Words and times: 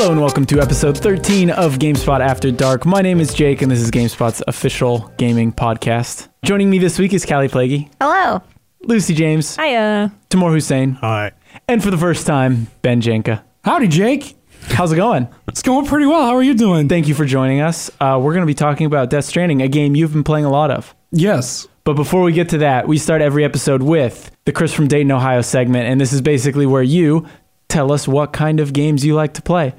Hello 0.00 0.12
and 0.12 0.20
welcome 0.20 0.46
to 0.46 0.60
episode 0.60 0.96
13 0.96 1.50
of 1.50 1.80
GameSpot 1.80 2.20
After 2.20 2.52
Dark. 2.52 2.86
My 2.86 3.02
name 3.02 3.18
is 3.18 3.34
Jake 3.34 3.62
and 3.62 3.70
this 3.70 3.80
is 3.80 3.90
GameSpot's 3.90 4.40
official 4.46 5.12
gaming 5.18 5.52
podcast. 5.52 6.28
Joining 6.44 6.70
me 6.70 6.78
this 6.78 7.00
week 7.00 7.12
is 7.12 7.26
Kallie 7.26 7.50
Plagge, 7.50 7.88
Hello. 8.00 8.40
Lucy 8.82 9.12
James, 9.12 9.56
Hiya. 9.56 10.12
Tamoor 10.30 10.52
Hussain, 10.52 10.92
Hi. 11.00 11.32
and 11.66 11.82
for 11.82 11.90
the 11.90 11.98
first 11.98 12.28
time, 12.28 12.68
Ben 12.80 13.02
Janca. 13.02 13.42
Howdy, 13.64 13.88
Jake. 13.88 14.36
How's 14.68 14.92
it 14.92 14.96
going? 14.96 15.26
It's 15.48 15.62
going 15.62 15.84
pretty 15.84 16.06
well. 16.06 16.24
How 16.26 16.36
are 16.36 16.44
you 16.44 16.54
doing? 16.54 16.88
Thank 16.88 17.08
you 17.08 17.14
for 17.14 17.24
joining 17.24 17.60
us. 17.60 17.90
Uh, 18.00 18.20
we're 18.22 18.34
going 18.34 18.42
to 18.42 18.46
be 18.46 18.54
talking 18.54 18.86
about 18.86 19.10
Death 19.10 19.24
Stranding, 19.24 19.62
a 19.62 19.68
game 19.68 19.96
you've 19.96 20.12
been 20.12 20.22
playing 20.24 20.44
a 20.44 20.50
lot 20.50 20.70
of. 20.70 20.94
yes. 21.10 21.66
But 21.84 21.94
before 21.94 22.20
we 22.22 22.32
get 22.32 22.50
to 22.50 22.58
that, 22.58 22.86
we 22.86 22.98
start 22.98 23.22
every 23.22 23.46
episode 23.46 23.82
with 23.82 24.30
the 24.44 24.52
Chris 24.52 24.74
from 24.74 24.88
Dayton, 24.88 25.10
Ohio 25.10 25.40
segment. 25.40 25.88
And 25.88 25.98
this 25.98 26.12
is 26.12 26.20
basically 26.20 26.66
where 26.66 26.82
you 26.82 27.26
tell 27.68 27.92
us 27.92 28.08
what 28.08 28.32
kind 28.32 28.60
of 28.60 28.72
games 28.72 29.04
you 29.04 29.14
like 29.14 29.34
to 29.34 29.42
play, 29.42 29.74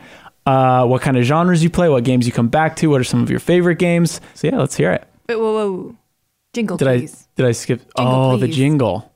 uh, 0.46 0.86
what 0.86 1.02
kind 1.02 1.18
of 1.18 1.24
genres 1.24 1.64
you 1.64 1.70
play, 1.70 1.90
what 1.90 2.04
games 2.04 2.26
you 2.26 2.32
come 2.32 2.48
back 2.48 2.76
to, 2.78 2.88
what 2.90 3.02
are 3.02 3.04
some 3.06 3.22
of 3.22 3.30
your 3.30 3.40
favorite 3.40 3.80
games. 3.80 4.22
So, 4.36 4.48
yeah, 4.48 4.58
let's 4.58 4.76
hear 4.76 4.92
it. 4.92 5.08
Wait, 5.28 5.36
whoa, 5.36 5.54
whoa. 5.54 5.96
Jingle, 6.54 6.78
Did 6.78 6.86
please. 6.88 7.28
I 7.28 7.30
did 7.36 7.46
I 7.46 7.52
skip? 7.52 7.80
Jingle, 7.96 8.16
oh, 8.16 8.38
the 8.38 8.48
jingle. 8.48 9.12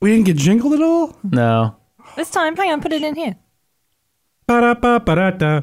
We 0.00 0.10
didn't 0.10 0.24
get 0.26 0.36
jingled 0.36 0.72
at 0.72 0.80
all? 0.82 1.16
No. 1.22 1.76
This 2.16 2.30
time, 2.30 2.56
hang 2.56 2.72
on, 2.72 2.80
put 2.80 2.92
it 2.92 3.02
in 3.02 3.14
here. 3.14 3.36
Ba-da-ba-ba-da-da. 4.46 5.60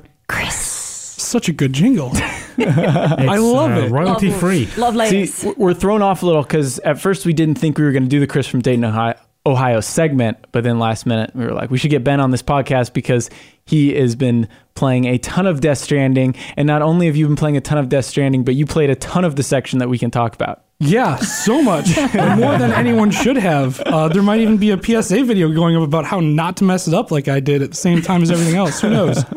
Such 0.52 1.50
a 1.50 1.52
good 1.54 1.74
jingle. 1.74 2.12
I 2.60 3.38
love 3.38 3.72
it. 3.72 3.92
Royalty 3.92 4.30
Love- 4.30 4.40
free. 4.40 4.70
Love 4.78 4.96
ladies. 4.96 5.34
See, 5.34 5.54
we're 5.58 5.74
thrown 5.74 6.02
off 6.02 6.24
a 6.24 6.26
little 6.26 6.44
because 6.44 6.80
at 6.80 7.00
first 7.02 7.26
we 7.26 7.34
didn't 7.34 7.56
think 7.56 7.78
we 7.78 7.84
were 7.84 7.92
going 7.92 8.04
to 8.04 8.10
do 8.10 8.20
the 8.20 8.28
Chris 8.28 8.48
from 8.48 8.62
Dayton, 8.62 8.86
Ohio, 8.86 9.16
Ohio 9.48 9.80
segment, 9.80 10.38
but 10.52 10.64
then 10.64 10.78
last 10.78 11.06
minute 11.06 11.32
we 11.34 11.46
were 11.46 11.54
like, 11.54 11.72
we 11.72 11.78
should 11.78 11.90
get 11.90 12.04
Ben 12.04 12.20
on 12.20 12.32
this 12.32 12.44
podcast 12.44 12.94
because 12.94 13.30
he 13.66 13.94
has 13.96 14.16
been 14.16 14.48
playing 14.76 15.06
a 15.06 15.18
ton 15.18 15.48
of 15.48 15.62
Death 15.62 15.78
Stranding, 15.80 16.36
and 16.58 16.68
not 16.68 16.82
only 16.82 17.08
have 17.08 17.16
you 17.16 17.26
been 17.26 17.36
playing 17.38 17.58
a 17.58 17.62
ton 17.62 17.78
of 17.78 17.90
Death 17.90 18.06
Stranding, 18.06 18.44
but 18.44 18.54
you 18.56 18.66
played 18.66 18.90
a 18.90 18.96
ton 18.96 19.24
of 19.26 19.36
the 19.38 19.44
section 19.44 19.80
that 19.80 19.90
we 19.90 19.98
can 19.98 20.12
talk 20.12 20.36
about. 20.36 20.64
yeah, 20.80 21.16
so 21.16 21.62
much. 21.64 21.88
More 22.14 22.58
than 22.58 22.72
anyone 22.72 23.10
should 23.10 23.38
have. 23.38 23.80
Uh, 23.80 24.10
there 24.10 24.22
might 24.22 24.42
even 24.42 24.58
be 24.58 24.70
a 24.72 24.78
PSA 24.82 25.24
video 25.24 25.52
going 25.52 25.76
up 25.76 25.82
about 25.84 26.06
how 26.06 26.20
not 26.20 26.58
to 26.58 26.64
mess 26.66 26.88
it 26.88 26.94
up 26.94 27.10
like 27.10 27.28
I 27.28 27.40
did 27.40 27.62
at 27.64 27.70
the 27.72 27.76
same 27.78 28.02
time 28.04 28.22
as 28.22 28.30
everything 28.30 28.56
else. 28.56 28.82
Who 28.82 28.90
knows? 28.90 29.24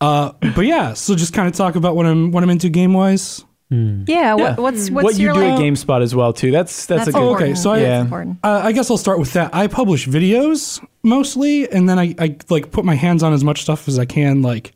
Uh, 0.00 0.32
but 0.56 0.62
yeah, 0.62 0.94
so 0.94 1.14
just 1.14 1.32
kind 1.32 1.46
of 1.46 1.54
talk 1.54 1.76
about 1.76 1.94
what 1.94 2.06
I'm 2.06 2.32
what 2.32 2.42
I'm 2.42 2.50
into 2.50 2.68
game 2.68 2.92
wise. 2.92 3.44
Yeah, 3.72 4.04
Yeah. 4.06 4.34
What, 4.34 4.58
what's 4.58 4.90
what's 4.90 5.04
what 5.04 5.14
you 5.18 5.24
your 5.26 5.34
do 5.34 5.40
like, 5.40 5.52
at 5.54 5.58
GameSpot 5.60 6.02
as 6.02 6.14
well 6.14 6.32
too. 6.32 6.50
That's 6.50 6.86
that's, 6.86 7.06
That's 7.06 7.08
a 7.08 7.12
good. 7.12 7.22
Oh, 7.22 7.34
okay. 7.34 7.54
So 7.54 7.72
I, 7.72 7.78
Yeah. 7.80 8.00
important. 8.02 8.38
Uh, 8.44 8.60
I 8.64 8.72
guess 8.72 8.90
I'll 8.90 8.98
start 8.98 9.18
with 9.18 9.32
that. 9.32 9.54
I 9.54 9.66
publish 9.66 10.06
videos 10.06 10.84
mostly, 11.02 11.70
and 11.70 11.88
then 11.88 11.98
I, 11.98 12.14
I 12.18 12.36
like 12.50 12.70
put 12.70 12.84
my 12.84 12.94
hands 12.94 13.22
on 13.22 13.32
as 13.32 13.42
much 13.44 13.62
stuff 13.62 13.88
as 13.88 13.98
I 13.98 14.04
can. 14.04 14.42
Like, 14.42 14.72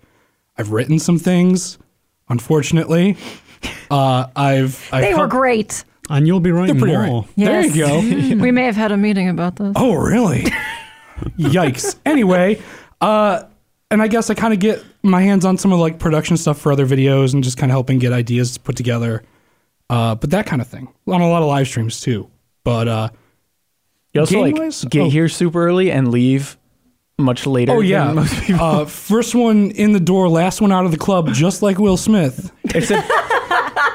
I've 0.57 0.73
written 0.73 0.99
some 0.99 1.19
things. 1.19 1.79
Unfortunately, 2.29 3.17
uh, 3.91 4.27
I've, 4.35 4.89
I've 4.93 5.03
They 5.03 5.15
were 5.15 5.29
great. 5.29 5.85
And 6.09 6.27
you'll 6.27 6.41
be 6.41 6.53
writing 6.53 6.79
more. 6.79 6.99
right. 6.99 7.25
There 7.37 7.65
you 7.65 7.75
go. 7.75 7.99
we 8.43 8.51
may 8.51 8.65
have 8.65 8.77
had 8.77 8.93
a 8.93 8.97
meeting 8.97 9.29
about 9.29 9.57
this. 9.57 9.73
oh, 9.77 9.95
really? 9.95 10.45
Yikes. 11.39 11.97
Anyway, 12.05 12.61
uh, 13.01 13.45
and 13.91 14.03
I 14.03 14.09
guess 14.09 14.31
I 14.31 14.35
kind 14.35 14.53
of 14.55 14.61
get 14.61 14.85
my 15.11 15.23
hands 15.23 15.45
on 15.45 15.57
some 15.59 15.73
of 15.73 15.79
like 15.79 15.99
production 15.99 16.37
stuff 16.37 16.59
for 16.59 16.73
other 16.73 16.87
videos 16.87 17.35
and 17.35 17.43
just 17.45 17.57
kind 17.59 17.71
of 17.71 17.75
helping 17.75 17.99
get 17.99 18.13
ideas 18.13 18.59
put 18.59 18.77
together. 18.77 19.23
Uh, 19.89 20.15
but 20.15 20.31
that 20.31 20.47
kind 20.47 20.61
of 20.61 20.69
thing 20.69 20.89
on 21.07 21.21
a 21.21 21.29
lot 21.29 21.43
of 21.43 21.49
live 21.49 21.67
streams 21.69 22.01
too. 22.01 22.29
But 22.65 22.89
uh, 22.89 23.09
You 24.13 24.21
also 24.23 24.41
like 24.41 24.55
Game-wise? 24.55 24.85
get 24.85 25.03
Oh. 25.03 25.11
here 25.11 25.29
super 25.29 25.65
early 25.67 25.91
and 25.93 26.09
leave 26.11 26.57
much 27.19 27.47
later. 27.47 27.73
oh 27.73 27.77
than 27.81 27.87
yeah, 27.87 28.13
most 28.13 28.35
people. 28.45 28.63
uh, 28.65 28.85
first 28.85 29.35
one 29.35 29.71
in 29.71 29.93
the 29.93 30.01
door, 30.01 30.29
last 30.29 30.61
one 30.61 30.73
out 30.73 30.85
of 30.85 30.91
the 30.91 30.99
club, 30.99 31.33
just 31.33 31.63
like 31.63 31.79
Will 31.79 31.97
Smith. 31.97 32.51
except 32.75 33.11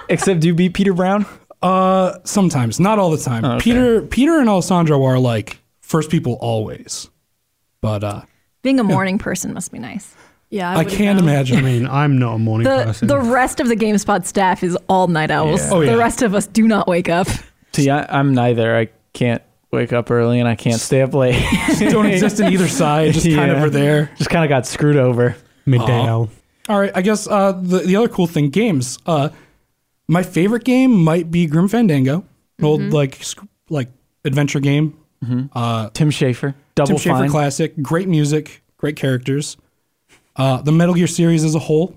except 0.10 0.40
do 0.40 0.48
you 0.48 0.56
beat 0.56 0.74
Peter 0.74 0.94
Brown? 0.94 1.26
Uh, 1.62 2.18
sometimes, 2.24 2.80
not 2.80 2.98
all 2.98 3.12
the 3.12 3.18
time. 3.20 3.46
okay. 3.46 3.64
Peter, 3.64 4.02
Peter, 4.02 4.40
and 4.40 4.50
Alessandro 4.50 5.04
are 5.04 5.20
like 5.20 5.60
first 5.82 6.10
people 6.10 6.34
always. 6.42 7.10
But 7.82 8.04
uh, 8.04 8.22
Being 8.64 8.80
a 8.80 8.84
morning 8.84 9.18
person 9.20 9.54
must 9.54 9.72
be 9.72 9.78
nice. 9.80 10.16
Yeah, 10.52 10.70
I, 10.70 10.78
would've 10.84 10.92
can't 10.94 11.20
known. 11.26 11.30
I 11.30 11.62
mean, 11.62 11.88
I'm 11.88 12.20
not 12.20 12.36
a 12.36 12.38
morning 12.38 12.66
The 12.68 12.84
person. 12.84 13.08
the 13.08 13.20
rest 13.20 13.60
of 13.60 13.68
the 13.70 13.76
GameSpot 13.76 14.26
staff 14.26 14.64
is 14.64 14.78
all 14.90 15.08
night 15.08 15.32
owls. 15.32 15.62
Yeah. 15.62 15.70
Oh, 15.72 15.82
yeah. 15.82 15.92
The 15.94 15.98
rest 15.98 16.22
of 16.22 16.36
us 16.36 16.46
do 16.46 16.68
not 16.68 16.88
wake 16.88 17.08
up. 17.10 17.28
See, 17.74 17.90
I, 17.90 18.06
I'm 18.20 18.34
neither. 18.36 18.76
I 18.76 18.90
can't 19.14 19.42
wake 19.72 19.94
up 19.94 20.12
early 20.12 20.40
and 20.40 20.48
I 20.50 20.56
can't 20.56 20.80
stay 20.80 21.02
up 21.02 21.14
late. 21.14 21.42
Don't 21.80 22.06
exist 22.06 22.40
in 22.42 22.52
either 22.52 22.68
side. 22.68 23.14
Just 23.14 23.26
kind 23.26 23.50
of 23.50 23.58
Yeah. 23.60 23.64
are 23.64 23.70
there. 23.70 24.12
Just 24.18 24.30
kind 24.30 24.44
of 24.44 24.50
got 24.50 24.68
screwed 24.68 24.98
over. 24.98 25.36
Midday 25.66 25.94
Aw. 26.00 26.08
owl. 26.08 26.30
All 26.70 26.80
right, 26.80 26.92
I 26.94 27.02
guess 27.02 27.28
uh, 27.28 27.54
the 27.54 27.80
the 27.80 27.96
other 27.96 28.08
cool 28.10 28.28
thing, 28.28 28.50
games. 28.50 28.98
Uh, 29.06 29.30
my 30.08 30.22
favorite 30.24 30.64
game 30.64 30.92
might 30.92 31.32
be 31.32 31.46
Grim 31.48 31.68
Fandango, 31.68 32.26
an 32.60 32.66
old 32.66 32.82
like 32.94 33.24
sc- 33.24 33.44
like 33.70 33.88
adventure 34.26 34.60
game. 34.60 34.98
Uh, 35.54 35.90
Tim 35.94 36.10
Schafer, 36.10 36.56
double 36.76 36.98
Tim 37.00 37.14
Schafer 37.16 37.30
classic, 37.30 37.74
great 37.82 38.08
music, 38.08 38.64
great 38.78 38.96
characters. 38.96 39.56
Uh, 40.36 40.62
the 40.62 40.72
Metal 40.72 40.96
Gear 40.96 41.08
series 41.08 41.44
as 41.44 41.56
a 41.56 41.60
whole. 41.60 41.96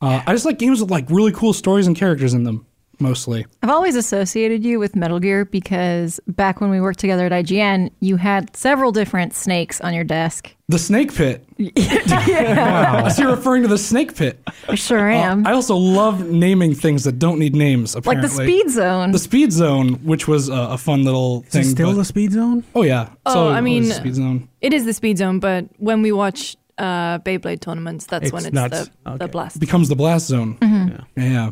Uh, 0.00 0.22
I 0.26 0.32
just 0.32 0.44
like 0.44 0.58
games 0.58 0.80
with 0.80 0.90
like 0.90 1.08
really 1.10 1.32
cool 1.32 1.52
stories 1.52 1.86
and 1.86 1.96
characters 1.96 2.32
in 2.32 2.44
them, 2.44 2.64
mostly. 3.00 3.44
I've 3.62 3.70
always 3.70 3.96
associated 3.96 4.64
you 4.64 4.78
with 4.78 4.94
Metal 4.94 5.18
Gear 5.18 5.44
because 5.44 6.20
back 6.28 6.60
when 6.60 6.70
we 6.70 6.80
worked 6.80 7.00
together 7.00 7.26
at 7.26 7.32
IGN, 7.32 7.90
you 8.00 8.16
had 8.16 8.56
several 8.56 8.92
different 8.92 9.34
snakes 9.34 9.80
on 9.80 9.92
your 9.94 10.04
desk. 10.04 10.54
The 10.68 10.78
Snake 10.78 11.12
Pit. 11.14 11.44
I 11.58 13.08
see 13.08 13.22
you're 13.22 13.32
referring 13.34 13.62
to 13.62 13.68
the 13.68 13.78
Snake 13.78 14.14
Pit. 14.14 14.38
I 14.68 14.74
sure 14.74 15.08
am. 15.10 15.46
I 15.46 15.52
also 15.52 15.76
love 15.76 16.26
naming 16.28 16.74
things 16.74 17.04
that 17.04 17.18
don't 17.18 17.38
need 17.38 17.54
names. 17.56 17.96
Apparently, 17.96 18.28
like 18.28 18.36
the 18.36 18.44
Speed 18.44 18.70
Zone. 18.70 19.10
The 19.12 19.18
Speed 19.18 19.52
Zone, 19.52 19.94
which 20.04 20.28
was 20.28 20.48
a, 20.48 20.52
a 20.54 20.78
fun 20.78 21.04
little 21.04 21.42
Is 21.46 21.48
thing. 21.52 21.62
it 21.62 21.64
still 21.66 21.90
but- 21.90 21.96
the 21.98 22.04
speed 22.04 22.32
zone? 22.32 22.64
oh 22.74 22.82
yeah. 22.82 23.08
Oh, 23.26 23.32
So 23.34 23.48
I 23.48 23.60
mean- 23.60 23.84
Speed 23.84 24.14
Zone. 24.14 24.48
It 24.60 24.72
is 24.72 24.84
the 24.84 24.92
speed 24.92 25.18
zone, 25.18 25.38
but 25.40 25.66
when 25.78 26.02
we 26.02 26.12
watch 26.12 26.56
uh, 26.78 27.18
Beyblade 27.20 27.60
tournaments, 27.60 28.06
that's 28.06 28.24
It's 28.26 28.32
when 28.32 28.44
it's 28.46 28.54
not- 28.54 28.70
the, 28.70 28.88
okay. 29.06 29.16
the 29.18 29.28
blast. 29.28 29.58
becomes 29.60 29.88
the 29.88 29.96
blast 29.96 30.26
zone. 30.26 30.56
Mm-hmm. 30.58 31.20
Yeah. 31.20 31.50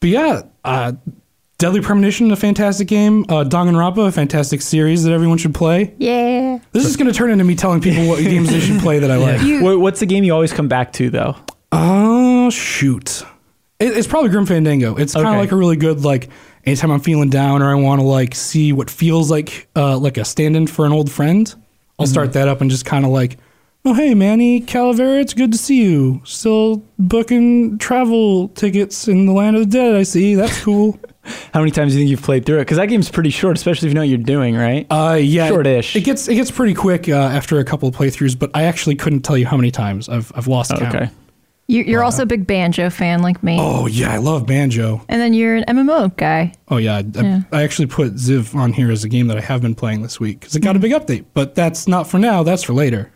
But 0.00 0.10
yeah, 0.10 0.42
uh, 0.64 0.92
Deadly 1.58 1.80
Premonition, 1.80 2.30
a 2.30 2.36
fantastic 2.36 2.86
game. 2.86 3.24
Uh, 3.28 3.42
Danganronpa, 3.44 4.06
a 4.08 4.12
fantastic 4.12 4.62
series 4.62 5.02
that 5.04 5.12
everyone 5.12 5.38
should 5.38 5.54
play. 5.54 5.92
yeah. 5.98 6.58
This 6.72 6.84
is 6.86 6.96
going 6.96 7.10
to 7.10 7.12
turn 7.16 7.30
into 7.30 7.44
me 7.44 7.54
telling 7.56 7.80
people 7.80 8.06
what 8.06 8.18
games 8.22 8.50
they 8.50 8.60
should 8.60 8.80
play 8.80 8.98
that 9.00 9.10
I 9.10 9.16
like. 9.16 9.42
You, 9.42 9.62
What, 9.64 9.80
what's 9.80 10.00
the 10.00 10.06
game 10.06 10.22
you 10.22 10.32
always 10.32 10.52
come 10.52 10.68
back 10.68 10.92
to 10.94 11.10
though? 11.10 11.34
Oh, 11.72 12.50
shoot. 12.50 13.22
It, 13.80 13.96
it's 13.96 14.06
probably 14.06 14.30
Grim 14.30 14.46
Fandango. 14.46 14.96
It's 14.96 15.14
kind 15.14 15.26
of 15.26 15.32
Okay. 15.32 15.40
like 15.40 15.52
a 15.52 15.56
really 15.56 15.76
good, 15.76 16.04
like, 16.04 16.28
anytime 16.64 16.90
I'm 16.90 17.00
feeling 17.00 17.30
down 17.30 17.62
or 17.62 17.70
I 17.70 17.74
want 17.74 18.00
to, 18.00 18.06
like, 18.06 18.34
see 18.34 18.72
what 18.72 18.90
feels 18.90 19.30
like 19.30 19.68
uh, 19.76 19.96
like 19.98 20.16
a 20.18 20.24
stand 20.24 20.56
in 20.56 20.66
for 20.66 20.84
an 20.86 20.92
old 20.92 21.10
friend, 21.10 21.52
I'll 21.98 22.04
Mm-hmm. 22.06 22.12
start 22.12 22.32
that 22.34 22.48
up 22.48 22.60
and 22.60 22.70
just 22.70 22.84
kind 22.84 23.04
of 23.04 23.10
like, 23.10 23.38
oh, 23.84 23.94
hey, 23.94 24.14
Manny 24.14 24.60
Calavera, 24.60 25.20
it's 25.20 25.34
good 25.34 25.52
to 25.52 25.58
see 25.58 25.82
you. 25.82 26.20
Still 26.24 26.84
booking 26.98 27.78
travel 27.78 28.48
tickets 28.48 29.08
in 29.08 29.26
the 29.26 29.32
land 29.32 29.56
of 29.56 29.62
the 29.62 29.78
dead, 29.78 29.94
I 29.94 30.02
see. 30.02 30.34
That's 30.34 30.62
cool. 30.62 30.98
How 31.52 31.60
many 31.60 31.70
times 31.70 31.92
do 31.92 31.98
you 31.98 32.02
think 32.02 32.10
you've 32.10 32.22
played 32.22 32.46
through 32.46 32.56
it? 32.56 32.62
Because 32.62 32.78
that 32.78 32.86
game's 32.86 33.10
pretty 33.10 33.30
short, 33.30 33.56
especially 33.56 33.88
if 33.88 33.90
you 33.90 33.94
know 33.94 34.00
what 34.00 34.08
you're 34.08 34.18
doing, 34.18 34.56
right? 34.56 34.86
Uh, 34.90 35.18
yeah, 35.20 35.48
Shortish. 35.48 35.94
It 35.94 36.04
gets 36.04 36.26
it 36.26 36.34
gets 36.34 36.50
pretty 36.50 36.74
quick 36.74 37.08
uh, 37.08 37.14
after 37.14 37.58
a 37.58 37.64
couple 37.64 37.88
of 37.88 37.94
playthroughs, 37.94 38.38
but 38.38 38.50
I 38.54 38.64
actually 38.64 38.94
couldn't 38.94 39.22
tell 39.22 39.36
you 39.36 39.46
how 39.46 39.56
many 39.56 39.70
times 39.70 40.08
I've 40.08 40.32
I've 40.34 40.46
lost 40.46 40.70
count. 40.70 40.94
okay. 40.94 41.10
you, 41.66 41.82
you're 41.82 42.02
also 42.02 42.22
a 42.22 42.26
big 42.26 42.46
banjo 42.46 42.88
fan 42.88 43.20
like 43.20 43.42
me. 43.42 43.58
Oh 43.60 43.86
yeah, 43.86 44.10
I 44.10 44.16
love 44.16 44.46
banjo. 44.46 45.04
And 45.08 45.20
then 45.20 45.34
you're 45.34 45.56
an 45.56 45.64
MMO 45.68 46.16
guy. 46.16 46.54
Oh 46.68 46.78
yeah, 46.78 46.96
I, 46.96 47.00
Yeah. 47.00 47.42
I, 47.52 47.58
I 47.58 47.62
actually 47.62 47.86
put 47.88 48.14
Ziv 48.14 48.54
on 48.54 48.72
here 48.72 48.90
as 48.90 49.04
a 49.04 49.08
game 49.10 49.26
that 49.26 49.36
I 49.36 49.42
have 49.42 49.60
been 49.60 49.74
playing 49.74 50.00
this 50.00 50.18
week 50.18 50.40
because 50.40 50.56
it 50.56 50.60
got 50.60 50.76
a 50.76 50.78
big 50.78 50.92
update. 50.92 51.26
But 51.34 51.54
that's 51.54 51.86
not 51.86 52.08
for 52.08 52.18
now. 52.18 52.42
That's 52.42 52.62
for 52.62 52.72
later. 52.72 53.12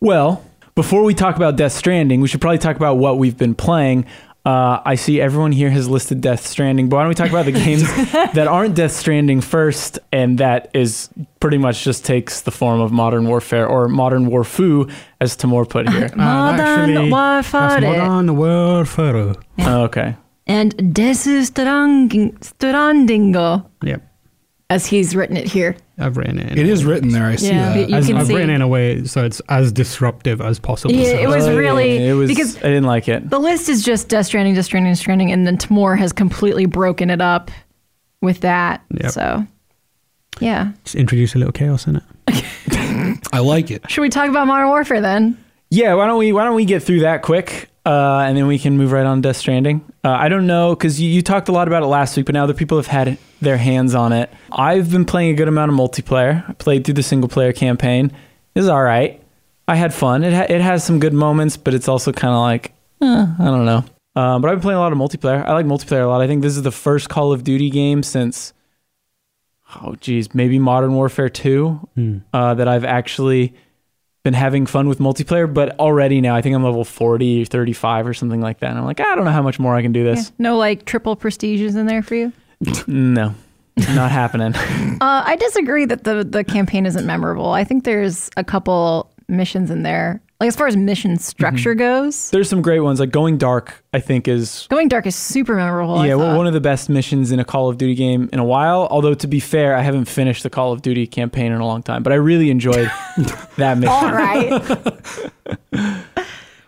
Well, 0.00 0.44
before 0.74 1.02
we 1.04 1.14
talk 1.14 1.36
about 1.36 1.56
Death 1.56 1.72
Stranding, 1.72 2.20
we 2.20 2.28
should 2.28 2.40
probably 2.40 2.58
talk 2.58 2.76
about 2.76 2.98
what 2.98 3.18
we've 3.18 3.36
been 3.36 3.54
playing. 3.54 4.06
Uh, 4.44 4.80
I 4.84 4.96
see 4.96 5.20
everyone 5.20 5.52
here 5.52 5.70
has 5.70 5.88
listed 5.88 6.20
Death 6.20 6.44
Stranding, 6.44 6.88
but 6.88 6.96
why 6.96 7.02
don't 7.02 7.10
we 7.10 7.14
talk 7.14 7.30
about 7.30 7.44
the 7.44 7.52
games 7.52 7.82
that 8.34 8.48
aren't 8.48 8.74
Death 8.74 8.90
Stranding 8.90 9.40
first, 9.40 10.00
and 10.10 10.38
that 10.38 10.68
is 10.74 11.10
pretty 11.38 11.58
much 11.58 11.84
just 11.84 12.04
takes 12.04 12.40
the 12.40 12.50
form 12.50 12.80
of 12.80 12.90
Modern 12.90 13.28
Warfare 13.28 13.68
or 13.68 13.86
Modern 13.88 14.26
Warfu, 14.28 14.92
as 15.20 15.36
Tamoor 15.36 15.64
put 15.64 15.88
here. 15.88 16.10
Modern 16.16 16.60
actually, 16.60 17.10
Warfare. 17.12 17.80
Modern 18.08 18.36
warfare. 18.36 19.34
Oh, 19.60 19.82
okay. 19.84 20.16
And 20.48 20.92
Des 20.92 21.14
Stranding- 21.14 22.32
Strandingo, 22.40 23.64
Yep. 23.84 24.02
As 24.72 24.86
he's 24.86 25.14
written 25.14 25.36
it 25.36 25.46
here. 25.46 25.76
I've 25.98 26.16
written 26.16 26.38
it. 26.38 26.52
in 26.52 26.58
It 26.58 26.66
a 26.66 26.72
is 26.72 26.84
way- 26.86 26.94
written 26.94 27.10
there. 27.10 27.26
I 27.26 27.36
see 27.36 27.48
Yeah. 27.48 27.74
that. 27.74 27.90
You 27.90 27.96
as, 27.96 28.06
can 28.06 28.16
I've 28.16 28.26
see- 28.26 28.34
written 28.34 28.48
it 28.50 28.54
in 28.54 28.62
a 28.62 28.68
way 28.68 29.04
so 29.04 29.22
it's 29.24 29.40
as 29.50 29.70
disruptive 29.70 30.40
as 30.40 30.58
possible. 30.58 30.94
Yeah, 30.94 31.04
So 31.12 31.18
it 31.18 31.28
was 31.28 31.46
Oh, 31.46 31.50
yeah, 31.52 31.58
really- 31.58 31.96
It 32.08 32.14
was. 32.14 32.28
because- 32.28 32.56
I 32.56 32.68
didn't 32.68 32.84
like 32.84 33.06
it. 33.08 33.28
The 33.28 33.38
list 33.38 33.68
is 33.68 33.82
just 33.84 34.08
Death 34.08 34.26
Stranding, 34.26 34.54
Death 34.54 34.64
Stranding, 34.64 34.92
Death 34.92 34.98
Stranding, 35.00 35.30
and 35.30 35.46
then 35.46 35.58
Tamoor 35.58 35.94
has 35.96 36.12
completely 36.12 36.64
broken 36.64 37.10
it 37.10 37.20
up 37.20 37.50
with 38.22 38.40
that. 38.40 38.80
Yep. 38.98 39.10
So, 39.10 39.46
yeah. 40.40 40.72
Just 40.84 40.96
introduce 40.96 41.34
a 41.34 41.38
little 41.38 41.52
chaos 41.52 41.86
in 41.86 41.96
it. 41.96 42.02
I 43.32 43.40
like 43.40 43.70
it. 43.70 43.82
Should 43.90 44.00
we 44.02 44.08
talk 44.08 44.28
about 44.30 44.46
Modern 44.46 44.68
Warfare 44.68 45.00
then? 45.02 45.36
Yeah, 45.70 45.94
why 45.94 46.06
don't 46.06 46.18
we 46.18 46.32
why 46.32 46.44
don't 46.44 46.54
we 46.54 46.64
get 46.64 46.82
through 46.82 47.00
that 47.00 47.22
quick, 47.22 47.68
uh, 47.84 48.20
and 48.26 48.36
then 48.36 48.46
we 48.46 48.58
can 48.58 48.76
move 48.76 48.92
right 48.92 49.04
on 49.04 49.22
to 49.22 49.28
Death 49.28 49.36
Stranding. 49.36 49.84
Uh, 50.04 50.10
I 50.10 50.28
don't 50.28 50.46
know 50.46 50.74
because 50.74 51.00
you, 51.00 51.08
you 51.08 51.22
talked 51.22 51.48
a 51.48 51.52
lot 51.52 51.66
about 51.66 51.82
it 51.82 51.86
last 51.86 52.16
week, 52.16 52.26
but 52.26 52.34
now 52.34 52.44
other 52.44 52.54
people 52.54 52.78
have 52.78 52.86
had 52.86 53.18
their 53.40 53.56
hands 53.56 53.94
on 53.94 54.12
it. 54.12 54.30
I've 54.52 54.90
been 54.90 55.04
playing 55.04 55.30
a 55.30 55.34
good 55.34 55.48
amount 55.48 55.72
of 55.72 55.76
multiplayer. 55.76 56.48
I 56.48 56.52
played 56.52 56.84
through 56.84 56.94
the 56.94 57.02
single 57.02 57.28
player 57.28 57.52
campaign. 57.52 58.12
It's 58.54 58.68
all 58.68 58.82
right. 58.82 59.20
I 59.66 59.74
had 59.76 59.92
fun. 59.94 60.22
It 60.22 60.32
ha- 60.32 60.46
it 60.48 60.60
has 60.60 60.84
some 60.84 61.00
good 61.00 61.14
moments, 61.14 61.56
but 61.56 61.74
it's 61.74 61.88
also 61.88 62.12
kind 62.12 62.34
of 62.34 62.40
like 62.40 62.72
eh, 63.00 63.26
I 63.38 63.44
don't 63.44 63.64
know. 63.64 63.84
Um, 64.14 64.42
but 64.42 64.48
I've 64.50 64.56
been 64.56 64.62
playing 64.62 64.76
a 64.76 64.80
lot 64.80 64.92
of 64.92 64.98
multiplayer. 64.98 65.44
I 65.44 65.52
like 65.52 65.66
multiplayer 65.66 66.04
a 66.04 66.06
lot. 66.08 66.20
I 66.20 66.26
think 66.26 66.42
this 66.42 66.56
is 66.56 66.62
the 66.62 66.72
first 66.72 67.08
Call 67.08 67.32
of 67.32 67.44
Duty 67.44 67.70
game 67.70 68.02
since 68.02 68.52
oh 69.80 69.94
geez, 70.00 70.34
maybe 70.34 70.58
Modern 70.58 70.94
Warfare 70.94 71.30
Two 71.30 71.88
uh, 72.32 72.54
that 72.54 72.68
I've 72.68 72.84
actually 72.84 73.54
been 74.24 74.34
having 74.34 74.66
fun 74.66 74.88
with 74.88 74.98
multiplayer. 74.98 75.52
But 75.52 75.78
already 75.80 76.20
now, 76.20 76.34
I 76.36 76.42
think 76.42 76.54
I'm 76.54 76.62
level 76.62 76.84
40 76.84 77.42
or 77.42 77.44
35 77.44 78.06
or 78.06 78.14
something 78.14 78.40
like 78.40 78.60
that. 78.60 78.70
And 78.70 78.78
I'm 78.78 78.84
like, 78.84 79.00
I 79.00 79.14
don't 79.14 79.24
know 79.24 79.30
how 79.32 79.42
much 79.42 79.58
more 79.58 79.74
I 79.76 79.82
can 79.82 79.92
do 79.92 80.00
Yeah. 80.04 80.14
this. 80.14 80.32
No 80.38 80.56
like 80.56 80.84
triple 80.84 81.16
prestiges 81.16 81.74
in 81.76 81.86
there 81.86 82.02
for 82.02 82.14
you. 82.14 82.32
No, 82.86 83.34
not 83.94 84.10
happening. 84.10 84.54
Uh, 85.02 85.24
I 85.26 85.34
disagree 85.34 85.84
that 85.86 86.04
the 86.04 86.22
the 86.22 86.44
campaign 86.44 86.86
isn't 86.86 87.04
memorable. 87.04 87.50
I 87.50 87.64
think 87.64 87.82
there's 87.82 88.30
a 88.36 88.44
couple 88.44 89.10
missions 89.26 89.68
in 89.70 89.82
there. 89.82 90.20
Like 90.42 90.48
as 90.48 90.56
far 90.56 90.66
as 90.66 90.76
mission 90.76 91.18
structure 91.18 91.72
mhm. 91.72 91.78
goes, 91.78 92.30
There's 92.30 92.48
some 92.48 92.62
great 92.62 92.80
ones. 92.80 92.98
Like 92.98 93.12
Going 93.12 93.38
Dark, 93.38 93.84
I 93.92 94.00
think 94.00 94.26
is 94.26 94.66
Going 94.70 94.88
Dark 94.88 95.06
is 95.06 95.14
super 95.14 95.54
memorable. 95.54 96.04
Yeah 96.04 96.16
thought. 96.16 96.36
one 96.36 96.48
of 96.48 96.52
the 96.52 96.60
best 96.60 96.88
missions 96.88 97.30
in 97.30 97.38
a 97.38 97.44
Call 97.44 97.68
of 97.68 97.78
Duty 97.78 97.94
game 97.94 98.28
in 98.32 98.40
a 98.40 98.44
while. 98.44 98.88
Although 98.90 99.14
to 99.14 99.28
be 99.28 99.38
fair, 99.38 99.76
I 99.76 99.82
haven't 99.82 100.06
finished 100.06 100.42
the 100.42 100.50
Call 100.50 100.72
of 100.72 100.82
Duty 100.82 101.06
campaign 101.06 101.52
in 101.52 101.60
a 101.60 101.64
long 101.64 101.80
time. 101.80 102.02
But 102.02 102.12
I 102.12 102.16
really 102.16 102.50
enjoyed 102.50 102.90
that 103.56 103.78
mission. 103.78 103.94
All 103.94 104.10
right. 104.10 104.50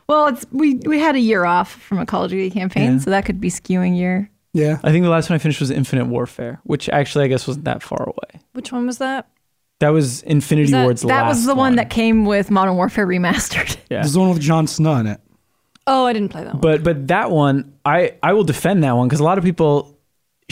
well, 0.06 0.29
it's 0.29 0.47
we 0.53 0.75
we 0.87 1.00
had 1.00 1.17
a 1.17 1.21
year 1.21 1.44
off 1.44 1.73
from 1.73 1.99
a 1.99 2.06
Call 2.06 2.23
of 2.23 2.31
Duty 2.31 2.50
campaign, 2.50 2.93
Yeah. 2.93 2.99
so 2.99 3.11
that 3.11 3.25
could 3.25 3.41
be 3.41 3.50
skewing 3.50 3.99
your. 3.99 4.31
Yeah. 4.53 4.79
I 4.85 4.93
think 4.93 5.03
the 5.03 5.11
last 5.11 5.29
one 5.31 5.35
I 5.35 5.38
finished 5.38 5.59
was 5.59 5.73
Infinite 5.73 6.06
Warfare, 6.06 6.61
which 6.62 6.88
actually 6.91 7.25
I 7.25 7.26
guess 7.26 7.49
wasn't 7.49 7.65
that 7.65 7.82
far 7.82 8.05
away. 8.05 8.41
Which 8.53 8.71
one 8.71 8.87
was 8.87 8.99
that? 8.99 9.26
That 9.81 9.88
was 9.91 10.23
Infinity 10.23 10.65
Was 10.67 10.71
that- 10.73 10.82
Ward's 10.85 11.03
That 11.03 11.23
last 11.26 11.29
was 11.37 11.47
the 11.47 11.55
one 11.55 11.76
that 11.76 11.91
came 11.91 12.25
with 12.25 12.50
Modern 12.50 12.76
Warfare 12.76 13.06
Remastered. 13.06 13.76
Yeah. 13.91 14.00
There's 14.00 14.15
the 14.15 14.21
one 14.21 14.31
with 14.31 14.41
Jon 14.41 14.67
Snow 14.67 14.94
in 14.97 15.06
it. 15.06 15.21
Oh, 15.87 16.06
I 16.06 16.12
didn't 16.15 16.31
play 16.31 16.43
that 16.44 16.55
one. 16.55 16.61
But 16.61 16.82
but 16.82 17.09
that 17.09 17.31
one, 17.31 17.75
I 17.85 18.15
I 18.23 18.32
will 18.32 18.44
defend 18.44 18.82
that 18.85 18.97
one 18.97 19.06
because 19.09 19.21
a 19.21 19.25
lot 19.25 19.37
of 19.38 19.44
people. 19.44 19.99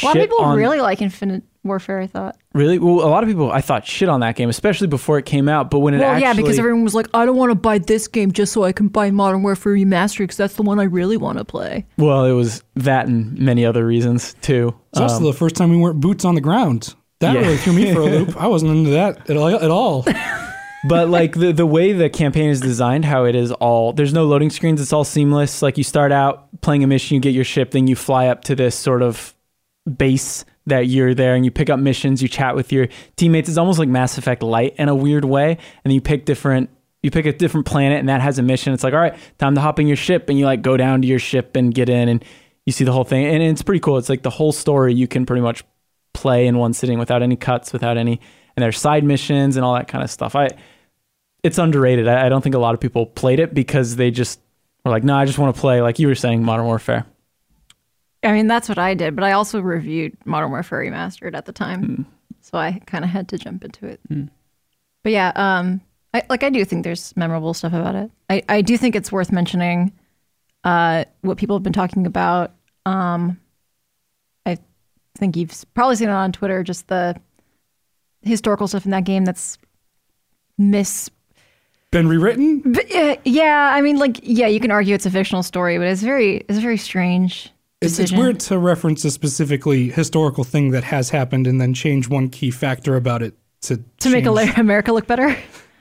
A 0.02 0.06
lot 0.06 0.16
of 0.16 0.22
people 0.22 0.38
on- 0.40 0.56
really 0.58 0.80
like 0.80 1.00
Infinite 1.02 1.42
Warfare. 1.64 2.00
I 2.00 2.06
thought. 2.06 2.36
really 2.54 2.78
well. 2.78 3.06
A 3.06 3.08
lot 3.08 3.22
of 3.24 3.28
people 3.28 3.50
I 3.50 3.60
thought 3.62 3.86
shit 3.86 4.08
on 4.08 4.20
that 4.20 4.36
game, 4.36 4.48
especially 4.50 4.86
before 4.88 5.18
it 5.18 5.24
came 5.24 5.48
out. 5.48 5.70
But 5.70 5.78
when 5.80 5.94
it 5.94 5.98
Well, 6.00 6.10
actually, 6.10 6.22
yeah, 6.22 6.34
because 6.34 6.58
everyone 6.58 6.84
was 6.84 6.94
like, 6.94 7.08
"I 7.14 7.24
don't 7.24 7.36
want 7.36 7.50
to 7.50 7.54
buy 7.54 7.78
this 7.78 8.08
game 8.08 8.32
just 8.32 8.52
so 8.52 8.64
I 8.64 8.72
can 8.72 8.88
buy 8.88 9.10
Modern 9.10 9.42
Warfare 9.42 9.72
Remastered 9.74 10.18
because 10.18 10.36
that's 10.36 10.54
the 10.54 10.62
one 10.62 10.78
I 10.78 10.84
really 10.84 11.16
want 11.16 11.38
to 11.38 11.44
play." 11.44 11.86
well, 11.96 12.24
it 12.26 12.32
was 12.32 12.62
that 12.76 13.06
and 13.06 13.38
many 13.38 13.64
other 13.64 13.86
reasons 13.86 14.34
too. 14.42 14.74
It's 14.92 15.00
also 15.00 15.16
Um, 15.18 15.24
the 15.24 15.32
first 15.32 15.56
time 15.56 15.70
we 15.70 15.76
weren't 15.78 16.00
boots 16.00 16.24
on 16.24 16.34
the 16.34 16.40
ground. 16.42 16.94
That 17.22 17.34
Yeah. 17.34 17.40
really 17.40 17.56
threw 17.56 17.72
me 17.72 17.92
for 17.94 18.00
a 18.00 18.04
loop. 18.04 18.36
I 18.36 18.46
wasn't 18.48 18.72
into 18.76 18.90
that 18.90 19.30
at 19.30 19.36
all. 19.36 19.48
At 19.48 19.70
all. 19.70 20.04
but 20.88 21.08
like 21.08 21.34
the 21.34 21.52
the 21.52 21.64
way 21.66 21.92
the 21.92 22.10
campaign 22.10 22.50
is 22.50 22.60
designed, 22.60 23.04
how 23.04 23.24
it 23.24 23.34
is 23.34 23.52
all 23.52 23.92
there's 23.92 24.12
no 24.12 24.24
loading 24.24 24.50
screens. 24.50 24.80
It's 24.80 24.92
all 24.92 25.04
seamless. 25.04 25.62
Like 25.62 25.78
you 25.78 25.84
start 25.84 26.12
out 26.12 26.48
playing 26.60 26.84
a 26.84 26.86
mission, 26.86 27.14
you 27.14 27.20
get 27.20 27.32
your 27.34 27.44
ship, 27.44 27.70
then 27.70 27.86
you 27.86 27.96
fly 27.96 28.26
up 28.26 28.44
to 28.44 28.54
this 28.54 28.74
sort 28.74 29.02
of 29.02 29.34
base 29.96 30.44
that 30.66 30.86
you're 30.86 31.14
there 31.14 31.34
and 31.34 31.44
you 31.44 31.50
pick 31.50 31.70
up 31.70 31.80
missions, 31.80 32.22
you 32.22 32.28
chat 32.28 32.54
with 32.54 32.70
your 32.72 32.88
teammates. 33.16 33.48
It's 33.48 33.58
almost 33.58 33.78
like 33.78 33.88
Mass 33.88 34.16
Effect 34.18 34.42
Light 34.42 34.74
in 34.78 34.88
a 34.88 34.94
weird 34.94 35.24
way. 35.24 35.50
And 35.50 35.58
then 35.84 35.92
you 35.92 36.00
pick 36.00 36.24
different 36.24 36.70
you 37.02 37.10
pick 37.10 37.26
a 37.26 37.32
different 37.32 37.66
planet 37.66 37.98
and 37.98 38.08
that 38.08 38.20
has 38.20 38.38
a 38.38 38.42
mission. 38.42 38.72
It's 38.72 38.84
like, 38.84 38.94
all 38.94 39.00
right, 39.00 39.16
time 39.38 39.56
to 39.56 39.60
hop 39.60 39.80
in 39.80 39.88
your 39.88 39.96
ship 39.96 40.28
and 40.28 40.38
you 40.38 40.44
like 40.44 40.62
go 40.62 40.76
down 40.76 41.02
to 41.02 41.08
your 41.08 41.18
ship 41.18 41.56
and 41.56 41.74
get 41.74 41.88
in 41.88 42.08
and 42.08 42.24
you 42.64 42.72
see 42.72 42.84
the 42.84 42.92
whole 42.92 43.02
thing. 43.02 43.26
And 43.26 43.42
it's 43.42 43.60
pretty 43.62 43.80
cool. 43.80 43.98
It's 43.98 44.08
like 44.08 44.22
the 44.22 44.30
whole 44.30 44.52
story 44.52 44.94
you 44.94 45.08
can 45.08 45.26
pretty 45.26 45.42
much 45.42 45.64
play 46.22 46.46
in 46.46 46.56
one 46.58 46.72
sitting 46.72 46.98
without 46.98 47.22
any 47.22 47.36
cuts, 47.36 47.72
without 47.72 47.96
any 47.96 48.20
and 48.56 48.62
there's 48.62 48.78
side 48.78 49.04
missions 49.04 49.56
and 49.56 49.64
all 49.64 49.74
that 49.74 49.88
kind 49.88 50.04
of 50.04 50.10
stuff. 50.10 50.36
I 50.36 50.48
it's 51.42 51.58
underrated. 51.58 52.06
I, 52.06 52.26
I 52.26 52.28
don't 52.28 52.42
think 52.42 52.54
a 52.54 52.58
lot 52.58 52.74
of 52.74 52.80
people 52.80 53.06
played 53.06 53.40
it 53.40 53.52
because 53.52 53.96
they 53.96 54.10
just 54.10 54.40
were 54.84 54.92
like, 54.92 55.02
no, 55.02 55.16
I 55.16 55.24
just 55.24 55.38
want 55.38 55.54
to 55.54 55.60
play 55.60 55.82
like 55.82 55.98
you 55.98 56.06
were 56.06 56.14
saying, 56.14 56.44
Modern 56.44 56.66
Warfare. 56.66 57.04
I 58.22 58.32
mean, 58.32 58.46
that's 58.46 58.68
what 58.68 58.78
I 58.78 58.94
did, 58.94 59.16
but 59.16 59.24
I 59.24 59.32
also 59.32 59.60
reviewed 59.60 60.16
Modern 60.24 60.50
Warfare 60.50 60.78
Remastered 60.80 61.34
at 61.34 61.46
the 61.46 61.52
time, 61.52 62.06
so 62.40 62.56
I 62.56 62.80
kind 62.86 63.02
of 63.02 63.10
had 63.10 63.28
to 63.28 63.38
jump 63.38 63.64
into 63.64 63.86
it. 63.86 64.00
But 65.02 65.10
yeah, 65.10 65.32
um, 65.34 65.80
I, 66.14 66.22
like 66.28 66.44
I 66.44 66.50
do 66.50 66.64
think 66.64 66.84
there's 66.84 67.16
memorable 67.16 67.54
stuff 67.54 67.72
about 67.72 67.96
it. 67.96 68.10
I, 68.30 68.42
I 68.48 68.62
do 68.62 68.78
think 68.78 68.94
it's 68.94 69.10
worth 69.10 69.32
mentioning 69.32 69.92
uh, 70.62 71.04
what 71.22 71.36
people 71.38 71.56
have 71.56 71.64
been 71.64 71.72
talking 71.72 72.06
about. 72.06 72.54
Um, 72.86 73.40
think 75.18 75.36
you've 75.36 75.64
probably 75.74 75.96
seen 75.96 76.08
it 76.08 76.12
on 76.12 76.32
Twitter, 76.32 76.62
just 76.62 76.88
the 76.88 77.14
historical 78.22 78.68
stuff 78.68 78.84
in 78.84 78.90
that 78.92 79.04
game 79.04 79.24
that's 79.24 79.58
mis 80.58 81.10
Been 81.90 82.08
rewritten? 82.08 82.60
but, 82.72 82.94
uh, 82.94 83.16
yeah, 83.24 83.70
I 83.74 83.80
mean, 83.82 83.98
like, 83.98 84.20
yeah, 84.22 84.46
you 84.46 84.60
can 84.60 84.70
argue 84.70 84.94
it's 84.94 85.06
a 85.06 85.10
fictional 85.10 85.42
story, 85.42 85.78
but 85.78 85.86
it's 85.86 86.02
very, 86.02 86.36
it's 86.48 86.58
a 86.58 86.62
very 86.62 86.76
strange. 86.78 87.50
It's, 87.80 87.98
it's 87.98 88.12
weird 88.12 88.38
to 88.40 88.58
reference 88.58 89.04
a 89.04 89.10
specifically 89.10 89.88
historical 89.90 90.44
thing 90.44 90.70
that 90.70 90.84
has 90.84 91.10
happened 91.10 91.48
and 91.48 91.60
then 91.60 91.74
change 91.74 92.08
one 92.08 92.28
key 92.28 92.52
factor 92.52 92.94
about 92.94 93.22
it 93.22 93.34
to 93.62 93.76
to 93.98 94.10
make 94.10 94.24
change- 94.24 94.26
Ala- 94.28 94.52
America 94.56 94.92
look 94.92 95.08
better. 95.08 95.36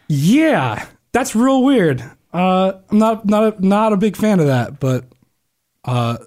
Yeah, 0.08 0.84
that's 1.12 1.36
real 1.36 1.64
weird. 1.64 2.04
Uh, 2.34 2.74
I'm 2.90 2.98
not 2.98 3.26
not 3.28 3.44
a, 3.60 3.66
not 3.68 3.94
a 3.94 3.98
big 3.98 4.16
fan 4.18 4.40
of 4.40 4.48
that, 4.48 4.80
but 4.80 5.06
uh, 5.86 6.18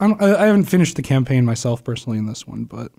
I, 0.00 0.06
don't, 0.08 0.22
I 0.22 0.46
haven't 0.46 0.64
finished 0.64 0.96
the 0.96 1.02
campaign 1.02 1.44
myself 1.44 1.82
personally 1.84 2.18
in 2.18 2.26
this 2.26 2.46
one, 2.46 2.64
but 2.64 2.90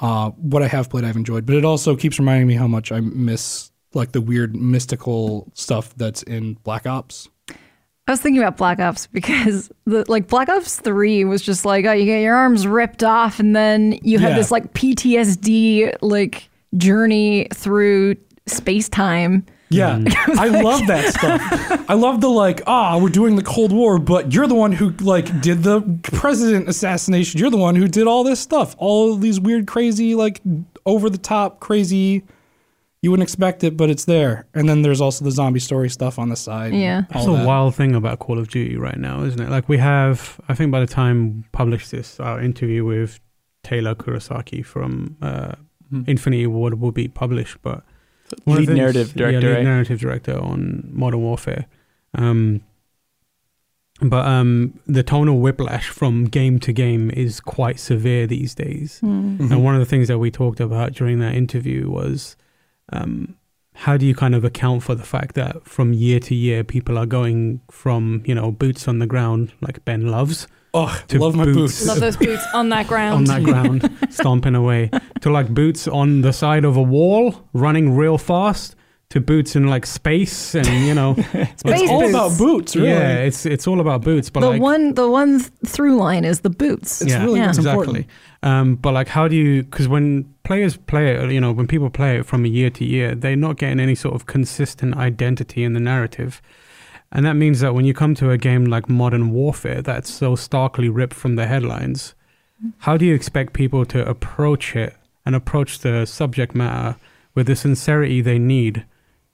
uh, 0.00 0.30
what 0.30 0.62
I 0.62 0.68
have 0.68 0.88
played, 0.90 1.04
I've 1.04 1.16
enjoyed. 1.16 1.46
But 1.46 1.56
it 1.56 1.64
also 1.64 1.96
keeps 1.96 2.18
reminding 2.18 2.46
me 2.46 2.54
how 2.54 2.66
much 2.66 2.90
I 2.92 3.00
miss 3.00 3.70
like 3.94 4.12
the 4.12 4.20
weird 4.20 4.54
mystical 4.56 5.50
stuff 5.54 5.94
that's 5.96 6.22
in 6.22 6.54
Black 6.64 6.86
Ops. 6.86 7.28
I 8.08 8.10
was 8.10 8.20
thinking 8.20 8.42
about 8.42 8.56
Black 8.56 8.80
Ops 8.80 9.06
because 9.06 9.70
the 9.84 10.04
like 10.08 10.26
Black 10.26 10.48
Ops 10.48 10.80
Three 10.80 11.24
was 11.24 11.40
just 11.42 11.64
like, 11.64 11.84
oh, 11.84 11.92
you 11.92 12.04
get 12.04 12.20
your 12.20 12.34
arms 12.34 12.66
ripped 12.66 13.04
off, 13.04 13.38
and 13.38 13.54
then 13.54 13.98
you 14.02 14.18
had 14.18 14.30
Yeah. 14.30 14.36
this 14.36 14.50
like 14.50 14.72
PTSD 14.74 15.96
like 16.02 16.48
journey 16.76 17.46
through 17.54 18.16
space 18.46 18.88
time. 18.88 19.44
Yeah, 19.72 20.02
I 20.38 20.48
love 20.48 20.86
that 20.86 21.14
stuff. 21.14 21.90
I 21.90 21.94
love 21.94 22.20
the 22.20 22.28
like, 22.28 22.62
ah, 22.66 22.98
we're 22.98 23.08
doing 23.08 23.36
the 23.36 23.42
Cold 23.42 23.72
War, 23.72 23.98
but 23.98 24.32
you're 24.32 24.46
the 24.46 24.54
one 24.54 24.72
who 24.72 24.90
like 25.00 25.40
did 25.40 25.62
the 25.62 25.80
president 26.02 26.68
assassination. 26.68 27.40
You're 27.40 27.50
the 27.50 27.56
one 27.56 27.74
who 27.74 27.88
did 27.88 28.06
all 28.06 28.24
this 28.24 28.40
stuff, 28.40 28.74
all 28.78 29.12
of 29.14 29.20
these 29.20 29.40
weird, 29.40 29.66
crazy, 29.66 30.14
like 30.14 30.40
over 30.86 31.08
the 31.10 31.18
top, 31.18 31.60
crazy. 31.60 32.22
You 33.02 33.10
wouldn't 33.10 33.28
expect 33.28 33.64
it, 33.64 33.76
but 33.76 33.90
it's 33.90 34.04
there. 34.04 34.46
And 34.54 34.68
then 34.68 34.82
there's 34.82 35.00
also 35.00 35.24
the 35.24 35.32
zombie 35.32 35.58
story 35.58 35.88
stuff 35.90 36.20
on 36.20 36.28
the 36.28 36.36
side. 36.36 36.72
Yeah. 36.72 37.02
That's 37.10 37.26
all 37.26 37.32
the 37.32 37.38
that. 37.40 37.46
wild 37.46 37.74
thing 37.74 37.96
about 37.96 38.20
Call 38.20 38.38
of 38.38 38.46
Duty 38.48 38.76
right 38.76 38.96
now, 38.96 39.24
isn't 39.24 39.40
it? 39.40 39.48
Like 39.50 39.68
we 39.68 39.78
have, 39.78 40.40
I 40.48 40.54
think 40.54 40.70
by 40.70 40.78
the 40.78 40.86
time 40.86 41.38
we 41.38 41.44
publish 41.50 41.88
this, 41.88 42.20
our 42.20 42.40
interview 42.40 42.84
with 42.84 43.18
Taylor 43.64 43.96
Kurosaki 43.96 44.64
from 44.64 45.16
uh, 45.20 45.54
Hmm. 45.90 46.04
Infinity 46.06 46.46
Ward 46.46 46.80
will 46.80 46.90
be 46.90 47.06
published, 47.06 47.58
but 47.60 47.84
one 48.44 48.58
Lead 48.58 48.66
things- 48.66 48.78
narrative 48.78 49.14
director, 49.14 49.40
yeah, 49.40 49.46
lead 49.48 49.54
right? 49.56 49.64
narrative 49.64 50.00
director 50.00 50.38
on 50.38 50.88
Modern 50.92 51.20
Warfare. 51.22 51.66
Um, 52.14 52.60
but 54.00 54.26
um, 54.26 54.78
the 54.86 55.02
tonal 55.04 55.38
whiplash 55.40 55.88
from 55.88 56.24
game 56.24 56.58
to 56.60 56.72
game 56.72 57.10
is 57.10 57.38
quite 57.40 57.78
severe 57.78 58.26
these 58.26 58.54
days. 58.54 59.00
Mhm. 59.02 59.50
And 59.50 59.62
one 59.64 59.74
of 59.74 59.80
the 59.80 59.86
things 59.86 60.08
that 60.08 60.18
we 60.18 60.30
talked 60.30 60.58
about 60.60 60.92
during 60.92 61.20
that 61.20 61.34
interview 61.34 61.88
was 61.88 62.36
um, 62.92 63.36
how 63.74 63.96
do 63.96 64.04
you 64.04 64.14
kind 64.14 64.34
of 64.34 64.44
account 64.44 64.82
for 64.82 64.94
the 64.94 65.04
fact 65.04 65.34
that 65.36 65.64
from 65.64 65.92
year 65.92 66.18
to 66.20 66.34
year 66.34 66.64
people 66.64 66.98
are 66.98 67.06
going 67.06 67.60
from 67.70 68.22
you 68.26 68.34
know 68.34 68.50
boots 68.50 68.88
on 68.88 68.98
the 68.98 69.06
ground 69.06 69.52
like 69.60 69.84
Ben 69.84 70.08
loves 70.08 70.46
Oh, 70.74 71.02
to 71.08 71.18
love 71.18 71.34
my 71.34 71.44
boots. 71.44 71.56
boots. 71.56 71.86
Love 71.86 72.00
those 72.00 72.16
boots 72.16 72.44
on 72.54 72.70
that 72.70 72.86
ground. 72.86 73.14
on 73.16 73.24
that 73.24 73.42
ground 73.42 73.98
stomping 74.10 74.54
away 74.54 74.90
to 75.20 75.30
like 75.30 75.48
boots 75.52 75.86
on 75.86 76.22
the 76.22 76.32
side 76.32 76.64
of 76.64 76.76
a 76.76 76.82
wall 76.82 77.46
running 77.52 77.94
real 77.94 78.16
fast 78.18 78.74
to 79.10 79.20
boots 79.20 79.54
in 79.54 79.66
like 79.66 79.84
space 79.84 80.54
and 80.54 80.66
you 80.66 80.94
know 80.94 81.14
It's 81.34 81.60
Space 81.60 81.90
all 81.90 82.00
boots. 82.00 82.10
about 82.14 82.38
boots, 82.38 82.74
really. 82.76 82.88
yeah 82.88 83.16
it's 83.18 83.44
it's 83.44 83.66
all 83.66 83.80
about 83.80 84.00
boots 84.00 84.30
but 84.30 84.40
the 84.40 84.48
like 84.48 84.62
one, 84.62 84.94
the 84.94 85.10
one 85.10 85.40
through 85.66 85.96
line 85.96 86.24
is 86.24 86.40
the 86.40 86.48
boots. 86.48 87.02
It's 87.02 87.12
really 87.16 87.40
Yeah. 87.40 87.48
exactly. 87.50 88.06
Um, 88.42 88.76
but 88.76 88.92
like, 88.94 89.06
how 89.08 89.28
do 89.28 89.36
you? 89.36 89.62
Because 89.64 89.86
when 89.86 90.24
players 90.42 90.76
play 90.76 91.14
it, 91.14 91.30
you 91.30 91.40
know, 91.40 91.52
when 91.52 91.68
people 91.68 91.90
play 91.90 92.16
it 92.18 92.26
from 92.26 92.44
a 92.44 92.48
year 92.48 92.70
to 92.70 92.84
year, 92.84 93.14
they're 93.14 93.36
not 93.36 93.56
getting 93.56 93.78
any 93.78 93.94
sort 93.94 94.14
of 94.16 94.26
consistent 94.26 94.96
identity 94.96 95.62
in 95.62 95.74
the 95.74 95.78
narrative, 95.80 96.42
and 97.12 97.24
that 97.24 97.34
means 97.34 97.60
that 97.60 97.74
when 97.74 97.84
you 97.84 97.94
come 97.94 98.14
to 98.16 98.30
a 98.30 98.38
game 98.38 98.64
like 98.64 98.88
Modern 98.88 99.30
Warfare, 99.30 99.82
that's 99.82 100.12
so 100.12 100.34
starkly 100.34 100.88
ripped 100.88 101.14
from 101.14 101.36
the 101.36 101.46
headlines, 101.46 102.14
how 102.78 102.96
do 102.96 103.04
you 103.04 103.14
expect 103.14 103.52
people 103.52 103.84
to 103.86 104.08
approach 104.08 104.74
it 104.74 104.96
and 105.24 105.34
approach 105.34 105.80
the 105.80 106.06
subject 106.06 106.54
matter 106.54 106.96
with 107.34 107.46
the 107.46 107.56
sincerity 107.56 108.20
they 108.20 108.38
need? 108.38 108.84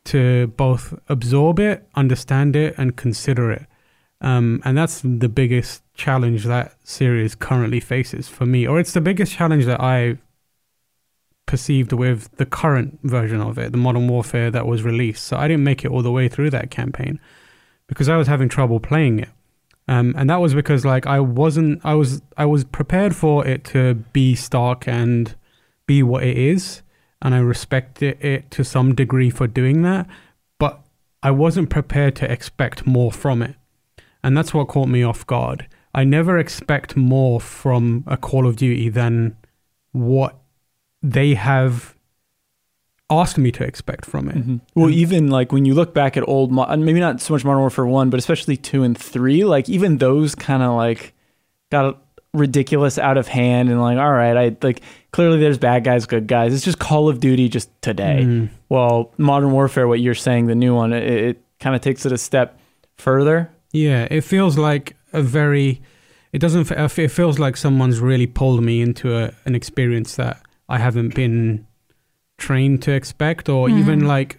to 0.09 0.47
both 0.57 0.99
absorb 1.11 1.61
it, 1.61 1.87
understand 1.95 2.57
it, 2.57 2.75
and 2.79 2.97
consider 2.97 3.53
it. 3.53 3.67
Um, 4.23 4.63
and 4.65 4.77
that's 4.77 5.03
the 5.03 5.29
biggest 5.29 5.83
challenge 5.95 6.45
that 6.45 6.75
series 6.83 7.35
currently 7.35 7.79
faces 7.79 8.27
for 8.27 8.47
me, 8.47 8.67
or 8.67 8.81
it's 8.81 8.93
the 8.93 9.03
biggest 9.03 9.35
challenge 9.35 9.67
that 9.67 9.81
I 9.81 10.17
perceived 11.45 11.93
with 11.93 12.35
the 12.37 12.47
current 12.47 12.99
version 13.03 13.41
of 13.41 13.59
it, 13.59 13.73
the 13.73 13.79
Modern 13.79 14.09
Warfare 14.09 14.51
that 14.51 14.67
was 14.67 14.83
released. 14.83 15.25
So 15.25 15.37
I 15.37 15.47
didn't 15.47 15.65
make 15.65 15.85
it 15.85 15.91
all 15.91 16.03
the 16.03 16.11
way 16.11 16.27
through 16.27 16.51
that 16.51 16.71
campaign 16.71 17.21
because 17.89 18.09
I 18.09 18.17
was 18.17 18.29
having 18.29 18.49
trouble 18.49 18.79
playing 18.79 19.19
it. 19.19 19.29
Um, 19.89 20.15
and 20.17 20.29
that 20.29 20.41
was 20.41 20.55
because 20.55 20.85
like 20.85 21.07
I 21.07 21.19
wasn't 21.19 21.81
I 21.83 21.95
was 21.95 22.21
I 22.37 22.45
was 22.45 22.65
prepared 22.65 23.17
for 23.17 23.47
it 23.47 23.65
to 23.67 23.95
be 23.95 24.35
stark 24.35 24.87
and 24.87 25.35
be 25.87 26.03
what 26.03 26.23
it 26.23 26.37
is 26.37 26.83
and 27.23 27.35
I 27.35 27.39
respect 27.39 28.03
it, 28.03 28.23
it 28.23 28.51
to 28.53 28.65
some 28.65 28.95
degree 28.95 29.31
for 29.31 29.47
doing 29.47 29.81
that 29.83 30.07
but 30.59 30.81
I 31.23 31.31
wasn't 31.31 31.71
prepared 31.71 32.15
to 32.17 32.31
expect 32.31 32.87
more 32.87 33.11
from 33.11 33.41
it 33.41 33.57
and 34.23 34.37
that's 34.37 34.53
what 34.53 34.69
caught 34.69 34.89
me 34.89 35.03
off 35.03 35.27
guard 35.27 35.67
I 35.95 36.05
never 36.05 36.37
expect 36.39 36.95
more 36.95 37.41
from 37.41 38.05
a 38.07 38.19
Call 38.19 38.47
of 38.47 38.57
Duty 38.57 38.91
than 38.91 39.39
what 39.93 40.37
they 41.03 41.33
have 41.33 41.97
asked 43.11 43.39
me 43.39 43.51
to 43.53 43.65
expect 43.65 44.05
from 44.05 44.29
it 44.29 44.37
Mhm. 44.37 44.61
Well, 44.75 44.91
even 44.91 45.29
like 45.29 45.51
when 45.53 45.65
you 45.65 45.75
look 45.75 45.95
back 45.95 46.17
at 46.17 46.29
old, 46.29 46.53
maybe 46.53 47.01
not 47.01 47.21
so 47.21 47.35
much 47.35 47.45
Modern 47.45 47.61
Warfare 47.61 47.87
One, 47.87 48.11
but 48.11 48.19
especially 48.19 48.57
two 48.57 48.83
and 48.83 48.97
three, 48.97 49.45
like 49.45 49.69
even 49.69 49.99
those 49.99 50.35
kind 50.35 50.63
of 50.63 50.75
like 50.75 51.15
got 51.71 52.03
ridiculous 52.35 52.99
out 52.99 53.17
of 53.17 53.27
hand, 53.27 53.71
and 53.71 53.81
like, 53.81 53.99
all 53.99 54.13
right, 54.13 54.37
I 54.37 54.57
like 54.63 54.83
clearly 55.13 55.41
there's 55.41 55.59
bad 55.59 55.85
guys, 55.85 56.05
good 56.07 56.27
guys. 56.27 56.53
It's 56.53 56.65
just 56.65 56.79
Call 56.79 57.09
of 57.09 57.21
Duty 57.21 57.49
just 57.49 57.71
today. 57.81 58.21
Mm. 58.25 58.49
Well, 58.69 59.13
Modern 59.17 59.53
Warfare, 59.53 59.89
what 59.89 60.01
you're 60.01 60.15
saying, 60.15 60.47
the 60.47 60.55
new 60.55 60.75
one, 60.75 60.93
it, 60.93 61.05
it 61.05 61.43
kind 61.61 61.75
of 61.75 61.81
takes 61.81 62.05
it 62.05 62.13
a 62.13 62.19
step 62.19 62.59
further. 62.97 63.51
Yeah, 63.73 64.07
it 64.11 64.23
feels 64.23 64.59
like 64.59 64.97
a 65.13 65.23
very. 65.23 65.81
It 66.33 66.41
doesn't. 66.41 66.71
It 66.71 67.11
feels 67.11 67.39
like 67.39 67.57
someone's 67.57 68.01
really 68.01 68.27
pulled 68.27 68.63
me 68.63 68.83
into 68.83 69.17
a, 69.17 69.33
an 69.47 69.55
experience 69.55 70.17
that 70.17 70.43
I 70.69 70.77
haven't 70.79 71.15
been 71.15 71.67
trained 72.39 72.83
to 72.83 72.93
expect, 72.93 73.49
or 73.49 73.69
even 73.69 74.01
Mhm. 74.03 74.07
like. 74.07 74.39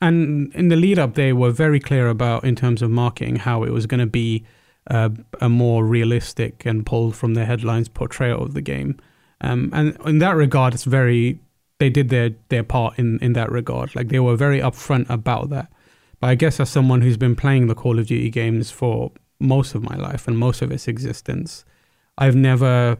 And 0.00 0.52
in 0.54 0.68
the 0.68 0.76
lead 0.76 0.98
up, 0.98 1.14
they 1.14 1.32
were 1.32 1.50
very 1.50 1.80
clear 1.80 2.08
about, 2.08 2.44
in 2.44 2.54
terms 2.54 2.82
of 2.82 2.90
marketing, 2.90 3.36
how 3.36 3.62
it 3.64 3.70
was 3.70 3.86
going 3.86 4.00
to 4.00 4.06
be 4.06 4.44
uh, 4.88 5.08
a 5.40 5.48
more 5.48 5.84
realistic 5.84 6.64
and 6.64 6.86
pulled 6.86 7.16
from 7.16 7.34
the 7.34 7.44
headlines 7.44 7.88
portrayal 7.88 8.42
of 8.42 8.54
the 8.54 8.60
game. 8.60 8.96
Um, 9.40 9.70
and 9.72 9.96
in 10.06 10.18
that 10.20 10.36
regard, 10.36 10.74
it's 10.74 10.84
very. 10.84 11.40
They 11.78 11.90
did 11.90 12.08
their 12.08 12.30
their 12.48 12.62
part 12.62 12.98
in 12.98 13.18
in 13.18 13.32
that 13.32 13.50
regard. 13.50 13.96
Like 13.96 14.08
they 14.08 14.20
were 14.20 14.36
very 14.36 14.60
upfront 14.60 15.10
about 15.10 15.50
that. 15.50 15.68
But 16.20 16.28
I 16.28 16.34
guess 16.36 16.60
as 16.60 16.70
someone 16.70 17.00
who's 17.02 17.16
been 17.18 17.34
playing 17.36 17.66
the 17.66 17.74
Call 17.74 17.98
of 17.98 18.06
Duty 18.06 18.30
games 18.30 18.70
for 18.70 19.10
most 19.40 19.74
of 19.74 19.82
my 19.82 19.96
life 19.96 20.28
and 20.28 20.38
most 20.38 20.62
of 20.62 20.70
its 20.70 20.86
existence, 20.88 21.64
I've 22.16 22.36
never 22.36 22.96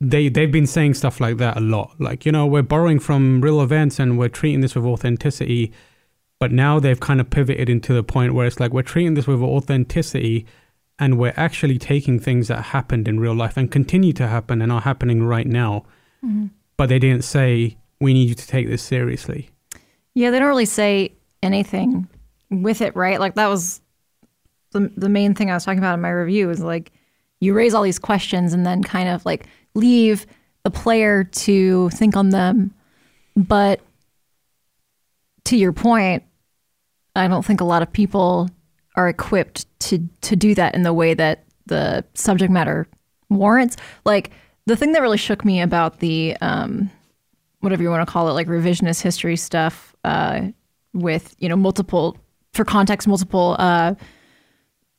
they 0.00 0.28
they've 0.28 0.50
been 0.50 0.66
saying 0.66 0.94
stuff 0.94 1.20
like 1.20 1.36
that 1.36 1.56
a 1.56 1.60
lot. 1.60 1.94
Like, 1.98 2.24
you 2.24 2.32
know, 2.32 2.46
we're 2.46 2.62
borrowing 2.62 2.98
from 2.98 3.40
real 3.40 3.60
events 3.60 3.98
and 3.98 4.18
we're 4.18 4.28
treating 4.28 4.60
this 4.60 4.74
with 4.74 4.84
authenticity. 4.84 5.72
But 6.38 6.52
now 6.52 6.80
they've 6.80 6.98
kind 6.98 7.20
of 7.20 7.28
pivoted 7.28 7.68
into 7.68 7.92
the 7.92 8.02
point 8.02 8.32
where 8.32 8.46
it's 8.46 8.58
like 8.58 8.72
we're 8.72 8.82
treating 8.82 9.12
this 9.12 9.26
with 9.26 9.42
authenticity 9.42 10.46
and 10.98 11.18
we're 11.18 11.34
actually 11.36 11.78
taking 11.78 12.18
things 12.18 12.48
that 12.48 12.62
happened 12.62 13.08
in 13.08 13.20
real 13.20 13.34
life 13.34 13.58
and 13.58 13.70
continue 13.70 14.14
to 14.14 14.26
happen 14.26 14.62
and 14.62 14.72
are 14.72 14.80
happening 14.80 15.22
right 15.22 15.46
now. 15.46 15.84
Mm-hmm. 16.24 16.46
But 16.78 16.88
they 16.88 16.98
didn't 16.98 17.24
say 17.24 17.76
we 18.00 18.14
need 18.14 18.30
you 18.30 18.34
to 18.34 18.46
take 18.46 18.68
this 18.68 18.82
seriously. 18.82 19.50
Yeah, 20.14 20.30
they 20.30 20.38
don't 20.38 20.48
really 20.48 20.64
say 20.64 21.12
anything 21.42 22.08
with 22.50 22.80
it, 22.80 22.96
right? 22.96 23.20
Like 23.20 23.34
that 23.34 23.48
was 23.48 23.82
the 24.72 24.90
the 24.96 25.08
main 25.10 25.34
thing 25.34 25.50
I 25.50 25.54
was 25.54 25.64
talking 25.64 25.78
about 25.78 25.94
in 25.94 26.00
my 26.00 26.10
review 26.10 26.48
is 26.48 26.60
like 26.60 26.90
you 27.40 27.54
raise 27.54 27.74
all 27.74 27.82
these 27.82 27.98
questions 27.98 28.52
and 28.52 28.64
then 28.64 28.82
kind 28.82 29.08
of 29.08 29.24
like 29.26 29.46
leave 29.74 30.26
the 30.64 30.70
player 30.70 31.24
to 31.24 31.88
think 31.90 32.16
on 32.16 32.30
them. 32.30 32.74
But 33.36 33.80
to 35.44 35.56
your 35.56 35.72
point, 35.72 36.22
I 37.16 37.28
don't 37.28 37.44
think 37.44 37.60
a 37.60 37.64
lot 37.64 37.82
of 37.82 37.92
people 37.92 38.48
are 38.96 39.08
equipped 39.08 39.66
to 39.80 40.08
to 40.20 40.36
do 40.36 40.54
that 40.54 40.74
in 40.74 40.82
the 40.82 40.92
way 40.92 41.14
that 41.14 41.44
the 41.66 42.04
subject 42.14 42.52
matter 42.52 42.86
warrants. 43.28 43.76
Like 44.04 44.30
the 44.66 44.76
thing 44.76 44.92
that 44.92 45.02
really 45.02 45.16
shook 45.16 45.44
me 45.44 45.60
about 45.60 46.00
the 46.00 46.36
um, 46.40 46.90
whatever 47.60 47.82
you 47.82 47.90
want 47.90 48.06
to 48.06 48.12
call 48.12 48.28
it, 48.28 48.32
like 48.32 48.46
revisionist 48.46 49.00
history 49.00 49.36
stuff, 49.36 49.94
uh, 50.04 50.42
with 50.92 51.34
you 51.38 51.48
know 51.48 51.56
multiple 51.56 52.16
for 52.52 52.64
context, 52.64 53.06
multiple 53.08 53.56
uh, 53.58 53.94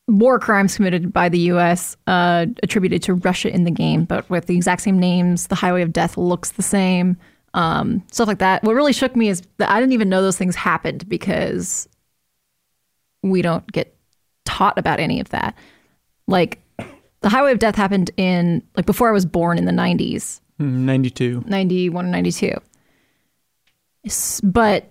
war 0.08 0.40
crimes 0.40 0.76
committed 0.76 1.14
by 1.14 1.30
the 1.30 1.40
U.S. 1.40 1.96
Uh, 2.08 2.48
attributed 2.64 3.02
to 3.04 3.14
Russia 3.14 3.54
in 3.54 3.64
the 3.64 3.72
game, 3.72 4.06
but 4.06 4.30
with 4.30 4.46
the 4.46 4.56
exact 4.56 4.82
same 4.82 5.00
names. 5.00 5.48
The 5.48 5.56
Highway 5.56 5.82
of 5.82 5.94
Death 5.94 6.18
looks 6.18 6.52
the 6.52 6.64
same, 6.64 7.18
um, 7.54 8.04
stuff 8.12 8.28
like 8.28 8.40
that. 8.40 8.64
What 8.64 8.76
really 8.76 8.94
shook 8.94 9.16
me 9.16 9.30
is 9.30 9.42
that 9.58 9.70
I 9.70 9.80
didn't 9.80 9.94
even 9.94 10.10
know 10.10 10.22
those 10.22 10.38
things 10.38 10.56
happened 10.56 11.08
because 11.08 11.88
we 13.24 13.42
don't 13.42 13.70
get 13.72 13.96
taught 14.46 14.78
about 14.78 15.00
any 15.00 15.20
of 15.20 15.30
that. 15.30 15.56
Like 16.28 16.62
the 17.22 17.30
Highway 17.30 17.52
of 17.52 17.60
Death 17.60 17.76
happened 17.76 18.12
in 18.18 18.64
like 18.76 18.86
before 18.86 19.10
I 19.10 19.12
was 19.12 19.26
born 19.26 19.58
in 19.58 19.66
the 19.66 19.72
'90s. 19.72 20.42
Ninety 20.60 21.10
two. 21.10 21.44
91 21.48 22.06
or 22.06 22.10
92. 22.10 22.54
But 24.44 24.91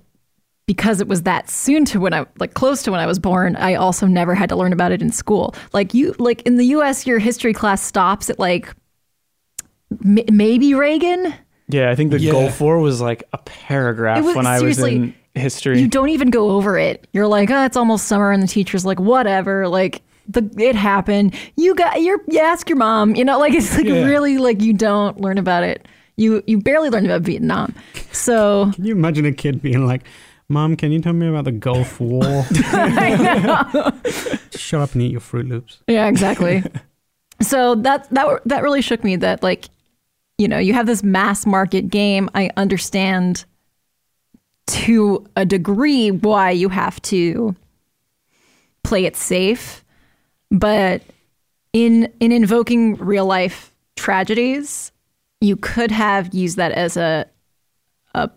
because 0.70 1.00
it 1.00 1.08
was 1.08 1.22
that 1.22 1.50
soon 1.50 1.84
to 1.86 1.98
when 1.98 2.14
I 2.14 2.26
like 2.38 2.54
close 2.54 2.84
to 2.84 2.92
when 2.92 3.00
I 3.00 3.06
was 3.06 3.18
born, 3.18 3.56
I 3.56 3.74
also 3.74 4.06
never 4.06 4.36
had 4.36 4.48
to 4.50 4.54
learn 4.56 4.72
about 4.72 4.92
it 4.92 5.02
in 5.02 5.10
school. 5.10 5.52
Like 5.72 5.94
you 5.94 6.14
like 6.20 6.42
in 6.42 6.58
the 6.58 6.66
US 6.76 7.08
your 7.08 7.18
history 7.18 7.52
class 7.52 7.82
stops 7.82 8.30
at 8.30 8.38
like 8.38 8.72
m- 10.04 10.18
maybe 10.30 10.74
Reagan. 10.74 11.34
Yeah, 11.68 11.90
I 11.90 11.96
think 11.96 12.12
the 12.12 12.20
Yeah. 12.20 12.30
Gulf 12.32 12.60
War 12.60 12.78
was 12.78 13.00
like 13.00 13.24
a 13.32 13.38
paragraph 13.38 14.24
was- 14.24 14.36
when 14.36 14.46
I 14.46 14.60
was 14.60 14.78
in 14.78 15.12
history. 15.34 15.80
You 15.80 15.88
don't 15.88 16.08
even 16.10 16.30
go 16.30 16.50
over 16.50 16.78
it. 16.78 17.06
You're 17.12 17.26
like, 17.26 17.50
"Oh, 17.50 17.64
it's 17.64 17.76
almost 17.76 18.06
summer." 18.06 18.30
And 18.30 18.40
the 18.42 18.46
teacher's 18.48 18.84
like, 18.86 19.00
"Whatever." 19.00 19.66
Like 19.68 20.02
the 20.28 20.48
it 20.58 20.76
happened. 20.76 21.34
You 21.56 21.74
got 21.74 22.00
your 22.02 22.20
you 22.28 22.38
ask 22.38 22.68
your 22.68 22.78
mom, 22.78 23.16
you 23.16 23.24
know, 23.24 23.38
like 23.40 23.54
it's 23.54 23.76
like 23.76 23.86
Yeah. 23.86 24.04
really 24.04 24.38
like 24.38 24.60
you 24.62 24.72
don't 24.72 25.20
learn 25.20 25.38
about 25.38 25.64
it. 25.64 25.86
You 26.16 26.42
you 26.46 26.58
barely 26.58 26.90
learn 26.90 27.04
about 27.06 27.22
Vietnam. 27.22 27.74
So 28.12 28.70
Can 28.74 28.84
you 28.84 28.94
imagine 28.94 29.24
a 29.26 29.32
kid 29.32 29.62
being 29.62 29.84
like, 29.86 30.02
Mom, 30.50 30.74
can 30.74 30.90
you 30.90 31.00
tell 31.00 31.12
me 31.12 31.28
about 31.28 31.44
the 31.44 31.52
Gulf 31.52 32.00
War? 32.00 32.44
Shut 34.52 34.80
up 34.80 34.92
and 34.94 35.02
eat 35.02 35.12
your 35.12 35.20
Fruit 35.20 35.46
Loops. 35.46 35.78
Yeah, 35.86 36.08
exactly. 36.08 36.64
so 37.40 37.76
that 37.76 38.10
that 38.10 38.40
that 38.44 38.64
really 38.64 38.82
shook 38.82 39.04
me 39.04 39.14
that 39.14 39.44
like 39.44 39.68
you 40.38 40.48
know, 40.48 40.58
you 40.58 40.74
have 40.74 40.86
this 40.86 41.04
mass 41.04 41.46
market 41.46 41.88
game. 41.88 42.28
I 42.34 42.50
understand 42.56 43.44
to 44.66 45.24
a 45.36 45.44
degree 45.44 46.10
why 46.10 46.50
you 46.50 46.68
have 46.68 47.00
to 47.02 47.54
play 48.82 49.04
it 49.04 49.14
safe, 49.14 49.84
but 50.50 51.00
in 51.72 52.12
in 52.18 52.32
invoking 52.32 52.96
real 52.96 53.26
life 53.26 53.72
tragedies, 53.94 54.90
you 55.40 55.54
could 55.54 55.92
have 55.92 56.34
used 56.34 56.56
that 56.56 56.72
as 56.72 56.96
a 56.96 57.26
a 58.14 58.30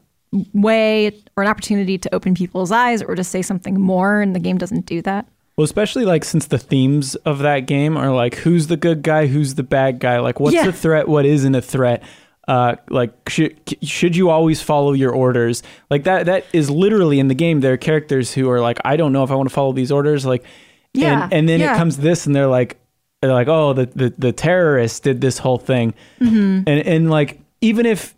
way 0.53 1.07
or 1.35 1.43
an 1.43 1.49
opportunity 1.49 1.97
to 1.97 2.13
open 2.15 2.33
people's 2.35 2.71
eyes 2.71 3.01
or 3.01 3.15
to 3.15 3.23
say 3.23 3.41
something 3.41 3.79
more 3.79 4.21
and 4.21 4.35
the 4.35 4.39
game 4.39 4.57
doesn't 4.57 4.85
do 4.85 5.01
that. 5.03 5.27
Well, 5.57 5.65
especially 5.65 6.05
like 6.05 6.23
since 6.23 6.47
the 6.47 6.57
themes 6.57 7.15
of 7.15 7.39
that 7.39 7.61
game 7.61 7.95
are 7.97 8.11
like 8.11 8.35
who's 8.35 8.67
the 8.67 8.77
good 8.77 9.03
guy, 9.03 9.27
who's 9.27 9.55
the 9.55 9.63
bad 9.63 9.99
guy, 9.99 10.19
like 10.19 10.39
what's 10.39 10.55
Yeah. 10.55 10.65
the 10.65 10.73
threat, 10.73 11.07
what 11.07 11.25
isn't 11.25 11.53
a 11.55 11.61
threat. 11.61 12.03
Uh, 12.47 12.75
like 12.89 13.13
should 13.29 13.55
should 13.83 14.15
you 14.15 14.29
always 14.29 14.61
follow 14.61 14.93
your 14.93 15.11
orders? 15.11 15.61
Like 15.89 16.03
that 16.05 16.25
that 16.25 16.45
is 16.53 16.69
literally 16.69 17.19
in 17.19 17.27
the 17.27 17.35
game. 17.35 17.61
There 17.61 17.73
are 17.73 17.77
characters 17.77 18.33
who 18.33 18.49
are 18.49 18.59
like, 18.59 18.79
I 18.83 18.97
don't 18.97 19.13
know 19.13 19.23
if 19.23 19.31
I 19.31 19.35
want 19.35 19.47
to 19.47 19.53
follow 19.55 19.71
these 19.73 19.91
orders. 19.91 20.25
Like, 20.25 20.43
Yeah, 20.93 21.23
and, 21.25 21.33
and 21.33 21.49
then 21.49 21.59
yeah. 21.61 21.73
it 21.75 21.77
comes 21.77 21.97
this, 21.97 22.25
and 22.25 22.35
they're 22.35 22.47
like, 22.47 22.79
they're 23.21 23.31
like, 23.31 23.47
oh, 23.47 23.71
the 23.73 23.85
the, 23.85 24.13
the 24.17 24.31
terrorists 24.33 24.99
did 24.99 25.21
this 25.21 25.37
whole 25.37 25.57
thing, 25.59 25.93
Mm-hmm. 26.19 26.67
and 26.67 26.67
and 26.67 27.09
like 27.09 27.39
even 27.61 27.85
if 27.85 28.13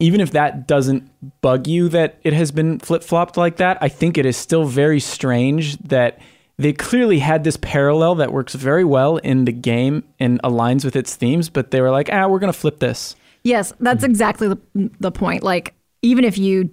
even 0.00 0.20
if 0.20 0.30
that 0.32 0.66
doesn't 0.66 1.10
bug 1.40 1.66
you 1.66 1.88
that 1.88 2.18
it 2.22 2.32
has 2.32 2.50
been 2.52 2.78
flip 2.78 3.02
flopped 3.02 3.36
like 3.36 3.56
that, 3.56 3.78
I 3.80 3.88
think 3.88 4.16
it 4.16 4.26
is 4.26 4.36
still 4.36 4.64
very 4.64 5.00
strange 5.00 5.76
that 5.78 6.18
they 6.56 6.72
clearly 6.72 7.18
had 7.20 7.44
this 7.44 7.56
parallel 7.56 8.16
that 8.16 8.32
works 8.32 8.54
very 8.54 8.84
well 8.84 9.16
in 9.18 9.44
the 9.44 9.52
game 9.52 10.04
and 10.18 10.42
aligns 10.42 10.84
with 10.84 10.96
its 10.96 11.14
themes, 11.14 11.48
but 11.48 11.70
they 11.70 11.80
were 11.80 11.90
like, 11.90 12.10
ah, 12.12 12.26
we're 12.26 12.38
gonna 12.38 12.52
flip 12.52 12.78
this. 12.80 13.16
Yes, 13.44 13.72
that's 13.80 14.04
exactly 14.04 14.48
the, 14.48 14.58
the 15.00 15.12
point. 15.12 15.42
Like, 15.42 15.74
even 16.02 16.24
if 16.24 16.36
you 16.36 16.70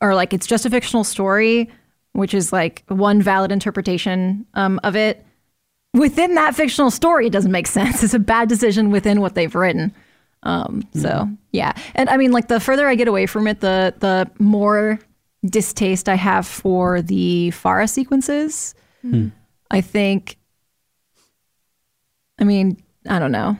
are 0.00 0.14
like, 0.14 0.32
it's 0.32 0.46
just 0.46 0.66
a 0.66 0.70
fictional 0.70 1.04
story, 1.04 1.70
which 2.12 2.34
is 2.34 2.52
like 2.52 2.82
one 2.88 3.22
valid 3.22 3.52
interpretation 3.52 4.46
um, 4.54 4.80
of 4.82 4.96
it, 4.96 5.24
within 5.94 6.34
that 6.34 6.54
fictional 6.54 6.90
story, 6.90 7.26
it 7.26 7.32
doesn't 7.32 7.52
make 7.52 7.66
sense. 7.66 8.02
It's 8.08 8.14
a 8.14 8.18
bad 8.18 8.48
decision 8.48 8.90
within 8.90 9.20
what 9.20 9.34
they've 9.34 9.54
written. 9.54 9.94
Um, 10.42 10.86
so 10.94 11.28
yeah, 11.52 11.72
and 11.94 12.08
I 12.08 12.16
mean, 12.16 12.32
like 12.32 12.48
the 12.48 12.60
further 12.60 12.86
I 12.86 12.94
get 12.94 13.08
away 13.08 13.26
from 13.26 13.46
it, 13.46 13.60
the 13.60 13.94
the 13.98 14.30
more 14.38 14.98
distaste 15.44 16.08
I 16.08 16.14
have 16.16 16.46
for 16.46 17.02
the 17.02 17.50
Farah 17.50 17.88
sequences. 17.88 18.74
Hmm. 19.02 19.28
I 19.70 19.80
think, 19.80 20.36
I 22.40 22.44
mean, 22.44 22.82
I 23.08 23.18
don't 23.18 23.32
know. 23.32 23.56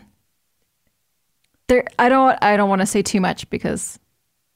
There, 1.68 1.84
I 1.98 2.08
don't, 2.08 2.36
I 2.42 2.56
don't 2.56 2.68
want 2.68 2.80
to 2.80 2.86
say 2.86 3.02
too 3.02 3.20
much 3.20 3.48
because 3.50 3.98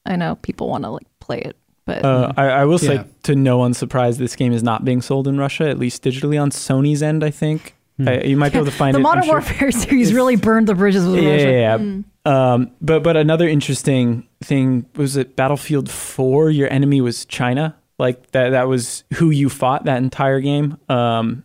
I 0.05 0.15
know 0.15 0.35
people 0.35 0.67
want 0.67 0.83
to 0.83 0.89
like 0.89 1.07
play 1.19 1.39
it, 1.39 1.55
but 1.85 2.03
Uh, 2.03 2.33
I, 2.35 2.45
I 2.47 2.65
will 2.65 2.79
say, 2.79 3.05
to 3.23 3.35
no 3.35 3.57
one's 3.57 3.77
surprise, 3.77 4.17
this 4.17 4.35
game 4.35 4.51
is 4.51 4.63
not 4.63 4.83
being 4.83 5.01
sold 5.01 5.27
in 5.27 5.37
Russia, 5.37 5.69
at 5.69 5.77
least 5.77 6.03
digitally 6.03 6.41
on 6.41 6.49
Sony's 6.49 7.03
end. 7.03 7.23
I 7.23 7.29
think 7.29 7.75
Hmm. 7.97 8.07
Uh, 8.07 8.11
you 8.23 8.37
might 8.37 8.51
be 8.51 8.57
able 8.57 8.65
to 8.65 8.71
find 8.71 8.95
the 8.95 8.97
it. 8.97 9.01
I'm 9.01 9.03
Modern 9.03 9.23
sure. 9.23 9.33
Warfare 9.33 9.71
series 9.71 10.13
really 10.13 10.35
burned 10.35 10.67
the 10.67 10.73
bridges 10.75 11.05
with 11.05 11.21
Yeah, 11.23 11.31
Russia. 11.31 11.51
yeah, 11.51 11.77
yeah. 11.77 12.53
Um, 12.53 12.71
but 12.81 13.03
but 13.03 13.17
another 13.17 13.47
interesting 13.47 14.27
thing 14.43 14.85
was 14.95 15.15
it 15.17 15.35
Battlefield 15.35 15.89
Four. 15.91 16.49
Your 16.49 16.71
enemy 16.71 17.01
was 17.01 17.25
China. 17.25 17.75
Like 17.99 18.31
that. 18.31 18.49
That 18.51 18.67
was 18.67 19.03
who 19.15 19.29
you 19.29 19.49
fought 19.49 19.85
that 19.85 19.97
entire 19.97 20.39
game. 20.39 20.77
Um, 20.89 21.43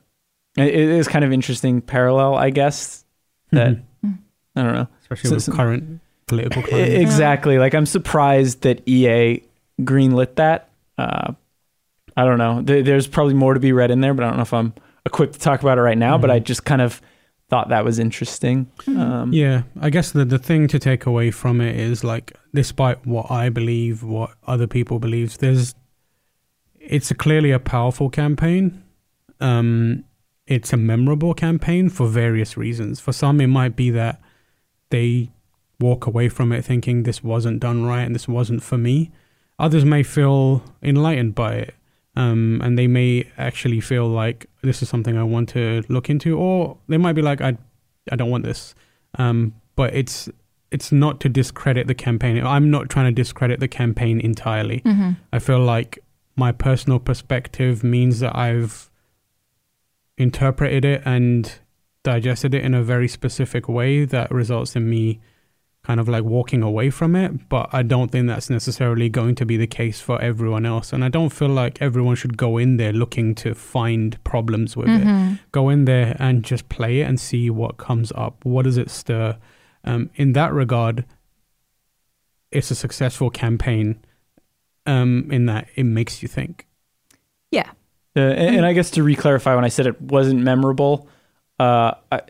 it, 0.56 0.68
it 0.68 0.74
is 0.88 1.06
kind 1.06 1.24
of 1.24 1.32
interesting 1.32 1.82
parallel, 1.82 2.34
I 2.36 2.50
guess. 2.50 3.04
That 3.52 3.76
Mhm. 4.04 4.18
I 4.56 4.62
don't 4.62 4.74
know. 4.74 4.88
especially 5.02 5.28
So- 5.30 5.34
with 5.36 5.42
so- 5.44 5.52
current 5.52 6.00
political 6.26 6.62
climate. 6.62 6.88
exactly. 7.00 7.58
Like 7.58 7.74
I'm 7.74 7.86
surprised 7.86 8.62
that 8.62 8.82
EA 8.88 9.42
greenlit 9.80 10.36
that. 10.36 10.68
Uh, 10.96 11.32
I 12.16 12.24
don't 12.24 12.38
know. 12.38 12.62
There, 12.62 12.82
there's 12.82 13.06
probably 13.06 13.34
more 13.34 13.54
to 13.54 13.60
be 13.60 13.72
read 13.72 13.90
in 13.90 14.00
there, 14.00 14.14
but 14.14 14.24
I 14.24 14.28
don't 14.28 14.36
know 14.36 14.42
if 14.42 14.52
I'm 14.54 14.72
equipped 15.08 15.34
to 15.34 15.40
talk 15.40 15.60
about 15.62 15.78
it 15.78 15.82
right 15.82 15.98
now. 15.98 16.14
But 16.18 16.30
Mhm. 16.30 16.34
I 16.34 16.38
just 16.50 16.64
kind 16.64 16.82
of 16.82 17.00
thought 17.50 17.68
that 17.70 17.84
was 17.84 17.98
interesting. 17.98 18.66
Um, 18.86 19.32
Yeah, 19.32 19.62
I 19.80 19.88
guess 19.90 20.12
the 20.12 20.24
the 20.24 20.38
thing 20.38 20.68
to 20.68 20.78
take 20.78 21.06
away 21.06 21.30
from 21.30 21.60
it 21.60 21.74
is 21.90 22.04
like, 22.04 22.26
despite 22.54 22.98
what 23.06 23.26
I 23.30 23.48
believe, 23.48 24.02
what 24.02 24.30
other 24.46 24.66
people 24.66 24.98
believe, 24.98 25.38
there's, 25.38 25.74
it's 26.80 27.10
a 27.10 27.14
clearly 27.14 27.50
a 27.50 27.58
powerful 27.58 28.10
campaign. 28.10 28.82
Um, 29.40 30.04
it's 30.46 30.72
a 30.72 30.76
memorable 30.76 31.34
campaign 31.34 31.88
for 31.90 32.06
various 32.06 32.56
reasons. 32.56 33.00
For 33.00 33.12
some, 33.12 33.40
it 33.40 33.48
might 33.48 33.76
be 33.76 33.90
that 33.90 34.20
they 34.90 35.30
walk 35.80 36.06
away 36.06 36.28
from 36.28 36.52
it 36.52 36.64
thinking 36.64 37.02
this 37.04 37.22
wasn't 37.22 37.60
done 37.60 37.84
right 37.84 38.02
and 38.06 38.14
this 38.14 38.26
wasn't 38.28 38.62
for 38.62 38.78
me. 38.78 39.10
Others 39.58 39.84
may 39.84 40.02
feel 40.02 40.62
enlightened 40.82 41.34
by 41.34 41.52
it. 41.54 41.74
Um, 42.16 42.60
and 42.64 42.76
they 42.76 42.88
may 42.88 43.28
actually 43.36 43.80
feel 43.80 44.08
like 44.08 44.46
this 44.62 44.82
is 44.82 44.88
something 44.88 45.16
I 45.16 45.22
want 45.22 45.48
to 45.50 45.82
look 45.88 46.10
into, 46.10 46.38
or 46.38 46.76
they 46.88 46.96
might 46.96 47.14
be 47.14 47.22
like, 47.22 47.40
I, 47.40 47.56
I 48.10 48.16
don't 48.16 48.30
want 48.30 48.44
this. 48.44 48.74
Um, 49.18 49.54
but 49.76 49.94
it's 49.94 50.28
it's 50.70 50.92
not 50.92 51.20
to 51.20 51.28
discredit 51.28 51.86
the 51.86 51.94
campaign. 51.94 52.44
I'm 52.44 52.70
not 52.70 52.90
trying 52.90 53.06
to 53.06 53.12
discredit 53.12 53.60
the 53.60 53.68
campaign 53.68 54.20
entirely. 54.20 54.80
Mm-hmm. 54.80 55.12
I 55.32 55.38
feel 55.38 55.60
like 55.60 55.98
my 56.36 56.52
personal 56.52 56.98
perspective 56.98 57.82
means 57.82 58.20
that 58.20 58.36
I've 58.36 58.90
interpreted 60.18 60.84
it 60.84 61.02
and 61.04 61.52
digested 62.02 62.54
it 62.54 62.64
in 62.64 62.74
a 62.74 62.82
very 62.82 63.08
specific 63.08 63.68
way 63.68 64.04
that 64.04 64.30
results 64.30 64.76
in 64.76 64.88
me 64.90 65.20
kind 65.88 65.98
of 66.00 66.06
like 66.08 66.22
walking 66.22 66.62
away 66.62 66.90
from 66.90 67.16
it. 67.16 67.48
But 67.48 67.70
I 67.72 67.82
don't 67.82 68.12
think 68.12 68.26
that's 68.26 68.50
necessarily 68.50 69.08
going 69.08 69.34
to 69.36 69.46
be 69.46 69.56
the 69.56 69.66
case 69.66 70.02
for 70.02 70.20
everyone 70.20 70.66
else. 70.66 70.92
And 70.92 71.02
I 71.02 71.08
don't 71.08 71.30
feel 71.30 71.48
like 71.48 71.80
everyone 71.80 72.14
should 72.14 72.36
go 72.36 72.58
in 72.58 72.76
there 72.76 72.92
looking 72.92 73.34
to 73.36 73.54
find 73.54 74.22
problems 74.22 74.76
with 74.76 74.88
it 74.88 75.02
Mm-hmm. 75.02 75.34
go 75.52 75.70
in 75.70 75.86
there 75.86 76.14
and 76.18 76.44
just 76.44 76.68
play 76.68 77.00
it 77.00 77.04
and 77.08 77.18
see 77.18 77.48
what 77.48 77.78
comes 77.78 78.12
up. 78.14 78.44
What 78.44 78.64
does 78.64 78.76
it 78.76 78.90
stir? 78.90 79.38
Um, 79.84 80.10
in 80.16 80.34
that 80.34 80.52
regard, 80.52 81.06
it's 82.50 82.70
a 82.70 82.74
successful 82.74 83.30
campaign. 83.30 83.98
Um, 84.84 85.28
in 85.30 85.46
that 85.46 85.68
it 85.74 85.84
makes 85.84 86.22
you 86.22 86.28
think. 86.28 86.66
Yeah. 87.50 87.70
Uh, 88.16 88.20
and, 88.20 88.56
and 88.56 88.66
I 88.66 88.72
guess 88.72 88.90
to 88.92 89.02
reclarify, 89.02 89.54
when 89.54 89.64
I 89.64 89.68
said 89.68 89.86
it 89.86 90.00
wasn't 90.00 90.40
memorable, 90.40 91.08
uh, 91.60 91.92
I, 92.10 92.20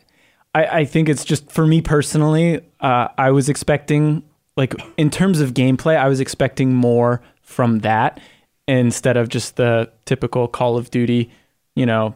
I, 0.54 0.66
I 0.66 0.84
think 0.84 1.08
it's 1.08 1.24
just 1.24 1.50
for 1.50 1.66
me 1.66 1.80
personally. 1.80 2.60
Uh, 2.80 3.08
I 3.16 3.30
was 3.30 3.48
expecting, 3.48 4.22
like, 4.56 4.74
in 4.96 5.10
terms 5.10 5.40
of 5.40 5.54
gameplay, 5.54 5.96
I 5.96 6.08
was 6.08 6.20
expecting 6.20 6.74
more 6.74 7.20
from 7.42 7.80
that 7.80 8.20
instead 8.66 9.16
of 9.16 9.28
just 9.28 9.56
the 9.56 9.90
typical 10.04 10.46
Call 10.48 10.76
of 10.76 10.90
Duty, 10.90 11.30
you 11.74 11.86
know, 11.86 12.14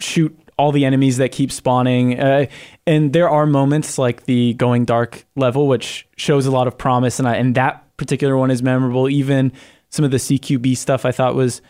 shoot 0.00 0.36
all 0.56 0.72
the 0.72 0.84
enemies 0.84 1.16
that 1.18 1.32
keep 1.32 1.50
spawning. 1.50 2.18
Uh, 2.18 2.46
and 2.86 3.12
there 3.12 3.28
are 3.28 3.46
moments 3.46 3.98
like 3.98 4.24
the 4.24 4.54
going 4.54 4.84
dark 4.84 5.24
level, 5.36 5.66
which 5.66 6.06
shows 6.16 6.46
a 6.46 6.50
lot 6.50 6.66
of 6.66 6.78
promise, 6.78 7.18
and 7.18 7.28
I, 7.28 7.36
and 7.36 7.54
that 7.56 7.84
particular 7.96 8.36
one 8.36 8.50
is 8.50 8.62
memorable. 8.62 9.08
Even 9.08 9.52
some 9.90 10.04
of 10.04 10.10
the 10.10 10.16
CQB 10.16 10.76
stuff 10.76 11.04
I 11.04 11.12
thought 11.12 11.34
was 11.34 11.60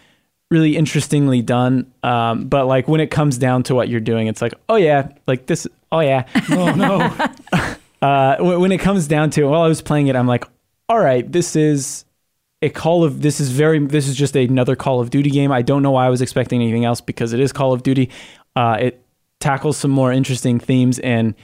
really 0.54 0.76
interestingly 0.76 1.42
done. 1.42 1.92
Um, 2.04 2.46
but 2.48 2.66
like 2.66 2.86
when 2.86 3.00
it 3.00 3.10
comes 3.10 3.36
down 3.36 3.64
to 3.64 3.74
what 3.74 3.88
you're 3.88 4.00
doing, 4.00 4.28
it's 4.28 4.40
like, 4.40 4.54
oh 4.68 4.76
yeah, 4.76 5.08
like 5.26 5.46
this, 5.46 5.66
oh 5.90 6.00
yeah. 6.00 6.26
Oh 6.50 6.74
no. 6.74 7.76
Uh, 8.02 8.36
when 8.58 8.70
it 8.70 8.80
comes 8.80 9.08
down 9.08 9.30
to 9.30 9.44
it, 9.44 9.46
while 9.46 9.62
I 9.62 9.66
was 9.66 9.80
playing 9.80 10.08
it, 10.08 10.16
I'm 10.16 10.26
like, 10.26 10.44
all 10.90 10.98
right, 10.98 11.30
this 11.32 11.56
is 11.56 12.04
a 12.60 12.68
Call 12.68 13.02
of, 13.02 13.22
this 13.22 13.40
is 13.40 13.50
very, 13.50 13.78
this 13.78 14.06
is 14.06 14.14
just 14.14 14.36
another 14.36 14.76
Call 14.76 15.00
of 15.00 15.08
Duty 15.08 15.30
game. 15.30 15.50
I 15.50 15.62
don't 15.62 15.82
know 15.82 15.92
why 15.92 16.04
I 16.04 16.10
was 16.10 16.20
expecting 16.20 16.60
anything 16.60 16.84
else 16.84 17.00
because 17.00 17.32
it 17.32 17.40
is 17.40 17.50
Call 17.50 17.72
of 17.72 17.82
Duty. 17.82 18.10
Uh, 18.54 18.76
it 18.78 19.02
tackles 19.40 19.78
some 19.78 19.90
more 19.90 20.12
interesting 20.12 20.60
themes 20.60 20.98
and 20.98 21.34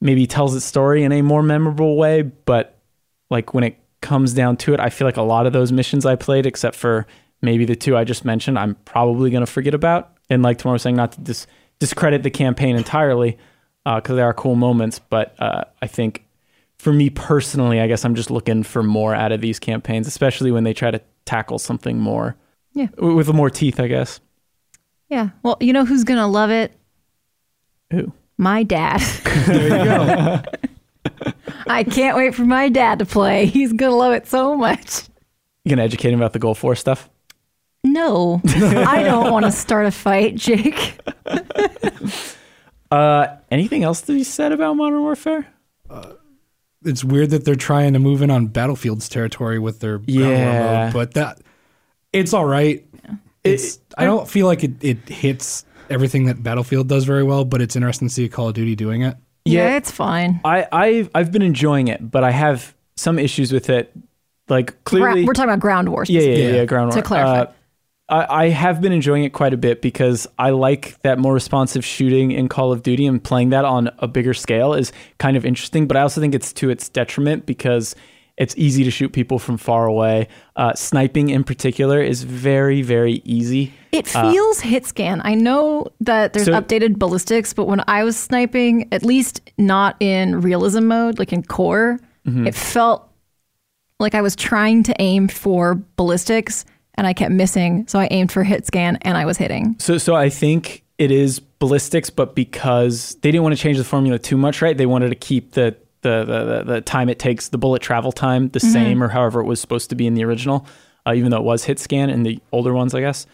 maybe 0.00 0.28
tells 0.28 0.54
its 0.54 0.64
story 0.64 1.02
in 1.02 1.10
a 1.10 1.22
more 1.22 1.42
memorable 1.42 1.96
way. 1.96 2.22
But 2.22 2.78
like 3.28 3.52
when 3.52 3.64
it 3.64 3.76
comes 4.00 4.32
down 4.32 4.58
to 4.58 4.74
it, 4.74 4.78
I 4.78 4.90
feel 4.90 5.08
like 5.08 5.16
a 5.16 5.22
lot 5.22 5.46
of 5.46 5.52
those 5.52 5.72
missions 5.72 6.06
I 6.06 6.14
played, 6.14 6.46
except 6.46 6.76
for 6.76 7.08
maybe 7.46 7.64
the 7.64 7.74
two 7.76 7.96
I 7.96 8.04
just 8.04 8.24
mentioned, 8.26 8.58
I'm 8.58 8.74
probably 8.84 9.30
going 9.30 9.44
to 9.46 9.50
forget 9.50 9.72
about. 9.72 10.12
And 10.28 10.42
like 10.42 10.58
Tamoor 10.58 10.74
was 10.74 10.82
saying, 10.82 10.96
not 10.96 11.12
to 11.12 11.20
dis- 11.22 11.46
discredit 11.78 12.22
the 12.22 12.30
campaign 12.30 12.76
entirely, 12.76 13.38
because 13.84 14.16
there 14.16 14.26
are 14.26 14.34
cool 14.34 14.54
moments. 14.56 14.98
But 14.98 15.34
uh, 15.40 15.64
I 15.80 15.86
think 15.86 16.24
for 16.78 16.92
me 16.92 17.08
personally, 17.08 17.80
I 17.80 17.86
guess 17.86 18.04
I'm 18.04 18.14
just 18.14 18.30
looking 18.30 18.62
for 18.62 18.82
more 18.82 19.14
out 19.14 19.32
of 19.32 19.40
these 19.40 19.58
campaigns, 19.58 20.06
especially 20.06 20.50
when 20.50 20.64
they 20.64 20.74
try 20.74 20.90
to 20.90 21.00
tackle 21.24 21.58
something 21.58 21.98
more, 21.98 22.36
Yeah. 22.74 22.86
w- 22.96 23.14
with 23.16 23.32
more 23.32 23.48
teeth, 23.48 23.80
I 23.80 23.86
guess. 23.88 24.20
Yeah. 25.08 25.30
Well, 25.42 25.56
you 25.60 25.72
know 25.72 25.84
who's 25.86 26.04
going 26.04 26.18
to 26.18 26.26
love 26.26 26.50
it? 26.50 26.72
Who? 27.92 28.12
My 28.38 28.64
dad. 28.64 28.98
there 29.46 29.62
you 29.62 29.84
go. 29.84 30.42
I 31.68 31.84
can't 31.84 32.16
wait 32.16 32.34
for 32.34 32.44
my 32.44 32.68
dad 32.68 32.98
to 32.98 33.06
play. 33.06 33.46
He's 33.46 33.72
going 33.72 33.92
to 33.92 33.96
love 33.96 34.12
it 34.12 34.26
so 34.26 34.56
much. 34.56 35.04
You 35.64 35.70
gonna 35.70 35.82
educate 35.82 36.12
him 36.12 36.20
about 36.20 36.32
the 36.32 36.38
Gulf 36.38 36.62
War 36.62 36.76
stuff? 36.76 37.08
No, 37.84 38.40
I 38.46 39.02
don't 39.04 39.30
want 39.32 39.44
to 39.46 39.52
start 39.52 39.86
a 39.86 39.90
fight, 39.90 40.36
Jake. 40.36 40.98
Uh, 42.88 43.36
anything 43.50 43.82
else 43.82 44.00
to 44.02 44.12
be 44.12 44.22
said 44.22 44.52
about 44.52 44.74
Modern 44.76 45.00
Warfare? 45.00 45.44
It's 46.84 47.02
weird 47.02 47.30
that 47.30 47.44
they're 47.44 47.56
trying 47.56 47.94
to 47.94 47.98
move 47.98 48.22
in 48.22 48.30
on 48.30 48.46
Battlefield's 48.46 49.08
territory 49.08 49.58
with 49.58 49.80
their 49.80 50.00
Yeah. 50.06 50.84
mode, 50.84 50.92
but 50.92 51.14
that 51.14 51.40
it's 52.12 52.32
all 52.32 52.44
right. 52.44 52.86
It's 53.42 53.80
I 53.98 54.04
don't 54.04 54.28
feel 54.28 54.46
like 54.46 54.62
it, 54.62 54.72
it 54.84 55.08
hits 55.08 55.64
everything 55.90 56.26
that 56.26 56.44
Battlefield 56.44 56.88
does 56.88 57.04
very 57.04 57.24
well, 57.24 57.44
but 57.44 57.60
it's 57.60 57.74
interesting 57.74 58.06
to 58.06 58.14
see 58.14 58.28
Call 58.28 58.48
of 58.48 58.54
Duty 58.54 58.76
doing 58.76 59.02
it. 59.02 59.16
Yeah, 59.44 59.70
Yeah. 59.70 59.76
it's 59.78 59.90
fine. 59.90 60.40
I 60.44 60.68
I've 60.70 61.10
I've 61.12 61.32
been 61.32 61.42
enjoying 61.42 61.88
it, 61.88 62.08
but 62.08 62.22
I 62.22 62.30
have 62.30 62.72
some 62.94 63.18
issues 63.18 63.52
with 63.52 63.68
it. 63.68 63.92
Like 64.48 64.68
Gra- 64.84 65.00
clearly, 65.00 65.24
we're 65.24 65.32
talking 65.32 65.50
about 65.50 65.58
ground 65.60 65.88
war. 65.88 66.04
yeah, 66.06 66.20
yeah, 66.20 66.28
yeah, 66.28 66.36
Yeah. 66.50 66.54
yeah, 66.58 66.64
ground 66.66 66.92
To 66.92 67.02
clarify. 67.02 67.40
Uh, 67.40 67.52
I, 68.08 68.44
I 68.44 68.48
have 68.50 68.80
been 68.80 68.92
enjoying 68.92 69.24
it 69.24 69.32
quite 69.32 69.52
a 69.52 69.56
bit 69.56 69.82
because 69.82 70.26
I 70.38 70.50
like 70.50 71.00
that 71.02 71.18
more 71.18 71.32
responsive 71.34 71.84
shooting 71.84 72.30
in 72.30 72.48
Call 72.48 72.72
of 72.72 72.82
Duty 72.82 73.06
and 73.06 73.22
playing 73.22 73.50
that 73.50 73.64
on 73.64 73.90
a 73.98 74.06
bigger 74.06 74.34
scale 74.34 74.74
is 74.74 74.92
kind 75.18 75.36
of 75.36 75.44
interesting. 75.44 75.86
But 75.88 75.96
I 75.96 76.02
also 76.02 76.20
think 76.20 76.34
it's 76.34 76.52
to 76.54 76.70
its 76.70 76.88
detriment 76.88 77.46
because 77.46 77.96
it's 78.36 78.54
easy 78.58 78.84
to 78.84 78.90
shoot 78.90 79.12
people 79.14 79.38
from 79.38 79.56
far 79.56 79.86
away. 79.86 80.28
Uh, 80.56 80.74
sniping 80.74 81.30
in 81.30 81.42
particular 81.42 82.02
is 82.02 82.22
very, 82.22 82.82
very 82.82 83.22
easy. 83.24 83.72
It 83.92 84.06
feels 84.06 84.60
hit 84.60 84.84
scan. 84.84 85.22
I 85.24 85.34
know 85.34 85.86
that 86.00 86.34
there's 86.34 86.44
So- 86.44 86.52
updated 86.52 86.98
ballistics, 86.98 87.54
but 87.54 87.64
when 87.66 87.82
I 87.88 88.04
was 88.04 88.14
sniping, 88.16 88.88
at 88.92 89.02
least 89.04 89.40
not 89.56 89.96
in 90.00 90.42
realism 90.42 90.84
mode, 90.86 91.18
like 91.18 91.32
in 91.32 91.42
core, 91.42 91.98
Mm-hmm. 92.26 92.48
it 92.48 92.54
felt 92.56 93.08
like 94.00 94.14
I 94.16 94.20
was 94.20 94.34
trying 94.36 94.82
to 94.82 94.94
aim 95.00 95.28
for 95.28 95.76
ballistics 95.96 96.64
and 96.96 97.06
I 97.06 97.12
kept 97.12 97.32
missing. 97.32 97.86
So 97.88 97.98
I 97.98 98.08
aimed 98.10 98.32
for 98.32 98.42
hit 98.42 98.66
scan 98.66 98.96
and 99.02 99.16
I 99.16 99.24
was 99.24 99.36
hitting. 99.36 99.76
So, 99.78 99.98
so 99.98 100.14
I 100.14 100.28
think 100.28 100.84
it 100.98 101.10
is 101.10 101.40
ballistics, 101.40 102.10
but 102.10 102.34
because 102.34 103.16
they 103.16 103.30
didn't 103.30 103.42
want 103.42 103.56
to 103.56 103.60
change 103.60 103.78
the 103.78 103.84
formula 103.84 104.18
too 104.18 104.36
much, 104.36 104.62
right? 104.62 104.76
They 104.76 104.86
wanted 104.86 105.10
to 105.10 105.14
keep 105.14 105.52
the 105.52 105.76
the 106.02 106.24
the, 106.24 106.72
the, 106.74 106.80
time 106.80 107.08
it 107.08 107.18
takes, 107.18 107.48
the 107.48 107.58
bullet 107.58 107.82
travel 107.82 108.12
time, 108.12 108.48
the 108.50 108.60
same, 108.60 109.02
or 109.02 109.08
however 109.08 109.40
it 109.40 109.44
was 109.44 109.60
supposed 109.60 109.90
to 109.90 109.96
be 109.96 110.06
in 110.06 110.14
the 110.14 110.24
original, 110.24 110.64
uh, 111.04 111.14
even 111.14 111.30
though 111.30 111.38
it 111.38 111.42
was 111.42 111.64
hit 111.64 111.80
scan 111.80 112.10
in 112.10 112.22
the 112.22 112.38
older 112.52 112.72
ones, 112.72 112.94
I 112.94 113.00
guess. 113.00 113.26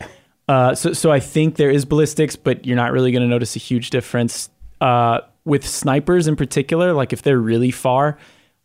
Uh, 0.49 0.75
so, 0.75 0.93
so 0.93 1.11
I 1.11 1.21
think 1.21 1.57
there 1.57 1.71
is 1.71 1.85
ballistics, 1.85 2.35
but 2.35 2.67
you're 2.67 2.77
not 2.77 2.93
really 2.93 3.13
going 3.13 3.23
to 3.23 3.29
notice 3.29 3.57
a 3.57 3.59
huge 3.59 3.91
difference 3.91 4.49
uh, 4.81 5.21
with 5.45 5.67
snipers 5.67 6.27
in 6.27 6.37
particular. 6.37 6.93
Like 6.93 7.13
if 7.13 7.23
they're 7.23 7.39
really 7.39 7.71
far, 7.71 8.19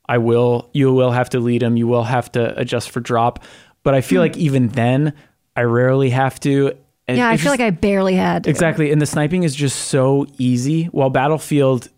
I 0.10 0.18
will, 0.18 0.70
you 0.74 0.94
will 0.94 1.12
have 1.12 1.30
to 1.32 1.40
lead 1.40 1.62
them. 1.62 1.78
You 1.78 1.88
will 1.88 2.04
have 2.04 2.32
to 2.34 2.58
adjust 2.58 2.92
for 2.92 3.00
drop. 3.00 3.44
But 3.84 3.94
I 3.94 4.02
feel 4.02 4.22
hmm. 4.22 4.30
like 4.30 4.38
even 4.38 4.70
then, 4.70 5.13
I 5.56 5.62
rarely 5.62 6.10
have 6.12 6.40
to. 6.42 6.74
And 7.08 7.18
yeah, 7.18 7.30
I 7.30 7.38
feel 7.38 7.52
just- 7.52 7.60
like 7.60 7.62
I 7.62 7.72
barely 7.72 8.16
had 8.16 8.44
to. 8.44 8.50
Exactly. 8.50 8.92
And 8.92 9.02
the 9.02 9.06
sniping 9.06 9.44
is 9.44 9.56
just 9.56 9.88
so 9.88 10.28
easy. 10.38 10.86
While 10.86 11.10
Battlefield, 11.10 11.90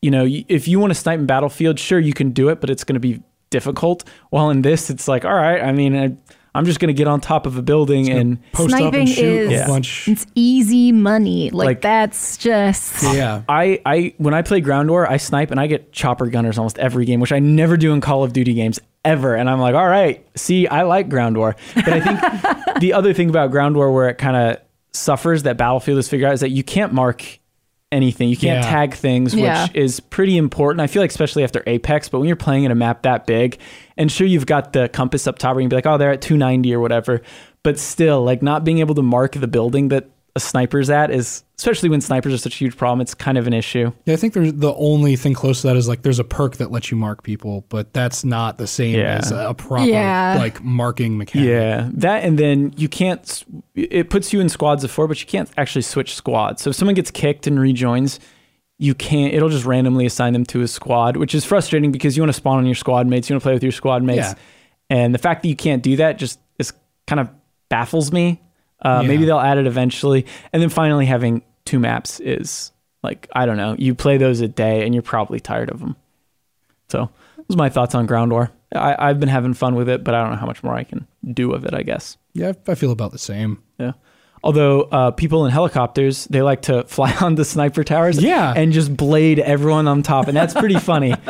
you 0.00 0.10
know, 0.10 0.26
if 0.26 0.68
you 0.68 0.78
want 0.78 0.90
to 0.90 0.94
snipe 0.94 1.18
in 1.18 1.26
Battlefield, 1.26 1.78
sure, 1.78 1.98
you 1.98 2.14
can 2.14 2.30
do 2.30 2.48
it, 2.48 2.60
but 2.60 2.70
it's 2.70 2.84
going 2.84 2.94
to 2.94 3.00
be 3.00 3.22
difficult. 3.50 4.04
While 4.30 4.50
in 4.50 4.62
this, 4.62 4.90
it's 4.90 5.06
like, 5.06 5.24
all 5.24 5.34
right, 5.34 5.62
I 5.62 5.72
mean, 5.72 5.96
I, 5.96 6.16
I'm 6.54 6.64
just 6.64 6.80
going 6.80 6.88
to 6.88 6.94
get 6.94 7.08
on 7.08 7.20
top 7.20 7.46
of 7.46 7.56
a 7.56 7.62
building 7.62 8.08
and 8.08 8.38
Post 8.52 8.72
up 8.72 8.78
Sniping 8.80 9.00
and 9.00 9.08
shoot 9.08 9.52
is 9.52 9.60
a 9.60 9.66
bunch. 9.66 10.08
it's 10.08 10.26
easy 10.34 10.92
money. 10.92 11.50
Like, 11.50 11.66
Like- 11.66 11.80
that's 11.80 12.36
just 12.36 13.02
Yeah. 13.02 13.42
I, 13.48 13.80
I 13.84 14.14
when 14.18 14.34
I 14.34 14.42
play 14.42 14.60
Ground 14.60 14.88
War, 14.90 15.10
I 15.10 15.18
snipe 15.18 15.50
and 15.50 15.60
I 15.60 15.66
get 15.66 15.92
chopper 15.92 16.26
gunners 16.26 16.58
almost 16.58 16.78
every 16.78 17.04
game, 17.04 17.20
which 17.20 17.32
I 17.32 17.38
never 17.38 17.76
do 17.76 17.92
in 17.92 18.00
Call 18.00 18.24
of 18.24 18.32
Duty 18.32 18.54
games 18.54 18.80
ever. 19.04 19.34
And 19.34 19.48
I'm 19.50 19.60
like, 19.60 19.74
all 19.74 19.86
right, 19.88 20.26
see, 20.36 20.66
I 20.66 20.82
like 20.82 21.08
Ground 21.08 21.36
War. 21.36 21.56
But 21.74 21.88
I 21.88 22.00
think 22.00 22.78
the 22.80 22.92
other 22.94 23.12
thing 23.12 23.28
about 23.28 23.50
Ground 23.50 23.76
War 23.76 23.92
where 23.92 24.08
it 24.08 24.18
kind 24.18 24.36
of 24.36 24.58
suffers 24.92 25.42
that 25.44 25.56
Battlefield 25.56 25.96
has 25.98 26.08
figured 26.08 26.28
out 26.28 26.34
is 26.34 26.40
that 26.40 26.50
you 26.50 26.62
can't 26.64 26.92
mark 26.92 27.40
anything. 27.92 28.28
You 28.28 28.36
can't 28.36 28.64
Yeah. 28.64 28.70
tag 28.70 28.94
things, 28.94 29.34
which 29.34 29.42
Yeah. 29.44 29.68
is 29.74 30.00
pretty 30.00 30.36
important. 30.36 30.80
I 30.80 30.86
feel 30.88 31.02
like 31.02 31.10
especially 31.10 31.44
after 31.44 31.62
Apex, 31.66 32.08
but 32.08 32.18
when 32.18 32.26
you're 32.26 32.34
playing 32.36 32.64
in 32.64 32.70
a 32.72 32.74
map 32.74 33.02
that 33.02 33.26
big, 33.26 33.58
and 33.96 34.10
sure 34.10 34.26
you've 34.26 34.46
got 34.46 34.72
the 34.72 34.88
compass 34.88 35.26
up 35.28 35.38
top 35.38 35.54
where 35.54 35.60
you 35.60 35.64
can 35.66 35.70
be 35.70 35.76
like, 35.76 35.86
oh, 35.86 35.96
they're 35.98 36.10
at 36.12 36.20
290 36.20 36.74
or 36.74 36.80
whatever. 36.80 37.22
But 37.62 37.78
still, 37.78 38.22
like 38.24 38.42
not 38.42 38.64
being 38.64 38.78
able 38.80 38.94
to 38.96 39.02
mark 39.02 39.32
the 39.32 39.46
building 39.46 39.88
that 39.88 40.08
a 40.36 40.40
sniper's 40.40 40.90
at 40.90 41.10
is 41.12 41.44
especially 41.58 41.88
when 41.88 42.00
snipers 42.00 42.34
are 42.34 42.38
such 42.38 42.54
a 42.56 42.58
huge 42.58 42.76
problem, 42.76 43.00
it's 43.00 43.14
kind 43.14 43.38
of 43.38 43.46
an 43.46 43.52
issue. 43.52 43.92
Yeah, 44.04 44.14
I 44.14 44.16
think 44.16 44.34
there's 44.34 44.52
the 44.52 44.74
only 44.74 45.14
thing 45.14 45.32
close 45.34 45.60
to 45.60 45.68
that 45.68 45.76
is 45.76 45.86
like 45.86 46.02
there's 46.02 46.18
a 46.18 46.24
perk 46.24 46.56
that 46.56 46.72
lets 46.72 46.90
you 46.90 46.96
mark 46.96 47.22
people, 47.22 47.64
but 47.68 47.92
that's 47.94 48.24
not 48.24 48.58
the 48.58 48.66
same 48.66 48.98
Yeah. 48.98 49.18
as 49.22 49.30
a 49.30 49.54
proper 49.54 49.84
Yeah. 49.84 50.34
like 50.38 50.62
marking 50.64 51.16
mechanic. 51.16 51.48
Yeah, 51.48 51.88
that 51.94 52.24
and 52.24 52.36
then 52.38 52.74
you 52.76 52.88
can't. 52.88 53.44
It 53.76 54.10
puts 54.10 54.32
you 54.32 54.40
in 54.40 54.48
squads 54.48 54.82
of 54.82 54.90
four, 54.90 55.06
but 55.06 55.20
you 55.20 55.26
can't 55.28 55.48
actually 55.56 55.82
switch 55.82 56.14
squads. 56.16 56.62
So 56.62 56.70
if 56.70 56.76
someone 56.76 56.94
gets 56.96 57.12
kicked 57.12 57.46
and 57.46 57.58
rejoins, 57.60 58.18
you 58.76 58.92
can't. 58.94 59.32
It'll 59.32 59.48
just 59.50 59.64
randomly 59.64 60.04
assign 60.04 60.32
them 60.32 60.44
to 60.46 60.62
a 60.62 60.66
squad, 60.68 61.16
which 61.16 61.32
is 61.36 61.44
frustrating 61.44 61.92
because 61.92 62.16
you 62.16 62.22
want 62.24 62.30
to 62.30 62.36
spawn 62.36 62.58
on 62.58 62.66
your 62.66 62.74
squad 62.74 63.06
mates, 63.06 63.30
you 63.30 63.34
want 63.34 63.42
to 63.42 63.44
play 63.46 63.54
with 63.54 63.62
your 63.62 63.70
squad 63.72 64.02
mates, 64.02 64.18
Yeah. 64.30 64.34
and 64.90 65.14
the 65.14 65.18
fact 65.18 65.42
that 65.44 65.48
you 65.48 65.54
can't 65.56 65.82
do 65.82 65.94
that 65.96 66.18
just 66.18 66.40
is 66.58 66.72
kind 67.06 67.20
of 67.20 67.28
baffles 67.68 68.10
me. 68.12 68.40
Uh, 68.84 69.00
Yeah. 69.02 69.08
Maybe 69.08 69.24
they'll 69.24 69.38
add 69.40 69.58
it 69.58 69.66
eventually, 69.66 70.26
and 70.52 70.60
then 70.62 70.68
finally 70.68 71.06
having 71.06 71.42
two 71.64 71.78
maps 71.78 72.20
is 72.20 72.70
like 73.02 73.28
I 73.34 73.46
don't 73.46 73.56
know. 73.56 73.74
You 73.78 73.94
play 73.94 74.16
those 74.18 74.40
a 74.40 74.48
day, 74.48 74.84
and 74.84 74.94
you're 74.94 75.02
probably 75.02 75.40
tired 75.40 75.70
of 75.70 75.80
them. 75.80 75.96
So 76.88 77.10
those 77.48 77.56
are 77.56 77.58
my 77.58 77.68
thoughts 77.70 77.94
on 77.94 78.06
Ground 78.06 78.30
War. 78.32 78.50
I, 78.74 78.96
I've 78.98 79.20
been 79.20 79.28
having 79.28 79.54
fun 79.54 79.74
with 79.74 79.88
it, 79.88 80.04
but 80.04 80.14
I 80.14 80.20
don't 80.22 80.30
know 80.32 80.36
how 80.36 80.46
much 80.46 80.62
more 80.62 80.74
I 80.74 80.84
can 80.84 81.06
do 81.32 81.52
of 81.52 81.64
it. 81.64 81.74
I 81.74 81.82
guess. 81.82 82.16
Yeah, 82.34 82.52
I 82.68 82.72
I 82.72 82.74
feel 82.74 82.90
about 82.92 83.12
the 83.12 83.18
same. 83.18 83.62
Yeah. 83.78 83.92
Although 84.42 84.82
uh, 84.82 85.10
people 85.12 85.46
in 85.46 85.52
helicopters, 85.52 86.26
they 86.26 86.42
like 86.42 86.62
to 86.62 86.84
fly 86.88 87.14
on 87.22 87.34
the 87.36 87.44
sniper 87.44 87.82
towers, 87.84 88.22
Yeah. 88.22 88.52
and 88.54 88.72
just 88.74 88.94
blade 88.94 89.38
everyone 89.38 89.88
on 89.88 90.02
top, 90.02 90.28
and 90.28 90.36
that's 90.36 90.52
pretty 90.54 90.78
funny. 90.78 91.14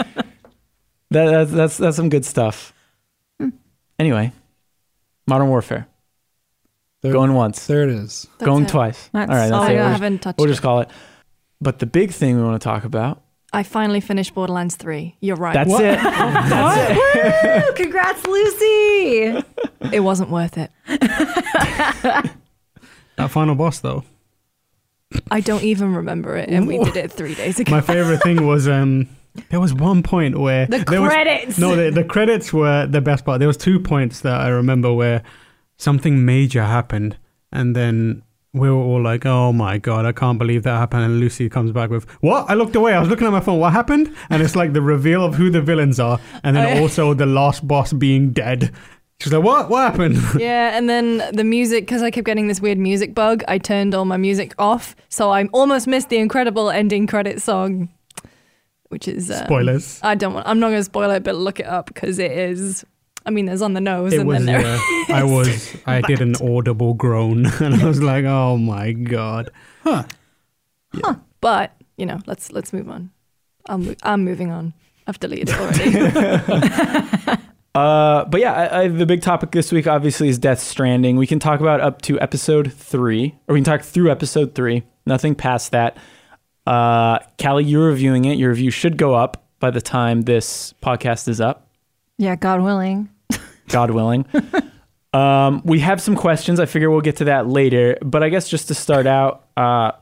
That, 1.10 1.26
that's 1.30 1.50
that's 1.52 1.76
that's 1.76 1.96
some 1.96 2.08
good 2.08 2.24
stuff. 2.24 2.72
Anyway, 4.00 4.32
Modern 5.28 5.48
Warfare 5.48 5.86
There, 7.04 7.12
going 7.12 7.34
once, 7.34 7.66
there 7.66 7.82
it 7.84 7.90
is. 7.90 8.26
That's 8.38 8.46
going 8.46 8.64
it. 8.64 8.68
twice. 8.70 9.10
That's 9.12 9.30
All 9.30 9.36
right, 9.36 9.48
that's 9.50 9.52
I 9.52 9.72
it. 9.72 9.76
I 9.76 9.80
We'll 9.80 9.84
just, 9.90 9.92
haven't 10.00 10.18
touched 10.22 10.38
we'll 10.38 10.46
it. 10.48 10.50
just 10.50 10.62
call 10.62 10.80
it. 10.80 10.88
But 11.60 11.78
the 11.78 11.86
big 11.86 12.10
thing 12.12 12.36
we 12.36 12.42
want 12.42 12.60
to 12.60 12.64
talk 12.64 12.84
about. 12.84 13.20
I 13.52 13.62
finally 13.62 14.00
finished 14.00 14.34
Borderlands 14.34 14.74
3. 14.76 15.14
You're 15.20 15.36
right. 15.36 15.54
That's 15.54 15.70
What? 15.70 15.84
it. 15.84 15.98
That's 16.02 16.90
it. 16.90 17.66
Woo! 17.68 17.72
Congrats, 17.74 18.26
Lucy. 18.26 19.44
It 19.92 20.00
wasn't 20.00 20.30
worth 20.30 20.58
it. 20.58 20.70
That 23.16 23.30
final 23.30 23.54
boss 23.54 23.78
though. 23.78 24.02
I 25.30 25.40
don't 25.40 25.62
even 25.62 25.94
remember 25.94 26.36
it, 26.36 26.48
and 26.48 26.66
we 26.66 26.78
did 26.82 26.96
it 26.96 27.12
three 27.12 27.34
days 27.36 27.60
ago. 27.60 27.70
My 27.70 27.80
favorite 27.80 28.20
thing 28.22 28.44
was 28.46 28.66
um 28.66 29.08
there 29.50 29.60
was 29.60 29.72
one 29.72 30.02
point 30.02 30.36
where 30.38 30.66
The 30.66 30.78
there 30.78 31.00
was- 31.00 31.10
credits. 31.12 31.58
no, 31.58 31.76
the, 31.76 31.90
the 31.92 32.02
credits 32.04 32.52
were 32.52 32.86
the 32.86 33.00
best 33.00 33.24
part. 33.24 33.38
There 33.38 33.46
was 33.48 33.56
two 33.56 33.78
points 33.78 34.20
that 34.22 34.40
I 34.40 34.48
remember 34.48 34.92
where 34.92 35.22
something 35.76 36.24
major 36.24 36.64
happened, 36.64 37.16
and 37.52 37.74
then 37.74 38.22
we 38.52 38.70
were 38.70 38.76
all 38.76 39.02
like, 39.02 39.26
"Oh 39.26 39.52
my 39.52 39.78
god, 39.78 40.06
I 40.06 40.12
can't 40.12 40.38
believe 40.38 40.62
that 40.62 40.76
happened!" 40.78 41.04
And 41.04 41.20
Lucy 41.20 41.48
comes 41.48 41.72
back 41.72 41.90
with, 41.90 42.04
"What?" 42.20 42.48
I 42.48 42.54
looked 42.54 42.76
away. 42.76 42.94
I 42.94 43.00
was 43.00 43.08
looking 43.08 43.26
at 43.26 43.32
my 43.32 43.40
phone. 43.40 43.58
What 43.58 43.72
happened? 43.72 44.14
And 44.30 44.42
it's 44.42 44.54
like 44.56 44.72
the 44.72 44.82
reveal 44.82 45.24
of 45.24 45.34
who 45.34 45.50
the 45.50 45.60
villains 45.62 45.98
are, 45.98 46.20
and 46.42 46.56
then 46.56 46.66
Oh, 46.66 46.68
yeah. 46.74 46.80
also 46.80 47.14
the 47.14 47.26
last 47.26 47.66
boss 47.66 47.92
being 47.92 48.30
dead. 48.32 48.70
She's 49.20 49.32
like, 49.32 49.42
"What? 49.44 49.70
What 49.70 49.90
happened?" 49.90 50.18
yeah, 50.38 50.76
and 50.76 50.88
then 50.88 51.22
the 51.32 51.44
music, 51.44 51.84
because 51.86 52.02
I 52.02 52.10
kept 52.10 52.26
getting 52.26 52.46
this 52.48 52.60
weird 52.60 52.78
music 52.78 53.14
bug, 53.14 53.42
I 53.48 53.58
turned 53.58 53.94
all 53.94 54.04
my 54.04 54.16
music 54.16 54.54
off, 54.58 54.94
so 55.08 55.30
I 55.30 55.44
almost 55.52 55.86
missed 55.86 56.08
the 56.08 56.18
incredible 56.18 56.70
ending 56.70 57.06
credit 57.06 57.40
song, 57.42 57.88
which 58.88 59.08
is 59.08 59.30
um, 59.30 59.44
Spoilers. 59.46 60.00
I 60.02 60.14
don't 60.14 60.34
want. 60.34 60.46
I'm 60.46 60.58
not 60.60 60.68
going 60.68 60.80
to 60.80 60.84
spoil 60.84 61.10
it, 61.10 61.22
but 61.24 61.34
look 61.36 61.58
it 61.60 61.66
up 61.66 61.86
because 61.86 62.18
it 62.18 62.32
is. 62.32 62.84
I 63.26 63.30
mean, 63.30 63.46
there's 63.46 63.62
on 63.62 63.72
the 63.72 63.80
nose, 63.80 64.12
It 64.12 64.20
and 64.20 64.28
was. 64.28 64.44
then 64.44 64.62
there. 64.62 64.66
Uh, 64.74 64.78
I 65.08 65.22
was. 65.24 65.74
I 65.86 66.00
did 66.02 66.20
an 66.20 66.34
audible 66.42 66.94
groan, 66.94 67.46
and 67.60 67.74
I 67.74 67.84
was 67.86 68.02
like, 68.02 68.24
"Oh 68.24 68.56
my 68.58 68.92
god." 68.92 69.50
Huh. 69.82 70.04
Huh. 70.94 71.16
But 71.40 71.74
you 71.96 72.06
know, 72.06 72.20
let's 72.26 72.52
let's 72.52 72.72
move 72.72 72.88
on. 72.90 73.10
I'm 73.66 73.96
I'm 74.02 74.24
moving 74.24 74.50
on. 74.50 74.74
I've 75.06 75.18
deleted 75.20 75.50
it 75.50 75.58
already. 77.24 77.40
Uh, 77.74 78.24
but 78.26 78.40
yeah, 78.40 78.52
I, 78.52 78.82
I, 78.82 78.88
the 78.88 79.04
big 79.04 79.20
topic 79.20 79.50
this 79.50 79.72
week 79.72 79.88
obviously 79.88 80.28
is 80.28 80.38
Death 80.38 80.60
Stranding. 80.60 81.16
We 81.16 81.26
can 81.26 81.40
talk 81.40 81.58
about 81.60 81.80
up 81.80 82.02
to 82.02 82.20
episode 82.20 82.72
three, 82.72 83.34
or 83.48 83.54
we 83.54 83.58
can 83.58 83.64
talk 83.64 83.82
through 83.82 84.12
episode 84.12 84.54
three. 84.54 84.84
Nothing 85.06 85.34
past 85.34 85.72
that. 85.72 85.96
Uh, 86.68 87.18
Kallie, 87.36 87.68
you're 87.68 87.88
reviewing 87.88 88.26
it. 88.26 88.38
Your 88.38 88.50
review 88.50 88.70
should 88.70 88.96
go 88.96 89.14
up 89.14 89.44
by 89.58 89.70
the 89.70 89.80
time 89.80 90.22
this 90.22 90.72
podcast 90.82 91.26
is 91.26 91.40
up, 91.40 91.66
Yeah, 92.16 92.36
God 92.36 92.62
willing. 92.62 93.08
God 93.68 93.90
willing. 93.90 94.26
um, 95.12 95.62
we 95.64 95.80
have 95.80 96.00
some 96.00 96.16
questions. 96.16 96.60
I 96.60 96.66
figure 96.66 96.90
we'll 96.90 97.00
get 97.00 97.16
to 97.16 97.24
that 97.26 97.46
later. 97.48 97.96
But 98.02 98.22
I 98.22 98.28
guess 98.28 98.48
just 98.48 98.68
to 98.68 98.74
start 98.74 99.06
out, 99.06 99.46
uh, 99.56 99.92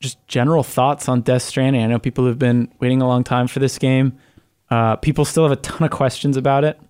just 0.00 0.24
general 0.26 0.62
thoughts 0.62 1.08
on 1.08 1.20
Death 1.20 1.42
Stranding. 1.42 1.82
I 1.82 1.86
know 1.86 1.98
people 1.98 2.26
have 2.26 2.38
been 2.38 2.72
waiting 2.80 3.02
a 3.02 3.06
long 3.06 3.22
time 3.24 3.46
for 3.46 3.58
this 3.58 3.78
game. 3.78 4.18
Uh, 4.70 4.96
people 4.96 5.24
still 5.24 5.42
have 5.42 5.52
a 5.52 5.60
ton 5.60 5.82
of 5.84 5.90
questions 5.90 6.36
about 6.36 6.64
it. 6.64 6.80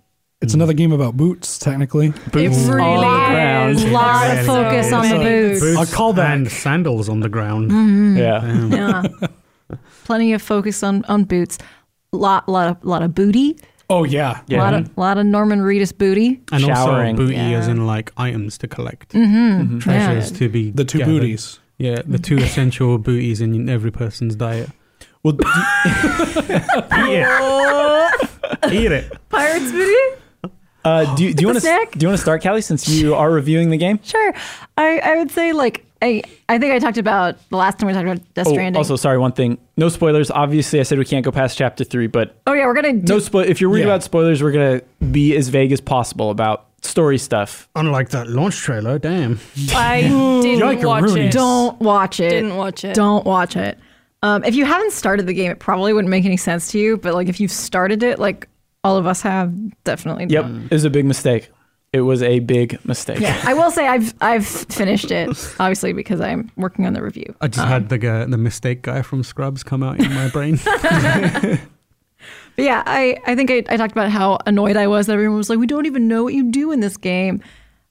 It's 0.41 0.55
another 0.55 0.73
game 0.73 0.91
about 0.91 1.15
boots, 1.15 1.59
technically. 1.59 2.09
Boots 2.31 2.57
really 2.65 2.81
all 2.81 3.05
on 3.05 3.23
the 3.23 3.29
ground. 3.29 3.75
is. 3.75 3.85
Lot 3.85 4.37
of 4.37 4.45
focus 4.45 4.91
on 4.91 5.07
the 5.09 5.17
boots. 5.17 5.59
Boots 5.59 5.77
I'll 5.77 5.85
call 5.85 6.13
that- 6.13 6.33
and 6.33 6.49
sandals 6.51 7.09
on 7.09 7.19
the 7.19 7.29
ground. 7.29 7.69
Mm-hmm. 7.69 8.17
Yeah. 8.17 8.39
Damn. 8.39 8.71
Yeah. 8.71 9.77
Plenty 10.03 10.33
of 10.33 10.41
focus 10.41 10.81
on, 10.81 11.05
on 11.05 11.25
boots. 11.25 11.57
Lot 12.11 12.49
lot 12.49 12.67
of 12.69 12.83
lot 12.83 13.03
of 13.03 13.13
booty. 13.15 13.57
Oh 13.91 14.03
yeah. 14.05 14.41
Yeah. 14.47 14.59
Lot 14.63 14.73
of 14.73 14.97
lot 14.97 15.17
of 15.17 15.25
Norman 15.25 15.59
Reedus 15.59 15.95
booty. 15.97 16.41
And 16.51 16.61
Showering. 16.63 17.11
also 17.15 17.25
booty 17.27 17.35
as 17.37 17.67
in 17.67 17.85
like 17.85 18.11
items 18.17 18.57
to 18.59 18.67
collect, 18.67 19.09
Mm-hmm. 19.13 19.79
treasures 19.79 20.31
to 20.39 20.49
be 20.49 20.71
The 20.71 20.85
two 20.85 20.99
gathered. 20.99 21.11
booties. 21.19 21.59
Yeah, 21.77 22.01
the 22.05 22.19
two 22.19 22.37
essential 22.37 22.97
booties 22.97 23.41
in 23.41 23.67
every 23.69 23.91
person's 23.91 24.35
diet. 24.35 24.69
Well, 25.23 25.33
do- 25.33 25.45
Eat 25.85 27.21
it. 27.21 28.71
Eat 28.71 28.91
it. 28.91 29.29
Pirates 29.29 29.71
booty. 29.71 30.17
Uh, 30.83 31.15
do, 31.15 31.31
do 31.33 31.41
you 31.41 31.47
want 31.47 31.57
to 31.57 31.61
snack? 31.61 31.91
do 31.91 31.99
you 32.03 32.07
want 32.07 32.17
to 32.17 32.21
start, 32.21 32.41
Kallie, 32.41 32.63
since 32.63 32.87
you 32.87 33.13
are 33.13 33.29
reviewing 33.31 33.69
the 33.69 33.77
game? 33.77 33.99
Sure. 34.03 34.33
I, 34.77 34.99
I 34.99 35.15
would 35.17 35.29
say 35.31 35.53
like 35.53 35.85
I 36.01 36.23
I 36.49 36.57
think 36.57 36.73
I 36.73 36.79
talked 36.79 36.97
about 36.97 37.37
the 37.49 37.57
last 37.57 37.77
time 37.79 37.87
we 37.87 37.93
talked 37.93 38.05
about 38.07 38.33
Death 38.33 38.47
Oh, 38.47 38.51
Stranding. 38.53 38.77
also, 38.77 38.95
sorry, 38.95 39.17
one 39.17 39.31
thing. 39.33 39.57
No 39.77 39.89
spoilers. 39.89 40.31
Obviously, 40.31 40.79
I 40.79 40.83
said 40.83 40.97
we 40.97 41.05
can't 41.05 41.23
go 41.23 41.31
past 41.31 41.57
chapter 41.57 41.83
three, 41.83 42.07
but 42.07 42.35
oh 42.47 42.53
yeah, 42.53 42.65
we're 42.65 42.73
gonna 42.73 42.93
do 42.93 43.13
no 43.13 43.19
spoil. 43.19 43.43
If 43.47 43.61
you're 43.61 43.69
worried 43.69 43.81
Yeah. 43.81 43.87
about 43.87 44.03
spoilers, 44.03 44.41
we're 44.41 44.51
gonna 44.51 44.81
be 45.11 45.35
as 45.35 45.49
vague 45.49 45.71
as 45.71 45.79
possible 45.81 46.29
about 46.31 46.65
story 46.81 47.17
stuff. 47.19 47.69
Unlike 47.75 48.09
that 48.09 48.27
launch 48.27 48.57
trailer, 48.57 48.97
damn. 48.97 49.39
I 49.75 50.01
didn't 50.41 50.83
watch 50.83 51.15
it. 51.15 51.31
don't 51.31 51.79
watch 51.79 52.19
it. 52.19 52.29
Didn't 52.31 52.55
watch 52.57 52.83
it. 52.83 52.95
Don't 52.95 53.25
watch 53.25 53.55
it. 53.55 53.77
Um, 54.23 54.43
if 54.43 54.55
you 54.55 54.65
haven't 54.65 54.91
started 54.93 55.25
the 55.27 55.33
game, 55.33 55.51
it 55.51 55.59
probably 55.59 55.93
wouldn't 55.93 56.09
make 56.09 56.25
any 56.25 56.37
sense 56.37 56.71
to 56.71 56.79
you. 56.79 56.97
But 56.97 57.13
like 57.13 57.27
if 57.29 57.39
you've 57.39 57.51
started 57.51 58.01
it, 58.03 58.17
like 58.19 58.47
all 58.83 58.97
of 58.97 59.05
us 59.05 59.21
have, 59.21 59.53
definitely. 59.83 60.25
Yep, 60.29 60.43
don't. 60.43 60.63
it 60.65 60.71
was 60.71 60.83
a 60.83 60.89
big 60.89 61.05
mistake. 61.05 61.49
It 61.93 62.01
was 62.01 62.21
a 62.23 62.39
big 62.39 62.83
mistake. 62.85 63.19
Yeah, 63.19 63.41
I 63.45 63.53
will 63.53 63.69
say 63.69 63.85
I've 63.87 64.13
I've 64.21 64.45
finished 64.47 65.11
it 65.11 65.27
obviously 65.59 65.91
because 65.91 66.21
I'm 66.21 66.49
working 66.55 66.85
on 66.85 66.93
the 66.93 67.03
review. 67.03 67.35
I 67.41 67.47
just 67.49 67.67
had 67.67 67.89
the 67.89 67.97
guy, 67.97 68.23
the 68.25 68.37
mistake 68.37 68.81
guy 68.81 69.01
from 69.01 69.23
Scrubs 69.23 69.61
come 69.63 69.83
out 69.83 69.99
in 69.99 70.13
my 70.13 70.29
brain. 70.29 70.59
But 72.55 72.65
yeah, 72.65 72.83
I, 72.85 73.17
I 73.25 73.35
think 73.35 73.49
I, 73.49 73.63
I 73.69 73.77
talked 73.77 73.93
about 73.93 74.09
how 74.09 74.37
annoyed 74.45 74.75
I 74.75 74.87
was 74.87 75.07
that 75.07 75.13
everyone 75.13 75.37
was 75.37 75.49
like, 75.49 75.59
we 75.59 75.67
don't 75.67 75.85
even 75.85 76.07
know 76.07 76.23
what 76.23 76.33
you 76.33 76.51
do 76.51 76.71
in 76.71 76.79
this 76.79 76.97
game. 76.97 77.41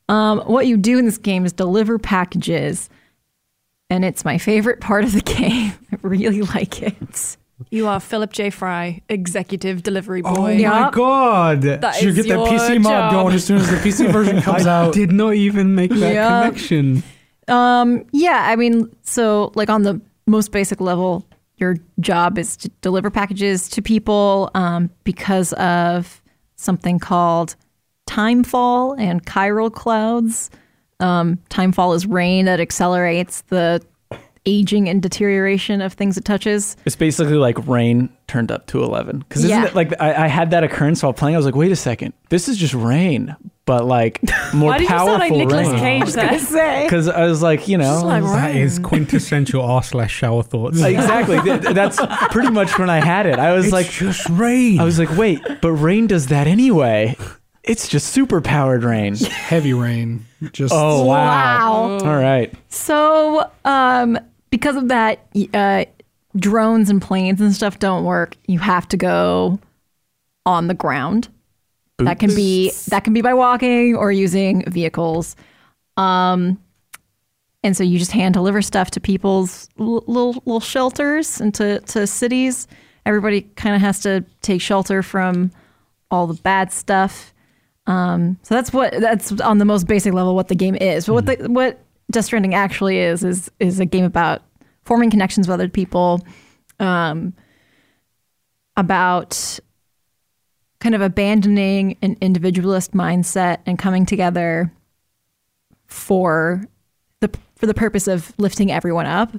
Um, 0.08 0.40
what 0.40 0.66
you 0.66 0.76
do 0.76 0.98
in 0.98 1.06
this 1.06 1.18
game 1.18 1.46
is 1.46 1.52
deliver 1.52 1.98
packages, 1.98 2.90
and 3.88 4.04
it's 4.04 4.24
my 4.24 4.38
favorite 4.38 4.80
part 4.80 5.04
of 5.04 5.12
the 5.12 5.20
game. 5.22 5.72
I 5.92 5.96
really 6.02 6.42
like 6.42 6.82
it. 6.82 7.36
You 7.70 7.86
are 7.88 8.00
Philip 8.00 8.32
J. 8.32 8.50
Fry, 8.50 9.02
executive 9.08 9.82
delivery 9.82 10.22
boy. 10.22 10.30
Oh 10.30 10.34
boy. 10.36 10.42
my 10.42 10.50
Yeah. 10.52 10.90
god! 10.92 11.62
That 11.62 11.94
Should 11.96 12.08
is 12.10 12.14
get 12.16 12.28
that 12.28 12.38
your 12.38 12.46
PC 12.46 12.80
mod 12.80 12.90
job. 12.92 13.12
going 13.12 13.34
as 13.34 13.44
soon 13.44 13.58
as 13.58 13.68
the 13.70 13.76
PC 13.76 14.10
version 14.12 14.40
comes 14.40 14.66
I 14.66 14.84
out. 14.86 14.94
did 14.94 15.12
not 15.12 15.34
even 15.34 15.74
make 15.74 15.90
that 15.90 16.14
Yeah. 16.14 16.40
connection. 16.42 17.02
Um, 17.48 18.04
yeah, 18.12 18.46
I 18.48 18.56
mean, 18.56 18.88
so 19.02 19.52
like 19.54 19.68
on 19.68 19.82
the 19.82 20.00
most 20.26 20.52
basic 20.52 20.80
level, 20.80 21.26
your 21.56 21.76
job 21.98 22.38
is 22.38 22.56
to 22.58 22.68
deliver 22.80 23.10
packages 23.10 23.68
to 23.70 23.82
people 23.82 24.50
um, 24.54 24.88
because 25.04 25.52
of 25.54 26.22
something 26.56 26.98
called 26.98 27.56
timefall 28.08 28.98
and 28.98 29.24
chiral 29.26 29.72
clouds. 29.72 30.50
Um, 31.00 31.38
timefall 31.48 31.94
is 31.96 32.06
rain 32.06 32.44
that 32.44 32.60
accelerates 32.60 33.42
the 33.48 33.82
aging 34.50 34.88
and 34.88 35.00
deterioration 35.00 35.80
of 35.80 35.92
things 35.92 36.16
it 36.18 36.24
touches. 36.24 36.76
It's 36.84 36.96
basically 36.96 37.34
like 37.34 37.56
rain 37.68 38.08
turned 38.26 38.50
up 38.50 38.66
to 38.68 38.82
11. 38.82 39.20
Because 39.20 39.44
isn't 39.44 39.56
Yeah. 39.62 39.66
it 39.68 39.74
like 39.74 39.92
I, 40.00 40.24
I 40.24 40.26
had 40.28 40.50
that 40.50 40.64
occurrence 40.64 41.02
while 41.02 41.12
playing? 41.12 41.36
I 41.36 41.38
was 41.38 41.46
like, 41.46 41.54
wait 41.54 41.72
a 41.72 41.76
second. 41.76 42.12
This 42.28 42.48
is 42.48 42.56
just 42.56 42.74
rain, 42.74 43.34
but 43.66 43.84
like 43.84 44.20
more 44.54 44.70
Why 44.70 44.78
did 44.78 44.84
you 44.84 44.88
powerful 44.88 45.18
sound 45.18 45.20
like 45.20 45.32
Nicolas 45.32 45.68
rain. 45.68 46.02
Cage 46.02 46.12
there? 46.14 46.82
Because 46.90 47.08
I 47.08 47.24
was 47.26 47.42
like, 47.42 47.68
you 47.68 47.78
know. 47.78 48.02
like 48.04 48.22
That 48.24 48.56
is 48.56 48.78
quintessential 48.80 49.62
r 49.62 49.82
slash 49.82 50.12
shower 50.12 50.42
thoughts. 50.42 50.80
exactly. 50.82 51.38
That's 51.72 51.98
pretty 52.32 52.50
much 52.50 52.78
when 52.78 52.90
I 52.90 53.00
had 53.04 53.26
it. 53.26 53.38
I 53.38 53.52
was 53.52 53.66
It's 53.66 53.72
like, 53.72 53.88
just 53.90 54.28
rain. 54.28 54.80
I 54.80 54.84
was 54.84 54.98
like, 54.98 55.16
wait, 55.16 55.40
but 55.62 55.72
rain 55.72 56.06
does 56.08 56.26
that 56.28 56.46
anyway. 56.46 57.16
It's 57.62 57.88
just 57.88 58.08
super 58.08 58.40
powered 58.40 58.82
rain. 58.84 59.14
Heavy 59.16 59.74
rain. 59.74 60.24
Just 60.52 60.72
Oh 60.74 61.04
wow. 61.04 61.98
Wow. 61.98 61.98
All 62.06 62.16
right. 62.16 62.52
So, 62.70 63.50
um, 63.66 64.18
because 64.50 64.76
of 64.76 64.88
that, 64.88 65.26
uh, 65.54 65.84
drones 66.36 66.90
and 66.90 67.00
planes 67.00 67.40
and 67.40 67.54
stuff 67.54 67.78
don't 67.78 68.04
work. 68.04 68.36
You 68.46 68.58
have 68.58 68.86
to 68.88 68.96
go 68.96 69.58
on 70.46 70.66
the 70.66 70.74
ground. 70.74 71.28
That 71.98 72.18
can 72.18 72.34
be 72.34 72.72
that 72.88 73.04
can 73.04 73.12
be 73.12 73.20
by 73.20 73.34
walking 73.34 73.94
or 73.94 74.10
using 74.10 74.64
vehicles. 74.70 75.36
Um, 75.98 76.58
and 77.62 77.76
so 77.76 77.84
you 77.84 77.98
just 77.98 78.12
hand 78.12 78.32
deliver 78.34 78.62
stuff 78.62 78.90
to 78.92 79.00
people's 79.00 79.68
l- 79.78 80.02
little 80.06 80.32
little 80.46 80.60
shelters 80.60 81.40
and 81.40 81.54
to, 81.56 81.80
to 81.80 82.06
cities. 82.06 82.66
Everybody 83.04 83.42
kind 83.42 83.74
of 83.74 83.82
has 83.82 84.00
to 84.00 84.24
take 84.40 84.62
shelter 84.62 85.02
from 85.02 85.50
all 86.10 86.26
the 86.26 86.40
bad 86.42 86.72
stuff. 86.72 87.34
Um, 87.86 88.38
so 88.42 88.54
that's 88.54 88.72
what 88.72 88.98
that's 88.98 89.32
on 89.40 89.58
the 89.58 89.64
most 89.64 89.86
basic 89.86 90.14
level 90.14 90.34
what 90.34 90.48
the 90.48 90.54
game 90.54 90.76
is. 90.76 91.06
But 91.06 91.12
what 91.12 91.26
the 91.26 91.36
what 91.50 91.84
Death 92.10 92.26
Stranding 92.26 92.54
actually 92.54 92.98
is 92.98 93.24
is 93.24 93.50
is 93.60 93.80
a 93.80 93.86
game 93.86 94.04
about 94.04 94.42
forming 94.82 95.10
connections 95.10 95.46
with 95.46 95.54
other 95.54 95.68
people, 95.68 96.20
um, 96.78 97.34
about 98.76 99.58
kind 100.80 100.94
of 100.94 101.00
abandoning 101.00 101.96
an 102.02 102.16
individualist 102.20 102.92
mindset 102.92 103.58
and 103.66 103.78
coming 103.78 104.06
together 104.06 104.72
for 105.86 106.64
the 107.20 107.30
for 107.56 107.66
the 107.66 107.74
purpose 107.74 108.08
of 108.08 108.32
lifting 108.38 108.72
everyone 108.72 109.06
up. 109.06 109.32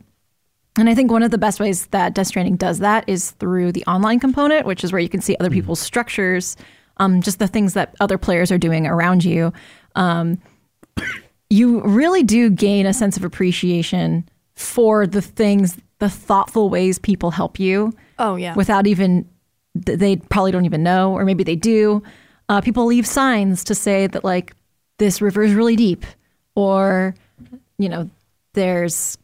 And 0.77 0.89
I 0.89 0.95
think 0.95 1.11
one 1.11 1.23
of 1.23 1.31
the 1.31 1.37
best 1.37 1.59
ways 1.59 1.87
that 1.87 2.13
Death 2.13 2.27
Stranding 2.27 2.55
does 2.55 2.79
that 2.79 3.03
is 3.07 3.31
through 3.31 3.73
the 3.73 3.83
online 3.85 4.19
component, 4.19 4.65
which 4.65 4.83
is 4.83 4.93
where 4.93 5.01
you 5.01 5.09
can 5.09 5.19
see 5.19 5.35
other 5.39 5.49
people's 5.49 5.81
structures, 5.81 6.55
um, 6.97 7.21
just 7.21 7.39
the 7.39 7.47
things 7.47 7.73
that 7.73 7.93
other 7.99 8.17
players 8.17 8.51
are 8.51 8.57
doing 8.57 8.87
around 8.87 9.25
you. 9.25 9.51
Um, 9.95 10.41
you 11.51 11.81
really 11.81 12.23
do 12.23 12.49
gain 12.49 12.85
a 12.85 12.93
sense 12.93 13.17
of 13.17 13.23
appreciation 13.25 14.27
for 14.55 15.05
the 15.05 15.21
things, 15.21 15.77
the 15.99 16.09
thoughtful 16.09 16.69
ways 16.69 16.97
people 16.97 17.29
help 17.31 17.59
you 17.59 17.91
Oh 18.17 18.35
yeah. 18.37 18.55
without 18.55 18.87
even 18.87 19.27
they 19.75 20.15
probably 20.17 20.51
don't 20.51 20.65
even 20.65 20.83
know 20.83 21.13
or 21.13 21.25
maybe 21.25 21.43
they 21.43 21.55
do. 21.55 22.01
Uh, 22.49 22.61
people 22.61 22.85
leave 22.85 23.05
signs 23.05 23.63
to 23.65 23.75
say 23.75 24.07
that 24.07 24.23
like 24.23 24.53
this 24.97 25.21
river 25.21 25.43
is 25.43 25.53
really 25.53 25.75
deep 25.75 26.05
or 26.55 27.15
you 27.77 27.87
know 27.89 28.09
there's 28.53 29.17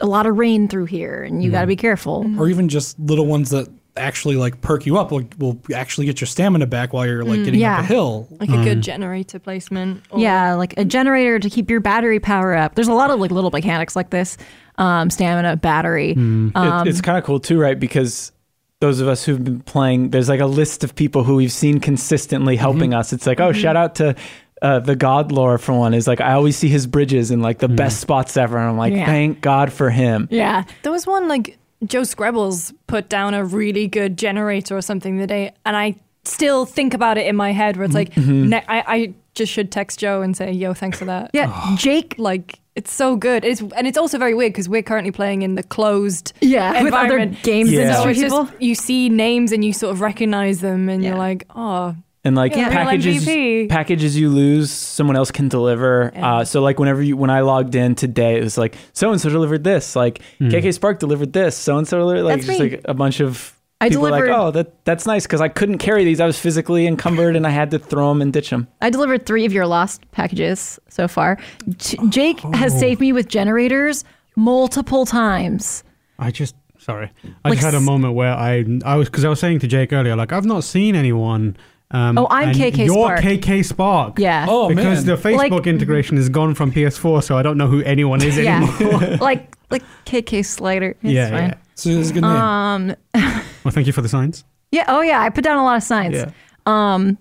a 0.00 0.06
lot 0.06 0.26
of 0.26 0.36
rain 0.38 0.68
through 0.68 0.86
here 0.86 1.22
and 1.22 1.42
you 1.44 1.50
got 1.50 1.60
to 1.62 1.66
be 1.66 1.76
careful. 1.76 2.24
Or 2.40 2.48
even 2.48 2.68
just 2.68 2.98
little 2.98 3.26
ones 3.26 3.50
that 3.50 3.68
actually 3.96 4.36
like 4.36 4.60
perk 4.62 4.86
you 4.86 4.96
up 4.98 5.10
will, 5.10 5.22
will 5.38 5.60
actually 5.74 6.06
get 6.06 6.20
your 6.20 6.26
stamina 6.26 6.66
back 6.66 6.92
while 6.94 7.06
you're 7.06 7.24
like 7.24 7.44
getting 7.44 7.60
yeah. 7.60 7.74
up 7.78 7.80
a 7.84 7.86
hill. 7.86 8.26
like 8.40 8.48
a 8.48 8.64
good 8.64 8.80
generator 8.80 9.38
placement. 9.38 10.02
or- 10.10 10.18
yeah 10.18 10.54
like 10.54 10.72
a 10.78 10.84
generator 10.84 11.38
to 11.38 11.50
keep 11.50 11.68
your 11.68 11.80
battery 11.80 12.18
power 12.18 12.54
up 12.54 12.74
there's 12.74 12.88
a 12.88 12.92
lot 12.94 13.10
of 13.10 13.20
like 13.20 13.30
little 13.30 13.50
mechanics 13.50 13.94
like 13.94 14.08
this 14.10 14.38
um, 14.78 15.10
stamina 15.10 15.56
battery 15.56 16.12
It- 16.12 16.16
Um, 16.56 16.88
it's 16.88 17.00
kind 17.02 17.18
of 17.18 17.24
cool 17.24 17.38
too, 17.40 17.60
right? 17.60 17.78
Because 17.78 18.32
those 18.80 19.00
of 19.00 19.06
us 19.08 19.24
who've 19.24 19.44
been 19.44 19.60
playing, 19.60 20.10
there's 20.10 20.28
like 20.28 20.40
a 20.40 20.46
list 20.46 20.82
of 20.82 20.94
people 20.94 21.22
who 21.22 21.36
we've 21.36 21.52
seen 21.52 21.78
consistently 21.78 22.56
helping 22.56 22.94
us. 22.94 23.12
It's 23.12 23.26
like, 23.26 23.38
oh, 23.38 23.52
shout 23.52 23.76
out 23.76 23.94
to 23.96 24.16
uh, 24.62 24.80
the 24.80 24.96
God 24.96 25.30
lore 25.30 25.58
for 25.58 25.72
one. 25.72 25.92
Is 25.94 26.08
like 26.08 26.20
I 26.20 26.32
always 26.32 26.56
see 26.56 26.68
his 26.68 26.86
bridges 26.88 27.30
in 27.30 27.42
like 27.42 27.58
the 27.58 27.68
best 27.68 28.00
spots 28.00 28.36
ever, 28.36 28.56
and 28.58 28.70
I'm 28.70 28.76
like, 28.78 28.92
Yeah. 28.94 29.06
thank 29.06 29.40
God 29.40 29.72
for 29.72 29.90
him. 29.90 30.26
yeah 30.32 30.64
There 30.82 30.90
was 30.90 31.06
one 31.06 31.28
like 31.28 31.58
Joe 31.84 32.02
Screbbles 32.02 32.72
put 32.86 33.08
down 33.08 33.34
a 33.34 33.44
really 33.44 33.88
good 33.88 34.16
generator 34.16 34.76
or 34.76 34.82
something 34.82 35.16
the 35.16 35.26
day, 35.26 35.52
and 35.66 35.76
I 35.76 35.96
still 36.24 36.64
think 36.66 36.94
about 36.94 37.18
it 37.18 37.26
in 37.26 37.36
my 37.36 37.52
head 37.52 37.76
where 37.76 37.84
it's 37.84 37.94
like, 37.94 38.12
mm-hmm. 38.14 38.50
ne- 38.50 38.64
I, 38.68 38.84
I 38.86 39.14
just 39.34 39.52
should 39.52 39.72
text 39.72 39.98
Joe 39.98 40.22
and 40.22 40.36
say, 40.36 40.52
"Yo, 40.52 40.74
thanks 40.74 40.98
for 40.98 41.04
that." 41.06 41.30
yeah 41.34 41.74
jake 41.78 42.14
Like 42.18 42.60
it's 42.74 42.92
so 42.92 43.16
good. 43.16 43.44
It's 43.44 43.60
and 43.60 43.86
it's 43.86 43.98
also 43.98 44.16
very 44.18 44.34
weird 44.34 44.52
because 44.52 44.68
we're 44.68 44.82
currently 44.82 45.10
playing 45.12 45.42
in 45.42 45.56
the 45.56 45.62
closed 45.62 46.32
yeah 46.40 46.82
with 46.82 46.92
other 46.94 47.18
environment. 47.18 47.42
games 47.42 47.70
Yeah. 47.70 47.78
So 47.78 48.02
industry 48.08 48.12
it's 48.12 48.22
people 48.22 48.44
just, 48.46 48.62
you 48.62 48.74
see 48.74 49.08
names 49.08 49.52
and 49.52 49.64
you 49.64 49.72
sort 49.72 49.92
of 49.92 50.00
recognize 50.00 50.60
them, 50.60 50.88
and 50.88 51.02
Yeah. 51.02 51.10
you're 51.10 51.18
like, 51.18 51.44
oh, 51.54 51.96
And 52.24 52.36
like 52.36 52.54
Yeah, 52.54 52.68
packages, 52.68 53.26
packages 53.68 54.16
you 54.16 54.28
lose, 54.30 54.70
someone 54.70 55.16
else 55.16 55.32
can 55.32 55.48
deliver. 55.48 56.12
Yeah. 56.14 56.34
Uh, 56.36 56.44
so 56.44 56.62
like 56.62 56.78
whenever 56.78 57.02
you, 57.02 57.16
when 57.16 57.30
I 57.30 57.40
logged 57.40 57.74
in 57.74 57.96
today, 57.96 58.38
it 58.38 58.44
was 58.44 58.56
like 58.56 58.76
so 58.92 59.10
and 59.10 59.20
so 59.20 59.28
delivered 59.28 59.64
this. 59.64 59.96
Like 59.96 60.20
KK 60.40 60.72
Spark 60.72 61.00
delivered 61.00 61.32
this. 61.32 61.56
So 61.56 61.78
and 61.78 61.88
so 61.88 61.98
delivered 61.98 62.22
like 62.22 62.36
That's 62.36 62.46
just 62.46 62.60
me. 62.60 62.70
like 62.70 62.80
a 62.84 62.94
bunch 62.94 63.18
of. 63.20 63.58
I 63.80 63.88
people 63.88 64.02
were 64.04 64.10
like, 64.10 64.20
delivered- 64.26 64.40
oh, 64.40 64.50
that 64.52 64.84
that's 64.84 65.04
nice 65.06 65.24
because 65.26 65.40
I 65.40 65.48
couldn't 65.48 65.78
carry 65.78 66.04
these. 66.04 66.20
I 66.20 66.26
was 66.26 66.38
physically 66.38 66.86
encumbered 66.86 67.34
and 67.34 67.44
I 67.44 67.50
had 67.50 67.72
to 67.72 67.80
throw 67.80 68.08
them 68.10 68.22
and 68.22 68.32
ditch 68.32 68.50
them. 68.50 68.68
I 68.80 68.90
delivered 68.90 69.26
three 69.26 69.44
of 69.44 69.52
your 69.52 69.66
lost 69.66 70.08
packages 70.12 70.78
so 70.88 71.08
far. 71.08 71.38
J- 71.78 71.98
Jake 72.08 72.38
has 72.54 72.78
saved 72.78 73.00
me 73.00 73.12
with 73.12 73.26
generators 73.28 74.04
multiple 74.36 75.04
times. 75.06 75.82
I 76.20 76.30
just 76.30 76.54
sorry. 76.78 77.10
I 77.44 77.48
Like 77.48 77.58
just 77.58 77.64
had 77.64 77.74
a 77.74 77.80
moment 77.80 78.14
where 78.14 78.32
I 78.32 78.64
I 78.84 78.94
was 78.94 79.08
because 79.08 79.24
I 79.24 79.28
was 79.28 79.40
saying 79.40 79.58
to 79.60 79.66
Jake 79.66 79.92
earlier, 79.92 80.14
like 80.14 80.32
I've 80.32 80.46
not 80.46 80.62
seen 80.62 80.94
anyone. 80.94 81.56
Um, 81.92 82.16
Oh, 82.18 82.26
I'm 82.30 82.48
and 82.48 82.56
KK 82.58 82.86
You're 82.86 82.94
Spark. 82.94 83.20
KK 83.20 83.64
Spark. 83.64 84.18
Yeah. 84.18 84.46
Oh 84.48 84.68
because 84.68 85.04
man. 85.06 85.16
the 85.16 85.22
Facebook 85.22 85.50
Like- 85.50 85.66
integration 85.66 86.16
is 86.18 86.28
gone 86.28 86.54
from 86.54 86.72
PS4, 86.72 87.22
so 87.22 87.36
I 87.36 87.42
don't 87.42 87.58
know 87.58 87.66
who 87.68 87.82
anyone 87.82 88.22
is 88.22 88.38
anymore. 88.44 88.74
Yeah. 88.80 89.16
like 89.20 89.54
like 89.70 89.82
KK 90.06 90.44
Slider. 90.44 90.90
It's 91.02 91.12
yeah, 91.12 91.28
fine. 91.30 91.48
yeah. 91.50 91.54
So 91.74 91.90
it's 91.90 92.10
a 92.10 92.12
good 92.14 92.22
name. 92.22 92.30
Um 92.32 92.94
Well, 93.14 93.70
thank 93.72 93.86
you 93.86 93.92
for 93.92 94.02
the 94.02 94.08
signs. 94.08 94.44
yeah, 94.70 94.84
oh 94.88 95.00
yeah, 95.02 95.20
I 95.20 95.28
put 95.30 95.44
down 95.44 95.58
a 95.58 95.64
lot 95.64 95.76
of 95.76 95.82
signs. 95.82 96.14
Yeah. 96.16 96.30
Um 96.66 97.18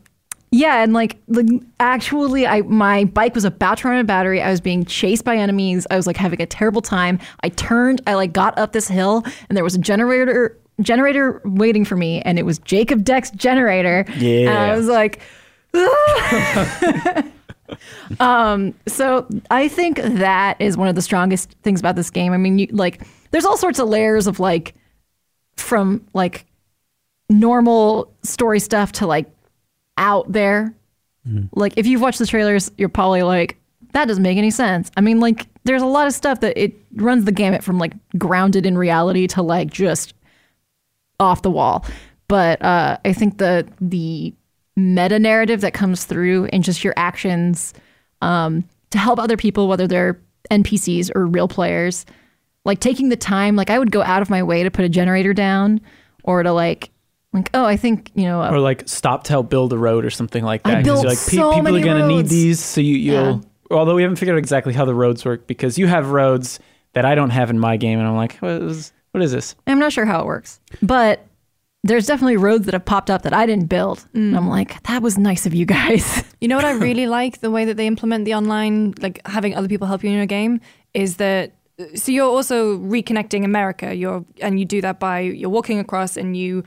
yeah, 0.53 0.83
and 0.83 0.91
like, 0.91 1.15
like 1.29 1.47
actually 1.79 2.45
I 2.45 2.61
my 2.63 3.05
bike 3.05 3.35
was 3.35 3.45
about 3.45 3.77
to 3.79 3.87
run 3.87 3.95
out 3.97 4.01
of 4.01 4.07
battery. 4.07 4.41
I 4.41 4.49
was 4.51 4.59
being 4.59 4.83
chased 4.83 5.23
by 5.23 5.37
enemies. 5.37 5.87
I 5.89 5.95
was 5.95 6.05
like 6.07 6.17
having 6.17 6.41
a 6.41 6.45
terrible 6.45 6.81
time. 6.81 7.19
I 7.41 7.49
turned, 7.49 8.01
I 8.05 8.15
like 8.15 8.33
got 8.33 8.57
up 8.59 8.73
this 8.73 8.87
hill 8.89 9.23
and 9.47 9.55
there 9.55 9.63
was 9.63 9.75
a 9.75 9.79
generator 9.79 10.57
generator 10.81 11.41
waiting 11.45 11.85
for 11.85 11.95
me 11.95 12.21
and 12.21 12.37
it 12.39 12.45
was 12.45 12.59
Jake 12.59 12.89
Dekker's 12.89 13.31
generator. 13.31 14.05
Yeah. 14.17 14.49
And 14.49 14.57
I 14.57 14.75
was 14.75 14.87
like 14.87 15.21
um 18.19 18.73
so 18.87 19.25
I 19.49 19.67
think 19.69 20.01
that 20.01 20.59
is 20.59 20.75
one 20.75 20.89
of 20.89 20.95
the 20.95 21.01
strongest 21.01 21.55
things 21.63 21.79
about 21.79 21.95
this 21.95 22.09
game. 22.09 22.33
I 22.33 22.37
mean, 22.37 22.59
you 22.59 22.67
like 22.71 23.01
there's 23.31 23.45
all 23.45 23.57
sorts 23.57 23.79
of 23.79 23.87
layers 23.87 24.27
of 24.27 24.39
like 24.39 24.75
from 25.55 26.05
like 26.13 26.45
normal 27.29 28.13
story 28.23 28.59
stuff 28.59 28.91
to 28.93 29.07
like 29.07 29.27
out 29.97 30.31
there. 30.31 30.73
Like 31.53 31.73
if 31.77 31.87
you've 31.87 32.01
watched 32.01 32.19
the 32.19 32.25
trailers, 32.25 32.71
you're 32.77 32.89
probably 32.89 33.23
like, 33.23 33.57
that 33.93 34.07
doesn't 34.07 34.23
make 34.23 34.37
any 34.37 34.51
sense. 34.51 34.89
I 34.97 35.01
mean, 35.01 35.19
like 35.19 35.47
there's 35.63 35.81
a 35.81 35.87
lot 35.87 36.07
of 36.07 36.13
stuff 36.13 36.39
that 36.41 36.57
it 36.57 36.73
runs 36.95 37.25
the 37.25 37.31
gamut 37.31 37.63
from 37.63 37.77
like 37.77 37.93
grounded 38.17 38.65
in 38.65 38.77
reality 38.77 39.27
to 39.27 39.41
like 39.41 39.69
just 39.69 40.13
off 41.21 41.43
the 41.43 41.51
wall. 41.51 41.85
But 42.27 42.61
uh, 42.61 42.97
I 43.05 43.13
think 43.13 43.37
the 43.37 43.67
the 43.79 44.33
meta 44.75 45.19
narrative 45.19 45.61
that 45.61 45.73
comes 45.73 46.05
through 46.05 46.45
in 46.45 46.61
just 46.61 46.83
your 46.83 46.93
actions 46.97 47.73
um, 48.21 48.65
to 48.89 48.97
help 48.97 49.19
other 49.19 49.37
people, 49.37 49.67
whether 49.67 49.87
they're 49.87 50.19
NPCs 50.49 51.11
or 51.15 51.25
real 51.25 51.47
players, 51.47 52.05
like 52.65 52.79
taking 52.79 53.09
the 53.09 53.15
time, 53.15 53.55
like 53.55 53.69
I 53.69 53.79
would 53.79 53.91
go 53.91 54.01
out 54.01 54.21
of 54.21 54.29
my 54.29 54.43
way 54.43 54.63
to 54.63 54.71
put 54.71 54.85
a 54.85 54.89
generator 54.89 55.33
down 55.33 55.81
or 56.23 56.43
to 56.43 56.51
like, 56.51 56.89
like 57.33 57.49
oh, 57.53 57.65
I 57.65 57.77
think 57.77 58.11
you 58.13 58.23
know, 58.23 58.43
or 58.43 58.59
like 58.59 58.87
stop 58.87 59.23
to 59.25 59.33
help 59.33 59.49
build 59.49 59.71
a 59.73 59.77
road 59.77 60.03
or 60.03 60.09
something 60.09 60.43
like 60.43 60.63
that. 60.63 60.83
built 60.83 61.03
you're 61.03 61.15
so 61.15 61.53
people 61.53 61.75
are 61.75 61.81
gonna 61.81 62.07
need 62.07 62.27
these, 62.27 62.59
so 62.59 62.81
you 62.81 62.95
you'll. 62.95 63.45
Although 63.69 63.95
we 63.95 64.01
haven't 64.01 64.17
figured 64.17 64.35
out 64.35 64.39
exactly 64.39 64.73
how 64.73 64.83
the 64.83 64.93
roads 64.93 65.23
work 65.23 65.47
because 65.47 65.77
you 65.77 65.87
have 65.87 66.09
roads 66.09 66.59
that 66.91 67.05
I 67.05 67.15
don't 67.15 67.29
have 67.29 67.49
in 67.49 67.57
my 67.57 67.77
game, 67.77 67.99
and 67.99 68.07
I'm 68.07 68.17
like, 68.17 68.37
well, 68.41 68.59
was, 68.59 68.91
What 69.11 69.23
is 69.23 69.31
this? 69.31 69.55
I'm 69.67 69.79
not 69.79 69.91
sure 69.91 70.05
how 70.05 70.21
it 70.21 70.25
works, 70.25 70.59
but 70.81 71.25
there's 71.83 72.05
definitely 72.05 72.37
roads 72.37 72.65
that 72.65 72.73
have 72.73 72.85
popped 72.85 73.09
up 73.09 73.23
that 73.23 73.33
I 73.33 73.45
didn't 73.45 73.65
build. 73.65 74.07
And 74.13 74.37
I'm 74.37 74.47
like, 74.47 74.81
that 74.83 75.01
was 75.01 75.17
nice 75.17 75.45
of 75.45 75.53
you 75.53 75.65
guys. 75.65 76.23
You 76.41 76.47
know 76.47 76.55
what 76.55 76.65
I 76.65 76.71
really 76.89 77.05
like 77.05 77.41
the 77.41 77.51
way 77.51 77.65
that 77.65 77.77
they 77.77 77.85
implement 77.85 78.25
the 78.25 78.33
online, 78.33 78.95
like 78.99 79.21
having 79.27 79.55
other 79.55 79.67
people 79.67 79.85
help 79.85 80.03
you 80.03 80.09
in 80.09 80.15
your 80.15 80.25
game, 80.25 80.59
is 80.95 81.17
that 81.17 81.53
so 81.93 82.11
you're 82.11 82.25
also 82.25 82.79
reconnecting 82.79 83.45
America. 83.45 83.93
You're 83.93 84.25
and 84.41 84.59
you 84.59 84.65
do 84.65 84.81
that 84.81 84.99
by 84.99 85.19
you're 85.19 85.51
walking 85.51 85.77
across 85.77 86.17
and 86.17 86.35
you 86.35 86.63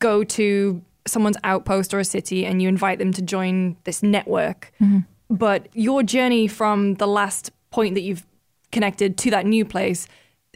go 0.00 0.24
to 0.24 0.82
someone's 1.06 1.36
outpost 1.44 1.94
or 1.94 2.00
a 2.00 2.04
city 2.04 2.44
and 2.44 2.60
you 2.60 2.68
invite 2.68 2.98
them 2.98 3.12
to 3.12 3.22
join 3.22 3.76
this 3.84 4.02
network. 4.02 4.72
Mm-hmm. 4.80 5.00
But 5.34 5.68
your 5.72 6.02
journey 6.02 6.48
from 6.48 6.94
the 6.94 7.06
last 7.06 7.52
point 7.70 7.94
that 7.94 8.02
you've 8.02 8.26
connected 8.72 9.16
to 9.18 9.30
that 9.30 9.46
new 9.46 9.64
place 9.64 10.08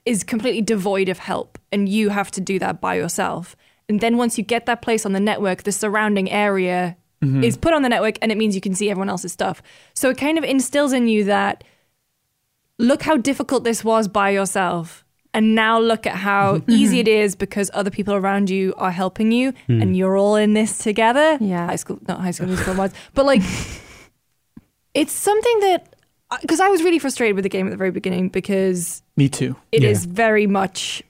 is 0.07 0.23
completely 0.23 0.63
devoid 0.63 1.09
of 1.09 1.19
help 1.19 1.59
and 1.73 1.89
you 1.89 2.09
have 2.09 2.31
to 2.31 2.41
do 2.41 2.59
that 2.61 2.81
by 2.81 2.95
yourself. 2.95 3.57
And 3.89 4.01
then 4.01 4.17
once 4.17 4.39
you 4.39 4.45
get 4.45 4.67
that 4.67 4.81
place 4.81 5.05
on 5.05 5.13
the 5.13 5.21
network, 5.21 5.65
the 5.65 5.73
surrounding 5.73 6.31
area 6.31 6.97
mm-hmm. 7.23 7.43
is 7.45 7.57
put 7.57 7.75
on 7.75 7.83
the 7.83 7.89
network 7.89 8.17
and 8.23 8.33
it 8.33 8.39
means 8.39 8.55
you 8.55 8.61
can 8.61 8.75
see 8.75 8.89
everyone 8.89 9.11
else's 9.11 9.33
stuff. 9.33 9.63
So 9.95 10.09
it 10.09 10.17
kind 10.17 10.39
of 10.39 10.45
instills 10.45 10.93
in 10.93 11.09
you 11.09 11.25
that 11.25 11.65
look 12.79 13.03
how 13.03 13.17
difficult 13.17 13.65
this 13.65 13.85
was 13.85 14.09
by 14.09 14.31
yourself. 14.31 15.05
And 15.35 15.55
now 15.55 15.79
look 15.79 16.07
at 16.07 16.17
how 16.17 16.63
easy 16.69 17.01
it 17.01 17.09
is 17.09 17.37
because 17.37 17.71
other 17.75 17.91
people 17.91 18.15
around 18.15 18.49
you 18.49 18.75
are 18.79 18.91
helping 18.91 19.33
you 19.33 19.53
hmm. 19.67 19.83
and 19.83 19.97
you're 19.97 20.17
all 20.17 20.37
in 20.37 20.55
this 20.55 20.79
together. 20.79 21.37
Yeah. 21.41 21.67
High 21.67 21.77
school, 21.77 21.99
not 22.09 22.21
high 22.21 22.31
school 22.31 22.47
musical 22.47 22.75
was, 22.75 22.93
but 23.13 23.27
like 23.27 23.43
it's 24.95 25.13
something 25.13 25.61
that 25.61 25.96
because 26.41 26.61
I 26.61 26.69
was 26.69 26.83
really 26.83 26.99
frustrated 26.99 27.37
with 27.37 27.45
the 27.45 27.49
game 27.49 27.67
at 27.67 27.71
the 27.71 27.77
very 27.77 27.91
beginning 27.91 28.29
because 28.29 29.03
Me 29.17 29.29
too. 29.29 29.57
it 29.73 29.85
is 29.85 30.05
Yeah. 30.07 30.13
very 30.13 30.47
much 30.47 31.03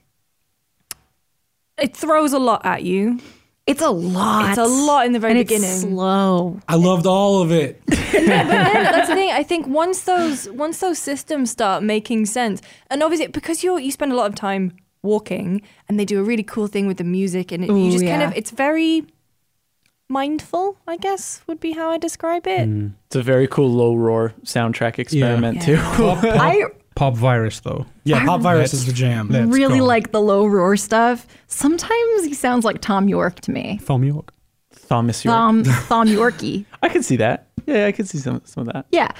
it 1.77 1.95
throws 1.95 2.33
a 2.33 2.39
lot 2.39 2.65
at 2.65 2.83
you. 2.83 3.19
It's 3.67 3.81
a 3.81 3.89
lot. 3.89 4.49
It's 4.49 4.57
a 4.57 4.63
lot 4.65 5.05
in 5.05 5.11
the 5.11 5.19
very 5.19 5.33
and 5.33 5.39
beginning. 5.45 5.69
It's 5.69 5.81
slow. 5.81 6.59
I 6.67 6.75
loved 6.75 7.05
all 7.05 7.41
of 7.41 7.51
it. 7.51 7.81
But 8.17 8.23
then 8.47 8.73
that's 8.73 9.09
the 9.09 9.15
thing. 9.15 9.31
I 9.31 9.43
think 9.43 9.67
once 9.67 10.01
those 10.03 10.49
once 10.49 10.79
those 10.79 10.97
systems 10.97 11.51
start 11.51 11.83
making 11.83 12.25
sense, 12.25 12.61
and 12.89 13.03
obviously 13.03 13.27
because 13.27 13.63
you 13.63 13.77
you 13.77 13.91
spend 13.91 14.11
a 14.11 14.15
lot 14.15 14.27
of 14.27 14.35
time 14.35 14.75
walking, 15.03 15.61
and 15.87 15.99
they 15.99 16.05
do 16.05 16.19
a 16.19 16.23
really 16.23 16.41
cool 16.43 16.67
thing 16.67 16.87
with 16.87 16.97
the 16.97 17.03
music, 17.03 17.51
and 17.51 17.63
it, 17.63 17.67
you 17.67 17.75
Ooh, 17.75 17.91
just 17.91 18.05
kind 18.05 18.23
of 18.23 18.33
it's 18.35 18.49
very 18.51 19.05
mindful. 20.09 20.77
I 20.87 20.97
guess 20.97 21.41
would 21.47 21.59
be 21.59 21.71
how 21.71 21.89
I 21.89 21.97
describe 21.97 22.47
it. 22.47 22.69
It's 23.07 23.15
a 23.15 23.21
very 23.21 23.47
cool 23.47 23.71
low 23.71 23.95
roar 23.95 24.33
soundtrack 24.43 24.99
experiment 24.99 25.61
too. 25.61 25.77
Pop, 25.77 26.21
pop, 26.21 26.23
I 26.23 26.63
pop 26.95 27.15
virus 27.15 27.59
though. 27.59 27.85
Yeah, 28.03 28.25
Pop 28.25 28.41
Virus 28.41 28.73
is 28.73 28.85
the 28.85 28.93
jam. 28.93 29.29
Let's 29.29 29.51
really 29.51 29.79
go. 29.79 29.85
like 29.85 30.11
the 30.11 30.21
low 30.21 30.45
roar 30.45 30.77
stuff. 30.77 31.27
Sometimes 31.47 32.25
he 32.25 32.33
sounds 32.33 32.63
like 32.63 32.81
Tom 32.81 33.09
Yorke 33.09 33.41
to 33.41 33.51
me. 33.51 33.79
Thom 33.83 34.03
Yorke. 34.03 34.33
Thomas 34.87 35.23
York. 35.25 35.35
Tom 35.35 35.63
Tom 35.87 36.07
Yorkie. 36.07 36.65
I 36.81 36.89
could 36.89 37.03
see 37.03 37.17
that. 37.17 37.47
Yeah, 37.65 37.85
I 37.85 37.91
could 37.91 38.07
see 38.07 38.17
some 38.17 38.41
some 38.45 38.67
of 38.67 38.73
that. 38.73 38.85
Yeah. 38.91 39.11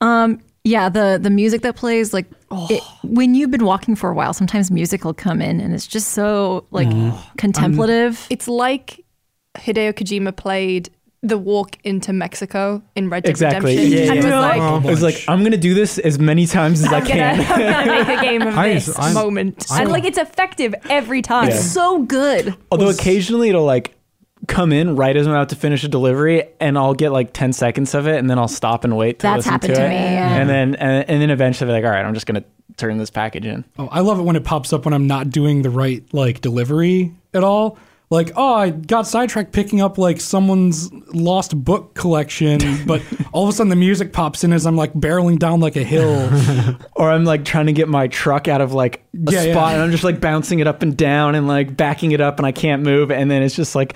Um 0.00 0.40
yeah, 0.64 0.88
the 0.88 1.18
the 1.20 1.30
music 1.30 1.62
that 1.62 1.76
plays 1.76 2.12
like 2.12 2.26
it, 2.50 2.82
when 3.02 3.34
you've 3.34 3.50
been 3.50 3.64
walking 3.64 3.96
for 3.96 4.10
a 4.10 4.14
while, 4.14 4.32
sometimes 4.32 4.70
music 4.70 5.04
will 5.04 5.14
come 5.14 5.40
in 5.40 5.60
and 5.60 5.74
it's 5.74 5.86
just 5.86 6.08
so 6.08 6.66
like 6.70 6.88
contemplative. 7.36 8.26
It's 8.30 8.48
like 8.48 9.04
Hideo 9.56 9.92
Kojima 9.92 10.34
played 10.36 10.90
the 11.22 11.36
walk 11.36 11.76
into 11.84 12.14
Mexico 12.14 12.82
in 12.96 13.10
Red 13.10 13.24
Dead 13.24 13.30
Exactly. 13.30 13.76
Redemption, 13.76 13.98
Yeah, 14.06 14.12
and 14.12 14.24
yeah. 14.24 14.24
was 14.24 14.58
like. 14.58 14.60
Oh, 14.60 14.88
I 14.88 14.90
was 14.90 15.02
like, 15.02 15.24
I'm 15.28 15.42
gonna 15.42 15.56
do 15.58 15.74
this 15.74 15.98
as 15.98 16.18
many 16.18 16.46
times 16.46 16.80
as 16.82 16.90
I 16.92 16.98
I'm 16.98 17.02
gonna, 17.04 17.14
can. 17.14 17.40
I'm 17.70 17.86
gonna 17.86 18.04
make 18.08 18.18
a 18.18 18.22
game 18.22 18.42
of 18.42 18.56
I- 18.56 18.72
this 18.74 18.98
I'm- 18.98 19.12
moment, 19.14 19.66
I'm- 19.70 19.82
and 19.82 19.90
like 19.92 20.04
it's 20.04 20.16
effective 20.18 20.74
every 20.88 21.20
time. 21.20 21.48
Yeah. 21.50 21.56
so 21.56 22.02
good. 22.02 22.54
Although 22.72 22.88
occasionally 22.88 23.50
it'll 23.50 23.64
like 23.66 23.94
come 24.46 24.72
in 24.72 24.96
right 24.96 25.14
as 25.14 25.26
I'm 25.26 25.34
about 25.34 25.50
to 25.50 25.56
finish 25.56 25.84
a 25.84 25.88
delivery, 25.88 26.44
and 26.58 26.78
I'll 26.78 26.94
get 26.94 27.12
like 27.12 27.34
10 27.34 27.52
seconds 27.52 27.94
of 27.94 28.06
it, 28.08 28.16
and 28.16 28.30
then 28.30 28.38
I'll 28.38 28.48
stop 28.48 28.84
and 28.84 28.96
wait 28.96 29.18
to 29.18 29.24
That's 29.24 29.38
listen 29.40 29.52
happened 29.52 29.74
to 29.74 29.80
to 29.80 29.86
it. 29.86 29.88
me, 29.90 29.94
yeah. 29.96 30.36
And 30.36 30.48
then 30.48 30.74
and, 30.76 31.10
and 31.10 31.20
then 31.20 31.28
eventually 31.30 31.70
like, 31.70 31.84
all 31.84 31.90
right, 31.90 32.04
I'm 32.04 32.14
just 32.14 32.24
gonna 32.26 32.44
turn 32.78 32.96
this 32.96 33.10
package 33.10 33.44
in. 33.44 33.66
Oh, 33.78 33.88
I 33.92 34.00
love 34.00 34.18
it 34.18 34.22
when 34.22 34.36
it 34.36 34.44
pops 34.44 34.72
up 34.72 34.86
when 34.86 34.94
I'm 34.94 35.06
not 35.06 35.28
doing 35.28 35.60
the 35.60 35.70
right 35.70 36.02
like 36.14 36.40
delivery 36.40 37.12
at 37.34 37.44
all. 37.44 37.76
Like, 38.12 38.32
oh, 38.34 38.54
I 38.54 38.70
got 38.70 39.06
sidetracked 39.06 39.52
picking 39.52 39.80
up 39.80 39.96
like 39.96 40.20
someone's 40.20 40.92
lost 41.14 41.56
book 41.64 41.94
collection, 41.94 42.58
but 42.86 43.02
all 43.32 43.44
of 43.44 43.50
a 43.50 43.52
sudden 43.52 43.70
the 43.70 43.76
music 43.76 44.12
pops 44.12 44.42
in 44.42 44.52
as 44.52 44.66
I'm 44.66 44.74
like 44.76 44.92
barreling 44.94 45.38
down 45.38 45.60
like 45.60 45.76
a 45.76 45.84
hill. 45.84 46.28
Or 46.96 47.08
I'm 47.10 47.24
like 47.24 47.44
trying 47.46 47.66
to 47.66 47.72
get 47.72 47.88
my 47.88 48.08
truck 48.08 48.46
out 48.48 48.60
of 48.60 48.72
like 48.74 49.02
a 49.26 49.32
Yeah, 49.32 49.42
yeah. 49.44 49.52
spot, 49.54 49.72
and 49.74 49.82
I'm 49.82 49.90
just 49.90 50.04
like 50.04 50.20
bouncing 50.20 50.58
it 50.58 50.66
up 50.66 50.82
and 50.82 50.96
down 50.96 51.34
and 51.34 51.46
like 51.48 51.76
backing 51.76 52.12
it 52.12 52.20
up, 52.20 52.38
and 52.38 52.46
I 52.46 52.52
can't 52.52 52.82
move, 52.82 53.10
and 53.10 53.30
then 53.30 53.42
it's 53.42 53.54
just 53.56 53.74
like 53.74 53.94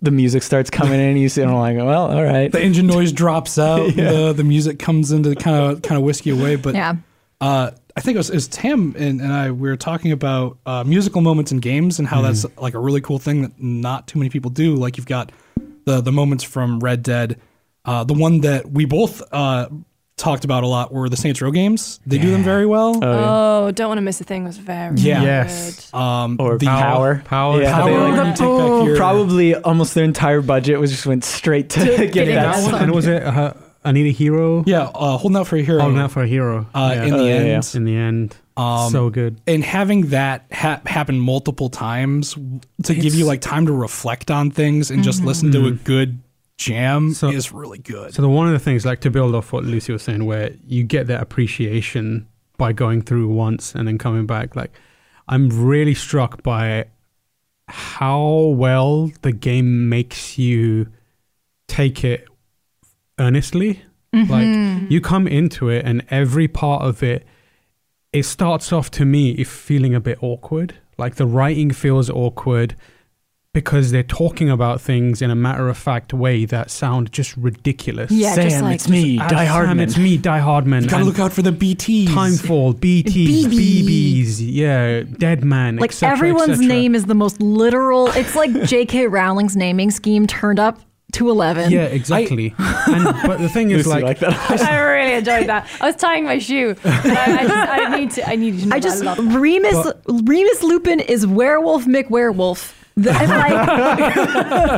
the 0.00 0.10
music 0.12 0.42
starts 0.44 0.70
coming 0.70 0.94
in, 0.94 1.00
and 1.10 1.18
you 1.20 1.28
see, 1.28 1.42
and 1.42 1.50
I'm 1.50 1.58
like, 1.58 1.76
well, 1.76 2.10
all 2.16 2.24
right. 2.24 2.50
the 2.52 2.62
engine 2.62 2.86
noise 2.86 3.12
drops 3.12 3.58
out, 3.58 3.94
the 3.96 4.32
the 4.34 4.44
music 4.44 4.78
comes 4.78 5.10
into 5.12 5.34
kind 5.34 5.56
of 5.56 5.82
kind 5.82 5.98
of 5.98 6.04
whiskey 6.04 6.30
away. 6.30 6.54
But 6.56 6.74
Yeah. 6.76 6.94
uh, 7.40 7.72
I 7.98 8.00
think 8.00 8.14
it 8.14 8.18
was, 8.18 8.30
it 8.30 8.34
was 8.34 8.48
Tim 8.48 8.94
and, 8.98 9.20
and 9.20 9.32
I 9.32 9.50
we 9.50 9.68
were 9.68 9.76
talking 9.76 10.12
about 10.12 10.58
uh, 10.64 10.84
musical 10.84 11.20
moments 11.20 11.52
in 11.52 11.58
games 11.58 11.98
and 11.98 12.08
how 12.08 12.22
that's 12.22 12.46
like 12.56 12.74
a 12.74 12.78
really 12.78 13.00
cool 13.00 13.18
thing 13.18 13.42
that 13.42 13.60
not 13.60 14.06
too 14.06 14.18
many 14.18 14.30
people 14.30 14.50
do. 14.50 14.74
Like 14.76 14.96
you've 14.96 15.06
got 15.06 15.32
the 15.84 16.00
the 16.00 16.12
moments 16.12 16.44
from 16.44 16.80
Red 16.80 17.02
Dead. 17.02 17.40
Uh, 17.84 18.04
the 18.04 18.14
one 18.14 18.40
that 18.42 18.70
we 18.70 18.84
both 18.84 19.22
uh, 19.32 19.68
talked 20.16 20.44
about 20.44 20.62
a 20.64 20.66
lot 20.66 20.92
were 20.92 21.08
the 21.08 21.16
Saints 21.16 21.40
Row 21.40 21.50
games. 21.50 22.00
They 22.06 22.18
do 22.18 22.30
them 22.30 22.42
very 22.42 22.66
well. 22.66 22.98
Oh, 23.02 23.12
yeah. 23.12 23.26
Oh, 23.66 23.70
don't 23.70 23.88
want 23.88 23.98
to 23.98 24.02
miss 24.02 24.20
a 24.20 24.24
thing 24.24 24.44
was 24.44 24.58
very 24.58 24.96
Yeah. 24.96 25.22
Yes. 25.22 25.94
um, 25.94 26.36
Or 26.40 26.58
the 26.58 26.66
power. 26.66 27.22
Power. 27.24 27.62
Yeah, 27.62 27.72
Power, 27.72 27.90
they, 27.90 27.96
like, 27.98 28.26
you 28.26 28.32
take 28.32 28.58
back 28.58 28.84
your- 28.86 28.96
probably 28.96 29.54
almost 29.54 29.94
their 29.94 30.04
entire 30.04 30.42
budget 30.42 30.78
was 30.80 30.90
just 30.90 31.06
went 31.06 31.24
straight 31.24 31.70
to, 31.70 31.80
getting 31.84 32.10
getting 32.10 32.34
that. 32.34 32.56
that 32.56 32.64
That 32.64 32.72
one, 32.72 32.82
and 32.82 32.92
was 32.94 33.06
it 33.06 33.22
uh, 33.22 33.54
I 33.88 33.92
Need 33.92 34.06
a 34.06 34.12
Hero? 34.12 34.64
Yeah, 34.66 34.90
uh, 34.94 35.16
holding 35.16 35.36
out 35.38 35.46
for 35.46 35.56
a 35.56 35.62
hero. 35.62 35.80
Holding 35.80 35.98
out 35.98 36.10
for 36.12 36.22
a 36.22 36.26
hero. 36.26 36.66
uh, 36.74 36.92
Yeah. 36.94 37.04
in 37.04 37.10
the 37.10 37.18
Oh, 37.18 37.24
yeah, 37.26 37.32
end. 37.34 37.70
in 37.74 37.84
the 37.84 37.96
end. 37.96 38.36
Um, 38.56 38.90
so 38.90 39.08
good. 39.08 39.40
and 39.46 39.62
having 39.64 40.08
that 40.08 40.44
ha- 40.52 40.80
happen 40.84 41.18
multiple 41.20 41.68
times 41.70 42.36
to 42.82 42.94
give 42.94 43.14
you 43.14 43.24
like 43.24 43.40
time 43.40 43.66
to 43.66 43.72
reflect 43.72 44.30
on 44.32 44.50
things 44.50 44.90
and 44.90 45.02
just 45.04 45.24
listen 45.24 45.50
to 45.52 45.66
a 45.66 45.70
good 45.70 46.18
jam 46.56 47.14
So- 47.14 47.30
is 47.30 47.52
really 47.52 47.78
good. 47.78 48.12
So 48.14 48.20
the 48.20 48.28
one 48.28 48.46
of 48.48 48.52
the 48.52 48.58
things, 48.58 48.84
like 48.84 49.00
to 49.02 49.10
build 49.10 49.34
off 49.36 49.52
what 49.52 49.64
Lucy 49.64 49.92
was 49.92 50.02
saying, 50.02 50.24
where 50.26 50.50
you 50.66 50.82
get 50.82 51.06
that 51.06 51.22
appreciation 51.22 52.26
by 52.56 52.72
going 52.72 53.00
through 53.02 53.28
once 53.28 53.74
and 53.76 53.86
then 53.86 53.96
coming 53.96 54.26
back. 54.26 54.56
Like, 54.56 54.72
I'm 55.28 55.48
really 55.50 55.94
struck 55.94 56.42
by 56.42 56.86
how 57.68 58.28
well 58.56 59.10
the 59.22 59.32
game 59.32 59.88
makes 59.88 60.36
you 60.36 60.88
take 61.68 62.02
it 62.04 62.26
earnestly. 63.18 63.82
Like 64.12 64.90
you 64.90 65.00
come 65.02 65.26
into 65.28 65.68
it, 65.68 65.84
and 65.84 66.02
every 66.10 66.48
part 66.48 66.82
of 66.82 67.02
it, 67.02 67.26
it 68.12 68.24
starts 68.24 68.72
off 68.72 68.90
to 68.92 69.04
me 69.04 69.32
if 69.32 69.48
feeling 69.48 69.94
a 69.94 70.00
bit 70.00 70.18
awkward. 70.22 70.74
Like 70.96 71.16
the 71.16 71.26
writing 71.26 71.70
feels 71.72 72.08
awkward 72.10 72.74
because 73.52 73.90
they're 73.90 74.02
talking 74.02 74.48
about 74.48 74.80
things 74.80 75.20
in 75.20 75.30
a 75.30 75.34
matter 75.34 75.68
of 75.68 75.76
fact 75.76 76.12
way 76.14 76.44
that 76.46 76.70
sound 76.70 77.12
just 77.12 77.36
ridiculous. 77.36 78.10
Yeah, 78.10 78.34
Sam, 78.34 78.48
just 78.48 78.62
like 78.62 78.74
it's 78.76 78.88
me, 78.88 79.18
Ah, 79.20 79.28
Die 79.28 79.44
Sam, 79.44 79.52
Hardman. 79.52 79.80
It's 79.80 79.98
me, 79.98 80.16
Die 80.16 80.38
Hardman. 80.38 80.84
You 80.84 80.88
gotta 80.90 81.04
look 81.04 81.18
out 81.18 81.32
for 81.32 81.42
the 81.42 81.50
BTs. 81.52 82.06
Timefall, 82.06 82.74
BTs, 82.80 83.44
BB. 83.44 83.82
BBs, 83.82 84.36
yeah, 84.40 85.02
Dead 85.02 85.44
Man, 85.44 85.76
Like 85.76 85.92
cetera, 85.92 86.16
everyone's 86.16 86.60
name 86.60 86.94
is 86.94 87.04
the 87.04 87.14
most 87.14 87.40
literal. 87.40 88.08
It's 88.08 88.34
like 88.34 88.52
J.K. 88.64 89.06
Rowling's 89.08 89.56
naming 89.56 89.90
scheme 89.90 90.26
turned 90.26 90.58
up 90.58 90.80
to 91.12 91.30
eleven. 91.30 91.70
Yeah, 91.70 91.84
exactly. 91.84 92.54
and 92.58 93.04
but 93.26 93.38
the 93.38 93.48
thing 93.48 93.70
is, 93.70 93.86
Lucy 93.86 94.02
like, 94.02 94.04
like 94.04 94.18
that. 94.20 94.60
I 94.60 94.78
really 94.78 95.14
enjoyed 95.14 95.46
that. 95.46 95.68
I 95.80 95.86
was 95.86 95.96
tying 95.96 96.24
my 96.24 96.38
shoe. 96.38 96.74
I, 96.84 97.38
I, 97.40 97.46
just, 97.46 97.68
I 97.70 97.96
need 97.98 98.10
to. 98.12 98.28
I 98.28 98.36
need 98.36 98.60
to 98.60 98.66
know 98.66 98.76
I 98.76 98.80
just 98.80 99.02
I 99.02 99.14
love 99.14 99.34
Remus 99.34 99.92
Remus 100.06 100.62
Lupin 100.62 101.00
is 101.00 101.26
werewolf 101.26 101.86
McWerewolf. 101.86 102.74
The- 102.98 103.12
I'm 103.12 103.28
like, 103.28 104.18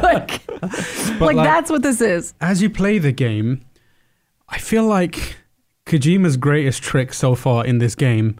like, 0.02 0.60
like 0.60 1.20
like, 1.20 1.36
that's 1.36 1.70
what 1.70 1.82
this 1.82 2.02
is. 2.02 2.34
as 2.42 2.60
you 2.60 2.68
play 2.68 2.98
the 2.98 3.12
game, 3.12 3.64
I 4.46 4.58
feel 4.58 4.84
like 4.84 5.36
Kojima's 5.86 6.36
greatest 6.36 6.82
trick 6.82 7.14
so 7.14 7.34
far 7.34 7.64
in 7.64 7.78
this 7.78 7.94
game. 7.94 8.36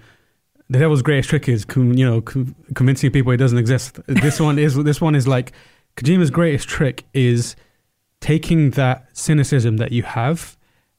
The 0.69 0.81
devil's 0.81 1.01
greatest 1.01 1.31
trick 1.31 1.49
is, 1.49 1.65
you 1.75 2.05
know, 2.05 2.21
convincing 2.21 3.11
people 3.11 3.33
it 3.33 3.39
doesn't 3.39 3.57
exist. 3.57 3.99
This 4.07 4.39
one 4.39 4.59
is. 4.59 4.75
This 4.77 5.01
one 5.01 5.15
is 5.15 5.27
like 5.27 5.53
Kojima's 5.97 6.31
greatest 6.31 6.69
trick 6.69 7.05
is 7.15 7.57
taking 8.21 8.71
that 8.73 9.07
cynicism 9.13 9.77
that 9.79 9.93
you 9.93 10.03
have 10.03 10.57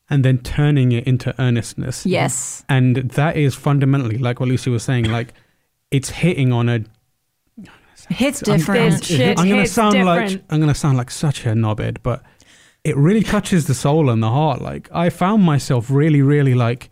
and 0.10 0.26
then 0.26 0.38
turning 0.40 0.92
it 0.92 1.06
into 1.08 1.34
earnestness. 1.40 2.06
Yes. 2.06 2.64
And 2.68 2.96
that 2.98 3.38
is 3.38 3.56
fundamentally 3.56 4.18
like 4.18 4.40
what 4.40 4.50
Lucy 4.50 4.70
was 4.70 4.84
saying. 4.84 5.06
Like 5.06 5.34
it's 5.92 6.10
hitting 6.10 6.52
on 6.52 6.70
a 6.70 6.84
Hits 8.10 8.46
I'm- 8.48 8.58
different. 8.58 8.92
This 9.00 9.08
shit 9.08 9.40
I'm 9.40 9.48
gonna 9.48 9.68
sound 9.68 10.04
like. 10.04 10.42
I'm 10.50 10.60
gonna 10.60 10.76
sound 10.76 10.98
like 10.98 11.12
such 11.12 11.46
a 11.46 11.50
knobhead, 11.50 11.98
but 12.04 12.24
it 12.84 12.98
really 12.98 13.24
touches 13.24 13.68
the 13.68 13.74
soul 13.74 14.10
and 14.10 14.22
the 14.22 14.30
heart. 14.30 14.62
Like 14.62 14.90
I 14.92 15.10
found 15.10 15.44
myself 15.44 15.90
really, 15.90 16.22
really 16.22 16.54
like 16.56 16.90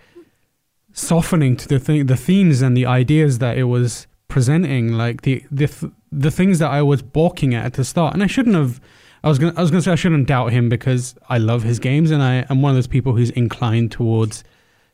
softening 0.93 1.55
to 1.57 1.67
the 1.67 1.79
thing, 1.79 2.05
the 2.05 2.15
themes 2.15 2.61
and 2.61 2.75
the 2.77 2.85
ideas 2.85 3.39
that 3.39 3.57
it 3.57 3.63
was 3.65 4.07
presenting 4.27 4.93
like 4.93 5.23
the 5.23 5.43
the 5.51 5.67
th- 5.67 5.91
the 6.11 6.31
things 6.31 6.59
that 6.59 6.71
I 6.71 6.81
was 6.83 7.01
balking 7.01 7.53
at 7.53 7.65
at 7.65 7.73
the 7.73 7.83
start, 7.83 8.13
and 8.13 8.23
I 8.23 8.27
shouldn't 8.27 8.55
have. 8.55 8.79
I 9.23 9.29
was 9.29 9.39
gonna 9.39 9.53
I 9.57 9.61
was 9.61 9.71
gonna 9.71 9.81
say 9.81 9.91
I 9.91 9.95
shouldn't 9.95 10.27
doubt 10.27 10.51
him 10.51 10.69
because 10.69 11.15
I 11.27 11.37
love 11.37 11.63
his 11.63 11.79
games 11.79 12.11
and 12.11 12.23
I 12.23 12.45
am 12.49 12.61
one 12.61 12.71
of 12.71 12.75
those 12.75 12.87
people 12.87 13.13
who's 13.15 13.29
inclined 13.31 13.91
towards 13.91 14.43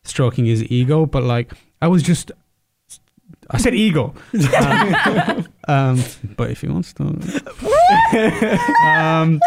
stroking 0.03 0.45
his 0.45 0.63
ego, 0.71 1.05
but 1.05 1.23
like 1.23 1.53
I 1.81 1.87
was 1.87 2.03
just. 2.03 2.31
I 3.47 3.57
said 3.57 3.75
ego, 3.75 4.15
um, 4.57 5.47
um, 5.67 6.03
but 6.35 6.49
if 6.49 6.61
he 6.61 6.67
wants 6.67 6.93
to, 6.93 7.03
um, 8.87 9.39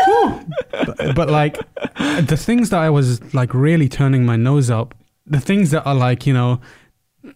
but, 0.70 1.16
but 1.16 1.28
like 1.28 1.58
the 1.96 2.36
things 2.36 2.70
that 2.70 2.78
I 2.78 2.90
was 2.90 3.34
like 3.34 3.52
really 3.52 3.88
turning 3.88 4.24
my 4.24 4.36
nose 4.36 4.70
up, 4.70 4.94
the 5.26 5.40
things 5.40 5.72
that 5.72 5.84
are 5.84 5.96
like 5.96 6.28
you 6.28 6.32
know, 6.32 6.60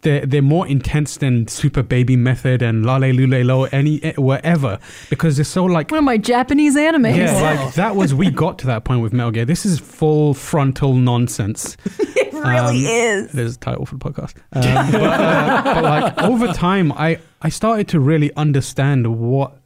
they're 0.03 0.25
they're 0.25 0.43
more 0.43 0.67
intense 0.67 1.17
than 1.17 1.49
Super 1.49 1.83
Baby 1.83 2.17
Method 2.17 2.63
and 2.63 2.87
Lale 2.87 3.13
Lule 3.15 3.45
Lo 3.45 3.65
any 3.65 4.03
eh, 4.03 4.13
whatever 4.17 4.79
because 5.11 5.37
they're 5.37 5.45
so 5.45 5.65
like 5.65 5.91
One 5.91 5.99
of 5.99 6.05
my 6.05 6.19
Japanese 6.19 6.77
animes. 6.77 7.17
yeah 7.17 7.41
like 7.65 7.75
that 7.83 7.97
was 7.97 8.15
we 8.15 8.31
got 8.31 8.59
to 8.61 8.67
that 8.69 8.85
point 8.85 9.03
with 9.03 9.13
Metal 9.13 9.33
Gear. 9.33 9.45
This 9.45 9.67
is 9.67 9.79
full 9.81 10.35
frontal 10.35 10.95
nonsense. 10.95 11.77
it 11.99 12.33
really 12.33 12.87
Um, 12.87 12.93
is. 12.93 13.33
There's 13.33 13.57
a 13.57 13.59
title 13.59 13.85
for 13.87 13.97
the 13.97 14.05
podcast. 14.11 14.35
Um, 14.53 14.93
but, 14.93 15.03
uh, 15.03 15.63
but 15.75 15.85
like 15.85 16.19
over 16.23 16.49
time, 16.53 16.93
I 16.93 17.19
I 17.43 17.49
started 17.49 17.89
to 17.89 18.01
really 18.01 18.33
understand 18.37 19.19
what 19.19 19.59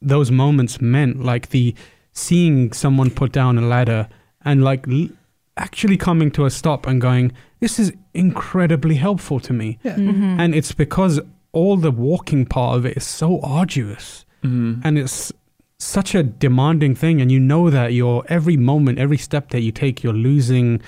those 0.00 0.30
moments 0.30 0.80
meant. 0.80 1.24
Like 1.24 1.48
the 1.50 1.74
seeing 2.12 2.72
someone 2.72 3.10
put 3.10 3.32
down 3.32 3.58
a 3.58 3.62
ladder 3.62 4.08
and 4.44 4.62
like 4.62 4.86
l- 4.88 5.08
actually 5.56 5.96
coming 5.96 6.30
to 6.32 6.44
a 6.44 6.50
stop 6.50 6.86
and 6.86 7.00
going, 7.00 7.32
"This 7.60 7.78
is 7.78 7.92
incredibly 8.12 8.96
helpful 8.96 9.40
to 9.40 9.52
me." 9.52 9.78
Mhm. 9.84 10.36
And 10.38 10.54
it's 10.54 10.72
because 10.72 11.20
all 11.52 11.76
the 11.76 11.90
walking 11.92 12.44
part 12.46 12.76
of 12.78 12.84
it 12.86 12.96
is 12.96 13.04
so 13.04 13.40
arduous 13.42 14.24
Mhm. 14.42 14.80
and 14.84 14.98
it's 14.98 15.32
such 15.78 16.14
a 16.14 16.22
demanding 16.22 16.94
thing 16.94 17.20
and 17.20 17.30
you 17.30 17.38
know 17.38 17.70
that 17.70 17.92
your 17.92 18.24
every 18.28 18.56
moment 18.56 18.98
every 18.98 19.16
step 19.18 19.50
that 19.50 19.60
you 19.62 19.70
take 19.70 20.02
you're 20.02 20.12
losing 20.30 20.80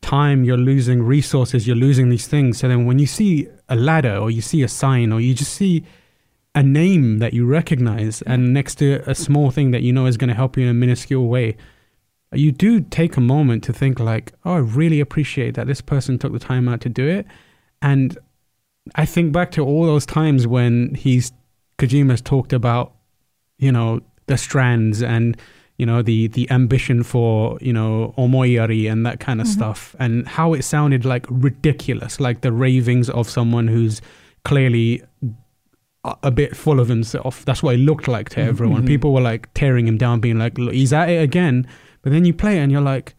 time 0.00 0.44
you're 0.44 0.56
losing 0.72 1.02
resources 1.02 1.66
you're 1.66 1.76
losing 1.76 2.08
these 2.08 2.26
things 2.26 2.58
so 2.58 2.68
then 2.68 2.84
when 2.86 2.98
you 2.98 3.06
see 3.06 3.46
a 3.68 3.76
ladder 3.76 4.16
or 4.16 4.30
you 4.30 4.40
see 4.40 4.62
a 4.62 4.68
sign 4.68 5.12
or 5.12 5.20
you 5.20 5.34
just 5.34 5.52
see 5.52 5.82
a 6.54 6.62
name 6.62 7.18
that 7.18 7.32
you 7.34 7.44
recognize 7.44 8.22
and 8.22 8.52
next 8.54 8.76
to 8.76 9.02
a 9.06 9.14
small 9.14 9.50
thing 9.50 9.70
that 9.72 9.82
you 9.82 9.92
know 9.92 10.06
is 10.06 10.16
going 10.16 10.28
to 10.28 10.34
help 10.34 10.56
you 10.56 10.62
in 10.64 10.68
a 10.70 10.74
minuscule 10.74 11.26
way 11.28 11.56
you 12.38 12.52
do 12.52 12.80
take 12.80 13.16
a 13.16 13.20
moment 13.20 13.62
to 13.64 13.72
think 13.72 13.98
like 14.00 14.32
oh 14.44 14.54
i 14.54 14.58
really 14.58 15.00
appreciate 15.00 15.54
that 15.54 15.66
this 15.66 15.80
person 15.80 16.18
took 16.18 16.32
the 16.32 16.38
time 16.38 16.68
out 16.68 16.80
to 16.80 16.88
do 16.88 17.06
it 17.06 17.26
and 17.82 18.16
i 18.94 19.04
think 19.06 19.32
back 19.32 19.50
to 19.50 19.62
all 19.64 19.86
those 19.86 20.06
times 20.06 20.46
when 20.46 20.94
he's 20.94 21.32
kojima's 21.78 22.20
talked 22.20 22.52
about 22.52 22.92
you 23.58 23.70
know 23.72 24.00
the 24.26 24.36
strands 24.36 25.02
and 25.02 25.36
you 25.78 25.84
know 25.86 26.02
the 26.02 26.28
the 26.28 26.48
ambition 26.50 27.02
for 27.02 27.58
you 27.60 27.72
know 27.72 28.14
omoiyari 28.16 28.90
and 28.90 29.04
that 29.04 29.18
kind 29.20 29.40
of 29.40 29.46
Mhm. 29.46 29.50
stuff 29.52 29.96
and 29.98 30.26
how 30.28 30.54
it 30.54 30.62
sounded 30.62 31.04
like 31.04 31.26
ridiculous 31.28 32.20
like 32.20 32.42
the 32.42 32.52
ravings 32.52 33.10
of 33.10 33.28
someone 33.28 33.66
who's 33.68 34.00
clearly 34.44 35.02
a, 36.22 36.30
bit 36.30 36.54
full 36.54 36.80
of 36.80 36.88
himself 36.88 37.44
that's 37.46 37.62
what 37.62 37.76
he 37.76 37.82
looked 37.82 38.06
like 38.08 38.28
to 38.28 38.40
Mhm. 38.40 38.46
everyone 38.48 38.82
Mhm. 38.82 38.86
people 38.86 39.14
were 39.14 39.22
like 39.22 39.48
tearing 39.54 39.88
him 39.88 39.96
down 39.96 40.20
being 40.20 40.38
like 40.38 40.58
Look, 40.58 40.74
he's 40.74 40.92
at 40.92 41.08
it 41.08 41.22
again 41.22 41.66
but 42.04 42.12
then 42.12 42.24
you 42.24 42.32
play 42.32 42.58
it 42.58 42.60
and 42.60 42.70
you're 42.70 42.80
like 42.80 43.14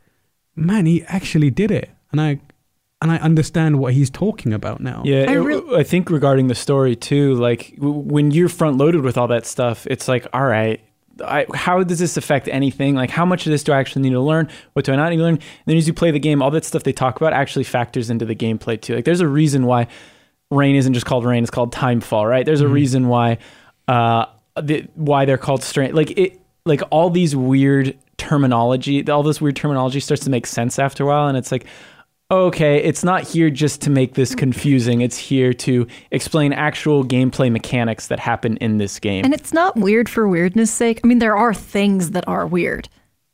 man 0.55 0.85
he 0.85 1.03
actually 1.07 1.49
did 1.49 1.69
it 1.71 1.89
and 2.13 2.21
i 2.21 2.39
and 3.01 3.11
i 3.11 3.17
understand 3.17 3.77
what 3.79 3.93
he's 3.93 4.09
talking 4.09 4.53
about 4.53 4.79
now 4.79 5.01
Yeah, 5.03 5.25
I 5.29 5.33
it- 5.51 5.63
I 5.73 5.83
think 5.83 6.09
regarding 6.09 6.47
the 6.47 6.55
story 6.55 6.95
too, 6.95 7.35
like 7.35 7.73
w- 7.75 7.93
when 7.99 8.31
you're 8.31 8.47
front 8.49 8.77
loaded 8.77 9.01
with 9.01 9.17
all 9.17 9.27
that 9.27 9.45
stuff, 9.45 9.85
it's 9.89 10.07
like, 10.07 10.25
all 10.33 10.45
right, 10.45 10.79
I, 11.23 11.45
how 11.53 11.83
does 11.83 11.99
this 11.99 12.15
affect 12.17 12.47
anything? 12.47 12.95
Like, 12.95 13.09
how 13.09 13.25
much 13.25 13.45
of 13.45 13.51
this 13.51 13.63
do 13.63 13.73
I 13.73 13.79
actually 13.79 14.03
need 14.03 14.11
to 14.11 14.21
learn? 14.21 14.47
What 14.73 14.85
do 14.85 14.93
I 14.93 14.95
not 14.95 15.09
need 15.09 15.17
to 15.17 15.23
learn? 15.23 15.35
And 15.35 15.41
then 15.65 15.77
as 15.77 15.87
you 15.87 15.93
play 15.93 16.11
the 16.11 16.19
game, 16.19 16.41
all 16.41 16.51
that 16.51 16.63
stuff 16.65 16.83
they 16.83 16.93
talk 16.93 17.17
about 17.17 17.33
actually 17.33 17.63
factors 17.65 18.09
into 18.09 18.25
the 18.25 18.35
gameplay 18.35 18.79
too. 18.79 18.95
Like, 18.95 19.05
there's 19.05 19.21
a 19.21 19.27
reason 19.27 19.65
why 19.65 19.87
rain 20.51 20.75
isn't 20.75 20.93
just 20.93 21.05
called 21.05 21.25
rain; 21.25 21.43
it's 21.43 21.51
called 21.51 21.73
timefall, 21.73 22.27
right? 22.29 22.45
There's 22.45 22.61
a 22.61 22.65
Mhm. 22.65 22.73
reason 22.73 23.07
why, 23.09 23.37
uh, 23.87 24.25
the, 24.61 24.87
why 24.95 25.25
they're 25.25 25.37
called 25.37 25.63
strain. 25.63 25.93
Like 25.93 26.11
it, 26.17 26.39
like 26.65 26.81
all 26.91 27.09
these 27.09 27.35
weird 27.35 27.97
terminology, 28.17 29.07
all 29.09 29.23
this 29.23 29.41
weird 29.41 29.55
terminology 29.55 29.99
starts 29.99 30.23
to 30.23 30.29
make 30.29 30.45
sense 30.45 30.79
after 30.79 31.03
a 31.03 31.07
while, 31.07 31.27
and 31.27 31.37
it's 31.37 31.51
like, 31.51 31.65
okay, 32.31 32.77
it's 32.77 33.03
not 33.03 33.23
here 33.23 33.49
just 33.49 33.81
to 33.81 33.89
make 33.89 34.15
this 34.15 34.33
confusing. 34.33 35.01
It's 35.01 35.17
here 35.17 35.53
to 35.53 35.87
explain 36.11 36.53
actual 36.53 37.03
gameplay 37.03 37.51
mechanics 37.51 38.07
that 38.07 38.19
happen 38.19 38.57
in 38.57 38.77
this 38.77 38.99
game. 38.99 39.25
And 39.25 39.33
it's 39.33 39.53
not 39.53 39.75
weird 39.75 40.09
for 40.09 40.27
weirdness 40.27 40.71
sake. 40.71 41.01
I 41.03 41.07
mean, 41.07 41.19
there 41.19 41.37
are 41.37 41.53
things 41.53 42.11
that 42.11 42.27
are 42.27 42.47
weird 42.47 42.89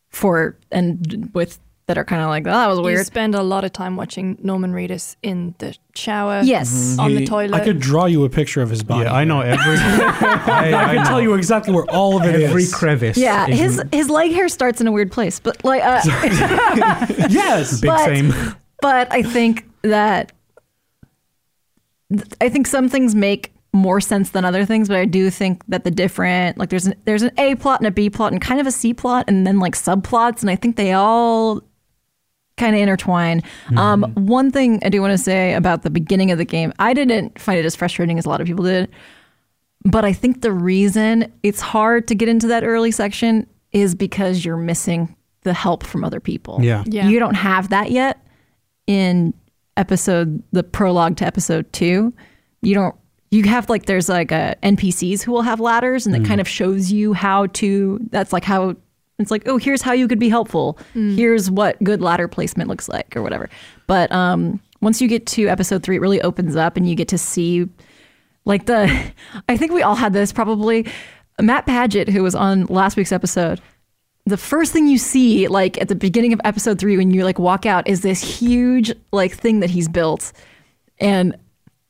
for 0.09 0.57
and 0.71 1.31
with 1.33 1.59
that 1.91 1.97
are 1.97 2.05
kind 2.05 2.21
of 2.21 2.29
like, 2.29 2.47
oh, 2.47 2.51
that 2.51 2.67
was 2.67 2.79
weird. 2.79 2.91
You 2.93 2.97
weird. 2.99 3.05
spend 3.05 3.35
a 3.35 3.43
lot 3.43 3.65
of 3.65 3.73
time 3.73 3.97
watching 3.97 4.37
Norman 4.41 4.71
Reedus 4.73 5.17
in 5.21 5.53
the 5.57 5.75
shower, 5.93 6.39
Yes. 6.41 6.95
on 6.97 7.13
the 7.13 7.25
toilet. 7.25 7.53
I 7.53 7.63
could 7.65 7.79
draw 7.81 8.05
you 8.05 8.23
a 8.23 8.29
picture 8.29 8.61
of 8.61 8.69
his 8.69 8.81
body. 8.81 9.03
yeah 9.03 9.13
i 9.13 9.25
know 9.25 9.41
every 9.41 9.59
I, 9.77 10.71
I 10.73 10.95
can 10.95 11.05
tell 11.05 11.21
you 11.21 11.33
exactly 11.33 11.73
where 11.73 11.83
all 11.89 12.17
of 12.17 12.25
it 12.25 12.35
is. 12.35 12.49
every 12.49 12.65
crevice 12.67 13.17
Yeah, 13.17 13.47
is 13.47 13.59
his 13.59 13.83
his 13.91 14.09
leg 14.09 14.31
hair 14.31 14.47
starts 14.47 14.79
in 14.79 14.87
a 14.87 14.91
weird 14.91 15.11
place, 15.11 15.39
but 15.41 15.63
like, 15.65 15.83
uh, 15.83 16.01
yes. 17.29 17.81
big 17.81 17.89
but- 17.89 18.05
same 18.05 18.33
but 18.81 19.11
I 19.11 19.21
think 19.21 19.67
that 19.83 20.31
I 22.41 22.49
think 22.49 22.67
some 22.67 22.89
things 22.89 23.15
make 23.15 23.51
more 23.73 24.01
sense 24.01 24.31
than 24.31 24.43
other 24.43 24.65
things, 24.65 24.89
but 24.89 24.97
I 24.97 25.05
do 25.05 25.29
think 25.29 25.63
that 25.69 25.85
the 25.85 25.91
different 25.91 26.57
like 26.57 26.69
there's 26.69 26.85
an 26.87 26.95
there's 27.05 27.21
an 27.21 27.31
A 27.37 27.55
plot 27.55 27.79
and 27.79 27.87
a 27.87 27.91
B 27.91 28.09
plot 28.09 28.33
and 28.33 28.41
kind 28.41 28.59
of 28.59 28.67
a 28.67 28.71
C 28.71 28.93
plot 28.93 29.25
and 29.29 29.47
then 29.47 29.59
like 29.59 29.75
subplots, 29.75 30.41
and 30.41 30.49
I 30.49 30.55
think 30.57 30.75
they 30.75 30.91
all 30.91 31.61
kind 32.61 32.75
of 32.75 32.81
intertwine. 32.81 33.41
Um, 33.75 34.03
one 34.13 34.51
thing 34.51 34.79
I 34.85 34.89
do 34.89 35.01
want 35.01 35.11
to 35.11 35.17
say 35.17 35.53
about 35.53 35.81
the 35.83 35.89
beginning 35.89 36.31
of 36.31 36.37
the 36.37 36.45
game, 36.45 36.71
I 36.79 36.93
didn't 36.93 37.39
find 37.39 37.59
it 37.59 37.65
as 37.65 37.75
frustrating 37.75 38.17
as 38.19 38.25
a 38.25 38.29
lot 38.29 38.39
of 38.41 38.47
people 38.47 38.63
did, 38.65 38.89
but 39.83 40.05
I 40.05 40.13
think 40.13 40.41
the 40.41 40.51
reason 40.51 41.31
it's 41.43 41.61
hard 41.61 42.07
to 42.09 42.15
get 42.15 42.29
into 42.29 42.47
that 42.47 42.63
early 42.63 42.91
section 42.91 43.47
is 43.71 43.95
because 43.95 44.45
you're 44.45 44.57
missing 44.57 45.15
the 45.43 45.53
help 45.53 45.83
from 45.83 46.03
other 46.03 46.19
people. 46.19 46.59
yeah 46.61 46.83
Yeah. 46.85 47.07
You 47.07 47.19
don't 47.19 47.33
have 47.33 47.69
that 47.69 47.89
yet 47.91 48.25
in 48.85 49.33
episode 49.77 50.43
the 50.51 50.63
prologue 50.63 51.17
to 51.17 51.25
episode 51.25 51.71
2. 51.73 52.13
You 52.61 52.75
don't 52.75 52.95
you 53.31 53.43
have 53.43 53.69
like 53.69 53.85
there's 53.85 54.09
like 54.09 54.31
a 54.31 54.55
NPCs 54.61 55.23
who 55.23 55.31
will 55.31 55.41
have 55.41 55.59
ladders 55.59 56.05
and 56.05 56.15
it 56.15 56.25
kind 56.25 56.41
of 56.41 56.47
shows 56.47 56.91
you 56.91 57.13
how 57.13 57.47
to 57.47 57.97
that's 58.11 58.33
like 58.33 58.43
how 58.43 58.75
it's 59.21 59.31
like 59.31 59.47
oh 59.47 59.57
here's 59.57 59.81
how 59.81 59.91
you 59.93 60.07
could 60.07 60.19
be 60.19 60.29
helpful. 60.29 60.77
Here's 60.93 61.49
what 61.51 61.81
good 61.83 62.01
ladder 62.01 62.27
placement 62.27 62.69
looks 62.69 62.87
like 62.89 63.15
or 63.15 63.21
whatever. 63.21 63.49
But 63.87 64.11
um 64.11 64.59
once 64.81 65.01
you 65.01 65.07
get 65.07 65.25
to 65.27 65.47
episode 65.47 65.83
3 65.83 65.97
it 65.97 65.99
really 65.99 66.21
opens 66.21 66.55
up 66.55 66.75
and 66.77 66.89
you 66.89 66.95
get 66.95 67.07
to 67.09 67.17
see 67.17 67.67
like 68.45 68.65
the 68.65 68.87
I 69.49 69.57
think 69.57 69.71
we 69.71 69.83
all 69.83 69.95
had 69.95 70.13
this 70.13 70.31
probably 70.33 70.87
Mat 71.39 71.65
Paget 71.65 72.09
who 72.09 72.23
was 72.23 72.35
on 72.35 72.65
last 72.65 72.97
week's 72.97 73.11
episode 73.11 73.61
the 74.25 74.37
first 74.37 74.71
thing 74.71 74.87
you 74.87 74.97
see 74.99 75.47
like 75.47 75.81
at 75.81 75.87
the 75.87 75.95
beginning 75.95 76.31
of 76.33 76.39
episode 76.43 76.77
3 76.79 76.97
when 76.97 77.11
you 77.11 77.23
like 77.23 77.39
walk 77.39 77.65
out 77.65 77.87
is 77.87 78.01
this 78.01 78.21
huge 78.39 78.91
like 79.11 79.33
thing 79.33 79.59
that 79.61 79.69
he's 79.71 79.87
built 79.87 80.31
and 80.99 81.35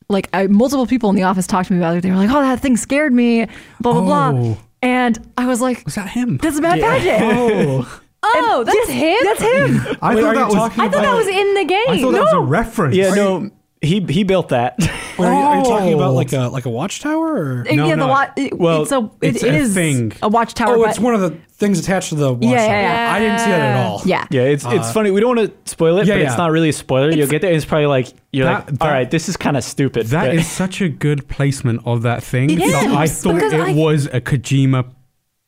like 0.09 0.29
I, 0.34 0.47
multiple 0.47 0.86
people 0.88 1.09
in 1.09 1.15
the 1.17 1.23
office 1.23 1.45
talked 1.47 1.67
to 1.67 1.73
me 1.73 1.79
about 1.79 1.95
it 1.97 2.01
they 2.03 2.09
were 2.09 2.15
like 2.17 2.29
oh 2.29 2.41
that 2.41 2.59
thing 2.61 2.77
scared 2.77 3.13
me 3.13 3.47
blah 3.82 3.93
blah 3.93 4.01
blah 4.01 4.32
Oh. 4.39 4.57
And 4.82 5.32
I 5.38 5.45
was 5.45 5.61
like 5.61 5.84
was 5.86 5.95
that 5.95 6.09
him? 6.09 6.38
That's 6.38 6.59
Mat 6.59 6.79
Paget. 6.79 7.86
Oh, 8.23 8.29
oh, 8.36 8.63
that's 8.63 8.89
him. 8.89 9.17
that's 9.23 9.41
him. 9.41 9.97
I 9.99 10.13
Wait, 10.13 10.21
thought 10.21 10.36
that 10.36 10.47
was 10.47 10.55
I 10.55 10.88
thought 10.89 10.91
that 10.91 11.15
was 11.15 11.25
in 11.27 11.55
the 11.55 11.65
game. 11.65 11.86
I 11.89 11.99
thought 11.99 12.11
that 12.11 12.21
was 12.21 12.34
a 12.34 12.39
reference. 12.39 12.95
yeah, 12.95 13.15
no, 13.15 13.49
he 13.82 13.99
he 14.01 14.23
built 14.23 14.49
that. 14.49 14.75
Wait, 15.17 15.27
are, 15.27 15.34
you, 15.34 15.39
are 15.39 15.57
you 15.57 15.63
talking 15.63 15.93
Oh. 15.93 15.97
about 15.97 16.13
like 16.13 16.32
a 16.34 16.47
like 16.49 16.65
a 16.65 16.69
watchtower? 16.69 17.34
Or? 17.34 17.63
No, 17.65 17.88
yeah 17.88 17.95
no. 17.95 18.05
the 18.05 18.07
wa- 18.07 18.27
it, 18.38 18.57
Well, 18.57 18.84
it's 18.84 18.91
a 18.91 19.09
it 19.21 19.36
it's 19.36 19.43
a 19.43 19.53
is 19.53 19.73
thing. 19.73 20.13
a 20.21 20.29
watchtower 20.29 20.75
Oh, 20.75 20.82
but 20.84 20.89
it's 20.91 20.99
one 20.99 21.13
of 21.15 21.21
the 21.21 21.32
things 21.53 21.79
attached 21.79 22.09
to 22.09 22.15
the 22.15 22.32
watchtower. 22.34 22.51
yeah, 22.53 23.07
yeah. 23.07 23.13
I 23.13 23.19
didn't 23.19 23.39
see 23.39 23.49
that 23.49 23.61
at 23.61 23.86
all. 23.86 24.01
yeah 24.05 24.25
yeah, 24.32 24.41
it's 24.43 24.63
it's 24.65 24.88
Uh, 24.88 24.93
funny. 24.93 25.11
We 25.11 25.19
don't 25.19 25.36
want 25.36 25.65
to 25.65 25.71
spoil 25.71 25.97
it, 25.97 26.07
yeah, 26.07 26.13
but 26.15 26.21
yeah. 26.21 26.27
it's 26.27 26.38
not 26.38 26.51
really 26.51 26.69
a 26.69 26.73
spoiler. 26.73 27.11
You'll 27.11 27.27
get 27.27 27.41
there. 27.41 27.51
It's 27.53 27.65
probably 27.65 27.88
like 27.88 28.07
you're 28.32 28.45
That- 28.45 28.71
like, 28.71 28.82
all 28.82 28.88
that- 28.88 28.93
right, 28.93 29.11
this 29.11 29.27
is 29.29 29.36
kind 29.38 29.57
of 29.57 29.63
stupid. 29.63 30.07
That 30.07 30.27
but- 30.27 30.36
is 30.36 30.47
such 30.47 30.82
a 30.82 30.88
good 30.89 31.27
placement 31.27 31.82
of 31.86 32.03
that 32.03 32.23
thing. 32.23 32.49
It 32.51 32.59
that 32.59 32.86
is, 32.86 32.93
I 32.93 33.07
thought 33.07 33.36
because 33.36 33.53
it 33.53 33.59
I- 33.61 33.73
was 33.73 34.05
a 34.07 34.21
Kojima 34.21 34.86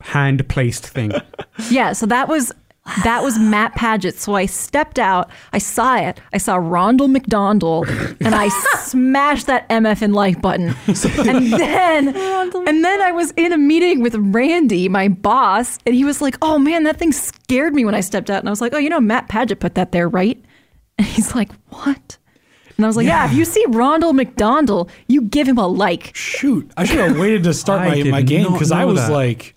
hand 0.02 0.48
placed 0.50 0.88
thing. 0.88 1.12
Yeah, 1.70 1.94
so 1.94 2.08
that 2.08 2.28
was 2.28 2.52
that 3.04 3.24
was 3.24 3.40
Mat 3.40 3.74
Paget. 3.76 4.20
So 4.20 4.36
I 4.36 4.46
stepped 4.46 5.00
out, 5.00 5.30
I 5.54 5.58
saw 5.58 5.98
it, 5.98 6.20
I 6.34 6.38
saw 6.38 6.58
Rondell 6.58 7.10
McDonald, 7.10 7.88
and 7.90 8.36
I 8.36 8.50
smashed 8.78 9.48
that 9.48 9.68
MF 9.70 10.02
in 10.02 10.14
like 10.14 10.42
button. 10.42 10.76
And 10.88 11.54
then 11.54 12.10
and 12.10 12.84
then 12.86 13.02
I 13.02 13.12
was 13.12 13.32
in 13.32 13.54
a 13.54 13.58
meeting 13.58 14.02
with 14.02 14.16
Randy, 14.16 14.90
my 14.90 15.08
boss, 15.08 15.80
and 15.86 15.96
he 15.96 16.04
was 16.04 16.22
like, 16.22 16.38
"Oh 16.42 16.60
man, 16.60 16.84
that 16.84 16.98
thing 16.98 17.12
scared 17.12 17.74
me 17.74 17.86
when 17.86 17.96
I 17.96 18.02
stepped 18.02 18.30
out." 18.30 18.40
And 18.40 18.50
I 18.50 18.52
was 18.52 18.62
like, 18.62 18.74
"Oh, 18.74 18.80
you 18.80 18.90
know, 18.90 19.00
Mat 19.00 19.30
Paget 19.30 19.60
put 19.60 19.76
that 19.76 19.92
there, 19.92 20.10
right?" 20.10 20.44
And 21.00 21.08
he's 21.08 21.34
like, 21.34 21.52
"What?" 21.70 22.18
And 22.78 22.86
I 22.86 22.88
was 22.88 22.98
like, 22.98 23.06
yeah, 23.06 23.26
if 23.26 23.34
you 23.34 23.46
see 23.46 23.64
Rondell 23.68 24.14
McDonald, 24.14 24.92
you 25.08 25.22
give 25.22 25.48
him 25.48 25.58
a 25.58 25.68
like. 25.68 26.12
Shoot, 26.16 26.72
I 26.76 26.86
should 26.86 27.00
have 27.00 27.18
waited 27.20 27.44
to 27.44 27.54
start 27.54 27.82
I 27.82 28.04
my, 28.04 28.10
my 28.10 28.22
game 28.22 28.52
because 28.52 28.72
I 28.72 28.86
was 28.86 29.00
that. 29.00 29.12
like, 29.12 29.56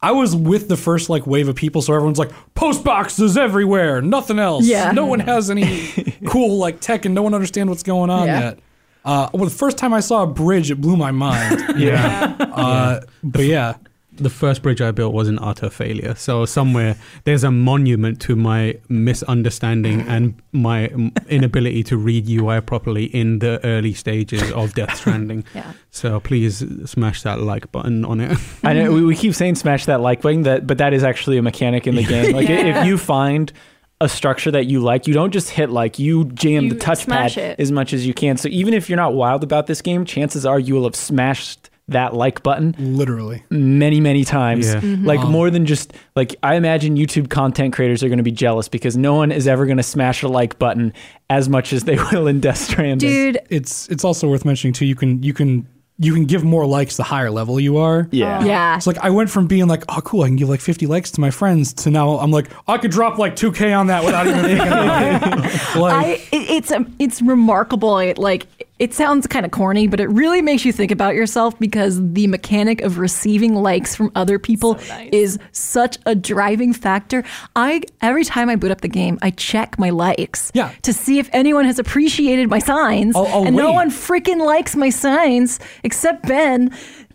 I 0.00 0.12
was 0.12 0.34
with 0.36 0.68
the 0.68 0.76
first 0.76 1.08
like 1.10 1.26
wave 1.26 1.48
of 1.48 1.56
people, 1.56 1.82
so 1.82 1.92
everyone's 1.94 2.18
like, 2.18 2.30
post 2.54 2.84
boxes 2.84 3.36
everywhere, 3.36 4.00
nothing 4.00 4.38
else. 4.38 4.64
Yeah. 4.64 4.92
no 4.92 5.06
one 5.06 5.18
has 5.20 5.50
any 5.50 5.92
cool 6.26 6.58
like 6.58 6.80
tech, 6.80 7.04
and 7.04 7.14
no 7.14 7.22
one 7.22 7.34
understands 7.34 7.68
what's 7.68 7.82
going 7.82 8.08
on 8.10 8.26
Yeah. 8.26 8.40
yet. 8.40 8.58
Uh, 9.04 9.28
well, 9.32 9.44
the 9.44 9.50
first 9.50 9.78
time 9.78 9.92
I 9.94 10.00
saw 10.00 10.22
a 10.24 10.26
bridge, 10.26 10.70
it 10.70 10.80
blew 10.80 10.96
my 10.96 11.10
mind. 11.10 11.64
Yeah. 11.78 12.36
uh, 12.40 13.00
but 13.24 13.44
yeah, 13.44 13.74
the 14.18 14.30
first 14.30 14.62
bridge 14.62 14.80
I 14.80 14.90
built 14.90 15.14
was 15.14 15.28
an 15.28 15.38
utter 15.40 15.70
failure. 15.70 16.14
So 16.14 16.44
somewhere 16.44 16.96
there's 17.24 17.44
a 17.44 17.50
monument 17.50 18.20
to 18.22 18.36
my 18.36 18.76
misunderstanding 18.88 20.02
and 20.02 20.34
my 20.52 20.88
inability 21.28 21.82
to 21.84 21.96
read 21.96 22.28
UI 22.28 22.60
properly 22.60 23.04
in 23.04 23.38
the 23.40 23.64
early 23.64 23.94
stages 23.94 24.50
of 24.52 24.74
Death 24.74 24.96
Stranding. 25.00 25.44
Yeah. 25.54 25.72
So 25.90 26.20
please 26.20 26.64
smash 26.90 27.22
that 27.22 27.40
like 27.40 27.70
button 27.72 28.04
on 28.04 28.20
it. 28.20 28.38
I 28.64 28.72
know 28.74 28.92
we, 28.92 29.04
we 29.04 29.16
keep 29.16 29.34
saying 29.34 29.56
smash 29.56 29.86
that 29.86 30.00
like 30.00 30.22
button, 30.22 30.42
that 30.42 30.66
but 30.66 30.78
that 30.78 30.92
is 30.92 31.04
actually 31.04 31.38
a 31.38 31.42
mechanic 31.42 31.86
in 31.86 31.94
the 31.94 32.04
game. 32.14 32.34
Like 32.34 32.48
Yeah. 32.48 32.80
if 32.80 32.86
you 32.86 32.98
find 32.98 33.52
a 34.00 34.08
structure 34.08 34.50
that 34.52 34.66
you 34.66 34.80
like, 34.80 35.06
you 35.08 35.14
don't 35.14 35.32
just 35.32 35.50
hit 35.50 35.70
like, 35.70 35.98
you 35.98 36.24
jam 36.26 36.64
You 36.64 36.70
the 36.70 36.76
touchpad 36.76 37.56
as 37.58 37.72
much 37.72 37.92
as 37.92 38.06
you 38.06 38.14
can. 38.14 38.36
So 38.36 38.48
even 38.48 38.72
if 38.74 38.88
you're 38.88 38.96
not 38.96 39.14
wild 39.14 39.42
about 39.42 39.66
this 39.66 39.82
game, 39.82 40.04
chances 40.04 40.46
are 40.46 40.58
you 40.60 40.74
will 40.74 40.84
have 40.84 40.94
smashed 40.94 41.68
that 41.88 42.14
like 42.14 42.42
button 42.42 42.74
literally. 42.78 43.42
many 43.50 44.00
many 44.00 44.24
times 44.24 44.66
Yeah. 44.72 44.80
like 45.02 45.20
Um, 45.20 45.32
more 45.32 45.50
than 45.50 45.64
just 45.66 45.92
like 46.16 46.36
i 46.42 46.54
imagine 46.54 46.96
youtube 46.96 47.30
content 47.30 47.72
creators 47.72 48.02
are 48.02 48.08
going 48.08 48.18
to 48.18 48.22
be 48.22 48.30
jealous 48.30 48.68
because 48.68 48.96
no 48.96 49.14
one 49.14 49.32
is 49.32 49.48
ever 49.48 49.64
going 49.66 49.78
to 49.78 49.82
smash 49.82 50.22
a 50.22 50.28
like 50.28 50.58
button 50.58 50.92
as 51.30 51.48
much 51.48 51.72
as 51.72 51.84
they 51.84 51.96
will 52.12 52.26
in 52.26 52.40
death 52.40 52.58
stranding 52.58 53.08
Dude, 53.10 53.38
It's 53.50 53.88
it's 53.88 54.04
also 54.04 54.28
worth 54.28 54.44
mentioning 54.44 54.72
too. 54.74 54.84
You 54.86 54.94
can 54.94 55.22
you 55.22 55.32
can 55.32 55.66
you 56.00 56.14
can 56.14 56.26
give 56.26 56.44
more 56.44 56.64
likes 56.64 56.96
the 56.96 57.02
higher 57.02 57.28
level 57.28 57.58
you 57.58 57.78
are. 57.78 58.06
yeah 58.12 58.44
yeah. 58.44 58.76
It's 58.76 58.86
like 58.86 58.98
I 58.98 59.10
went 59.10 59.30
from 59.30 59.48
being 59.48 59.66
like, 59.66 59.82
oh, 59.88 60.00
cool, 60.02 60.22
I 60.22 60.28
can 60.28 60.36
give 60.36 60.48
like 60.48 60.60
50 60.60 60.86
likes 60.86 61.10
to 61.12 61.20
my 61.20 61.30
friends 61.32 61.72
to 61.82 61.90
now 61.90 62.20
I'm 62.20 62.30
like, 62.30 62.46
I 62.68 62.78
could 62.78 62.92
drop 62.92 63.18
like 63.18 63.34
2K 63.34 63.76
on 63.76 63.88
that 63.88 64.04
without 64.04 64.26
even 64.28 64.44
thinking. 64.44 64.68
Like, 65.80 66.06
I, 66.06 66.20
it's 66.32 66.70
um, 66.70 66.94
it's 67.00 67.20
remarkable. 67.20 67.98
It 67.98 68.16
like 68.16 68.46
it 68.78 68.94
sounds 68.94 69.26
kind 69.26 69.44
of 69.44 69.50
corny, 69.52 69.86
but 69.88 69.98
it 70.00 70.08
really 70.10 70.40
makes 70.40 70.64
you 70.64 70.72
think 70.72 70.90
about 70.90 71.14
yourself 71.14 71.58
because 71.58 71.98
the 72.12 72.26
mechanic 72.28 72.80
of 72.82 72.98
receiving 72.98 73.54
likes 73.54 73.96
from 73.96 74.12
other 74.14 74.38
people 74.38 74.78
So 74.78 74.94
nice. 74.94 75.08
is 75.12 75.38
such 75.52 75.98
a 76.06 76.14
driving 76.14 76.72
factor. 76.72 77.24
I 77.56 77.82
every 78.00 78.24
time 78.24 78.48
I 78.48 78.56
boot 78.56 78.70
up 78.70 78.80
the 78.80 78.88
game, 78.88 79.18
I 79.20 79.30
check 79.30 79.78
my 79.78 79.90
likes 79.90 80.50
Yeah. 80.54 80.70
to 80.82 80.92
see 80.92 81.18
if 81.18 81.28
anyone 81.32 81.64
has 81.64 81.78
appreciated 81.78 82.48
my 82.48 82.58
signs, 82.60 83.16
I'll- 83.16 83.26
I'll 83.26 83.46
and 83.46 83.56
no 83.56 83.72
one 83.72 83.90
freaking 83.90 84.38
likes 84.44 84.76
my 84.76 84.90
signs 84.90 85.58
except 85.82 86.26
Ben. 86.26 86.70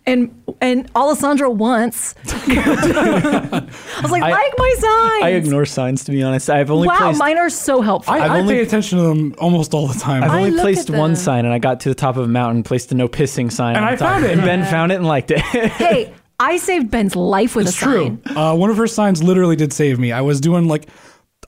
And 0.05 0.43
and 0.59 0.89
Alessandro 0.95 1.49
once. 1.49 2.13
I 2.25 3.65
was 4.01 4.11
like, 4.11 4.23
I- 4.23 4.31
like 4.31 4.53
my 4.57 4.75
signs. 4.79 5.23
i 5.23 5.29
ignore 5.35 5.65
signs 5.65 6.03
to 6.05 6.11
be 6.11 6.21
honest 6.23 6.49
i've 6.49 6.69
only 6.69 6.87
wow, 6.87 6.97
placed 6.97 7.19
mine 7.19 7.37
are 7.37 7.49
so 7.49 7.81
helpful. 7.81 8.13
I, 8.13 8.19
I've 8.19 8.31
I 8.31 8.39
only- 8.39 8.55
pay 8.55 8.61
attention 8.61 8.97
to 8.97 9.03
them 9.05 9.35
almost 9.37 9.73
all 9.73 9.87
the 9.87 9.97
time. 9.99 10.23
I've 10.23 10.31
I 10.31 10.43
only 10.43 10.59
placed 10.59 10.89
one 10.89 11.15
sign 11.15 11.45
and 11.45 11.53
I 11.53 11.59
got 11.59 11.79
to 11.81 11.89
the 11.89 11.95
top 11.95 12.17
of 12.17 12.25
a 12.25 12.27
mountain, 12.27 12.63
placed 12.63 12.91
a 12.91 12.95
no 12.95 13.07
pissing 13.07 13.51
sign. 13.51 13.75
And 13.75 13.85
on 13.85 13.93
I 13.93 13.95
top. 13.95 14.09
found 14.09 14.25
it. 14.25 14.31
And 14.31 14.41
Ben 14.45 14.65
found 14.65 14.91
it 14.91 14.95
and 14.95 15.05
liked 15.07 15.31
it. 15.31 15.39
hey, 15.39 16.13
I 16.39 16.57
saved 16.57 16.91
Ben's 16.91 17.15
life 17.15 17.55
with 17.55 17.67
it's 17.67 17.77
a 17.81 17.83
true. 17.85 18.19
sign. 18.25 18.37
Uh, 18.37 18.55
one 18.55 18.69
of 18.69 18.77
her 18.77 18.87
signs 18.87 19.23
literally 19.23 19.55
did 19.55 19.71
save 19.71 19.99
me. 19.99 20.11
I 20.11 20.21
was 20.21 20.41
doing 20.41 20.67
like, 20.67 20.87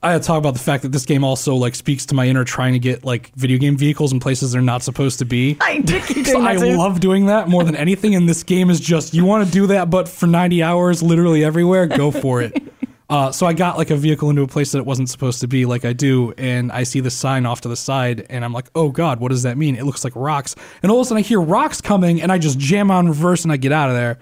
I 0.02 0.12
had 0.12 0.22
to 0.22 0.26
talk 0.26 0.38
about 0.38 0.54
the 0.54 0.60
fact 0.60 0.82
that 0.82 0.92
this 0.92 1.06
game 1.06 1.24
also 1.24 1.54
like 1.54 1.74
speaks 1.74 2.06
to 2.06 2.14
my 2.14 2.26
inner 2.26 2.44
trying 2.44 2.72
to 2.74 2.78
get 2.78 3.04
like 3.04 3.32
video 3.34 3.58
game 3.58 3.76
vehicles 3.76 4.12
in 4.12 4.20
places 4.20 4.52
they're 4.52 4.62
not 4.62 4.82
supposed 4.82 5.18
to 5.20 5.24
be. 5.24 5.56
I 5.60 5.82
So 6.26 6.40
I 6.40 6.56
love 6.56 7.00
doing 7.00 7.26
that 7.26 7.48
more 7.48 7.64
than 7.64 7.76
anything. 7.76 8.14
And 8.14 8.28
this 8.28 8.42
game 8.42 8.70
is 8.70 8.80
just 8.80 9.14
you 9.14 9.24
want 9.24 9.46
to 9.46 9.52
do 9.52 9.66
that, 9.68 9.90
but 9.90 10.08
for 10.08 10.26
90 10.26 10.62
hours, 10.62 11.02
literally 11.02 11.44
everywhere, 11.44 11.86
go 11.86 12.10
for 12.10 12.42
it. 12.42 12.62
Uh, 13.08 13.30
so 13.30 13.46
I 13.46 13.52
got 13.52 13.78
like 13.78 13.90
a 13.90 13.96
vehicle 13.96 14.30
into 14.30 14.42
a 14.42 14.48
place 14.48 14.72
that 14.72 14.78
it 14.78 14.84
wasn't 14.84 15.08
supposed 15.08 15.40
to 15.42 15.46
be, 15.46 15.64
like 15.64 15.84
I 15.84 15.92
do, 15.92 16.34
and 16.36 16.72
I 16.72 16.82
see 16.82 16.98
the 16.98 17.10
sign 17.10 17.46
off 17.46 17.60
to 17.60 17.68
the 17.68 17.76
side, 17.76 18.26
and 18.28 18.44
I'm 18.44 18.52
like, 18.52 18.66
"Oh 18.74 18.88
God, 18.90 19.20
what 19.20 19.28
does 19.28 19.44
that 19.44 19.56
mean?" 19.56 19.76
It 19.76 19.84
looks 19.84 20.02
like 20.02 20.12
rocks, 20.16 20.56
and 20.82 20.90
all 20.90 20.98
of 20.98 21.06
a 21.06 21.08
sudden 21.08 21.22
I 21.22 21.26
hear 21.26 21.40
rocks 21.40 21.80
coming, 21.80 22.20
and 22.20 22.32
I 22.32 22.38
just 22.38 22.58
jam 22.58 22.90
on 22.90 23.06
reverse 23.06 23.44
and 23.44 23.52
I 23.52 23.58
get 23.58 23.70
out 23.70 23.90
of 23.90 23.94
there, 23.94 24.18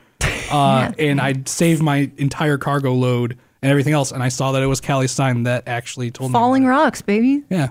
uh, 0.50 0.92
and 0.98 1.18
I 1.18 1.34
save 1.46 1.80
my 1.80 2.10
entire 2.18 2.58
cargo 2.58 2.92
load 2.92 3.38
and 3.64 3.70
everything 3.70 3.94
else, 3.94 4.12
and 4.12 4.22
I 4.22 4.28
saw 4.28 4.52
that 4.52 4.62
it 4.62 4.66
was 4.66 4.82
Kallie's 4.82 5.10
sign 5.10 5.44
that 5.44 5.66
actually 5.66 6.10
told 6.10 6.32
Falling 6.32 6.62
me. 6.62 6.66
Falling 6.68 6.82
Rocks, 6.82 7.00
baby. 7.00 7.42
Yeah, 7.48 7.68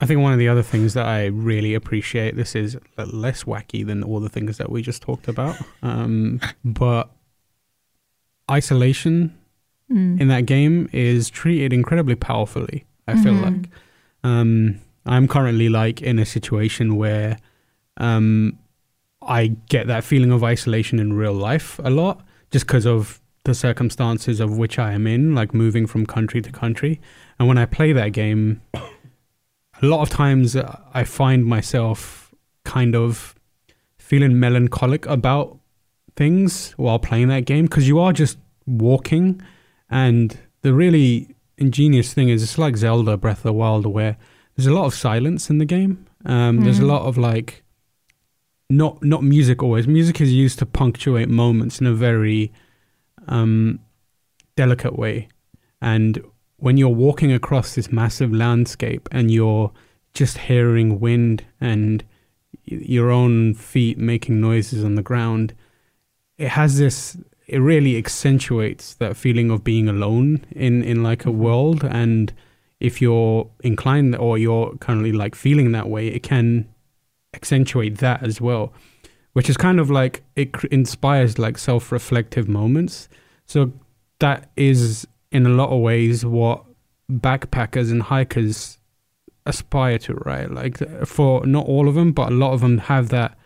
I 0.00 0.06
think 0.06 0.20
one 0.20 0.32
of 0.32 0.40
the 0.40 0.48
other 0.48 0.64
things 0.64 0.94
that 0.94 1.06
I 1.06 1.26
really 1.26 1.74
appreciate 1.74 2.34
this 2.34 2.56
is 2.56 2.76
less 2.96 3.44
wacky 3.44 3.86
than 3.86 4.02
all 4.02 4.18
the 4.18 4.28
things 4.28 4.58
that 4.58 4.68
we 4.68 4.82
just 4.82 5.00
talked 5.00 5.28
about. 5.28 5.56
Um, 5.80 6.40
but 6.64 7.10
isolation 8.50 9.38
in 9.90 10.28
that 10.28 10.44
game 10.44 10.90
is 10.92 11.30
treated 11.30 11.72
incredibly 11.72 12.16
powerfully. 12.16 12.84
I 13.06 13.16
feel 13.16 13.32
like 13.32 13.70
um, 14.24 14.80
I'm 15.06 15.28
currently 15.28 15.68
like 15.68 16.02
in 16.02 16.18
a 16.18 16.26
situation 16.26 16.96
where 16.96 17.38
um, 17.96 18.58
I 19.22 19.56
get 19.68 19.86
that 19.86 20.04
feeling 20.04 20.32
of 20.32 20.42
isolation 20.42 20.98
in 20.98 21.12
real 21.14 21.32
life 21.32 21.78
a 21.82 21.90
lot, 21.90 22.22
just 22.50 22.66
because 22.66 22.86
of 22.86 23.20
the 23.44 23.54
circumstances 23.54 24.40
of 24.40 24.58
which 24.58 24.78
I 24.78 24.92
am 24.92 25.06
in, 25.06 25.34
like 25.34 25.54
moving 25.54 25.86
from 25.86 26.06
country 26.06 26.42
to 26.42 26.52
country. 26.52 27.00
And 27.38 27.48
when 27.48 27.58
I 27.58 27.66
play 27.66 27.92
that 27.92 28.12
game, 28.12 28.60
a 28.74 29.86
lot 29.86 30.02
of 30.02 30.10
times 30.10 30.56
uh, 30.56 30.80
I 30.92 31.04
find 31.04 31.44
myself 31.44 32.34
kind 32.64 32.94
of 32.94 33.34
feeling 33.98 34.38
melancholic 34.38 35.06
about 35.06 35.58
things 36.16 36.72
while 36.72 36.98
playing 36.98 37.28
that 37.28 37.44
game 37.44 37.66
because 37.66 37.86
you 37.86 37.98
are 37.98 38.12
just 38.12 38.38
walking. 38.66 39.40
And 39.88 40.36
the 40.62 40.74
really 40.74 41.34
ingenious 41.56 42.12
thing 42.12 42.28
is 42.28 42.42
it's 42.42 42.58
like 42.58 42.76
Zelda 42.76 43.16
Breath 43.16 43.38
of 43.38 43.44
the 43.44 43.52
Wild, 43.52 43.86
where 43.86 44.16
there's 44.56 44.66
a 44.66 44.74
lot 44.74 44.86
of 44.86 44.94
silence 44.94 45.48
in 45.50 45.58
the 45.58 45.64
game. 45.64 46.06
Um, 46.26 46.60
There's 46.60 46.80
a 46.80 46.84
lot 46.84 47.02
of 47.02 47.16
like, 47.16 47.62
not 48.68 49.02
not 49.02 49.22
music 49.22 49.62
always. 49.62 49.86
Music 49.86 50.20
is 50.20 50.32
used 50.32 50.58
to 50.58 50.66
punctuate 50.66 51.28
moments 51.28 51.80
in 51.80 51.86
a 51.86 51.94
very 51.94 52.52
um, 53.28 53.80
delicate 54.56 54.98
way. 54.98 55.28
And 55.80 56.22
when 56.56 56.76
you're 56.76 56.88
walking 56.88 57.32
across 57.32 57.74
this 57.74 57.92
massive 57.92 58.32
landscape 58.32 59.08
and 59.12 59.30
you're 59.30 59.72
just 60.12 60.38
hearing 60.38 60.98
wind 60.98 61.44
and 61.60 62.04
your 62.64 63.10
own 63.10 63.54
feet 63.54 63.98
making 63.98 64.40
noises 64.40 64.84
on 64.84 64.94
the 64.94 65.02
ground, 65.02 65.54
it 66.36 66.48
has 66.48 66.78
this. 66.78 67.16
It 67.46 67.58
really 67.58 67.96
accentuates 67.96 68.94
that 68.94 69.16
feeling 69.16 69.50
of 69.50 69.64
being 69.64 69.88
alone 69.88 70.44
in 70.50 70.82
in 70.82 71.02
like 71.02 71.24
a 71.24 71.30
world. 71.30 71.82
And 71.84 72.32
if 72.80 73.00
you're 73.00 73.48
inclined 73.60 74.16
or 74.16 74.36
you're 74.36 74.76
currently 74.76 75.12
like 75.12 75.34
feeling 75.34 75.72
that 75.72 75.88
way, 75.88 76.08
it 76.08 76.22
can 76.22 76.68
accentuate 77.34 77.98
that 77.98 78.22
as 78.22 78.40
well, 78.40 78.72
which 79.38 79.48
is 79.48 79.56
kind 79.56 79.78
of 79.78 79.88
like 79.88 80.24
it 80.34 80.52
cr- 80.52 80.66
inspires 80.72 81.38
like 81.38 81.56
self-reflective 81.56 82.48
moments. 82.48 83.08
So 83.46 83.72
that 84.18 84.50
is 84.56 85.06
in 85.30 85.46
a 85.46 85.50
lot 85.50 85.70
of 85.70 85.80
ways 85.80 86.26
what 86.26 86.64
backpackers 87.08 87.92
and 87.92 88.02
hikers 88.02 88.78
aspire 89.46 89.96
to, 89.98 90.14
right? 90.14 90.50
Like 90.50 90.78
for 91.06 91.46
not 91.46 91.66
all 91.66 91.88
of 91.88 91.94
them, 91.94 92.10
but 92.10 92.32
a 92.32 92.34
lot 92.34 92.52
of 92.52 92.62
them 92.62 92.78
have 92.78 93.10
that 93.10 93.38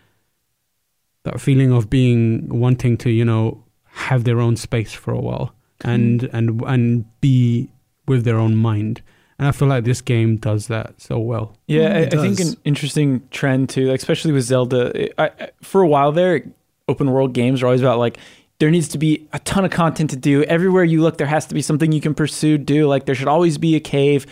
that 1.24 1.42
feeling 1.42 1.70
of 1.70 1.90
being 1.90 2.48
wanting 2.48 2.96
to, 2.96 3.10
you 3.10 3.26
know, 3.26 3.62
have 3.84 4.24
their 4.24 4.40
own 4.40 4.56
space 4.56 4.94
for 4.94 5.12
a 5.12 5.20
while 5.20 5.54
mm-hmm. 5.80 5.90
and 5.90 6.22
and 6.32 6.62
and 6.62 7.20
be 7.20 7.70
with 8.08 8.24
their 8.24 8.38
own 8.38 8.56
mind. 8.56 9.02
And 9.42 9.48
I 9.48 9.50
feel 9.50 9.66
like 9.66 9.82
this 9.82 10.00
game 10.00 10.36
does 10.36 10.68
that 10.68 11.00
so 11.00 11.18
well. 11.18 11.56
Yeah, 11.66 11.96
I, 11.96 12.00
I 12.02 12.10
think 12.10 12.38
an 12.38 12.54
interesting 12.64 13.26
trend 13.32 13.70
too, 13.70 13.88
like, 13.88 13.98
especially 13.98 14.30
with 14.30 14.44
Zelda. 14.44 15.10
I, 15.20 15.30
I, 15.36 15.50
for 15.62 15.82
a 15.82 15.88
while 15.88 16.12
there, 16.12 16.44
open 16.86 17.10
world 17.10 17.32
games 17.32 17.60
are 17.60 17.66
always 17.66 17.80
about 17.80 17.98
like 17.98 18.18
there 18.60 18.70
needs 18.70 18.86
to 18.86 18.98
be 18.98 19.26
a 19.32 19.40
ton 19.40 19.64
of 19.64 19.72
content 19.72 20.10
to 20.10 20.16
do. 20.16 20.44
Everywhere 20.44 20.84
you 20.84 21.02
look, 21.02 21.18
there 21.18 21.26
has 21.26 21.44
to 21.46 21.54
be 21.54 21.60
something 21.60 21.90
you 21.90 22.00
can 22.00 22.14
pursue, 22.14 22.56
do. 22.56 22.86
Like 22.86 23.04
there 23.06 23.16
should 23.16 23.26
always 23.26 23.58
be 23.58 23.74
a 23.74 23.80
cave 23.80 24.26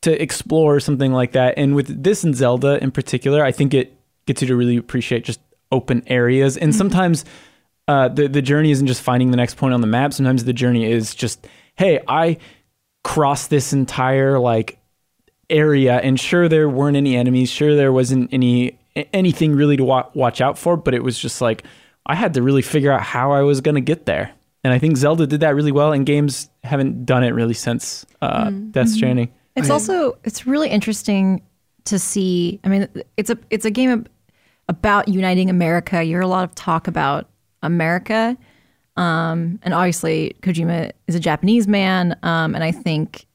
to 0.00 0.22
explore, 0.22 0.76
or 0.76 0.80
something 0.80 1.12
like 1.12 1.32
that. 1.32 1.58
And 1.58 1.74
with 1.74 2.02
this 2.02 2.24
and 2.24 2.34
Zelda 2.34 2.82
in 2.82 2.90
particular, 2.90 3.44
I 3.44 3.52
think 3.52 3.74
it 3.74 3.94
gets 4.24 4.40
you 4.40 4.48
to 4.48 4.56
really 4.56 4.78
appreciate 4.78 5.24
just 5.24 5.40
open 5.72 6.02
areas. 6.06 6.56
And 6.56 6.74
sometimes 6.74 7.26
uh, 7.86 8.08
the 8.08 8.28
the 8.28 8.40
journey 8.40 8.70
isn't 8.70 8.86
just 8.86 9.02
finding 9.02 9.30
the 9.30 9.36
next 9.36 9.58
point 9.58 9.74
on 9.74 9.82
the 9.82 9.86
map. 9.86 10.14
Sometimes 10.14 10.44
the 10.44 10.54
journey 10.54 10.90
is 10.90 11.14
just, 11.14 11.46
hey, 11.74 12.00
I 12.08 12.38
crossed 13.04 13.50
this 13.50 13.72
entire 13.72 14.38
like 14.40 14.78
area 15.50 15.98
and 16.00 16.18
sure 16.18 16.48
there 16.48 16.68
weren't 16.68 16.96
any 16.96 17.14
enemies 17.16 17.50
sure 17.50 17.76
there 17.76 17.92
wasn't 17.92 18.28
any 18.32 18.78
anything 19.12 19.54
really 19.54 19.76
to 19.76 19.84
wa- 19.84 20.08
watch 20.14 20.40
out 20.40 20.58
for 20.58 20.76
but 20.76 20.94
it 20.94 21.04
was 21.04 21.18
just 21.18 21.40
like 21.42 21.64
i 22.06 22.14
had 22.14 22.32
to 22.34 22.40
really 22.42 22.62
figure 22.62 22.90
out 22.90 23.02
how 23.02 23.30
i 23.30 23.42
was 23.42 23.60
going 23.60 23.74
to 23.74 23.80
get 23.82 24.06
there 24.06 24.32
and 24.64 24.72
i 24.72 24.78
think 24.78 24.96
zelda 24.96 25.26
did 25.26 25.40
that 25.40 25.54
really 25.54 25.70
well 25.70 25.92
and 25.92 26.06
games 26.06 26.48
haven't 26.64 27.04
done 27.04 27.22
it 27.22 27.30
really 27.30 27.52
since 27.54 28.06
uh, 28.22 28.48
death 28.70 28.88
stranding 28.88 29.30
It's 29.54 29.68
also 29.74 30.18
it's 30.24 30.46
really 30.46 30.68
interesting 30.70 31.42
to 31.84 31.98
see. 31.98 32.58
I 32.64 32.68
mean, 32.68 32.88
it's 33.16 33.30
a 33.30 33.38
it's 33.50 33.64
a 33.66 33.70
game 33.70 33.90
ab- 33.90 34.08
about 34.68 35.06
uniting 35.06 35.48
America. 35.50 36.02
You 36.02 36.12
hear 36.16 36.22
a 36.22 36.26
lot 36.26 36.42
of 36.42 36.54
talk 36.56 36.88
about 36.88 37.28
America, 37.62 38.36
um, 38.96 39.58
and 39.62 39.74
obviously 39.74 40.36
Kojima 40.42 40.92
is 41.06 41.14
a 41.14 41.20
Japanese 41.20 41.66
man, 41.66 42.16
um, 42.22 42.54
and 42.54 42.62
I 42.62 42.72
think 42.72 43.26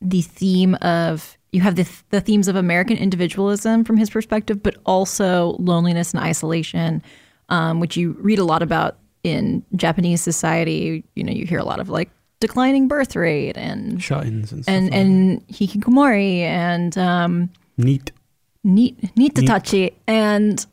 the 0.00 0.22
theme 0.22 0.74
of 0.76 1.36
you 1.52 1.60
have 1.60 1.76
the 1.76 1.88
the 2.10 2.20
themes 2.20 2.48
of 2.48 2.56
American 2.56 2.96
individualism 2.96 3.84
from 3.84 3.96
his 3.96 4.10
perspective, 4.10 4.62
but 4.62 4.76
also 4.84 5.56
loneliness 5.58 6.12
and 6.14 6.22
isolation, 6.22 7.02
um, 7.48 7.80
which 7.80 7.96
you 7.96 8.16
read 8.20 8.38
a 8.38 8.44
lot 8.44 8.62
about 8.62 8.98
in 9.22 9.62
Japanese 9.76 10.20
society. 10.20 11.04
You 11.14 11.24
know, 11.24 11.32
you 11.32 11.46
hear 11.46 11.58
a 11.58 11.64
lot 11.64 11.78
of 11.80 11.88
like 11.88 12.10
declining 12.40 12.88
birth 12.88 13.14
rate 13.14 13.56
and 13.56 14.02
Shut-ins 14.02 14.50
and 14.52 14.64
stuff. 14.64 14.74
and 14.74 14.84
like 14.86 14.94
and 14.94 15.48
hikikomori 15.48 16.40
and 16.40 16.98
um, 16.98 17.50
neat. 17.78 18.10
neat 18.64 19.16
Neat. 19.16 19.34
nitatachi 19.34 19.92
and 20.06 20.66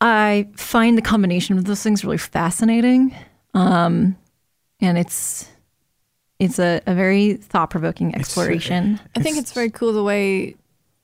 I 0.00 0.48
find 0.56 0.98
the 0.98 1.02
combination 1.02 1.56
of 1.56 1.64
those 1.64 1.82
things 1.82 2.04
really 2.04 2.18
fascinating, 2.18 3.14
um, 3.54 4.16
and 4.80 4.98
it's 4.98 5.48
it's 6.38 6.58
a, 6.58 6.80
a 6.86 6.94
very 6.94 7.34
thought 7.34 7.70
provoking 7.70 8.14
exploration. 8.14 9.00
I 9.16 9.22
think 9.22 9.38
it's 9.38 9.52
very 9.52 9.70
cool 9.70 9.92
the 9.92 10.02
way 10.02 10.56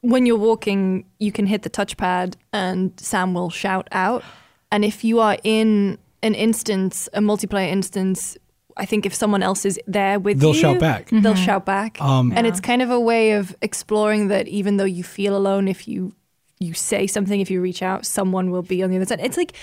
when 0.03 0.27
you're 0.27 0.37
walking, 0.37 1.05
you 1.19 1.33
can 1.33 1.47
hit 1.47 1.63
the 1.63 1.71
touchpad 1.71 2.35
and 2.53 2.93
Sam 2.99 3.35
will 3.35 3.51
shout 3.51 3.89
out. 3.93 4.25
And 4.73 4.85
if 4.85 5.05
you 5.05 5.21
are 5.21 5.37
in 5.45 5.99
an 6.23 6.35
instance, 6.35 7.09
a 7.13 7.21
multiplayer 7.21 7.69
instance, 7.69 8.37
I 8.77 8.87
think 8.87 9.05
if 9.05 9.15
someone 9.15 9.43
else 9.43 9.65
is 9.65 9.79
there 9.87 10.19
with 10.19 10.37
you. 10.37 10.41
They'll 10.41 10.55
you, 10.55 10.61
shout 10.61 10.81
back. 10.81 11.11
They'll 11.11 11.35
shout 11.35 11.67
back. 11.67 12.01
Um, 12.01 12.33
and 12.35 12.47
it's 12.47 12.61
kind 12.61 12.83
of 12.83 12.91
a 12.91 13.01
way 13.01 13.33
of 13.33 13.55
exploring 13.61 14.29
that 14.29 14.49
even 14.49 14.77
though 14.79 14.85
you 14.85 15.03
feel 15.05 15.37
alone, 15.37 15.69
if 15.69 15.87
you 15.87 16.15
you 16.61 16.75
say 16.75 17.07
something, 17.07 17.41
if 17.41 17.51
you 17.51 17.61
reach 17.61 17.83
out, 17.83 18.05
someone 18.07 18.51
will 18.51 18.63
be 18.63 18.83
on 18.83 18.91
the 18.91 18.97
other 18.97 19.07
side. 19.07 19.21
It's 19.23 19.39
like, 19.39 19.55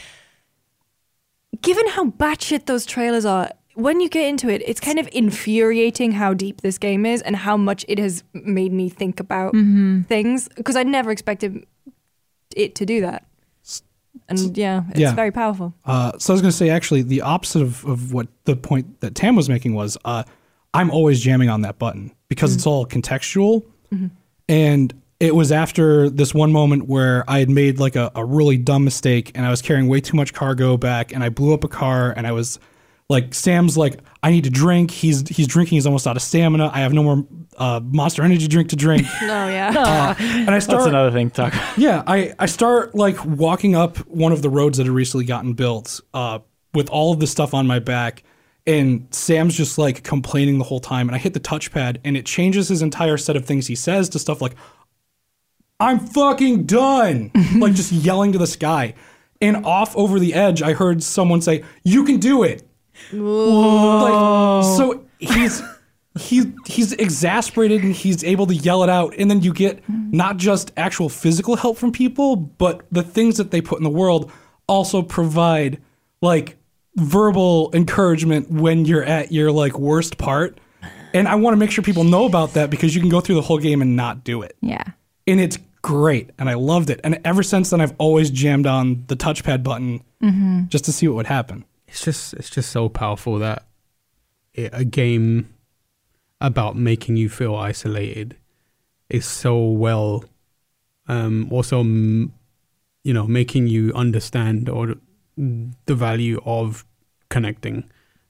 given 1.61 1.87
how 1.89 2.05
batshit 2.09 2.65
those 2.65 2.85
trailers 2.85 3.23
are, 3.23 3.51
when 3.75 4.01
you 4.01 4.09
get 4.09 4.25
into 4.27 4.49
it, 4.49 4.63
it's 4.65 4.79
kind 4.79 4.97
of 4.97 5.07
infuriating 5.11 6.13
how 6.13 6.33
deep 6.33 6.61
this 6.61 6.79
game 6.79 7.05
is 7.05 7.21
and 7.21 7.35
how 7.35 7.55
much 7.55 7.85
it 7.87 7.99
has 7.99 8.23
made 8.33 8.73
me 8.73 8.89
think 8.89 9.19
about 9.19 9.53
things 10.07 10.49
because 10.55 10.75
I 10.75 10.81
never 10.81 11.11
expected 11.11 11.63
it 12.55 12.73
to 12.75 12.85
do 12.87 13.01
that. 13.01 13.23
And 14.27 14.57
yeah, 14.57 14.83
it's 14.89 14.99
Yeah. 14.99 15.13
very 15.13 15.29
powerful. 15.31 15.75
Uh, 15.85 16.13
so 16.17 16.33
I 16.33 16.35
was 16.35 16.41
going 16.41 16.51
to 16.51 16.57
say, 16.57 16.69
actually, 16.69 17.03
the 17.03 17.21
opposite 17.21 17.61
of, 17.61 17.85
of 17.85 18.11
what 18.13 18.27
the 18.45 18.55
point 18.55 18.99
that 19.01 19.13
Tam 19.13 19.35
was 19.35 19.47
making 19.47 19.75
was 19.75 19.95
uh, 20.05 20.23
I'm 20.73 20.89
always 20.89 21.21
jamming 21.21 21.49
on 21.49 21.61
that 21.61 21.77
button 21.77 22.11
because 22.27 22.55
it's 22.55 22.65
all 22.65 22.83
contextual. 22.87 23.63
And 24.49 24.93
it 25.19 25.33
was 25.33 25.51
after 25.51 26.09
this 26.09 26.33
one 26.33 26.51
moment 26.51 26.87
where 26.87 27.23
I 27.27 27.39
had 27.39 27.49
made 27.49 27.79
like 27.79 27.95
a, 27.95 28.11
a 28.15 28.23
really 28.23 28.57
dumb 28.57 28.83
mistake 28.83 29.31
and 29.33 29.45
I 29.45 29.49
was 29.49 29.61
carrying 29.61 29.87
way 29.87 29.99
too 29.99 30.15
much 30.15 30.33
cargo 30.33 30.77
back 30.77 31.11
and 31.11 31.23
I 31.23 31.29
blew 31.29 31.53
up 31.53 31.63
a 31.63 31.67
car 31.67 32.13
and 32.15 32.27
I 32.27 32.33
was 32.33 32.59
like, 33.09 33.33
Sam's 33.33 33.77
like, 33.77 33.99
I 34.21 34.29
need 34.29 34.43
to 34.43 34.49
drink. 34.49 34.91
He's 34.91 35.27
he's 35.27 35.47
drinking. 35.47 35.77
He's 35.77 35.85
almost 35.85 36.05
out 36.05 36.17
of 36.17 36.21
stamina. 36.21 36.69
I 36.71 36.81
have 36.81 36.93
no 36.93 37.03
more 37.03 37.25
uh, 37.57 37.79
Monster 37.83 38.21
Energy 38.21 38.47
drink 38.47 38.69
to 38.69 38.75
drink. 38.75 39.07
Oh 39.21 39.49
yeah. 39.49 39.73
Uh, 39.75 40.15
and 40.19 40.51
I 40.51 40.59
start 40.59 40.79
That's 40.79 40.89
another 40.89 41.11
thing 41.11 41.29
talk 41.31 41.53
about. 41.53 41.77
yeah, 41.77 42.03
I, 42.05 42.33
I 42.37 42.45
start 42.45 42.93
like 42.95 43.23
walking 43.25 43.75
up 43.75 43.97
one 44.07 44.31
of 44.31 44.41
the 44.41 44.49
roads 44.49 44.77
that 44.77 44.85
had 44.85 44.93
recently 44.93 45.25
gotten 45.25 45.53
built 45.53 45.99
uh, 46.13 46.39
with 46.73 46.89
all 46.89 47.13
of 47.13 47.19
the 47.19 47.27
stuff 47.27 47.53
on 47.53 47.65
my 47.65 47.79
back. 47.79 48.23
And 48.65 49.07
Sam's 49.11 49.55
just 49.55 49.77
like 49.77 50.03
complaining 50.03 50.57
the 50.57 50.65
whole 50.65 50.81
time. 50.81 51.07
And 51.07 51.15
I 51.15 51.19
hit 51.19 51.33
the 51.33 51.39
touchpad 51.39 51.97
and 52.03 52.17
it 52.17 52.25
changes 52.25 52.67
his 52.67 52.81
entire 52.81 53.17
set 53.17 53.35
of 53.35 53.45
things 53.45 53.67
he 53.67 53.75
says 53.75 54.09
to 54.09 54.19
stuff 54.19 54.41
like, 54.41 54.55
I'm 55.79 55.99
fucking 55.99 56.63
done. 56.65 57.31
like 57.57 57.73
just 57.73 57.91
yelling 57.91 58.31
to 58.33 58.37
the 58.37 58.47
sky. 58.47 58.93
And 59.39 59.65
off 59.65 59.95
over 59.95 60.19
the 60.19 60.33
edge, 60.33 60.61
I 60.63 60.73
heard 60.73 61.03
someone 61.03 61.41
say, 61.41 61.63
You 61.83 62.03
can 62.03 62.19
do 62.19 62.43
it. 62.43 62.67
Like, 63.11 64.63
so 64.77 65.05
he's 65.19 65.61
he's 66.17 66.47
he's 66.65 66.93
exasperated 66.93 67.83
and 67.83 67.93
he's 67.93 68.23
able 68.23 68.47
to 68.47 68.55
yell 68.55 68.81
it 68.83 68.89
out 68.89 69.13
and 69.19 69.29
then 69.29 69.41
you 69.41 69.53
get 69.53 69.83
not 69.87 70.37
just 70.37 70.71
actual 70.75 71.09
physical 71.09 71.55
help 71.55 71.77
from 71.77 71.91
people 71.91 72.35
but 72.35 72.83
the 72.91 73.03
things 73.03 73.37
that 73.37 73.51
they 73.51 73.61
put 73.61 73.77
in 73.77 73.83
the 73.83 73.89
world 73.89 74.31
also 74.67 75.03
provide 75.03 75.79
like 76.23 76.57
verbal 76.95 77.69
encouragement 77.75 78.49
when 78.49 78.83
you're 78.85 79.03
at 79.03 79.31
your 79.31 79.51
like 79.51 79.77
worst 79.77 80.17
part 80.17 80.59
and 81.13 81.27
i 81.27 81.35
want 81.35 81.53
to 81.53 81.57
make 81.57 81.69
sure 81.69 81.83
people 81.83 82.03
know 82.03 82.25
about 82.25 82.53
that 82.53 82.71
because 82.71 82.95
you 82.95 83.01
can 83.01 83.11
go 83.11 83.21
through 83.21 83.35
the 83.35 83.41
whole 83.43 83.59
game 83.59 83.83
and 83.83 83.95
not 83.95 84.23
do 84.23 84.41
it 84.41 84.55
Yeah. 84.61 84.81
and 85.27 85.39
it's 85.39 85.59
great 85.87 86.31
and 86.37 86.49
i 86.49 86.53
loved 86.53 86.89
it. 86.89 86.99
And 87.05 87.19
ever 87.23 87.43
since 87.43 87.69
then 87.69 87.79
i've 87.81 87.95
always 87.97 88.29
jammed 88.29 88.67
on 88.67 89.05
the 89.07 89.15
touchpad 89.15 89.63
button 89.63 90.01
just 90.67 90.83
to 90.85 90.91
see 90.91 91.07
what 91.07 91.15
would 91.15 91.27
happen. 91.27 91.63
It's 91.87 92.03
just 92.03 92.33
it's 92.33 92.49
just 92.49 92.69
so 92.71 92.89
powerful 92.89 93.39
that 93.39 93.59
it, 94.53 94.69
a 94.73 94.83
game 94.83 95.53
about 96.41 96.75
making 96.75 97.15
you 97.17 97.29
feel 97.29 97.55
isolated 97.55 98.35
is 99.09 99.25
so 99.25 99.53
well 99.85 100.25
um 101.07 101.47
also 101.51 101.81
you 101.83 103.13
know 103.13 103.25
making 103.27 103.67
you 103.67 103.93
understand 103.93 104.67
or 104.69 104.95
the 105.37 105.95
value 105.95 106.41
of 106.45 106.83
connecting. 107.29 107.77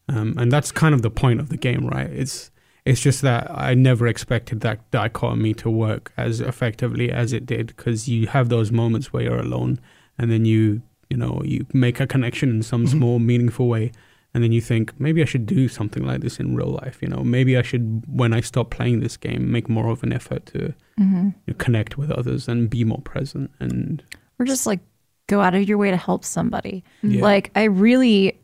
Um 0.09 0.35
and 0.37 0.51
that's 0.51 0.71
kind 0.71 0.93
of 0.93 1.01
the 1.01 1.09
point 1.09 1.39
of 1.39 1.49
the 1.49 1.57
game 1.57 1.87
right? 1.87 2.11
It's 2.11 2.51
it's 2.87 3.01
just 3.01 3.21
that 3.21 3.51
I 3.51 3.73
never 3.73 4.07
expected 4.07 4.61
that 4.61 4.89
dichotomy 4.91 5.53
to 5.55 5.69
work 5.69 6.13
as 6.15 6.39
effectively 6.39 7.11
as 7.11 7.33
it 7.33 7.45
did 7.45 7.67
because 7.67 8.07
you 8.07 8.27
have 8.27 8.49
those 8.49 8.71
moments 8.71 9.11
where 9.11 9.23
you're 9.23 9.39
alone 9.39 9.79
and 10.17 10.31
then 10.31 10.45
you 10.45 10.81
you 11.09 11.17
know 11.17 11.41
you 11.43 11.65
make 11.73 11.99
a 11.99 12.07
connection 12.07 12.49
in 12.49 12.63
some 12.63 12.85
mm-hmm. 12.85 12.97
small 12.97 13.19
meaningful 13.19 13.67
way 13.67 13.91
and 14.33 14.43
then 14.43 14.51
you 14.51 14.61
think 14.61 14.97
maybe 14.99 15.21
I 15.21 15.25
should 15.25 15.45
do 15.45 15.67
something 15.67 16.05
like 16.05 16.21
this 16.21 16.39
in 16.39 16.55
real 16.55 16.79
life 16.83 17.01
you 17.01 17.09
know 17.09 17.23
maybe 17.23 17.57
I 17.57 17.61
should 17.61 18.03
when 18.07 18.33
I 18.33 18.41
stop 18.41 18.69
playing 18.69 19.01
this 19.01 19.17
game 19.17 19.51
make 19.51 19.67
more 19.67 19.89
of 19.89 20.01
an 20.03 20.13
effort 20.13 20.45
to 20.47 20.73
mm-hmm. 20.99 21.29
you 21.45 21.53
know, 21.53 21.55
connect 21.57 21.97
with 21.97 22.09
others 22.09 22.47
and 22.47 22.69
be 22.69 22.83
more 22.85 23.01
present 23.01 23.51
and 23.59 24.03
or 24.39 24.45
just 24.45 24.65
like 24.65 24.79
go 25.27 25.41
out 25.41 25.55
of 25.55 25.67
your 25.67 25.77
way 25.77 25.91
to 25.91 25.97
help 25.97 26.23
somebody. 26.23 26.83
Yeah. 27.03 27.21
Like 27.21 27.51
I 27.55 27.65
really 27.65 28.39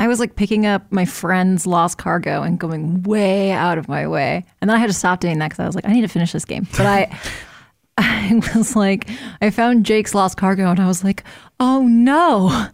I 0.00 0.08
was 0.08 0.18
like 0.18 0.34
picking 0.34 0.64
up 0.64 0.90
my 0.90 1.04
friend's 1.04 1.66
lost 1.66 1.98
cargo 1.98 2.42
and 2.42 2.58
going 2.58 3.02
way 3.02 3.50
out 3.50 3.76
of 3.76 3.86
my 3.86 4.08
way. 4.08 4.46
And 4.60 4.70
then 4.70 4.74
I 4.74 4.80
had 4.80 4.86
to 4.86 4.94
stop 4.94 5.20
doing 5.20 5.38
that 5.40 5.50
cuz 5.50 5.60
I 5.60 5.66
was 5.66 5.74
like 5.74 5.86
I 5.86 5.92
need 5.92 6.00
to 6.00 6.08
finish 6.08 6.32
this 6.32 6.46
game. 6.46 6.66
But 6.76 6.86
I 6.86 7.18
I 7.98 8.40
was 8.54 8.74
like 8.74 9.10
I 9.42 9.50
found 9.50 9.84
Jake's 9.84 10.14
lost 10.14 10.38
cargo 10.38 10.70
and 10.70 10.80
I 10.80 10.86
was 10.86 11.04
like, 11.04 11.22
"Oh 11.60 11.86
no. 11.86 12.68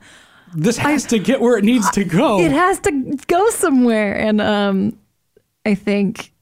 this 0.55 0.79
has 0.79 1.05
to 1.07 1.19
get 1.19 1.41
where 1.41 1.59
it 1.59 1.65
needs 1.65 1.91
to 1.91 2.05
go 2.05 2.39
It 2.39 2.53
has 2.53 2.79
to 2.81 3.19
go 3.27 3.51
somewhere." 3.51 4.15
And 4.17 4.41
um 4.41 4.97
I 5.65 5.75
think 5.75 6.33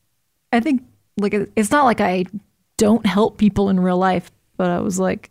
I 0.52 0.60
think 0.60 0.82
like 1.16 1.32
it's 1.56 1.70
not 1.70 1.86
like 1.86 2.02
I 2.02 2.26
don't 2.76 3.06
help 3.06 3.38
people 3.38 3.70
in 3.70 3.80
real 3.80 3.96
life, 3.96 4.30
but 4.58 4.68
I 4.68 4.80
was 4.80 5.00
like 5.00 5.30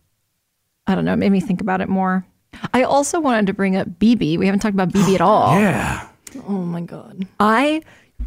I 0.87 0.95
don't 0.95 1.05
know, 1.05 1.13
it 1.13 1.17
made 1.17 1.31
me 1.31 1.41
think 1.41 1.61
about 1.61 1.79
it 1.79 1.89
more. 1.89 2.25
I 2.73 2.83
also 2.83 3.19
wanted 3.19 3.47
to 3.47 3.53
bring 3.53 3.75
up 3.75 3.87
BB. 3.99 4.37
We 4.37 4.45
haven't 4.45 4.59
talked 4.59 4.73
about 4.73 4.89
BB 4.89 5.15
at 5.15 5.21
all. 5.21 5.53
yeah 5.59 6.07
Oh 6.47 6.63
my 6.63 6.81
god. 6.81 7.27
I 7.39 7.81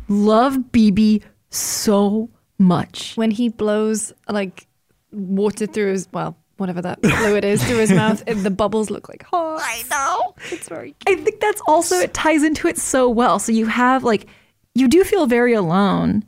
love 0.08 0.56
BB 0.72 1.22
so 1.50 2.30
much. 2.58 3.16
When 3.16 3.30
he 3.30 3.48
blows 3.48 4.12
like 4.28 4.66
water 5.12 5.66
through 5.66 5.92
his 5.92 6.08
well, 6.12 6.36
whatever 6.56 6.80
that 6.82 7.00
fluid 7.02 7.44
is 7.44 7.62
through 7.64 7.78
his 7.78 7.90
mouth, 8.02 8.22
it, 8.26 8.34
the 8.34 8.50
bubbles 8.50 8.90
look 8.90 9.08
like 9.08 9.26
oh 9.32 9.58
I 9.60 9.82
know. 9.90 10.34
it's 10.50 10.68
very 10.68 10.94
I 11.06 11.16
think 11.16 11.40
that's 11.40 11.60
also 11.66 11.96
it 11.96 12.14
ties 12.14 12.42
into 12.42 12.68
it 12.68 12.78
so 12.78 13.08
well. 13.08 13.38
So 13.38 13.52
you 13.52 13.66
have 13.66 14.04
like 14.04 14.26
you 14.74 14.88
do 14.88 15.04
feel 15.04 15.26
very 15.26 15.54
alone. 15.54 16.24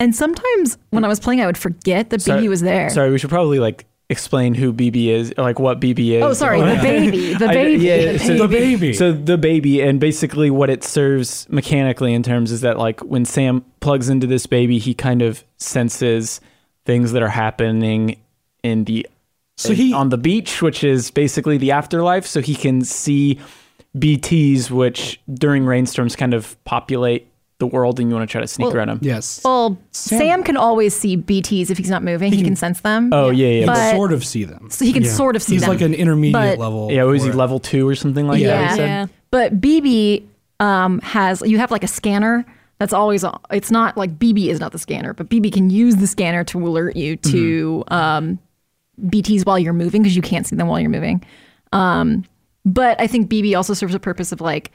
And 0.00 0.14
sometimes 0.14 0.76
when 0.90 1.04
I 1.04 1.08
was 1.08 1.20
playing 1.20 1.40
I 1.40 1.46
would 1.46 1.58
forget 1.58 2.10
that 2.10 2.20
BB 2.20 2.48
was 2.48 2.60
there. 2.60 2.90
Sorry, 2.90 3.10
we 3.10 3.18
should 3.18 3.30
probably 3.30 3.58
like 3.58 3.86
explain 4.10 4.54
who 4.54 4.72
BB 4.72 5.06
is, 5.08 5.34
like 5.38 5.58
what 5.58 5.80
BB 5.80 6.10
is. 6.16 6.22
Oh, 6.22 6.32
sorry, 6.34 6.60
the 6.60 6.76
baby. 6.82 7.34
The 7.34 7.48
I- 7.48 7.54
baby. 7.54 7.84
yeah, 7.84 8.16
so- 8.18 8.36
the 8.36 8.48
baby 8.48 8.92
So 8.92 9.12
the 9.12 9.38
baby, 9.38 9.80
and 9.80 9.98
basically 9.98 10.50
what 10.50 10.68
it 10.70 10.84
serves 10.84 11.48
mechanically 11.48 12.12
in 12.14 12.22
terms 12.22 12.52
is 12.52 12.60
that 12.62 12.78
like 12.78 13.00
when 13.00 13.24
Sam 13.24 13.64
plugs 13.80 14.08
into 14.08 14.26
this 14.26 14.46
baby, 14.46 14.78
he 14.78 14.94
kind 14.94 15.22
of 15.22 15.42
senses 15.56 16.40
things 16.84 17.12
that 17.12 17.22
are 17.22 17.28
happening 17.28 18.20
in 18.62 18.84
the 18.84 19.06
So 19.56 19.72
he- 19.72 19.92
on 19.94 20.10
the 20.10 20.18
beach, 20.18 20.60
which 20.60 20.84
is 20.84 21.10
basically 21.10 21.56
the 21.58 21.70
afterlife. 21.70 22.26
So 22.26 22.40
he 22.40 22.54
can 22.54 22.82
see 22.82 23.38
BTs, 23.96 24.70
which 24.70 25.20
during 25.32 25.64
rainstorms 25.64 26.16
kind 26.16 26.34
of 26.34 26.62
populate 26.64 27.28
the 27.58 27.66
world, 27.66 28.00
and 28.00 28.08
you 28.10 28.16
want 28.16 28.28
to 28.28 28.32
try 28.32 28.40
to 28.40 28.46
sneak 28.48 28.66
Well, 28.68 28.76
around 28.76 28.88
them. 28.88 28.98
yes 29.02 29.40
Well, 29.44 29.78
Sam, 29.92 30.42
can 30.42 30.56
always 30.56 30.94
see 30.94 31.16
BTs 31.16 31.70
if 31.70 31.78
he's 31.78 31.88
not 31.88 32.02
moving. 32.02 32.32
He, 32.32 32.42
can, 32.42 32.56
sense 32.56 32.80
them. 32.80 33.10
Oh 33.12 33.30
yeah, 33.30 33.46
yeah. 33.48 33.60
he 33.60 33.66
But- 33.66 33.74
can 33.76 33.96
sort 33.96 34.12
of 34.12 34.24
see 34.24 34.44
them 34.44 34.68
So 34.70 34.84
he 34.84 34.92
can 34.92 35.04
Yeah. 35.04 35.10
sort 35.12 35.36
of 35.36 35.42
see 35.42 35.54
he's 35.54 35.62
them. 35.62 35.70
like 35.70 35.80
an 35.80 35.94
intermediate 35.94 36.32
But- 36.32 36.58
level 36.58 36.90
yeah, 36.90 37.04
was 37.04 37.22
he 37.22 37.28
it. 37.30 37.34
level 37.34 37.60
two 37.60 37.86
or 37.88 37.94
something 37.94 38.26
like 38.26 38.42
that? 38.42 38.46
Yeah. 38.46 38.74
he 38.74 38.80
yeah. 38.80 39.06
But 39.30 39.60
BB 39.60 40.24
um, 40.60 41.00
has 41.00 41.42
you 41.46 41.58
have 41.58 41.70
like 41.70 41.84
a 41.84 41.88
scanner 41.88 42.44
That's 42.78 42.92
always 42.92 43.24
it's 43.52 43.70
not 43.70 43.96
like 43.96 44.18
BB 44.18 44.48
is 44.48 44.58
not 44.58 44.72
the 44.72 44.78
scanner, 44.78 45.14
but 45.14 45.28
BB 45.28 45.52
can 45.52 45.70
use 45.70 45.96
the 45.96 46.06
scanner 46.08 46.42
to 46.44 46.58
alert 46.66 46.96
you 46.96 47.16
to 47.16 47.84
um, 47.88 48.38
BTs 49.00 49.46
while 49.46 49.58
you're 49.60 49.72
moving 49.72 50.02
because 50.02 50.16
you 50.16 50.22
can't 50.22 50.44
see 50.46 50.56
them 50.56 50.66
while 50.66 50.80
you're 50.80 50.90
moving. 50.90 51.24
Um, 51.72 52.24
but 52.64 53.00
I 53.00 53.06
think 53.06 53.30
BB 53.30 53.56
also 53.56 53.74
serves 53.74 53.94
a 53.94 54.00
purpose 54.00 54.32
of 54.32 54.40
like 54.40 54.72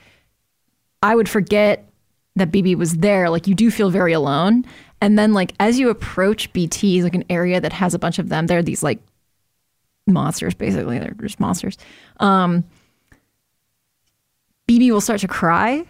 I 1.03 1.13
would 1.15 1.27
forget 1.27 1.88
that 2.35 2.51
BB 2.51 2.75
was 2.75 2.97
there. 2.97 3.29
Like 3.29 3.47
you 3.47 3.55
do 3.55 3.71
feel 3.71 3.89
very 3.89 4.13
alone. 4.13 4.65
And 5.01 5.17
then 5.17 5.33
like 5.33 5.53
as 5.59 5.79
you 5.79 5.89
approach 5.89 6.51
BT, 6.53 7.03
like 7.03 7.15
an 7.15 7.25
area 7.29 7.59
that 7.59 7.73
has 7.73 7.93
a 7.93 7.99
bunch 7.99 8.19
of 8.19 8.29
them, 8.29 8.47
they're 8.47 8.63
these 8.63 8.83
like 8.83 8.99
monsters 10.07 10.53
basically. 10.53 10.99
They're 10.99 11.15
just 11.21 11.39
monsters. 11.39 11.77
Um 12.19 12.63
BB 14.67 14.91
will 14.91 15.01
start 15.01 15.21
to 15.21 15.27
cry 15.27 15.85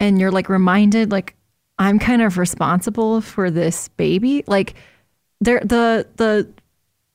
and 0.00 0.18
you're 0.18 0.32
like 0.32 0.48
reminded 0.48 1.12
like 1.12 1.36
I'm 1.78 1.98
kind 1.98 2.22
of 2.22 2.38
responsible 2.38 3.20
for 3.20 3.50
this 3.50 3.88
baby. 3.88 4.44
Like 4.46 4.74
there 5.40 5.60
the 5.60 6.06
the 6.16 6.48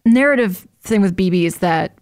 narrative 0.06 0.68
thing 0.82 1.02
with 1.02 1.16
BB 1.16 1.44
is 1.44 1.58
that 1.58 1.98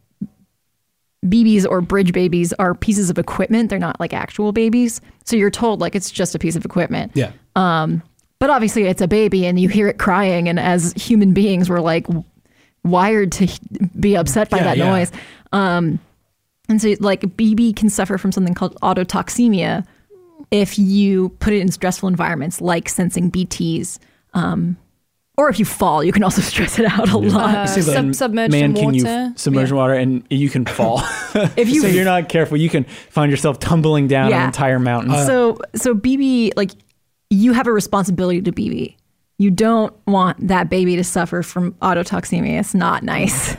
BBs 1.26 1.66
or 1.70 1.82
bridge 1.82 2.12
babies 2.14 2.54
are 2.54 2.76
pieces 2.76 3.10
of 3.10 3.18
equipment. 3.18 3.70
They're 3.70 3.80
not 3.80 4.00
like 4.00 4.14
actual 4.14 4.52
babies. 4.52 5.02
So 5.24 5.36
you're 5.36 5.50
told 5.52 5.82
like 5.82 5.96
it's 5.96 6.12
just 6.12 6.36
a 6.36 6.40
piece 6.40 6.56
of 6.56 6.66
equipment. 6.66 7.12
Yeah. 7.16 7.32
Um, 7.56 8.04
But 8.40 8.50
obviously 8.50 8.84
it's 8.84 9.02
a 9.02 9.08
baby 9.08 9.46
and 9.48 9.60
you 9.60 9.70
hear 9.70 9.88
it 9.88 9.98
crying. 9.98 10.48
And 10.50 10.60
as 10.60 10.94
human 10.94 11.34
beings, 11.34 11.70
we're 11.70 11.80
like 11.80 12.06
wired 12.84 13.32
to 13.34 13.48
be 14.00 14.16
upset 14.16 14.50
by 14.50 14.58
Yeah, 14.58 14.64
that 14.66 14.78
yeah. 14.78 14.90
noise. 14.90 15.12
Um, 15.52 16.00
and 16.70 16.82
so 16.82 16.94
like 17.00 17.24
a 17.24 17.28
BB 17.28 17.76
can 17.76 17.90
suffer 17.90 18.18
from 18.18 18.32
something 18.32 18.54
called 18.54 18.76
autotoxemia 18.82 19.86
if 20.52 20.78
you 20.78 21.30
put 21.40 21.54
it 21.54 21.60
in 21.60 21.72
stressful 21.72 22.08
environments 22.10 22.62
like 22.62 22.90
sensing 22.90 23.32
BTs. 23.32 23.98
Um, 24.34 24.78
or 25.38 25.50
if 25.50 25.60
you 25.60 25.66
fall, 25.66 26.04
you 26.04 26.12
can 26.12 26.24
also 26.24 26.42
stress 26.52 26.80
it 26.80 26.86
out 26.86 27.10
a 27.10 27.18
lot. 27.18 27.56
Uh, 27.56 27.68
sub- 27.68 28.16
submerged 28.16 28.52
man, 28.52 28.64
in 28.72 28.74
can 28.76 28.94
you 28.94 29.04
water. 29.04 29.30
f- 29.32 29.38
submerge 29.38 29.70
in 29.72 29.76
water 29.76 29.94
and 29.94 30.24
you 30.30 30.50
can 30.50 30.66
fall. 30.66 31.02
If 31.58 31.70
you 31.70 31.82
so 31.82 31.88
you're 31.88 32.06
not 32.06 32.30
careful, 32.30 32.58
you 32.58 32.70
can 32.70 32.84
find 32.86 33.30
yourself 33.32 33.60
tumbling 33.60 34.08
down 34.08 34.30
Yeah. 34.30 34.42
an 34.42 34.46
entire 34.48 34.80
mountain. 34.80 35.14
so 35.26 35.58
so 35.76 35.94
BB 35.96 36.52
like 36.56 36.72
you 37.30 37.54
have 37.54 37.68
a 37.68 37.74
responsibility 37.74 38.42
to 38.42 38.52
BB. 38.52 38.96
You 39.38 39.52
don't 39.52 39.94
want 40.08 40.48
that 40.48 40.70
baby 40.70 40.96
to 40.96 41.04
suffer 41.04 41.44
from 41.44 41.74
autotoxemia. 41.82 42.60
It's 42.60 42.74
not 42.74 43.04
nice. 43.04 43.58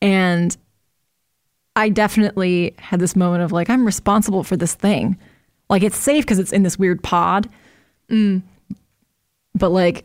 And 0.00 0.56
I 1.76 1.88
definitely 1.90 2.74
had 2.78 3.00
this 3.00 3.14
moment 3.16 3.42
of 3.42 3.52
like 3.52 3.68
I'm 3.68 3.84
responsible 3.84 4.44
for 4.44 4.56
this 4.56 4.74
thing. 4.74 5.18
Like 5.68 5.82
it's 5.82 5.96
safe 5.98 6.24
because 6.24 6.38
it's 6.38 6.52
in 6.52 6.62
this 6.62 6.78
weird 6.78 7.02
pod. 7.02 7.50
But 8.08 9.70
like 9.70 10.04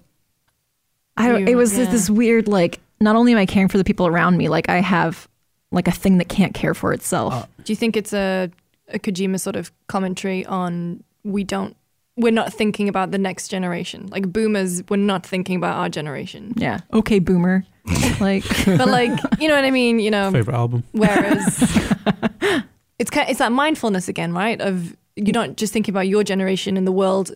I 1.20 1.28
don't, 1.28 1.48
it 1.48 1.56
was 1.56 1.78
yeah. 1.78 1.86
this 1.86 2.10
weird 2.10 2.48
like 2.48 2.80
not 3.02 3.16
only 3.16 3.32
am 3.32 3.38
I 3.38 3.46
caring 3.46 3.68
for 3.68 3.78
the 3.78 3.84
people 3.84 4.08
around 4.08 4.38
me, 4.38 4.50
like 4.50 4.70
I 4.70 4.80
have 4.80 5.28
like 5.72 5.88
a 5.88 5.92
thing 5.92 6.18
that 6.18 6.30
can't 6.30 6.54
care 6.54 6.74
for 6.74 6.94
itself. 6.94 7.34
Uh, 7.34 7.46
Do 7.64 7.72
you 7.72 7.78
think 7.78 7.96
it's 7.96 8.14
a, 8.14 8.50
a 8.88 9.00
Kojima 9.00 9.40
sort 9.40 9.56
of 9.56 9.72
commentary 9.88 10.46
on 10.46 11.04
we 11.24 11.44
don't 11.44 11.76
we're 12.18 12.32
not 12.32 12.52
thinking 12.52 12.90
about 12.90 13.12
the 13.12 13.18
next 13.18 13.48
generation. 13.48 14.08
Like 14.08 14.32
boomers, 14.32 14.84
we're 14.90 14.98
not 14.98 15.26
thinking 15.26 15.56
about 15.56 15.78
our 15.78 15.88
generation. 15.88 16.54
yeah. 16.58 16.82
Okay, 16.92 17.20
boomer. 17.20 17.64
like 18.20 18.44
But 18.66 18.88
like, 18.90 19.12
you 19.40 19.48
know 19.48 19.56
what 19.56 19.64
I 19.64 19.72
mean? 19.72 20.00
You 20.00 20.12
know, 20.12 20.32
Favorite 20.32 20.56
album. 20.56 20.84
whereas 20.92 21.62
it's 23.00 23.10
kind 23.10 23.30
it's 23.30 23.40
that 23.40 23.52
mindfulness 23.52 24.08
again, 24.08 24.34
right? 24.34 24.60
Of 24.60 24.96
you're 25.16 25.34
not 25.34 25.56
just 25.56 25.74
thinking 25.74 25.94
about 25.94 26.08
your 26.08 26.24
generation 26.24 26.78
and 26.78 26.86
the 26.86 26.92
world 26.92 27.32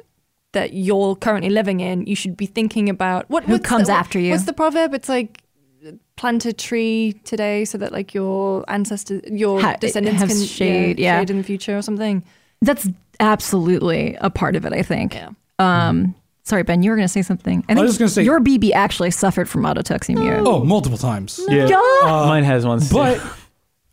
that 0.54 0.74
you're 0.74 1.16
currently 1.16 1.50
living 1.50 1.80
in. 1.82 2.06
You 2.08 2.16
should 2.16 2.36
be 2.38 2.46
thinking 2.46 2.90
about 2.90 3.30
what 3.30 3.44
Who 3.44 3.60
comes 3.60 3.88
the, 3.88 3.94
what- 3.94 4.00
after 4.00 4.20
you. 4.20 4.32
What's 4.32 4.46
the 4.46 4.54
proverb? 4.54 4.94
It's 4.94 5.10
like 5.10 5.42
plant 6.16 6.46
a 6.46 6.54
tree 6.54 7.14
today 7.26 7.66
so 7.66 7.78
that 7.78 7.92
like 7.92 8.14
your 8.14 8.64
ancestors, 8.70 9.22
your 9.30 9.60
Ha- 9.62 9.76
descendants 9.80 10.24
can 10.24 10.46
shade, 10.46 11.00
yeah. 11.00 11.20
shade 11.20 11.30
in 11.30 11.38
the 11.38 11.44
future 11.44 11.78
or 11.78 11.82
something. 11.82 12.24
That's 12.62 12.88
absolutely 13.20 14.16
a 14.22 14.30
part 14.30 14.56
of 14.56 14.66
it, 14.66 14.74
I 14.74 14.82
think. 14.84 15.16
Yeah. 15.16 15.30
Um, 15.60 16.16
sorry, 16.44 16.64
Ben, 16.64 16.84
you 16.84 16.92
were 16.92 16.96
going 16.96 17.08
to 17.08 17.12
say 17.12 17.22
something. 17.22 17.66
I, 17.68 17.74
I 17.74 17.82
was 17.82 17.92
just 17.92 18.00
gonna 18.00 18.10
say- 18.10 18.24
your 18.24 18.40
BB 18.40 18.72
actually 18.74 19.12
suffered 19.12 19.50
from 19.50 19.64
autotoxemia. 19.64 20.44
Oh, 20.46 20.64
multiple 20.64 20.98
times. 20.98 21.40
yeah, 21.50 21.68
God. 21.68 22.28
mine 22.30 22.44
has 22.44 22.66
one. 22.66 22.80
too. 22.80 22.94
But 22.94 23.22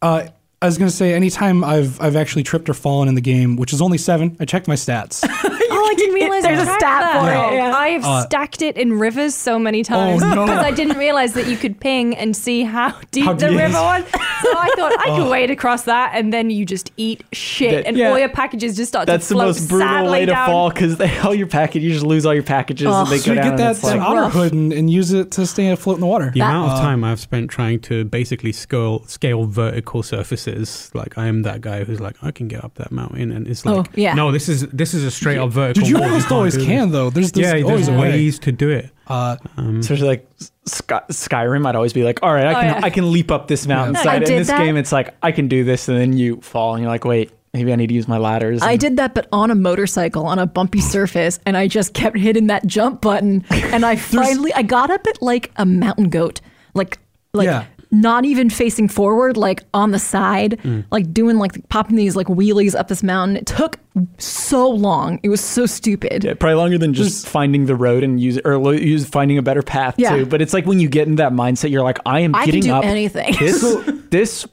uh, 0.02 0.28
I 0.62 0.66
was 0.66 0.76
gonna 0.76 0.90
say, 0.90 1.14
anytime 1.14 1.64
I've 1.64 1.98
I've 2.02 2.16
actually 2.16 2.42
tripped 2.42 2.68
or 2.68 2.74
fallen 2.74 3.08
in 3.08 3.14
the 3.14 3.22
game, 3.22 3.56
which 3.56 3.72
is 3.72 3.80
only 3.80 3.96
seven, 3.96 4.36
I 4.40 4.44
checked 4.44 4.68
my 4.68 4.74
stats. 4.74 5.26
Oh, 5.72 5.86
I 5.86 5.94
didn't 5.94 6.14
realize 6.20 6.42
There's 6.42 6.56
you 6.58 6.62
a 6.64 6.78
stat 6.78 6.80
that. 6.80 7.20
for 7.22 7.52
it, 7.52 7.56
yeah. 7.56 7.74
I 7.76 7.88
have 7.90 8.04
Uh, 8.04 8.22
stacked 8.24 8.60
it 8.60 8.76
in 8.76 8.98
rivers 8.98 9.36
so 9.36 9.56
many 9.56 9.84
times 9.84 10.20
no. 10.20 10.30
because 10.44 10.58
I 10.64 10.72
didn't 10.72 10.98
realize 10.98 11.34
that 11.34 11.46
you 11.46 11.56
could 11.56 11.78
ping 11.78 12.16
and 12.16 12.36
see 12.36 12.64
how 12.64 12.92
deep 13.12 13.24
How 13.24 13.34
the 13.34 13.48
deep- 13.50 13.58
river 13.58 13.74
was. 13.80 14.02
So 14.10 14.50
I 14.58 14.68
thought 14.76 14.92
I 14.98 15.16
could 15.16 15.30
wade 15.30 15.50
across 15.52 15.84
that, 15.84 16.10
and 16.14 16.32
then 16.32 16.50
you 16.50 16.66
just 16.66 16.90
eat 16.96 17.22
shit, 17.32 17.70
That- 17.70 17.86
and 17.86 17.96
yeah. 17.96 18.10
all 18.10 18.18
your 18.18 18.28
packages 18.28 18.76
just 18.76 18.88
start 18.90 19.06
That's 19.06 19.28
to 19.28 19.34
the 19.34 19.38
float 19.38 19.46
most 19.46 19.68
brutal 19.68 19.88
sadly 19.88 20.10
way 20.10 20.20
to 20.26 20.32
down. 20.32 20.46
fall 20.48 20.70
because 20.70 21.00
all 21.24 21.34
your 21.36 21.46
package, 21.46 21.82
you 21.84 21.92
just 21.92 22.04
lose 22.04 22.26
all 22.26 22.34
your 22.34 22.42
packages 22.42 22.86
and 22.88 23.06
they 23.08 23.18
so 23.18 23.26
go 23.26 23.32
you 23.32 23.36
down. 23.36 23.44
get 23.44 23.50
and 23.52 23.58
that, 23.60 23.70
it's 23.70 23.80
that 23.82 23.96
like, 23.98 24.00
otter 24.08 24.20
rough. 24.22 24.32
hood 24.32 24.52
and, 24.52 24.72
and 24.72 24.90
use 24.90 25.12
it 25.12 25.30
to 25.32 25.46
stay 25.46 25.68
afloat 25.70 25.96
in 25.96 26.00
the 26.00 26.06
water. 26.06 26.30
The 26.34 26.40
That- 26.40 26.50
amount 26.50 26.72
of 26.72 26.78
Uh, 26.78 26.82
time 26.82 27.04
I've 27.04 27.20
spent 27.20 27.48
trying 27.48 27.78
to 27.82 28.04
basically 28.04 28.50
scale 28.52 29.04
scale 29.06 29.44
vertical 29.44 30.02
surfaces, 30.02 30.49
like 30.94 31.16
I 31.18 31.26
am 31.26 31.42
that 31.42 31.60
guy 31.60 31.84
who's 31.84 32.00
like, 32.00 32.16
I 32.22 32.30
can 32.30 32.48
get 32.48 32.62
up 32.64 32.74
that 32.76 32.90
mountain, 32.92 33.30
and 33.32 33.46
it's 33.48 33.64
like, 33.64 33.76
Oh, 33.88 33.90
yeah. 33.94 34.14
no, 34.14 34.32
this 34.32 34.48
is 34.48 34.62
this 34.68 34.94
is 34.94 35.04
a 35.04 35.10
straight 35.10 35.38
up 35.38 35.50
vertical. 35.50 35.82
Dude, 35.88 35.96
you 35.98 36.02
almost 36.02 36.30
always 36.32 36.56
can 36.56 36.88
this." 36.88 36.92
though. 36.92 37.10
There's, 37.10 37.32
there's 37.32 37.46
yeah, 37.60 37.62
always 37.64 37.86
there's 37.86 37.96
a 37.96 38.00
way. 38.00 38.10
ways 38.10 38.38
to 38.40 38.52
do 38.52 38.70
it. 38.70 38.90
Uh, 39.06 39.36
Um, 39.56 39.80
especially 39.80 40.06
like 40.08 40.28
Sky, 40.66 41.00
Skyrim, 41.10 41.66
I'd 41.66 41.74
always 41.76 41.92
be 41.92 42.04
like, 42.04 42.20
all 42.22 42.32
right, 42.32 42.46
I 42.46 42.50
Oh, 42.50 42.54
can 42.60 42.64
yeah. 42.64 42.80
I 42.86 42.90
can 42.90 43.12
leap 43.12 43.30
up 43.30 43.48
this 43.48 43.66
mountainside. 43.66 44.06
I 44.06 44.14
In 44.16 44.38
this 44.38 44.46
that. 44.48 44.58
game, 44.58 44.76
it's 44.76 44.92
like 44.92 45.14
I 45.22 45.32
can 45.32 45.48
do 45.48 45.64
this, 45.64 45.88
and 45.88 45.98
then 45.98 46.12
you 46.16 46.40
fall, 46.42 46.74
and 46.74 46.82
you're 46.82 46.90
like, 46.90 47.04
wait, 47.04 47.32
maybe 47.52 47.72
I 47.72 47.76
need 47.76 47.88
to 47.88 47.94
use 47.94 48.06
my 48.06 48.18
ladders. 48.18 48.62
I 48.62 48.76
did 48.76 48.96
that, 48.98 49.14
but 49.14 49.28
on 49.32 49.50
a 49.50 49.54
motorcycle 49.56 50.26
on 50.26 50.38
a 50.38 50.46
bumpy 50.46 50.80
surface, 50.80 51.40
and 51.44 51.56
I 51.56 51.66
just 51.66 51.92
kept 51.94 52.16
hitting 52.16 52.46
that 52.48 52.66
jump 52.66 53.00
button. 53.00 53.44
And 53.50 53.84
I 53.84 53.96
finally, 54.16 54.52
I 54.54 54.62
got 54.62 54.90
up 54.90 55.06
it 55.06 55.20
like 55.20 55.50
a 55.56 55.66
mountain 55.66 56.08
goat, 56.10 56.40
like 56.74 56.98
like 57.34 57.46
Yeah. 57.46 57.64
Not 57.92 58.24
even 58.24 58.48
facing 58.50 58.86
forward, 58.88 59.36
like 59.36 59.64
on 59.74 59.90
the 59.90 59.98
side, 59.98 60.58
Mm. 60.64 60.84
like 60.92 61.12
doing 61.12 61.38
like 61.38 61.68
popping 61.68 61.96
these 61.96 62.14
like 62.14 62.28
wheelies 62.28 62.78
up 62.78 62.88
this 62.88 63.02
mountain. 63.02 63.36
It 63.36 63.46
took 63.46 63.78
so 64.18 64.68
long. 64.70 65.18
It 65.24 65.28
was 65.28 65.40
so 65.40 65.66
stupid. 65.66 66.22
Yeah, 66.24 66.34
probably 66.34 66.54
longer 66.54 66.78
than 66.78 66.94
just 66.94 67.26
finding 67.28 67.66
the 67.66 67.74
road 67.74 68.02
and 68.04 68.20
use 68.20 68.38
or 68.44 68.58
lo- 68.58 68.70
use 68.70 69.06
finding 69.08 69.38
a 69.38 69.42
better 69.42 69.62
path 69.62 69.96
Yeah. 69.98 70.14
too. 70.16 70.26
But 70.26 70.40
it's 70.40 70.52
like 70.54 70.66
when 70.66 70.78
you 70.78 70.88
get 70.88 71.08
in 71.08 71.16
that 71.16 71.32
mindset, 71.32 71.70
you're 71.70 71.82
like, 71.82 71.98
I 72.06 72.20
am 72.20 72.34
I 72.34 72.46
getting 72.46 72.62
do 72.62 72.72
up 72.72 72.84
anything. 72.84 73.34
this 73.40 73.76
this 74.10 74.46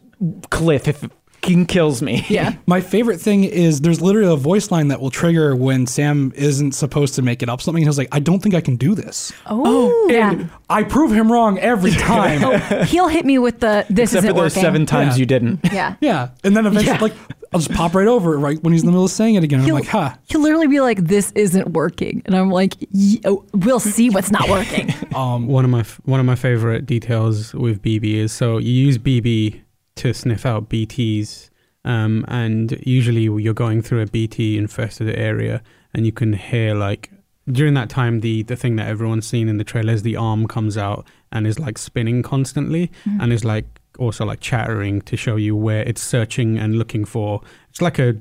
cliff 0.50 0.88
if 0.88 1.08
fucking 1.48 1.66
kills 1.66 2.02
me. 2.02 2.26
yeah. 2.30 2.56
my 2.68 2.82
favorite 2.82 3.20
thing 3.22 3.44
is 3.44 3.82
there's 3.82 4.02
literally 4.02 4.32
a 4.32 4.36
voice 4.36 4.70
line 4.72 4.90
that 4.90 5.00
will 5.00 5.10
trigger 5.10 5.56
when 5.56 5.88
Sam 5.88 6.32
isn't 6.36 6.74
supposed 6.74 7.16
to 7.16 7.22
make 7.22 7.42
it 7.42 7.50
up 7.50 7.62
something. 7.62 7.82
He 7.82 7.88
was 7.88 7.98
like, 7.98 8.10
I 8.12 8.20
don't 8.20 8.42
think 8.42 8.54
I 8.56 8.62
can 8.62 8.76
do 8.76 8.96
this. 8.96 9.32
Oh, 9.46 10.08
yeah. 10.10 10.46
I 10.70 10.84
prove 10.84 11.12
him 11.12 11.32
wrong 11.32 11.58
every 11.60 11.92
time. 12.12 12.86
He'll 12.86 13.08
hit 13.08 13.26
me 13.26 13.38
with 13.40 13.60
the 13.62 13.86
this 13.90 14.12
Except 14.14 14.24
for 14.24 14.28
isn't 14.28 14.36
those 14.36 14.52
working. 14.56 14.62
seven 14.64 14.86
times 14.86 15.16
Yeah. 15.16 15.20
you 15.20 15.26
didn't. 15.26 15.60
Yeah. 15.78 15.96
yeah. 16.02 16.30
And 16.44 16.56
then 16.58 16.66
eventually, 16.66 16.96
Yeah. 16.96 17.02
like, 17.02 17.14
I'll 17.54 17.60
just 17.62 17.72
pop 17.74 17.94
right 17.96 18.08
over 18.08 18.34
it 18.34 18.40
right 18.40 18.62
when 18.64 18.74
he's 18.74 18.82
in 18.82 18.88
the 18.88 18.92
middle 18.92 19.06
of 19.06 19.12
saying 19.12 19.36
it 19.36 19.44
again. 19.44 19.62
I'm 19.62 19.68
like, 19.70 19.86
huh. 19.88 20.14
he'll 20.26 20.42
literally 20.42 20.68
be 20.68 20.82
like, 20.82 20.98
"This 21.00 21.32
isn't 21.32 21.70
working," 21.70 22.22
and 22.26 22.36
I'm 22.36 22.50
like, 22.52 22.74
"Ye- 22.92 23.22
oh, 23.24 23.46
"We'll 23.54 23.80
see 23.80 24.10
what's 24.10 24.32
not 24.32 24.50
working." 24.50 24.94
Um, 25.16 25.48
one 25.48 25.64
of 25.64 25.72
my 25.72 25.80
f- 25.80 26.02
one 26.04 26.20
of 26.20 26.26
my 26.26 26.36
favorite 26.36 26.86
details 26.86 27.54
with 27.54 27.82
BB 27.82 28.16
is 28.16 28.34
so 28.34 28.58
you 28.58 28.72
use 28.74 28.98
BB 28.98 29.62
to 29.98 30.14
sniff 30.14 30.46
out 30.46 30.70
BTs, 30.70 31.50
um, 31.86 32.26
and 32.28 32.80
usually 32.86 33.24
you're 33.24 33.54
going 33.54 33.82
through 33.82 34.02
a 34.02 34.08
BT 34.08 34.58
infested 34.58 35.16
area, 35.18 35.62
and 35.94 36.06
you 36.06 36.12
can 36.12 36.34
hear 36.34 36.76
like 36.76 37.12
during 37.50 37.74
that 37.76 37.90
time 37.90 38.20
the 38.20 38.44
the 38.44 38.56
thing 38.56 38.76
that 38.76 38.88
everyone's 38.88 39.26
seen 39.26 39.48
in 39.48 39.58
the 39.58 39.64
trailer 39.64 39.94
is 39.94 40.04
the 40.04 40.18
arm 40.18 40.48
comes 40.48 40.78
out 40.78 41.08
and 41.32 41.48
is 41.48 41.60
like 41.60 41.78
spinning 41.78 42.24
constantly, 42.24 42.92
and 43.22 43.32
is 43.32 43.46
like 43.46 43.66
also 44.00 44.26
like 44.26 44.40
chattering 44.40 45.02
to 45.02 45.18
show 45.18 45.36
you 45.36 45.56
where 45.56 45.82
it's 45.84 46.02
searching 46.02 46.58
and 46.58 46.78
looking 46.78 47.06
for. 47.06 47.42
It's 47.70 47.82
like 47.82 48.00
a 48.00 48.16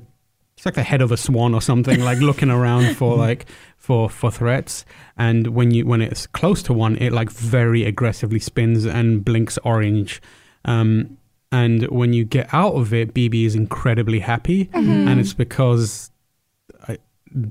it's 0.57 0.65
like 0.65 0.75
the 0.75 0.83
head 0.83 1.01
of 1.01 1.11
a 1.11 1.17
swan 1.17 1.53
or 1.53 1.61
something, 1.61 2.01
like 2.01 2.17
looking 2.29 2.49
around 2.49 2.97
for 2.97 3.15
like 3.15 3.45
for 3.77 4.09
for 4.09 4.31
threats. 4.31 4.85
And 5.17 5.47
when 5.47 5.71
you 5.71 5.85
when 5.85 6.01
it's 6.01 6.25
close 6.27 6.63
to 6.63 6.73
one, 6.73 6.97
it 6.97 7.13
like 7.13 7.29
very 7.29 7.83
aggressively 7.83 8.39
spins 8.39 8.85
and 8.85 9.23
blinks 9.23 9.57
orange. 9.63 10.21
Um, 10.65 11.16
and 11.51 11.83
when 11.83 12.13
you 12.13 12.25
get 12.25 12.53
out 12.53 12.73
of 12.73 12.93
it, 12.93 13.13
BB 13.13 13.45
is 13.45 13.55
incredibly 13.55 14.19
happy, 14.19 14.65
mm-hmm. 14.65 15.07
and 15.07 15.19
it's 15.19 15.33
because 15.33 16.11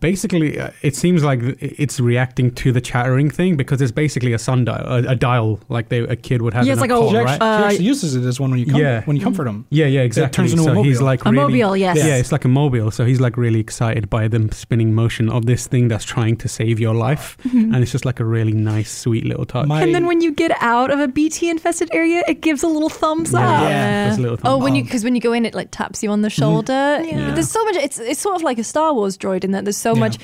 basically 0.00 0.58
uh, 0.60 0.70
it 0.82 0.96
seems 0.96 1.22
like 1.24 1.40
it's 1.60 2.00
reacting 2.00 2.50
to 2.56 2.72
the 2.72 2.80
chattering 2.80 3.30
thing 3.30 3.56
because 3.56 3.80
it's 3.80 3.92
basically 3.92 4.32
a 4.32 4.38
sundial, 4.38 4.76
a, 4.76 4.98
a 5.08 5.14
dial 5.16 5.60
like 5.68 5.88
they, 5.88 6.00
a 6.00 6.16
kid 6.16 6.42
would 6.42 6.54
have. 6.54 6.66
Yeah, 6.66 6.72
it's 6.72 6.80
like 6.80 6.90
a- 6.90 6.94
car, 6.94 7.08
He 7.10 7.16
right? 7.16 7.26
actually, 7.28 7.46
Uh, 7.48 7.58
he 7.58 7.64
actually 7.64 7.84
uses 7.86 8.16
it 8.16 8.24
as 8.24 8.40
one 8.40 8.50
when 8.50 8.60
you 8.60 8.66
com- 8.66 8.80
Yeah. 8.80 9.02
when 9.04 9.16
you 9.16 9.22
comfort 9.22 9.46
him. 9.46 9.66
yeah, 9.70 9.86
yeah, 9.86 10.00
exactly. 10.00 10.26
It 10.28 10.32
turns 10.32 10.52
into 10.52 10.70
a 10.70 10.74
so 10.74 10.82
he's 10.82 10.96
mobile. 10.96 11.06
like 11.06 11.24
A 11.26 11.30
really, 11.30 11.60
mobile, 11.62 11.76
yes. 11.76 11.96
Yeah, 11.98 12.16
it's 12.16 12.32
like 12.32 12.44
a 12.44 12.48
mobile. 12.48 12.90
So 12.90 13.04
he's 13.04 13.20
like 13.20 13.36
really 13.36 13.60
excited 13.60 14.08
by 14.10 14.28
the 14.28 14.48
spinning 14.52 14.94
motion 14.94 15.28
of 15.30 15.46
this 15.46 15.66
thing 15.66 15.88
that's 15.88 16.04
trying 16.04 16.36
to 16.38 16.48
save 16.48 16.80
your 16.80 16.94
life, 16.94 17.36
and 17.52 17.76
it's 17.76 17.92
just 17.92 18.04
like 18.04 18.20
a 18.20 18.24
really 18.24 18.52
nice, 18.52 18.90
sweet 18.90 19.24
little 19.24 19.44
touch. 19.46 19.66
My- 19.68 19.82
and 19.82 19.94
then 19.94 20.06
when 20.06 20.20
you 20.20 20.32
get 20.32 20.52
out 20.60 20.90
of 20.90 20.98
a 21.00 21.08
BT 21.08 21.50
infested 21.50 21.88
area, 21.92 22.22
it 22.28 22.40
gives 22.40 22.62
a 22.62 22.68
little 22.68 22.88
thumbs 22.88 23.32
Yeah. 23.32 23.38
up. 23.40 23.62
Yeah. 23.70 24.06
Just 24.08 24.18
a 24.18 24.22
little 24.22 24.38
Oh, 24.42 24.54
thumb 24.56 24.62
when 24.62 24.74
you 24.74 24.82
because 24.84 25.04
when 25.04 25.14
you 25.14 25.20
go 25.20 25.32
in, 25.32 25.44
it 25.46 25.54
like 25.54 25.68
taps 25.70 26.02
you 26.02 26.10
on 26.10 26.22
the 26.22 26.30
shoulder. 26.30 27.00
Yeah. 27.04 27.32
There's 27.34 27.50
so 27.50 27.64
much. 27.64 27.76
It's 27.76 27.98
it's 27.98 28.20
sort 28.20 28.36
of 28.36 28.42
like 28.42 28.58
a 28.58 28.64
Star 28.64 28.92
Wars 28.94 29.16
droid 29.18 29.44
in 29.44 29.52
that 29.52 29.64
there's 29.64 29.75
so 29.76 29.94
Yeah. 29.94 30.00
much 30.00 30.18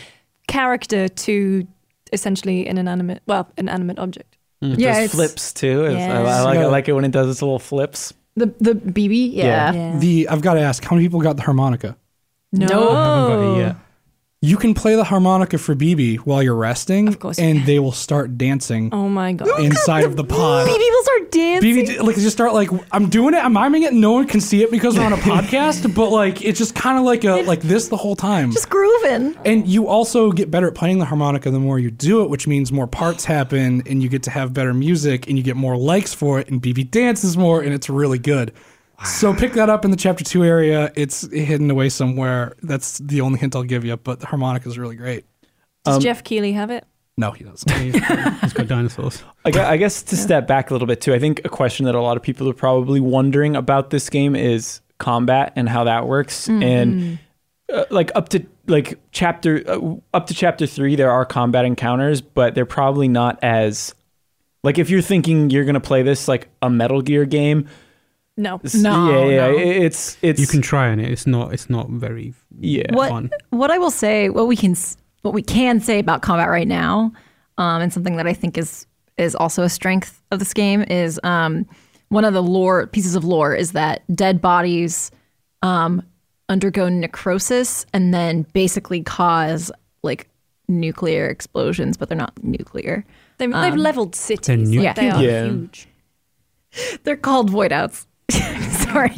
character 0.49 1.09
to 1.09 1.67
essentially 2.13 2.67
an 2.67 2.79
inanimate, 2.79 3.23
well, 3.27 3.49
an 3.57 3.69
animate 3.69 3.99
object. 3.99 4.37
Mm. 4.63 4.79
Yeah, 4.79 4.95
There's 4.95 5.11
flips 5.13 5.53
too. 5.53 5.87
It's- 5.87 6.11
I, 6.11 6.23
I 6.23 6.43
like 6.43 6.59
I 6.59 6.67
like 6.67 6.89
it 6.89 6.93
when 6.93 7.05
it 7.05 7.11
does 7.11 7.29
its 7.31 7.43
little 7.43 7.59
flips. 7.59 8.13
The 8.37 8.47
the 8.61 8.75
BB, 8.75 9.33
yeah. 9.35 9.73
Yeah. 9.73 9.99
the 9.99 10.29
I've 10.29 10.41
got 10.43 10.55
to 10.55 10.61
ask, 10.61 10.83
how 10.85 10.97
many 10.97 11.07
people 11.07 11.21
got 11.21 11.37
the 11.37 11.43
harmonica? 11.43 11.97
No. 12.53 12.67
I 12.67 12.69
haven't 12.69 13.29
got 13.31 13.41
it 13.55 13.59
yet. 13.67 13.77
You 14.45 14.57
can 14.57 14.75
play 14.75 14.97
the 14.97 15.05
harmonica 15.05 15.57
for 15.57 15.77
BB 15.77 16.17
while 16.19 16.43
you're 16.43 16.57
resting, 16.57 17.07
Of 17.07 17.21
course 17.21 17.39
and 17.39 17.65
they 17.65 17.79
will 17.79 17.93
start 17.93 18.37
dancing 18.37 18.89
Oh 18.93 19.09
my 19.09 19.33
god. 19.35 19.61
inside 19.61 20.03
of 20.03 20.17
the 20.17 20.25
pod. 20.25 20.67
BB 20.67 20.77
will 20.79 21.03
start 21.05 21.31
dancing. 21.31 21.77
BB 21.77 22.03
like 22.03 22.17
just 22.17 22.33
start 22.33 22.53
like 22.53 22.69
I'm 22.91 23.09
doing 23.09 23.35
it, 23.35 23.45
I'm 23.45 23.53
miming 23.53 23.85
it. 23.85 23.93
No 23.93 24.11
one 24.11 24.27
can 24.27 24.41
see 24.41 24.65
it 24.65 24.73
because 24.73 24.99
we're 24.99 25.05
on 25.05 25.13
a 25.13 25.17
podcast, 25.33 25.95
but 25.95 26.11
like 26.11 26.43
it's 26.45 26.59
just 26.59 26.75
kind 26.75 26.99
of 26.99 27.05
like 27.05 27.23
a 27.23 27.43
like 27.43 27.61
this 27.63 27.87
the 27.87 27.97
whole 27.97 28.17
time. 28.17 28.51
Just 28.51 28.69
grooving. 28.69 29.37
And 29.45 29.65
you 29.69 29.87
also 29.87 30.33
get 30.33 30.51
better 30.51 30.67
at 30.67 30.75
playing 30.75 30.99
the 30.99 31.05
harmonica 31.05 31.49
the 31.53 31.61
more 31.61 31.79
you 31.79 31.93
do 31.93 32.25
it, 32.25 32.29
which 32.29 32.49
means 32.49 32.73
more 32.73 32.89
parts 32.89 33.25
happen 33.25 33.85
and 33.87 34.03
you 34.03 34.09
get 34.09 34.25
to 34.25 34.31
have 34.31 34.53
better 34.53 34.75
music 34.75 35.29
and 35.29 35.39
you 35.39 35.45
get 35.45 35.55
more 35.57 35.77
likes 35.77 36.13
for 36.13 36.41
it 36.41 36.49
and 36.51 36.61
BB 36.61 36.91
dances 36.91 37.37
more 37.37 37.63
and 37.63 37.73
it's 37.73 37.89
really 37.89 38.19
good. 38.19 38.53
So 39.05 39.35
pick 39.35 39.53
that 39.55 39.69
up 39.69 39.85
in 39.85 39.91
the 39.91 39.97
chapter 39.97 40.25
two 40.25 40.45
area. 40.45 40.93
It's 40.95 41.31
hidden 41.33 41.71
away 41.71 41.89
somewhere. 41.89 42.55
That's 42.63 42.99
the 42.99 43.21
only 43.21 43.39
hint 43.39 43.57
I'll 43.57 43.63
give 43.65 43.85
you, 43.85 43.97
but 43.97 44.21
the 44.21 44.27
harmonica 44.27 44.69
is 44.69 44.79
really 44.79 44.97
great. 44.97 45.25
Does 45.85 45.97
Um, 45.97 46.03
Geoff 46.03 46.23
Keighley 46.25 46.53
have 46.53 46.71
it? 46.71 46.85
No, 47.19 47.33
he 47.33 47.45
doesn't. 47.45 47.71
He's 47.79 47.95
he's 47.95 48.53
got 48.53 48.69
dinosaurs. 48.69 49.23
I 49.45 49.51
guess, 49.51 49.67
I 49.69 49.77
guess 49.77 50.03
to 50.05 50.17
step 50.17 50.47
back 50.47 50.71
a 50.71 50.75
little 50.75 50.87
bit 50.87 51.01
too, 51.01 51.13
I 51.13 51.19
think 51.19 51.41
a 51.45 51.49
question 51.49 51.85
that 51.87 51.95
a 51.95 52.01
lot 52.01 52.17
of 52.17 52.23
people 52.23 52.49
are 52.49 52.55
probably 52.55 53.01
wondering 53.01 53.55
about 53.55 53.91
this 53.91 54.09
game 54.09 54.35
is 54.35 54.81
combat 54.99 55.53
and 55.57 55.69
how 55.69 55.85
that 55.85 56.07
works. 56.07 56.49
And 56.49 57.19
uh, 57.73 57.85
like 57.91 58.13
up 58.15 58.29
to 58.31 58.47
like 58.67 58.99
chapter 59.11 59.63
uh, 59.69 59.97
up 60.15 60.27
to 60.29 60.35
chapter 60.35 60.67
three, 60.67 60.97
there 60.97 61.11
are 61.11 61.25
combat 61.27 61.65
encounters, 61.65 62.21
but 62.23 62.55
they're 62.55 62.65
probably 62.65 63.09
not 63.09 63.39
as 63.43 63.95
like 64.65 64.79
if 64.79 64.89
you're 64.89 65.03
thinking 65.03 65.51
you're 65.51 65.65
gonna 65.65 65.81
play 65.81 66.03
this 66.03 66.29
like 66.29 66.49
a 66.63 66.71
Metal 66.71 67.03
Gear 67.03 67.25
game. 67.27 67.69
No. 68.37 68.61
No, 68.75 69.29
yeah, 69.29 69.31
yeah, 69.31 69.47
no. 69.49 69.59
it's 69.59 70.17
it's 70.23 70.41
You 70.41 70.47
can 70.47 70.63
try 70.63 70.91
on 70.91 70.99
it. 71.01 71.11
It's 71.11 71.27
not. 71.27 71.53
It's 71.53 71.69
not 71.69 71.91
very 71.91 72.33
yeah. 72.59 72.85
What 72.93 73.11
fun. 73.11 73.31
what 73.51 73.71
I 73.71 73.79
will 73.79 73.91
say, 73.91 74.29
what 74.31 74.47
we 74.47 74.57
can 74.57 74.75
what 75.23 75.35
we 75.35 75.43
can 75.43 75.81
say 75.81 75.99
about 75.99 76.23
combat 76.23 76.49
right 76.49 76.67
now, 76.67 77.13
um, 77.59 77.83
and 77.83 77.93
something 77.93 78.17
that 78.17 78.27
I 78.27 78.33
think 78.33 78.57
is 78.57 78.87
is 79.19 79.35
also 79.35 79.63
a 79.63 79.69
strength 79.69 80.23
of 80.31 80.39
this 80.39 80.55
game 80.55 80.83
is 80.83 81.21
um, 81.23 81.67
one 82.09 82.25
of 82.25 82.33
the 82.33 82.43
lore 82.43 82.87
pieces 82.87 83.15
of 83.15 83.25
lore 83.25 83.55
is 83.55 83.73
that 83.73 84.03
dead 84.15 84.41
bodies 84.41 85.11
um, 85.61 86.03
undergo 86.49 86.89
necrosis 86.89 87.85
and 87.93 88.15
then 88.15 88.43
basically 88.55 89.03
cause 89.03 89.71
like 90.03 90.29
nuclear 90.69 91.27
explosions, 91.29 91.99
but 91.99 92.09
they're 92.09 92.17
not 92.17 92.33
nuclear. 92.43 93.05
They've, 93.37 93.53
they've 93.53 93.77
leveled 93.77 94.15
cities. 94.15 94.47
They're 94.47 94.57
new- 94.57 94.81
they 94.95 95.11
are 95.11 95.23
Yeah. 95.23 95.45
huge. 95.45 95.89
They're 97.05 97.17
called 97.19 97.51
void 97.51 97.71
outs. 97.71 98.07
Sorry, 98.73 99.13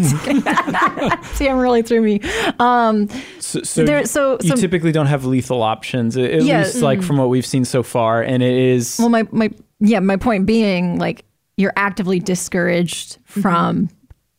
Sam 1.34 1.58
really 1.58 1.82
threw 1.82 2.00
me. 2.00 2.20
Um, 2.58 3.08
So, 3.38 3.62
so 3.62 3.84
there, 3.84 4.04
so, 4.06 4.38
you 4.42 4.50
so 4.50 4.56
typically 4.56 4.92
don't 4.92 5.06
have 5.06 5.24
lethal 5.24 5.62
options, 5.62 6.16
at 6.16 6.30
at 6.30 6.42
Yeah, 6.42 6.58
least 6.60 6.82
like 6.82 7.00
mm. 7.00 7.04
from 7.04 7.16
what 7.18 7.28
we've 7.28 7.46
seen 7.46 7.64
so 7.64 7.82
far, 7.82 8.22
and 8.22 8.42
it 8.42 8.54
is 8.54 8.96
Well, 8.98 9.08
my 9.08 9.26
my 9.30 9.50
yeah, 9.80 10.00
my 10.00 10.16
point 10.16 10.46
being 10.46 10.98
like 10.98 11.24
you're 11.56 11.72
actively 11.76 12.18
discouraged 12.18 13.18
mm-hmm. 13.18 13.40
from 13.40 13.90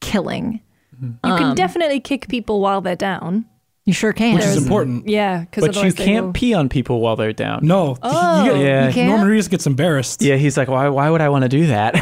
killing. 0.02 0.62
You 1.02 1.18
can 1.22 1.44
um, 1.44 1.56
definitely 1.56 2.00
kick 2.00 2.30
people 2.30 2.62
while 2.62 2.82
they're 2.82 2.96
down. 2.96 3.46
You 3.86 3.94
sure 3.94 4.14
can. 4.14 4.34
Which 4.34 4.44
is 4.44 4.58
important. 4.58 5.08
Yeah, 5.08 5.42
because 5.42 5.68
but 5.68 5.84
you 5.84 5.94
can't 5.94 6.26
will- 6.28 6.34
pee 6.34 6.54
on 6.56 6.70
people 6.70 7.02
while 7.02 7.16
they're 7.16 7.34
down. 7.34 7.60
No. 7.68 7.98
Oh. 8.02 8.44
you 8.46 8.52
get, 8.54 8.62
Yeah. 8.62 8.88
You 8.88 8.94
can't? 8.94 9.10
Norman 9.10 9.28
Reedus 9.28 9.50
gets 9.50 9.68
embarrassed. 9.68 10.22
Yeah, 10.24 10.36
he's 10.38 10.58
like, 10.58 10.68
why? 10.68 10.90
Why 10.90 11.10
would 11.10 11.22
I 11.22 11.30
want 11.30 11.44
to 11.44 11.50
do 11.50 11.68
that? 11.68 11.96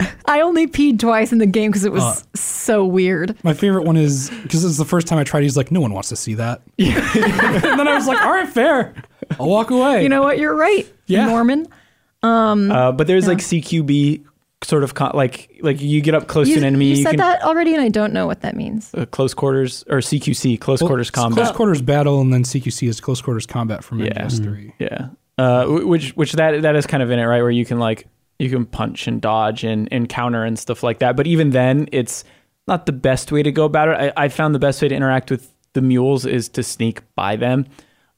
I 0.26 0.40
only 0.42 0.66
peed 0.66 0.98
twice 0.98 1.32
in 1.32 1.38
the 1.38 1.46
game 1.46 1.70
because 1.70 1.84
it 1.84 1.92
was 1.92 2.02
Uh. 2.02 2.20
so 2.34 2.84
weird. 2.84 3.36
My 3.44 3.54
favorite 3.54 3.84
one 3.84 3.96
is 3.96 4.30
because 4.42 4.64
it's 4.64 4.76
the 4.78 4.84
first 4.84 5.06
time 5.06 5.18
I 5.18 5.24
tried. 5.24 5.42
He's 5.44 5.56
like, 5.56 5.70
no 5.70 5.80
one 5.80 5.92
wants 5.94 6.08
to 6.10 6.16
see 6.16 6.34
that. 6.34 6.60
and 6.78 6.92
then 7.62 7.86
I 7.88 7.94
was 7.94 8.06
like, 8.06 8.20
all 8.20 8.32
right, 8.32 8.48
fair. 8.48 8.94
I'll 9.38 9.48
walk 9.48 9.70
away. 9.70 10.02
You 10.02 10.08
know 10.08 10.22
what? 10.22 10.38
You're 10.38 10.54
right, 10.56 10.86
Yeah. 11.06 11.26
Norman. 11.26 11.66
uh, 12.22 12.92
but 12.92 13.06
there's 13.06 13.26
like 13.28 13.38
CQB 13.38 14.24
sort 14.64 14.82
of 14.84 14.94
con- 14.94 15.12
like 15.14 15.56
like 15.62 15.80
you 15.80 16.00
get 16.00 16.14
up 16.14 16.26
close 16.26 16.48
You, 16.48 16.54
to 16.56 16.60
an 16.60 16.66
enemy, 16.66 16.86
you 16.86 16.96
you, 16.96 17.02
said 17.02 17.10
can 17.10 17.18
that 17.18 17.42
already, 17.42 17.74
and 17.74 17.82
I 17.82 17.88
don't 17.88 18.12
know 18.12 18.26
what 18.26 18.40
that 18.42 18.56
means. 18.56 18.92
uh, 18.94 19.06
close 19.06 19.34
quarters 19.34 19.84
or 19.88 19.98
CQC, 19.98 20.58
close 20.60 20.80
Well, 20.80 20.88
quarters 20.88 21.10
combat. 21.10 21.44
Close 21.44 21.56
quarters 21.56 21.80
battle, 21.82 22.20
and 22.20 22.32
then 22.32 22.42
CQC 22.42 22.88
is 22.88 23.00
close 23.00 23.20
quarters 23.22 23.46
combat 23.46 23.84
from 23.84 24.00
Yeah. 24.00 24.12
MGS3. 24.24 24.72
Yeah. 24.78 25.08
Uh, 25.38 25.66
which 25.66 26.10
which 26.16 26.32
that 26.32 26.62
that 26.62 26.74
is 26.76 26.86
kind 26.86 27.02
of 27.02 27.10
in 27.10 27.18
it, 27.20 27.24
right? 27.24 27.40
Where 27.42 27.50
you 27.50 27.64
can 27.64 27.78
like 27.78 28.06
you 28.40 28.50
can 28.50 28.66
punch 28.66 29.06
and 29.06 29.20
dodge 29.20 29.62
and, 29.64 29.88
and 29.92 30.08
counter 30.08 30.44
and 30.44 30.58
stuff 30.58 30.82
like 30.82 30.98
that. 31.00 31.16
But 31.16 31.26
even 31.28 31.50
then, 31.50 31.88
it's 31.92 32.24
not 32.66 32.86
the 32.86 32.92
best 32.92 33.30
way 33.32 33.42
to 33.42 33.50
go 33.52 33.64
about 33.64 33.88
it. 33.88 34.12
I, 34.16 34.24
I 34.24 34.28
found 34.28 34.54
the 34.54 34.58
best 34.60 34.82
way 34.82 34.88
to 34.88 34.94
interact 34.94 35.30
with 35.30 35.52
the 35.74 35.80
mules 35.82 36.24
is 36.26 36.48
to 36.50 36.62
sneak 36.64 37.02
by 37.14 37.36
them 37.36 37.66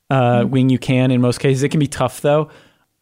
uh, 0.08 0.44
when 0.44 0.70
you 0.70 0.78
can. 0.78 1.10
In 1.10 1.20
most 1.20 1.38
cases, 1.40 1.62
it 1.62 1.68
can 1.68 1.80
be 1.80 1.86
tough 1.86 2.20
though. 2.22 2.50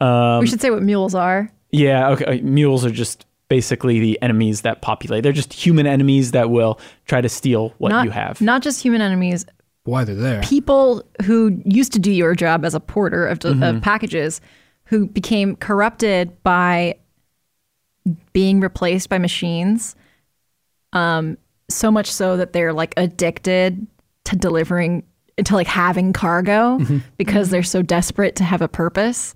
Um, 0.01 0.41
we 0.41 0.47
should 0.49 0.61
say 0.61 0.71
what 0.71 0.83
mules 0.83 1.15
are. 1.15 1.51
yeah. 1.71 2.11
Okay. 2.11 2.41
Mules 2.41 2.85
are 2.85 2.91
just 2.91 3.25
basically 3.49 3.99
the 4.01 4.21
enemies 4.23 4.61
that 4.63 4.83
populate. 4.83 5.23
They're 5.23 5.33
just 5.33 5.53
human 5.53 5.87
enemies 5.87 6.33
that 6.33 6.51
will 6.51 6.79
try 7.07 7.21
to 7.21 7.29
steal 7.29 7.75
what 7.79 7.91
not, 7.91 8.05
you 8.05 8.11
have. 8.11 8.41
Not 8.41 8.63
just 8.63 8.83
human 8.83 9.01
enemies, 9.01 9.47
Why 9.85 10.05
they're 10.05 10.15
there? 10.15 10.43
people 10.43 11.03
who 11.25 11.61
used 11.65 11.93
to 11.95 11.99
do 11.99 12.11
your 12.13 12.35
job 12.35 12.65
as 12.65 12.75
a 12.75 12.81
porter 12.81 13.27
of, 13.27 13.39
Mm-hmm. 13.39 13.63
of 13.63 13.83
packages 13.83 14.41
who 14.85 15.07
became 15.07 15.57
corrupted 15.57 16.43
by 16.43 16.97
being 18.33 18.61
replaced 18.61 19.09
by 19.11 19.19
machines 19.19 19.95
um 20.95 21.37
so 21.69 21.91
much 21.91 22.11
so 22.11 22.39
that 22.39 22.55
they're 22.55 22.73
like 22.73 22.95
addicted 22.97 23.87
to 24.25 24.35
delivering 24.37 25.03
to 25.45 25.55
like 25.55 25.67
having 25.67 26.13
cargo 26.15 26.79
Mm-hmm. 26.79 26.99
because 27.19 27.51
they're 27.51 27.63
so 27.63 27.83
desperate 27.83 28.37
to 28.37 28.45
have 28.45 28.63
a 28.63 28.69
purpose 28.69 29.35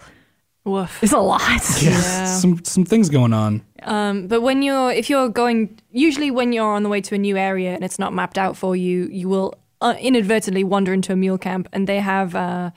Woof. 0.64 1.02
it's 1.02 1.12
a 1.12 1.18
lot 1.18 1.42
Yeah. 1.82 1.90
Yeah. 1.90 2.26
Some 2.26 2.64
some 2.64 2.84
things 2.84 3.08
going 3.08 3.32
on. 3.32 3.62
Um, 3.82 4.28
but 4.28 4.42
when 4.42 4.62
you're, 4.62 4.92
if 4.92 5.10
you're 5.10 5.28
going, 5.28 5.80
usually 5.90 6.30
when 6.30 6.52
you're 6.52 6.72
on 6.72 6.84
the 6.84 6.88
way 6.88 7.00
to 7.00 7.16
a 7.16 7.18
new 7.18 7.36
area 7.36 7.74
and 7.74 7.82
it's 7.82 7.98
not 7.98 8.14
mapped 8.14 8.38
out 8.38 8.56
for 8.56 8.76
you, 8.76 9.08
you 9.10 9.28
will 9.28 9.54
uh, 9.80 9.96
inadvertently 9.98 10.62
wander 10.62 10.92
into 10.92 11.12
a 11.12 11.16
mule 11.16 11.36
camp, 11.38 11.68
and 11.72 11.88
they 11.88 11.98
have 11.98 12.36
uh, 12.36 12.70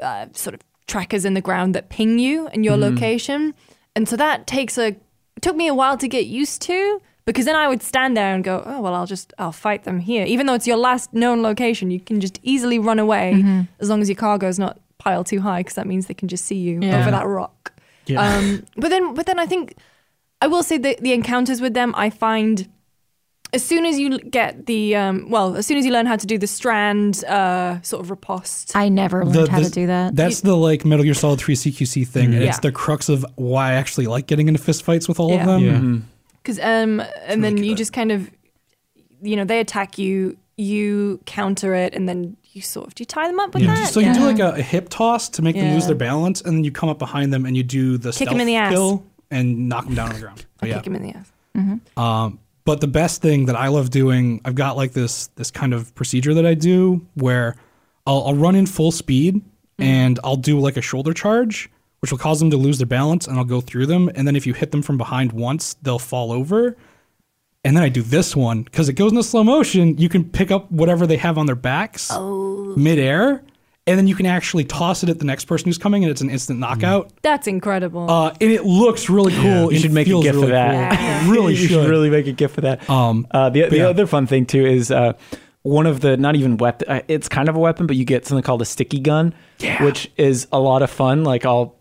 uh, 0.00 0.26
sort 0.32 0.54
of 0.54 0.60
trackers 0.86 1.24
in 1.24 1.34
the 1.34 1.40
ground 1.40 1.74
that 1.74 1.88
ping 1.88 2.20
you 2.20 2.46
and 2.48 2.64
your 2.64 2.76
location, 2.76 3.54
and 3.96 4.08
so 4.08 4.16
that 4.16 4.46
takes 4.46 4.78
a. 4.78 4.94
Took 5.42 5.56
me 5.56 5.66
a 5.66 5.74
while 5.74 5.98
to 5.98 6.08
get 6.08 6.26
used 6.26 6.62
to 6.62 7.00
because 7.26 7.44
then 7.44 7.56
I 7.56 7.68
would 7.68 7.82
stand 7.82 8.16
there 8.16 8.34
and 8.34 8.42
go, 8.44 8.62
oh 8.64 8.80
well, 8.80 8.94
I'll 8.94 9.04
just 9.06 9.34
I'll 9.36 9.52
fight 9.52 9.82
them 9.84 9.98
here, 9.98 10.24
even 10.24 10.46
though 10.46 10.54
it's 10.54 10.66
your 10.66 10.78
last 10.78 11.12
known 11.12 11.42
location. 11.42 11.90
You 11.90 12.00
can 12.00 12.20
just 12.20 12.38
easily 12.44 12.78
run 12.78 12.98
away 13.00 13.66
as 13.80 13.90
long 13.90 14.00
as 14.00 14.08
your 14.08 14.16
cargo's 14.16 14.58
not 14.58 14.78
piled 14.98 15.26
too 15.26 15.40
high, 15.40 15.60
because 15.60 15.74
that 15.74 15.86
means 15.86 16.06
they 16.06 16.14
can 16.14 16.28
just 16.28 16.44
see 16.44 16.56
you 16.56 16.80
Yeah. 16.80 17.00
over 17.00 17.10
that 17.10 17.26
rock. 17.26 17.72
Um, 18.16 18.64
but 18.76 18.88
then, 18.88 19.14
but 19.14 19.26
then 19.26 19.38
I 19.38 19.46
think 19.46 19.74
I 20.40 20.46
will 20.46 20.62
say 20.62 20.78
that 20.78 20.98
the 21.00 21.12
encounters 21.12 21.60
with 21.60 21.74
them, 21.74 21.92
I 21.96 22.10
find 22.10 22.68
as 23.52 23.64
soon 23.64 23.86
as 23.86 23.98
you 23.98 24.18
get 24.18 24.66
the 24.66 24.94
um, 24.96 25.30
well, 25.30 25.56
as 25.56 25.66
soon 25.66 25.76
as 25.78 25.84
you 25.86 25.92
learn 25.92 26.06
how 26.06 26.16
to 26.16 26.26
do 26.26 26.36
the 26.38 26.46
strand 26.46 27.24
uh, 27.24 27.80
sort 27.82 28.02
of 28.02 28.10
riposte. 28.10 28.74
i 28.76 28.88
never 28.88 29.24
learned 29.24 29.46
The- 29.46 29.50
how 29.50 29.58
the- 29.60 29.64
to 29.66 29.70
do 29.70 29.86
that 29.86 30.14
That's 30.16 30.40
the 30.40 30.56
like 30.56 30.84
Metal 30.84 31.04
Gear 31.04 31.14
Solid 31.14 31.38
3 31.40 31.54
CQC 31.54 32.06
thing, 32.06 32.34
and 32.34 32.42
it's 32.44 32.58
the 32.60 32.72
crux 32.72 33.08
of 33.08 33.24
why 33.36 33.70
I 33.70 33.74
actually 33.74 34.06
like 34.08 34.26
getting 34.26 34.48
into 34.48 34.60
fistfights 34.60 35.08
with 35.08 35.18
all 35.20 35.32
of 35.32 35.40
Yeah. 35.40 35.46
them. 35.46 35.62
Yeah. 35.62 36.06
Because 36.42 36.58
um, 36.60 37.02
and 37.26 37.42
then 37.42 37.54
really 37.54 37.68
you 37.68 37.74
just 37.74 37.92
kind 37.92 38.12
of, 38.12 38.30
you 39.22 39.34
know, 39.36 39.44
they 39.44 39.58
attack 39.60 39.98
you, 39.98 40.36
you 40.56 41.20
counter 41.26 41.74
it, 41.74 41.94
and 41.94 42.08
then 42.08 42.36
you 42.56 42.62
sort 42.62 42.86
of 42.88 42.94
do 42.94 43.02
you 43.02 43.06
tie 43.06 43.28
them 43.28 43.38
up 43.38 43.54
with 43.54 43.62
Yeah. 43.62 43.74
that? 43.74 43.92
So 43.92 44.00
you 44.00 44.12
do 44.14 44.20
like 44.20 44.38
a, 44.38 44.52
a 44.58 44.62
hip 44.62 44.88
toss 44.88 45.28
to 45.30 45.42
make 45.42 45.54
them 45.56 45.74
lose 45.74 45.86
their 45.86 45.94
balance, 45.94 46.40
and 46.40 46.56
then 46.56 46.64
you 46.64 46.72
come 46.72 46.88
up 46.88 46.98
behind 46.98 47.32
them 47.32 47.44
and 47.46 47.56
you 47.56 47.62
do 47.62 47.98
the 47.98 48.12
Kick 48.12 48.28
'em 48.28 48.34
them 48.34 48.40
in 48.40 48.46
the 48.46 48.56
ass. 48.56 48.72
kill 48.72 49.04
and 49.30 49.68
knock 49.68 49.84
them 49.86 49.94
down 49.94 50.08
on 50.08 50.14
the 50.14 50.20
ground. 50.20 50.44
But 50.58 50.66
I 50.66 50.68
yeah. 50.70 50.76
kick 50.78 50.86
him 50.86 50.96
in 50.96 51.02
the 51.02 51.12
ass. 51.12 51.30
Um, 51.96 52.38
but 52.64 52.80
the 52.80 52.86
best 52.88 53.22
thing 53.22 53.46
that 53.46 53.56
I 53.56 53.68
love 53.68 53.90
doing, 53.90 54.40
I've 54.44 54.54
got 54.54 54.76
like 54.76 54.92
this 54.92 55.28
this 55.36 55.50
kind 55.50 55.72
of 55.74 55.94
procedure 55.94 56.34
that 56.34 56.46
I 56.46 56.54
do 56.54 57.06
where 57.14 57.56
I'll, 58.06 58.24
I'll 58.28 58.34
run 58.34 58.54
in 58.56 58.66
full 58.66 58.90
speed 58.92 59.40
and 59.78 60.18
I'll 60.24 60.36
do 60.36 60.58
like 60.58 60.76
a 60.76 60.80
shoulder 60.82 61.12
charge, 61.12 61.68
which 62.00 62.10
will 62.10 62.18
cause 62.18 62.38
them 62.40 62.50
to 62.50 62.56
lose 62.56 62.78
their 62.78 62.86
balance, 62.86 63.26
and 63.26 63.36
I'll 63.38 63.44
go 63.44 63.60
through 63.60 63.86
them. 63.86 64.10
And 64.14 64.26
then 64.26 64.34
if 64.36 64.46
you 64.46 64.54
hit 64.54 64.70
them 64.70 64.80
from 64.82 64.96
behind 64.96 65.32
once, 65.32 65.74
they'll 65.82 65.98
fall 65.98 66.32
over. 66.32 66.76
And 67.66 67.76
then 67.76 67.82
I 67.82 67.88
do 67.88 68.00
this 68.02 68.36
one 68.36 68.62
because 68.62 68.88
it 68.88 68.92
goes 68.92 69.10
into 69.10 69.24
slow 69.24 69.42
motion. 69.42 69.98
You 69.98 70.08
can 70.08 70.22
pick 70.24 70.50
up 70.52 70.70
whatever 70.70 71.06
they 71.06 71.16
have 71.16 71.36
on 71.36 71.46
their 71.46 71.56
backs 71.56 72.10
midair, 72.76 73.42
and 73.88 73.98
then 73.98 74.06
you 74.06 74.14
can 74.14 74.26
actually 74.26 74.64
toss 74.64 75.02
it 75.02 75.08
at 75.08 75.18
the 75.18 75.24
next 75.24 75.44
person 75.46 75.66
who's 75.66 75.78
coming, 75.78 76.02
and 76.04 76.10
it's 76.10 76.20
an 76.20 76.30
instant 76.30 76.58
knockout. 76.58 77.10
That's 77.22 77.46
incredible. 77.46 78.10
Uh, 78.10 78.30
and 78.40 78.50
it 78.50 78.64
looks 78.64 79.08
really 79.10 79.32
cool. 79.34 79.72
You 79.72 79.78
should 79.78 79.92
make 79.92 80.06
a 80.06 80.10
gift 80.10 80.22
gif 80.22 80.34
really 80.34 80.44
of 80.44 80.50
that. 80.50 80.98
Cool. 80.98 81.08
It 81.32 81.36
really 81.36 81.54
you 81.60 81.68
should. 81.68 81.88
really 81.88 82.10
make 82.10 82.26
a 82.26 82.32
gift 82.32 82.54
for 82.54 82.60
that. 82.62 82.88
Um, 82.88 83.26
Uh, 83.30 83.50
the 83.50 83.68
the 83.68 83.78
yeah. 83.78 83.88
other 83.88 84.06
fun 84.06 84.26
thing 84.26 84.46
too 84.46 84.64
is 84.64 84.90
uh, 84.90 85.12
one 85.62 85.86
of 85.86 86.00
the 86.00 86.16
not 86.16 86.36
even 86.36 86.56
weapon. 86.58 86.88
Uh, 86.88 87.00
it's 87.08 87.28
kind 87.28 87.48
of 87.48 87.56
a 87.56 87.58
weapon, 87.60 87.86
but 87.86 87.96
you 87.96 88.04
get 88.04 88.26
something 88.26 88.42
called 88.42 88.62
a 88.62 88.64
sticky 88.66 89.00
gun, 89.00 89.34
which 89.80 90.10
is 90.16 90.46
a 90.52 90.60
lot 90.60 90.82
of 90.82 90.90
fun. 90.90 91.24
Like 91.24 91.44
I'll. 91.44 91.75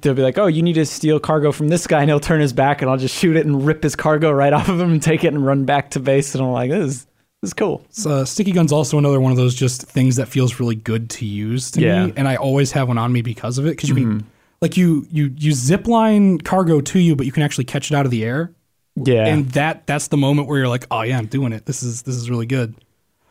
They'll 0.00 0.14
be 0.14 0.22
like, 0.22 0.36
"Oh, 0.36 0.48
you 0.48 0.62
need 0.62 0.72
to 0.72 0.84
steal 0.84 1.20
cargo 1.20 1.52
from 1.52 1.68
this 1.68 1.86
guy," 1.86 2.00
and 2.00 2.10
he'll 2.10 2.18
turn 2.18 2.40
his 2.40 2.52
back, 2.52 2.82
and 2.82 2.90
I'll 2.90 2.96
just 2.96 3.14
shoot 3.16 3.36
it 3.36 3.46
and 3.46 3.64
rip 3.64 3.84
his 3.84 3.94
cargo 3.94 4.32
right 4.32 4.52
off 4.52 4.68
of 4.68 4.80
him 4.80 4.90
and 4.90 5.00
take 5.00 5.22
it 5.22 5.28
and 5.28 5.46
run 5.46 5.64
back 5.64 5.90
to 5.90 6.00
base. 6.00 6.34
And 6.34 6.42
I'm 6.42 6.50
like, 6.50 6.70
"This 6.72 6.84
is 6.84 7.06
this 7.42 7.50
is 7.50 7.54
cool." 7.54 7.84
So, 7.90 8.10
uh, 8.10 8.24
sticky 8.24 8.50
gun's 8.50 8.72
also 8.72 8.98
another 8.98 9.20
one 9.20 9.30
of 9.30 9.38
those 9.38 9.54
just 9.54 9.82
things 9.82 10.16
that 10.16 10.26
feels 10.26 10.58
really 10.58 10.74
good 10.74 11.08
to 11.10 11.24
use 11.24 11.70
to 11.72 11.80
Yeah. 11.80 12.06
me, 12.06 12.14
and 12.16 12.26
I 12.26 12.34
always 12.34 12.72
have 12.72 12.88
one 12.88 12.98
on 12.98 13.12
me 13.12 13.22
because 13.22 13.58
of 13.58 13.66
it. 13.66 13.70
Because 13.76 13.88
you 13.88 13.94
can, 13.94 14.04
mm-hmm. 14.06 14.26
like, 14.60 14.76
you 14.76 15.06
you 15.12 15.32
you 15.38 15.52
zip 15.52 15.86
line 15.86 16.38
cargo 16.38 16.80
to 16.80 16.98
you, 16.98 17.14
but 17.14 17.24
you 17.24 17.30
can 17.30 17.44
actually 17.44 17.64
catch 17.64 17.92
it 17.92 17.94
out 17.94 18.06
of 18.06 18.10
the 18.10 18.24
air, 18.24 18.50
Yeah, 18.96 19.24
and 19.26 19.48
that 19.50 19.86
that's 19.86 20.08
the 20.08 20.16
moment 20.16 20.48
where 20.48 20.58
you're 20.58 20.68
like, 20.68 20.86
oh 20.90 21.02
yeah, 21.02 21.16
I'm 21.16 21.26
doing 21.26 21.52
it. 21.52 21.64
This 21.66 21.84
is 21.84 22.02
this 22.02 22.16
is 22.16 22.28
really 22.28 22.46
good. 22.46 22.74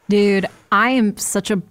Dude, 0.08 0.45
I 0.72 0.91
am 0.91 1.18
such 1.18 1.51
a 1.51 1.62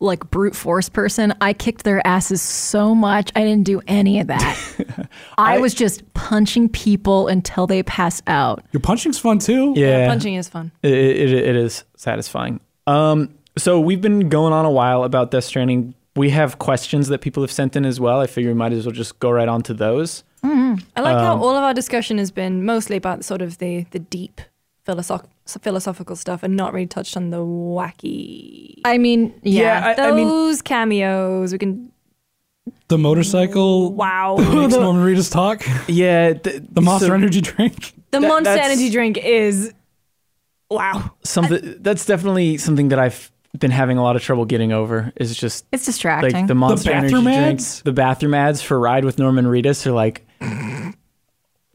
like 0.00 0.28
brute 0.30 0.56
force 0.56 0.88
person. 0.88 1.32
I 1.40 1.52
kicked 1.52 1.84
their 1.84 2.04
asses 2.06 2.40
so 2.42 2.94
much. 2.94 3.30
I 3.36 3.40
didn't 3.44 3.64
do 3.64 3.80
any 3.86 4.18
of 4.20 4.26
that. 4.28 5.08
I, 5.38 5.58
was 5.58 5.74
just 5.74 6.12
punching 6.14 6.70
people 6.70 7.28
until 7.28 7.66
they 7.66 7.82
passed 7.82 8.22
out. 8.26 8.64
Your 8.72 8.80
punching's 8.80 9.18
fun 9.18 9.38
too. 9.38 9.74
yeah. 9.76 10.08
Punching 10.08 10.34
is 10.34 10.48
fun. 10.48 10.72
It, 10.82 10.92
it, 10.92 11.32
it 11.32 11.56
is 11.56 11.84
satisfying. 11.96 12.60
Um, 12.86 13.34
so 13.58 13.78
we've 13.78 14.00
been 14.00 14.28
going 14.28 14.52
on 14.52 14.64
a 14.64 14.70
while 14.70 15.04
about 15.04 15.30
Death 15.30 15.44
Stranding. 15.44 15.94
We 16.16 16.30
have 16.30 16.58
questions 16.58 17.08
that 17.08 17.20
people 17.20 17.42
have 17.42 17.52
sent 17.52 17.76
in 17.76 17.84
as 17.84 18.00
well. 18.00 18.20
I 18.20 18.26
figure 18.26 18.50
we 18.50 18.54
might 18.54 18.72
as 18.72 18.86
well 18.86 18.94
just 18.94 19.18
go 19.20 19.30
right 19.30 19.48
on 19.48 19.62
to 19.64 19.74
those. 19.74 20.24
I 20.42 21.02
like 21.02 21.16
how 21.18 21.34
Um, 21.34 21.42
all 21.42 21.50
of 21.56 21.62
our 21.62 21.74
discussion 21.74 22.16
has 22.18 22.30
been 22.30 22.64
mostly 22.64 22.96
about 22.96 23.24
sort 23.24 23.42
of 23.42 23.58
the 23.58 23.84
the 23.90 23.98
deep 23.98 24.40
philosoph- 24.86 25.26
philosophical 25.58 26.16
stuff 26.16 26.42
and 26.42 26.56
not 26.56 26.72
really 26.72 26.86
touched 26.86 27.16
on 27.16 27.30
the 27.30 27.38
wacky. 27.38 28.80
I 28.84 28.98
mean, 28.98 29.34
yeah. 29.42 29.94
Yeah, 29.96 30.04
I- 30.04 30.10
Those 30.10 30.62
cameos, 30.62 31.52
we 31.52 31.58
can. 31.58 31.90
The 32.88 32.98
motorcycle 32.98 33.92
Wow. 33.94 34.36
makes 34.38 34.74
Norman 34.76 35.04
Reedus 35.04 35.30
talk. 35.32 35.62
Yeah, 35.88 36.34
th- 36.34 36.62
The 36.70 36.80
Monster 36.80 37.08
so 37.08 37.14
Energy 37.14 37.40
drink. 37.40 37.94
The 38.10 38.20
That- 38.20 38.28
Monster 38.28 38.58
Energy 38.58 38.90
drink 38.90 39.18
is. 39.18 39.72
Wow. 40.70 41.12
Something 41.24 41.76
that's 41.80 42.06
definitely 42.06 42.56
something 42.58 42.88
that 42.90 42.98
I've 43.00 43.30
been 43.58 43.72
having 43.72 43.98
a 43.98 44.02
lot 44.04 44.14
of 44.14 44.22
trouble 44.22 44.44
getting 44.44 44.72
over. 44.72 45.12
Is 45.16 45.34
just 45.36 45.66
it's 45.72 45.84
distracting. 45.84 46.32
like 46.32 46.46
the 46.46 46.54
Monster 46.54 46.92
Energy 46.92 47.14
bathroom 47.14 47.24
drinks, 47.24 47.64
ads? 47.78 47.82
the 47.82 47.92
bathroom 47.92 48.34
ads 48.34 48.62
for 48.62 48.78
Ride 48.78 49.04
with 49.04 49.18
Norman 49.18 49.46
Reedus 49.46 49.84
are 49.86 49.92
like, 49.92 50.24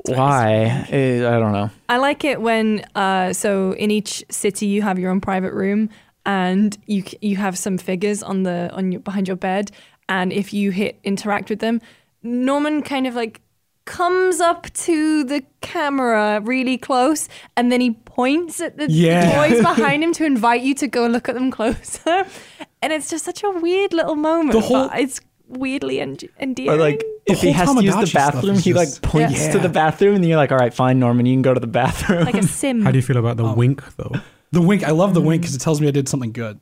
why? 0.08 0.86
Eh, 0.90 1.18
I 1.28 1.40
don't 1.40 1.52
know. 1.54 1.70
I 1.90 1.98
like 1.98 2.24
it 2.24 2.42
when 2.42 2.84
uh, 2.96 3.34
so 3.34 3.74
in 3.74 3.92
each 3.92 4.24
city 4.30 4.66
you 4.68 4.82
have 4.82 5.00
your 5.00 5.12
own 5.12 5.22
private 5.22 5.54
room 5.54 5.90
and 6.26 6.78
you 6.88 7.04
you 7.22 7.36
have 7.38 7.58
some 7.58 7.78
figures 7.78 8.24
on 8.24 8.44
the 8.44 8.70
on 8.74 8.92
your 8.92 9.02
behind 9.02 9.28
your 9.28 9.38
bed 9.38 9.72
and 10.10 10.32
if 10.34 10.54
you 10.54 10.72
hit 10.72 11.00
interact 11.04 11.50
with 11.50 11.60
them, 11.60 11.82
Norman 12.24 12.82
kind 12.82 13.08
of 13.08 13.16
like 13.16 13.42
comes 13.86 14.40
up 14.40 14.72
to 14.74 15.24
the 15.24 15.44
camera 15.62 16.40
really 16.42 16.76
close 16.78 17.30
and 17.56 17.72
then 17.72 17.80
he 17.82 17.92
points 17.92 18.60
at 18.60 18.78
the 18.78 18.90
Yeah. 18.90 19.36
toys 19.48 19.62
behind 19.76 20.04
him 20.04 20.12
to 20.14 20.26
invite 20.26 20.62
you 20.64 20.74
to 20.76 20.88
go 20.88 21.06
look 21.06 21.30
at 21.30 21.36
them 21.36 21.52
closer. 21.52 22.26
and 22.82 22.92
it's 22.92 23.10
just 23.12 23.26
such 23.26 23.44
a 23.44 23.52
weird 23.52 23.94
little 23.94 24.16
moment. 24.16 24.54
The 24.54 24.62
whole- 24.62 24.90
it's 24.94 25.20
weirdly 25.48 26.00
en- 26.00 26.12
Or 26.24 26.30
endearing. 26.40 26.80
like 26.80 27.04
if 27.26 27.42
he 27.42 27.52
whole 27.52 27.66
has 27.76 27.76
to 27.76 27.84
use 27.84 27.96
the 28.12 28.12
bathroom, 28.14 28.56
is 28.56 28.64
he 28.64 28.74
like 28.74 28.88
just- 28.88 29.02
points 29.02 29.40
Yeah. 29.46 29.52
to 29.54 29.60
the 29.60 29.70
bathroom, 29.70 30.16
and 30.16 30.24
then 30.24 30.30
you're 30.30 30.38
like, 30.38 30.52
all 30.52 30.58
right, 30.58 30.74
fine, 30.74 31.00
Norman, 31.00 31.26
you 31.26 31.34
can 31.36 31.42
go 31.42 31.54
to 31.54 31.60
the 31.60 31.68
bathroom. 31.68 32.26
like 32.26 32.36
a 32.36 32.44
sim. 32.62 32.82
How 32.84 32.92
do 32.92 32.98
you 32.98 33.02
feel 33.04 33.18
about 33.18 33.38
the 33.38 33.46
Oh. 33.46 33.54
wink 33.54 33.84
though? 33.98 34.12
The 34.52 34.62
wink. 34.62 34.84
I 34.84 34.92
love 34.92 35.14
the 35.14 35.22
wink 35.22 35.42
because 35.42 35.56
it 35.56 35.60
tells 35.60 35.82
me 35.82 35.88
I 35.88 35.92
did 35.92 36.08
something 36.08 36.32
good. 36.32 36.60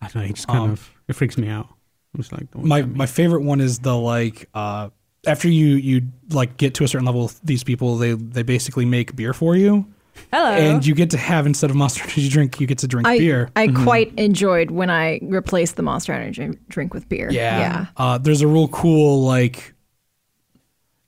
I 0.00 0.08
don't 0.08 0.16
know. 0.16 0.22
It 0.22 0.34
just 0.34 0.46
kind 0.48 0.60
Um, 0.64 0.70
of 0.70 0.90
it 1.08 1.12
freaks 1.14 1.36
me 1.36 1.48
out. 1.48 1.68
I'm 2.14 2.20
just 2.22 2.32
like, 2.32 2.46
my 2.54 2.76
look 2.78 2.84
at 2.84 2.90
me. 2.90 2.96
my 2.96 3.06
favorite 3.06 3.42
one 3.42 3.60
is 3.60 3.80
the 3.80 3.94
like 3.96 4.48
uh 4.54 4.88
after 5.26 5.48
you 5.48 5.76
you 5.76 6.02
like 6.30 6.56
get 6.56 6.74
to 6.74 6.84
a 6.84 6.88
certain 6.88 7.04
level 7.04 7.30
these 7.44 7.64
people 7.64 7.96
they 7.98 8.12
they 8.12 8.42
basically 8.42 8.86
make 8.86 9.14
beer 9.14 9.34
for 9.34 9.54
you 9.56 9.84
Hello. 10.32 10.50
and 10.50 10.84
you 10.86 10.94
get 10.94 11.10
to 11.10 11.18
have 11.18 11.46
instead 11.46 11.70
of 11.70 11.76
monster 11.76 12.02
energy 12.04 12.28
drink 12.28 12.60
you 12.60 12.66
get 12.66 12.78
to 12.78 12.86
drink 12.88 13.06
I, 13.06 13.18
beer 13.18 13.50
I 13.56 13.68
quite 13.68 14.12
enjoyed 14.18 14.70
when 14.70 14.90
I 14.90 15.18
replaced 15.22 15.76
the 15.76 15.82
Monster 15.82 16.12
Energy 16.12 16.50
drink 16.68 16.94
with 16.94 17.08
beer. 17.08 17.30
Yeah. 17.30 17.86
uh 17.96 18.18
there's 18.18 18.40
a 18.42 18.46
real 18.46 18.68
cool 18.68 19.22
like 19.22 19.74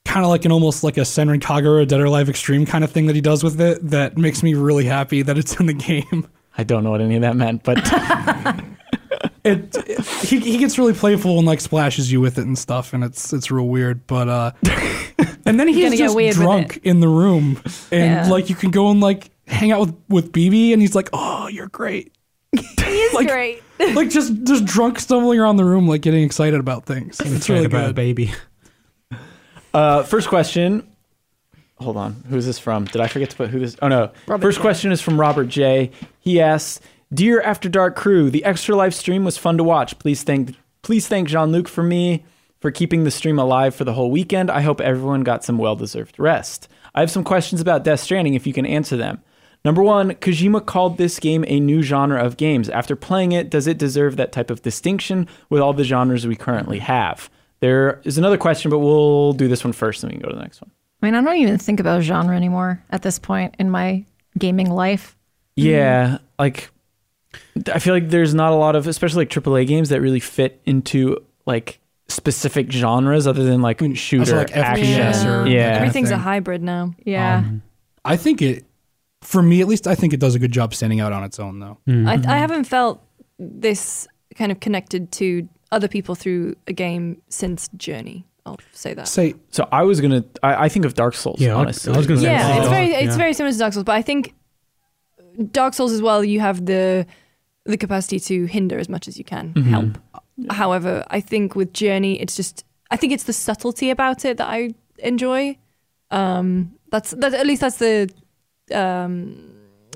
kind 0.05 0.25
of 0.25 0.31
like 0.31 0.45
an 0.45 0.53
almost 0.53 0.83
like 0.83 0.97
a 0.97 1.03
Senran 1.03 1.41
Kagura 1.41 1.87
Dead 1.87 2.01
or 2.01 2.07
Alive 2.07 2.29
Extreme 2.29 2.67
kind 2.67 2.83
of 2.83 2.91
thing 2.91 3.07
that 3.07 3.15
he 3.15 3.21
does 3.21 3.45
with 3.45 3.61
it 3.61 3.79
that 3.91 4.17
makes 4.19 4.43
me 4.43 4.55
really 4.55 4.85
happy 4.85 5.23
that 5.23 5.39
it's 5.39 5.59
in 5.61 5.67
the 5.67 5.73
game. 5.91 6.27
I 6.59 6.65
don't 6.65 6.83
know 6.83 6.91
what 6.91 7.01
any 7.01 7.15
of 7.17 7.23
that 7.23 7.37
meant, 7.37 7.63
but 7.63 7.79
It, 9.45 9.75
it- 9.89 10.01
he, 10.05 10.39
he 10.41 10.59
gets 10.59 10.79
really 10.79 10.93
playful 10.93 11.39
and 11.39 11.47
like 11.47 11.61
splashes 11.61 12.13
you 12.13 12.21
with 12.21 12.39
it 12.39 12.47
and 12.47 12.59
stuff 12.59 12.93
and 12.93 13.03
it's 13.03 13.33
it's 13.33 13.51
real 13.51 13.67
weird 13.69 14.07
but 14.07 14.29
uh 14.29 14.53
and 15.47 15.59
then 15.59 15.67
he's 15.69 15.83
gonna 15.83 15.97
get 15.97 16.15
just 16.15 16.37
drunk 16.39 16.81
in 16.85 17.01
the 17.01 17.09
room 17.09 17.61
and 17.91 18.27
Yeah. 18.27 18.29
like 18.31 18.51
you 18.51 18.55
can 18.55 18.71
go 18.71 18.91
and 18.91 19.01
like 19.01 19.31
hang 19.47 19.73
out 19.73 19.81
with 19.81 19.95
with 20.09 20.33
BB 20.33 20.73
and 20.75 20.83
he's 20.83 20.95
like 20.95 21.09
oh 21.15 21.49
you're 21.49 21.69
great 21.69 22.13
he 22.53 22.61
is 22.61 23.15
like- 23.15 23.29
great. 23.29 23.63
like 23.95 24.11
just 24.11 24.35
just 24.45 24.65
drunk 24.67 24.99
stumbling 24.99 25.41
around 25.41 25.57
the 25.57 25.65
room 25.65 25.89
like 25.89 26.03
getting 26.03 26.23
excited 26.23 26.61
about 26.61 26.85
things 26.85 27.19
it's 27.21 27.49
really 27.49 27.65
about 27.65 27.85
a 27.85 27.87
good 27.89 27.97
baby. 27.97 28.33
Uh, 29.73 30.03
first 30.03 30.29
question. 30.29 30.87
Hold 31.79 31.97
on. 31.97 32.25
Who's 32.29 32.45
this 32.45 32.59
from? 32.59 32.85
Did 32.87 33.01
I 33.01 33.07
forget 33.07 33.31
to 33.31 33.37
put 33.37 33.51
who 33.51 33.61
this? 33.61 33.77
Oh 33.81 33.89
no. 33.89 34.11
first 34.39 34.61
question 34.61 34.93
is 34.93 35.01
from 35.01 35.19
Robert 35.19 35.47
J. 35.47 35.91
He 36.19 36.41
asks, 36.41 36.81
"Dear 37.13 37.41
After 37.41 37.69
Dark 37.69 37.97
crew, 37.97 38.31
the 38.31 38.45
extra 38.45 38.77
live 38.77 38.95
stream 38.95 39.25
was 39.25 39.37
fun 39.37 39.57
to 39.57 39.65
watch. 39.65 39.99
Please 39.99 40.23
thank 40.23 40.55
please 40.83 41.09
thank 41.09 41.29
Jean 41.29 41.53
Luc 41.53 41.69
for 41.69 41.83
me 41.83 42.25
for 42.61 42.71
keeping 42.71 43.05
the 43.05 43.11
stream 43.11 43.39
alive 43.39 43.75
for 43.75 43.85
the 43.85 43.95
whole 43.95 44.11
weekend. 44.11 44.51
I 44.51 44.61
hope 44.61 44.81
everyone 44.81 45.23
got 45.23 45.45
some 45.45 45.59
well 45.59 45.77
deserved 45.77 46.19
rest. 46.19 46.69
I 46.95 47.01
have 47.01 47.11
some 47.11 47.25
questions 47.25 47.61
about 47.61 47.85
Death 47.85 48.01
Stranding. 48.01 48.35
If 48.35 48.47
you 48.47 48.53
can 48.53 48.67
answer 48.67 48.97
them." 48.97 49.23
Number 49.65 49.83
one, 49.83 50.13
Kojima 50.13 50.65
called 50.65 50.97
this 50.97 51.19
game 51.19 51.45
a 51.47 51.61
new 51.61 51.83
genre 51.83 52.25
of 52.25 52.39
games. 52.39 52.71
After 52.71 52.97
playing 52.97 53.33
it, 53.33 53.51
does 53.51 53.67
it 53.67 53.77
deserve 53.77 54.17
that 54.17 54.33
type 54.33 54.51
of 54.51 54.63
distinction 54.63 55.29
with 55.51 55.61
all 55.61 55.75
the 55.75 55.85
genres 55.85 56.27
we 56.27 56.35
currently 56.35 56.79
have? 56.79 57.29
There 57.61 58.01
is 58.05 58.17
another 58.17 58.39
question, 58.39 58.71
but 58.71 58.79
we'll 58.79 59.35
do 59.35 59.49
this 59.49 59.63
one 59.63 59.75
first 59.75 60.03
and 60.03 60.11
we 60.11 60.19
can 60.19 60.23
go 60.23 60.31
to 60.31 60.37
the 60.37 60.43
next 60.43 60.63
one. 60.63 60.71
I 61.03 61.07
mean, 61.07 61.15
I 61.15 61.21
don't 61.21 61.37
even 61.37 61.59
think 61.59 61.79
about 61.79 62.03
genre 62.03 62.35
anymore 62.35 62.83
at 62.91 63.03
this 63.03 63.19
point 63.19 63.55
in 63.59 63.71
my 63.71 64.05
gaming 64.39 64.71
life. 64.71 65.15
Yeah, 65.57 66.19
like 66.39 66.71
I 67.73 67.79
feel 67.79 67.95
like 67.95 68.09
there's 68.09 68.35
not 68.35 68.53
a 68.53 68.57
lot 68.57 68.77
of, 68.77 68.87
especially 68.87 69.23
like 69.23 69.31
AAA 69.31 69.67
games 69.67 69.89
that 69.91 70.01
really 70.01 70.21
fit 70.21 70.61
into 70.65 71.25
like 71.47 71.81
specific 72.09 72.71
genres 72.71 73.27
other 73.27 73.45
than 73.45 73.63
like 73.63 73.81
shooter, 73.95 74.37
like 74.37 74.51
FPS 74.51 74.99
action. 74.99 75.29
or 75.29 75.47
Yeah, 75.47 75.59
that 75.59 75.65
kind 75.65 75.77
of 75.77 75.83
Everything's 75.83 76.11
a 76.11 76.19
hybrid 76.19 76.63
now. 76.63 76.95
Yeah. 77.05 77.39
Um, 77.39 77.63
I 78.05 78.17
think 78.17 78.43
it 78.43 78.65
for 79.23 79.43
me 79.43 79.61
at 79.61 79.69
least 79.69 79.87
I 79.87 79.95
think 79.95 80.15
it 80.15 80.21
does 80.21 80.35
a 80.35 80.39
good 80.39 80.53
job 80.53 80.75
standing 80.75 81.01
out 81.01 81.13
on 81.13 81.23
its 81.25 81.39
own 81.39 81.61
though 81.61 81.77
mm. 81.87 82.09
I, 82.09 82.37
I 82.37 82.39
haven't 82.39 82.65
felt 82.65 83.05
this 83.39 84.09
kind 84.35 84.51
of 84.51 84.61
connected 84.61 85.13
to 85.13 85.47
other 85.73 85.89
people 85.89 86.15
through 86.15 86.57
a 86.67 86.73
game 86.73 87.21
since 87.29 87.69
Journey. 87.77 88.25
I'll 88.47 88.59
say 88.73 88.95
that. 88.95 89.07
say 89.07 89.35
So 89.51 89.69
I 89.71 89.83
was 89.83 90.01
gonna, 90.01 90.25
I, 90.43 90.65
I 90.65 90.69
think 90.69 90.85
of 90.85 90.95
Dark 90.95 91.15
Souls. 91.15 91.41
Yeah, 91.41 91.55
honestly. 91.55 91.93
I 91.93 91.97
was 91.97 92.07
gonna 92.07 92.21
say 92.21 92.27
yeah, 92.27 92.59
it's 92.59 92.69
very 92.69 92.87
it's 92.87 93.13
Yeah. 93.13 93.17
very 93.17 93.33
similar 93.35 93.53
to 93.53 93.59
Dark 93.59 93.73
Souls, 93.75 93.85
but 93.85 93.95
I 93.95 94.03
think 94.03 94.35
Dark 95.53 95.75
Souls 95.75 95.93
as 95.93 96.03
well. 96.03 96.25
You 96.25 96.41
have 96.41 96.67
the 96.67 97.07
the 97.67 97.77
capacity 97.77 98.19
to 98.21 98.47
hinder 98.47 98.79
as 98.79 98.89
much 98.89 99.07
as 99.09 99.19
you 99.19 99.25
can 99.25 99.53
Mhm. 99.55 99.65
help. 99.65 99.99
However, 100.51 101.05
I 101.11 101.21
think 101.21 101.55
with 101.55 101.73
Journey, 101.73 102.21
it's 102.21 102.35
just 102.37 102.65
I 102.91 102.97
think 102.97 103.13
it's 103.13 103.25
the 103.25 103.33
subtlety 103.33 103.91
about 103.91 104.25
it 104.25 104.39
that 104.39 104.49
I 104.49 104.71
enjoy. 104.99 105.57
Um, 106.11 106.73
that's 106.91 107.11
that 107.13 107.35
at 107.35 107.47
least 107.47 107.61
that's 107.61 107.77
the 107.77 108.09
um, 108.75 109.37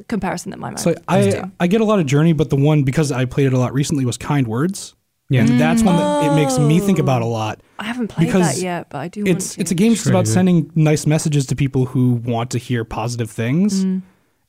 comparison 0.08 0.50
that 0.50 0.58
my 0.58 0.68
mind. 0.68 0.80
so 0.80 0.92
goes 0.92 1.02
I 1.08 1.30
to. 1.30 1.50
I 1.60 1.66
get 1.66 1.80
a 1.80 1.84
lot 1.84 1.98
of 1.98 2.06
journey 2.06 2.32
but 2.32 2.50
the 2.50 2.56
one 2.56 2.82
because 2.82 3.12
I 3.12 3.24
played 3.24 3.46
it 3.46 3.52
a 3.52 3.58
lot 3.58 3.72
recently 3.72 4.04
was 4.04 4.16
Kind 4.16 4.46
Words 4.48 4.94
Yeah. 5.30 5.42
and 5.42 5.58
that's 5.60 5.82
one 5.82 5.96
that 5.96 6.30
it 6.30 6.34
makes 6.34 6.58
me 6.58 6.80
think 6.80 6.98
about 6.98 7.22
a 7.22 7.24
Oh. 7.24 7.30
lot 7.30 7.60
I 7.78 7.84
haven't 7.84 8.08
played 8.08 8.26
because 8.26 8.56
that 8.56 8.62
yet, 8.62 8.90
but 8.90 8.98
I 8.98 9.08
do. 9.08 9.22
it's 9.22 9.30
want 9.30 9.40
to. 9.54 9.60
it's 9.60 9.70
a 9.70 9.74
game 9.74 9.92
just 9.92 10.02
It's 10.02 10.06
really 10.06 10.16
about 10.20 10.24
good. 10.26 10.32
sending 10.32 10.70
nice 10.74 11.06
messages 11.06 11.46
to 11.46 11.56
people 11.56 11.86
who 11.86 12.14
want 12.24 12.50
to 12.50 12.58
hear 12.58 12.84
positive 12.84 13.30
things 13.30 13.84
Mm. 13.84 14.02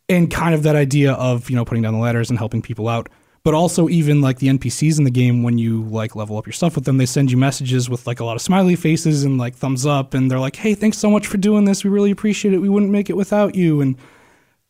And 0.08 0.30
kind 0.32 0.54
of 0.54 0.64
that 0.64 0.76
idea 0.76 1.14
of 1.14 1.50
you 1.50 1.56
know 1.56 1.66
putting 1.66 1.84
down 1.84 1.94
the 1.94 2.00
ladders 2.00 2.30
and 2.30 2.38
helping 2.40 2.62
people 2.62 2.88
out 2.88 3.10
but 3.46 3.54
also 3.54 3.88
even 3.88 4.22
like 4.22 4.40
the 4.40 4.48
NPCs 4.48 4.98
in 4.98 5.04
the 5.04 5.12
game 5.12 5.44
when 5.44 5.60
you 5.60 5.84
like 5.84 6.16
level 6.16 6.36
up 6.36 6.48
your 6.48 6.54
stuff 6.54 6.74
with 6.74 6.84
them, 6.86 6.98
they 6.98 7.06
send 7.06 7.30
you 7.30 7.38
messages 7.38 7.88
with 7.88 8.08
like 8.08 8.20
a 8.20 8.26
lot 8.26 8.36
of 8.36 8.42
smiley 8.42 8.76
faces 8.76 9.24
and 9.24 9.38
like 9.38 9.54
thumbs 9.56 9.86
up, 9.86 10.16
and 10.16 10.32
they're 10.32 10.40
like, 10.40 10.56
"Hey, 10.56 10.74
thanks 10.74 10.98
so 10.98 11.12
much 11.12 11.28
for 11.28 11.38
doing 11.38 11.64
this. 11.64 11.84
We 11.84 11.92
really 11.92 12.10
appreciate 12.10 12.56
it. 12.56 12.58
We 12.58 12.70
wouldn't 12.70 12.92
make 12.92 13.08
it 13.08 13.16
without 13.16 13.54
you." 13.54 13.82
And 13.82 13.98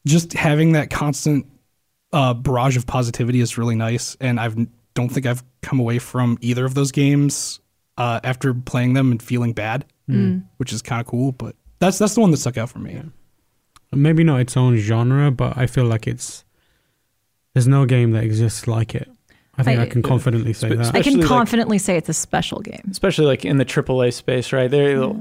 just 0.05 0.33
having 0.33 0.73
that 0.73 0.89
constant 0.89 1.45
uh, 2.11 2.33
barrage 2.33 2.75
of 2.75 2.85
positivity 2.85 3.39
is 3.39 3.57
really 3.57 3.75
nice, 3.75 4.17
and 4.19 4.41
I 4.41 4.49
don't 4.93 5.07
think 5.07 5.25
I've 5.25 5.41
come 5.61 5.79
away 5.79 5.97
from 5.97 6.37
either 6.41 6.65
of 6.65 6.73
those 6.73 6.91
games 6.91 7.61
uh, 7.97 8.19
after 8.25 8.53
playing 8.53 8.91
them 8.91 9.09
and 9.09 9.23
feeling 9.23 9.53
bad, 9.53 9.85
which 10.57 10.73
is 10.73 10.81
kind 10.81 10.99
of 10.99 11.07
cool. 11.07 11.31
But 11.31 11.55
that's 11.79 11.97
that's 11.97 12.13
the 12.15 12.19
one 12.19 12.31
that 12.31 12.37
stuck 12.37 12.57
out 12.57 12.69
for 12.69 12.79
me. 12.79 13.01
Maybe 13.95 14.23
not 14.23 14.39
its 14.41 14.55
own 14.57 14.77
genre, 14.77 15.31
but 15.31 15.57
I 15.57 15.65
feel 15.67 15.85
like 15.85 16.07
it's 16.07 16.43
there's 17.53 17.67
no 17.67 17.85
game 17.85 18.11
that 18.11 18.23
exists 18.23 18.67
like 18.67 18.93
it. 18.95 19.09
I 19.57 19.63
think 19.63 19.79
I, 19.79 19.83
I- 19.83 19.87
can 19.89 20.01
confidently 20.01 20.51
say 20.53 20.67
Spe- 20.69 20.75
that. 20.77 20.79
I 20.79 20.81
Especially, 20.83 21.11
can 21.13 21.19
like- 21.21 21.29
confidently 21.29 21.77
say 21.77 21.95
it's 21.97 22.09
a 22.09 22.13
special 22.13 22.59
game. 22.59 22.87
especially 22.91 23.25
like 23.25 23.45
in 23.45 23.57
the 23.57 23.65
AAA 23.65 24.13
space, 24.13 24.51
right? 24.51 24.69
There, 24.69 25.13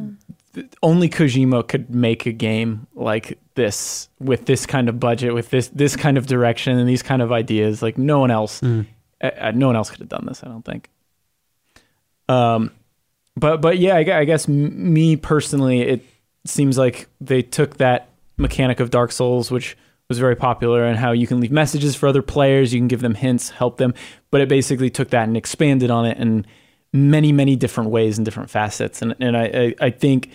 only 0.83 1.09
Kojima 1.09 1.67
could 1.69 1.93
make 1.95 2.27
a 2.27 2.33
game 2.33 2.87
like 2.95 3.39
this 3.55 4.09
with 4.21 4.47
this 4.47 4.67
kind 4.67 4.89
of 4.89 4.99
budget, 5.01 5.35
with 5.35 5.51
this 5.51 5.69
this 5.69 5.95
kind 5.97 6.17
of 6.19 6.27
direction 6.27 6.79
and 6.79 6.89
these 6.89 7.03
kind 7.03 7.23
of 7.23 7.31
ideas. 7.33 7.83
Like 7.83 7.97
no 7.99 8.19
one 8.21 8.31
else, 8.33 8.61
Mm. 8.61 8.87
uh, 9.23 9.31
uh, 9.39 9.53
no 9.55 9.67
one 9.69 9.77
else 9.77 9.91
could 9.91 10.01
have 10.01 10.09
done 10.09 10.27
this. 10.27 10.43
I 10.45 10.49
don't 10.49 10.65
think. 10.65 10.91
Um, 12.29 12.71
but 13.37 13.61
but 13.61 13.79
yeah, 13.79 13.97
I, 13.97 14.19
I 14.21 14.25
guess 14.25 14.49
me 14.49 15.17
personally, 15.17 15.83
it 15.83 16.05
seems 16.45 16.79
like 16.79 17.09
they 17.21 17.43
took 17.43 17.77
that 17.79 18.09
mechanic 18.37 18.81
of 18.81 18.91
Dark 18.91 19.13
Souls, 19.13 19.51
which 19.51 19.77
was 20.09 20.19
very 20.19 20.37
popular, 20.37 20.85
and 20.85 20.99
how 20.99 21.13
you 21.13 21.27
can 21.27 21.41
leave 21.41 21.53
messages 21.53 21.97
for 21.97 22.07
other 22.07 22.23
players, 22.23 22.75
you 22.75 22.81
can 22.81 22.89
give 22.89 23.01
them 23.01 23.15
hints, 23.15 23.51
help 23.51 23.79
them, 23.79 23.95
but 24.31 24.41
it 24.41 24.49
basically 24.49 24.91
took 24.91 25.11
that 25.11 25.27
and 25.27 25.37
expanded 25.37 25.91
on 25.91 26.05
it 26.05 26.19
in 26.19 26.47
many 26.93 27.33
many 27.33 27.57
different 27.57 27.91
ways 27.91 28.19
and 28.19 28.25
different 28.25 28.51
facets, 28.51 29.03
and 29.03 29.15
and 29.21 29.37
I 29.37 29.45
I, 29.45 29.87
I 29.87 29.91
think. 29.91 30.31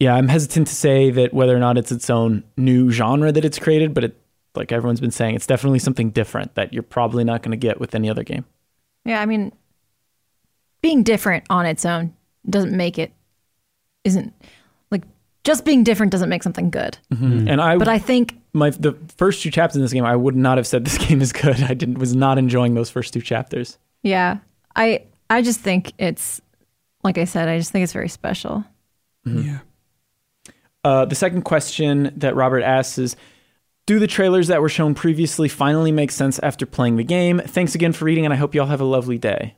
Yeah, 0.00 0.16
I'm 0.16 0.26
hesitant 0.26 0.66
to 0.66 0.74
say 0.74 1.10
that 1.12 1.32
whether 1.32 1.56
or 1.56 1.60
not 1.60 1.78
it's 1.78 1.92
its 1.92 2.10
own 2.10 2.42
new 2.56 2.90
genre 2.90 3.30
that 3.30 3.44
it's 3.44 3.60
created, 3.60 3.94
but 3.94 4.02
it, 4.04 4.20
like 4.56 4.72
everyone's 4.72 5.00
been 5.00 5.12
saying, 5.12 5.36
it's 5.36 5.46
definitely 5.46 5.78
something 5.78 6.10
different 6.10 6.56
that 6.56 6.72
you're 6.72 6.82
probably 6.82 7.22
not 7.22 7.42
going 7.42 7.52
to 7.52 7.56
get 7.56 7.78
with 7.78 7.94
any 7.94 8.10
other 8.10 8.24
game. 8.24 8.44
Yeah, 9.04 9.20
I 9.20 9.26
mean, 9.26 9.52
being 10.82 11.04
different 11.04 11.44
on 11.48 11.64
its 11.64 11.86
own 11.86 12.12
doesn't 12.50 12.76
make 12.76 12.98
it 12.98 13.12
isn't 14.02 14.34
just 15.44 15.64
being 15.64 15.84
different 15.84 16.10
doesn't 16.10 16.28
make 16.28 16.42
something 16.42 16.70
good. 16.70 16.98
And 17.10 17.60
I, 17.60 17.76
But 17.76 17.88
I 17.88 17.98
think 17.98 18.38
my 18.52 18.70
the 18.70 18.96
first 19.16 19.42
two 19.42 19.50
chapters 19.50 19.76
in 19.76 19.82
this 19.82 19.92
game, 19.92 20.04
I 20.04 20.16
would 20.16 20.36
not 20.36 20.56
have 20.58 20.66
said 20.66 20.84
this 20.84 20.98
game 21.06 21.20
is 21.20 21.32
good. 21.32 21.62
I 21.62 21.74
didn't 21.74 21.98
was 21.98 22.14
not 22.16 22.38
enjoying 22.38 22.74
those 22.74 22.90
first 22.90 23.12
two 23.12 23.20
chapters. 23.20 23.78
yeah, 24.02 24.38
I 24.74 25.04
I 25.30 25.42
just 25.42 25.60
think 25.60 25.92
it's 25.98 26.40
like 27.02 27.18
I 27.18 27.24
said, 27.24 27.48
I 27.48 27.58
just 27.58 27.70
think 27.72 27.84
it's 27.84 27.92
very 27.92 28.08
special. 28.08 28.64
Yeah. 29.24 29.60
Uh, 30.82 31.04
the 31.06 31.14
second 31.14 31.42
question 31.42 32.12
that 32.16 32.34
Robert 32.34 32.62
asks 32.62 32.98
is. 32.98 33.16
Do 33.86 33.98
the 33.98 34.06
trailers 34.06 34.46
that 34.46 34.62
were 34.62 34.70
shown 34.70 34.94
previously 34.94 35.46
finally 35.46 35.92
make 35.92 36.10
sense 36.10 36.38
after 36.38 36.64
playing 36.64 36.96
the 36.96 37.04
game? 37.04 37.38
Thanks 37.38 37.74
again 37.74 37.92
for 37.92 38.06
reading, 38.06 38.24
and 38.24 38.32
I 38.32 38.36
hope 38.38 38.54
you 38.54 38.62
all 38.62 38.66
have 38.66 38.80
a 38.80 38.84
lovely 38.86 39.18
day. 39.18 39.56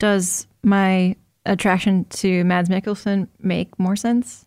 Does 0.00 0.48
my 0.64 1.14
attraction 1.46 2.04
to 2.06 2.42
Mads 2.42 2.68
Mikkelsen 2.68 3.28
make 3.38 3.78
more 3.78 3.94
sense? 3.94 4.44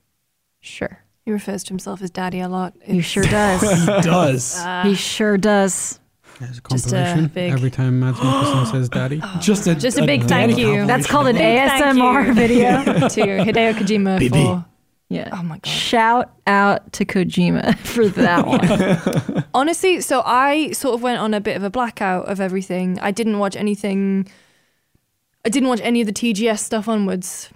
Sure. 0.65 0.99
He 1.23 1.31
refers 1.31 1.63
to 1.65 1.69
himself 1.69 2.01
as 2.01 2.09
daddy 2.11 2.39
a 2.39 2.47
lot. 2.49 2.73
He 2.83 3.01
sure 3.01 3.23
does. 3.23 3.61
He 3.79 3.85
does. 4.01 4.55
Ah. 4.59 4.83
he 4.83 4.95
sure 4.95 5.37
does. 5.37 5.99
There's 6.39 6.57
a 6.57 6.61
Just 6.69 6.87
a 6.87 6.89
compilation 6.91 7.27
big- 7.27 7.51
every 7.53 7.71
time 7.71 7.99
Mads 8.01 8.17
Mikkelsen 8.17 8.67
says 8.71 8.89
"daddy." 8.89 9.21
Oh. 9.23 9.39
just 9.41 9.67
a 9.67 9.75
Just 9.75 9.97
a 9.97 10.05
big 10.05 10.27
daddy 10.27 10.53
thank 10.53 10.65
you. 10.65 10.85
That's 10.85 11.07
called 11.07 11.27
an 11.27 11.37
ASMR 11.37 12.33
video. 12.43 12.83
to 12.83 13.21
Hideo 13.45 13.73
Kojima 13.73 14.19
Baby. 14.19 14.29
for. 14.43 14.65
Yeah. 15.07 15.29
Oh 15.31 15.43
my 15.43 15.55
god. 15.59 15.67
Shout 15.67 16.33
out 16.47 16.91
to 16.93 17.05
Kojima 17.05 17.77
for 17.77 18.07
that 18.09 18.45
one. 18.47 19.45
Honestly, 19.53 20.01
so 20.01 20.23
I 20.25 20.71
sort 20.71 20.95
of 20.95 21.01
went 21.03 21.19
on 21.19 21.33
a 21.33 21.39
bit 21.39 21.55
of 21.55 21.63
a 21.63 21.69
blackout 21.69 22.25
of 22.27 22.41
everything. 22.41 22.99
I 22.99 23.11
didn't 23.11 23.37
watch 23.39 23.55
anything. 23.55 24.27
I 25.45 25.49
didn't 25.49 25.69
watch 25.69 25.79
any 25.83 26.01
of 26.01 26.07
the 26.07 26.13
TGS 26.13 26.59
stuff 26.59 26.87
onwards 26.89 27.49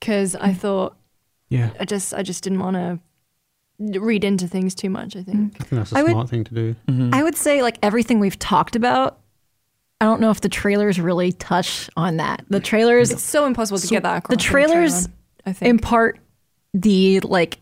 because 0.00 0.36
I 0.36 0.54
thought 0.54 0.96
Yeah, 1.48 1.70
I 1.78 1.84
just 1.84 2.12
I 2.14 2.22
just 2.22 2.42
didn't 2.44 2.60
want 2.60 2.76
to 2.76 4.00
read 4.00 4.24
into 4.24 4.48
things 4.48 4.74
too 4.74 4.90
much. 4.90 5.16
I 5.16 5.22
think. 5.22 5.54
I 5.60 5.64
think 5.64 5.68
that's 5.70 5.92
a 5.92 5.98
I 5.98 6.02
would- 6.02 6.12
smart 6.12 6.28
thing 6.30 6.44
to 6.44 6.54
do. 6.54 6.74
Mm-hmm. 6.88 7.10
I 7.14 7.22
would 7.22 7.36
say 7.36 7.62
like 7.62 7.78
everything 7.82 8.18
we've 8.20 8.38
talked 8.38 8.76
about. 8.76 9.20
I 10.00 10.04
don't 10.04 10.20
know 10.20 10.30
if 10.30 10.42
the 10.42 10.50
trailers 10.50 11.00
really 11.00 11.32
touch 11.32 11.88
on 11.96 12.18
that. 12.18 12.44
The 12.50 12.60
trailers 12.60 13.10
It's 13.10 13.22
so 13.22 13.46
impossible 13.46 13.78
to 13.78 13.86
So 13.86 13.90
get 13.96 14.02
that 14.02 14.18
across. 14.18 14.28
the 14.28 14.34
in 14.34 14.40
a 14.40 14.42
trailer, 14.50 14.74
trailers 14.74 15.08
I 15.46 15.52
think. 15.54 15.70
impart 15.70 16.18
the 16.74 17.20
like 17.20 17.60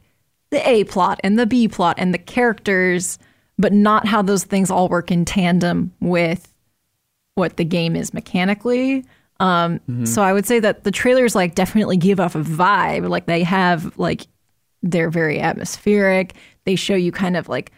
the 0.51 0.68
A 0.68 0.82
plot 0.85 1.20
and 1.22 1.39
the 1.39 1.47
B 1.47 1.68
plot 1.68 1.95
and 1.99 2.12
the 2.12 2.18
characters, 2.18 3.18
but 3.57 3.72
not 3.72 4.07
how 4.09 4.20
those 4.22 4.43
things 4.45 4.68
all 4.70 4.89
work 4.89 5.11
in 5.12 5.24
tandem 5.24 5.93
with 6.01 6.53
what 7.37 7.57
the 7.57 7.64
game 7.64 7.95
is 7.95 8.12
mechanically. 8.14 9.05
Um, 9.41 9.80
So 10.05 10.22
I 10.22 10.32
would 10.32 10.47
say 10.47 10.61
that 10.61 10.85
the 10.85 10.91
trailers 10.91 11.35
like 11.35 11.55
definitely 11.55 11.97
give 11.97 12.20
off 12.20 12.35
a 12.35 12.41
vibe. 12.43 13.09
Like 13.09 13.26
they 13.26 13.43
have 13.43 13.99
like 13.99 14.26
they're 14.82 15.11
very 15.11 15.41
atmospheric. 15.41 16.35
They 16.64 16.76
show 16.76 16.95
you 16.95 17.11
kind 17.12 17.37
of 17.37 17.49
like 17.49 17.72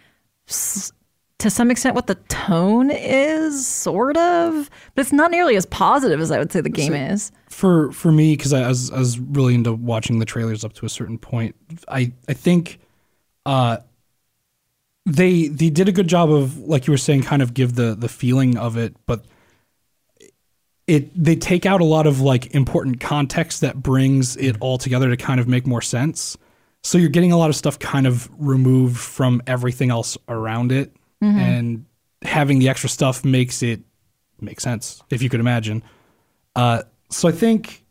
s- 0.49 0.93
to 1.39 1.51
some 1.51 1.71
extent 1.71 1.95
what 1.95 2.07
the 2.07 2.15
tone 2.29 2.91
is, 2.91 3.67
sort 3.67 4.17
of, 4.17 4.71
but 4.95 5.03
it's 5.03 5.13
not 5.13 5.31
nearly 5.31 5.55
as 5.57 5.67
positive 5.67 6.19
as 6.21 6.31
I 6.31 6.39
would 6.39 6.51
say 6.51 6.61
the 6.63 6.69
game 6.71 6.95
is. 6.95 7.31
for 7.49 7.93
for 7.93 8.11
me 8.11 8.37
because 8.37 8.53
I, 8.53 8.67
was 8.69 8.91
I 8.91 8.99
was 8.99 9.19
really 9.19 9.55
into 9.55 9.73
watching 9.73 10.19
the 10.19 10.25
trailers 10.25 10.65
up 10.65 10.73
to 10.75 10.87
a 10.87 10.89
certain 10.89 11.19
point. 11.19 11.55
I 11.89 12.13
I 12.29 12.33
think 12.33 12.79
uh 13.45 13.79
they 15.05 15.49
they 15.49 15.71
did 15.71 15.89
a 15.89 15.93
good 15.93 16.09
job 16.09 16.31
of 16.31 16.59
like 16.59 16.87
you 16.87 16.93
were 16.93 16.99
saying 16.99 17.23
kind 17.23 17.43
of 17.43 17.55
give 17.55 17.75
the 17.77 17.95
the 17.95 18.09
feeling 18.09 18.57
of 18.57 18.77
it, 18.77 18.97
but 19.07 19.25
it 20.87 21.11
they 21.21 21.37
take 21.37 21.67
out 21.67 21.81
a 21.81 21.85
lot 21.85 22.07
of 22.07 22.21
like 22.21 22.55
important 22.55 23.01
context 23.01 23.61
that 23.61 23.83
brings 23.83 24.37
it 24.37 24.57
all 24.61 24.79
together 24.79 25.09
to 25.11 25.17
kind 25.17 25.41
of 25.41 25.49
make 25.49 25.67
more 25.67 25.83
sense. 25.83 26.37
So 26.83 26.99
you're 26.99 27.09
getting 27.09 27.33
a 27.33 27.37
lot 27.37 27.51
of 27.51 27.57
stuff 27.57 27.79
kind 27.79 28.07
of 28.07 28.29
removed 28.39 28.99
from 28.99 29.43
everything 29.47 29.91
else 29.91 30.17
around 30.29 30.71
it 30.71 30.95
and 31.41 31.85
having 32.23 32.59
the 32.61 32.69
extra 32.69 32.89
stuff 32.89 33.25
makes 33.25 33.63
it 33.63 33.81
make 34.41 34.61
sense 34.61 35.03
if 35.11 35.23
you 35.23 35.29
could 35.29 35.41
imagine. 35.41 35.83
Uh, 36.55 36.83
so 37.11 37.29
I 37.29 37.33
think, 37.33 37.85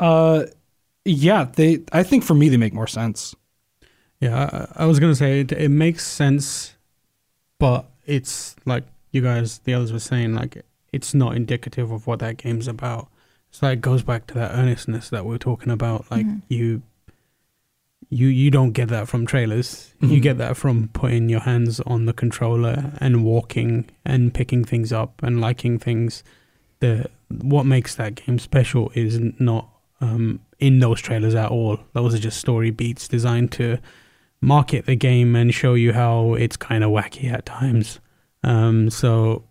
uh, 0.00 0.44
yeah, 1.04 1.46
they. 1.54 1.84
I 1.92 2.02
think 2.02 2.24
for 2.24 2.34
me 2.34 2.48
they 2.50 2.58
make 2.58 2.74
more 2.74 2.86
sense. 2.86 3.34
Yeah, 4.20 4.66
I, 4.76 4.82
I 4.82 4.86
was 4.86 4.98
gonna 5.00 5.14
say 5.14 5.40
it, 5.40 5.52
it 5.52 5.70
makes 5.70 6.06
sense, 6.06 6.74
but 7.58 7.86
it's 8.04 8.56
like 8.66 8.84
you 9.12 9.22
guys, 9.22 9.60
the 9.60 9.72
others 9.74 9.92
were 9.92 10.00
saying, 10.00 10.34
like 10.34 10.62
it's 10.92 11.14
not 11.14 11.36
indicative 11.36 11.90
of 11.90 12.06
what 12.06 12.18
that 12.20 12.36
game's 12.38 12.68
about. 12.68 13.08
So 13.50 13.68
it 13.68 13.80
goes 13.80 14.02
back 14.02 14.26
to 14.28 14.34
that 14.34 14.52
earnestness 14.52 15.08
that 15.10 15.24
we 15.24 15.34
are 15.34 15.38
talking 15.38 15.70
about. 15.70 16.10
Like 16.10 16.26
you, 16.48 16.82
you, 18.10 18.28
you 18.28 18.50
don't 18.50 18.72
get 18.72 18.88
that 18.88 19.08
from 19.08 19.26
trailers. 19.26 19.92
You 20.00 20.18
Mhm. 20.18 20.22
get 20.22 20.38
that 20.38 20.56
from 20.56 20.88
putting 20.88 21.28
your 21.28 21.40
hands 21.40 21.80
on 21.80 22.06
the 22.06 22.12
controller 22.12 22.92
and 23.00 23.24
walking 23.24 23.86
and 24.04 24.32
picking 24.32 24.64
things 24.64 24.92
up 24.92 25.20
and 25.22 25.40
liking 25.40 25.78
things. 25.78 26.22
The 26.80 27.10
what 27.28 27.66
makes 27.66 27.94
that 27.96 28.14
game 28.14 28.38
special 28.38 28.90
is 28.94 29.20
not 29.38 29.68
um, 30.00 30.38
in 30.60 30.78
those 30.78 31.00
trailers 31.00 31.34
at 31.34 31.50
all. 31.50 31.80
Those 31.92 32.14
are 32.14 32.18
just 32.18 32.38
story 32.38 32.70
beats 32.70 33.08
designed 33.08 33.50
to 33.52 33.78
market 34.40 34.86
the 34.86 34.94
game 34.94 35.34
and 35.34 35.52
show 35.52 35.74
you 35.74 35.92
how 35.92 36.34
it's 36.34 36.56
kind 36.56 36.84
of 36.84 36.90
wacky 36.92 37.30
at 37.32 37.44
times. 37.44 37.98
Um, 38.44 38.88
so 38.90 39.42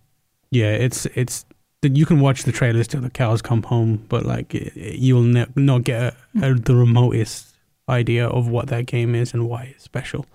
yeah, 0.52 0.72
it's 0.72 1.06
it's 1.08 1.46
that 1.82 1.96
you 1.96 2.06
can 2.06 2.20
watch 2.20 2.44
the 2.44 2.52
trailers 2.52 2.88
till 2.88 3.02
the 3.02 3.10
cows 3.10 3.42
come 3.42 3.62
home, 3.64 4.04
but 4.10 4.26
like 4.26 4.56
it- 4.56 4.76
it- 4.76 5.00
you'll 5.00 5.22
ne- 5.24 5.46
not 5.56 5.84
get 5.84 6.16
a, 6.42 6.46
a, 6.52 6.54
the 6.56 6.76
remotest 6.76 7.56
idea 7.90 8.28
of 8.28 8.48
what 8.48 8.68
that 8.68 8.86
game 8.88 9.14
is 9.16 9.34
and 9.34 9.48
why 9.48 9.64
it's 9.76 9.84
special. 9.84 10.26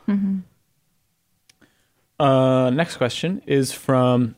Uh, 2.19 2.71
next 2.71 2.97
question 2.97 3.43
is 3.47 3.73
from 3.73 4.37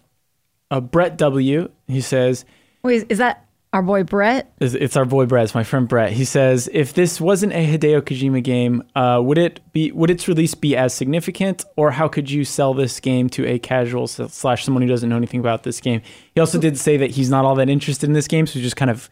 uh, 0.70 0.80
Brett 0.80 1.16
W. 1.18 1.70
He 1.86 2.00
says, 2.00 2.44
Wait, 2.82 3.06
is 3.08 3.18
that 3.18 3.43
our 3.74 3.82
boy 3.82 4.04
Brett? 4.04 4.50
It's 4.60 4.96
our 4.96 5.04
boy 5.04 5.26
Brett. 5.26 5.44
It's 5.44 5.54
my 5.54 5.64
friend 5.64 5.86
Brett. 5.86 6.12
He 6.12 6.24
says, 6.24 6.70
if 6.72 6.94
this 6.94 7.20
wasn't 7.20 7.52
a 7.52 7.66
Hideo 7.66 8.00
Kojima 8.00 8.42
game, 8.42 8.82
uh, 8.94 9.20
would 9.22 9.36
it 9.36 9.60
be? 9.72 9.92
Would 9.92 10.10
its 10.10 10.26
release 10.28 10.54
be 10.54 10.74
as 10.76 10.94
significant, 10.94 11.64
or 11.76 11.90
how 11.90 12.08
could 12.08 12.30
you 12.30 12.44
sell 12.44 12.72
this 12.72 13.00
game 13.00 13.28
to 13.30 13.44
a 13.46 13.58
casual 13.58 14.06
slash 14.06 14.64
someone 14.64 14.82
who 14.82 14.88
doesn't 14.88 15.08
know 15.10 15.16
anything 15.16 15.40
about 15.40 15.64
this 15.64 15.80
game? 15.80 16.00
He 16.34 16.40
also 16.40 16.58
did 16.58 16.78
say 16.78 16.96
that 16.96 17.10
he's 17.10 17.28
not 17.28 17.44
all 17.44 17.56
that 17.56 17.68
interested 17.68 18.08
in 18.08 18.14
this 18.14 18.28
game, 18.28 18.46
so 18.46 18.54
he's 18.54 18.62
just 18.62 18.76
kind 18.76 18.90
of 18.90 19.10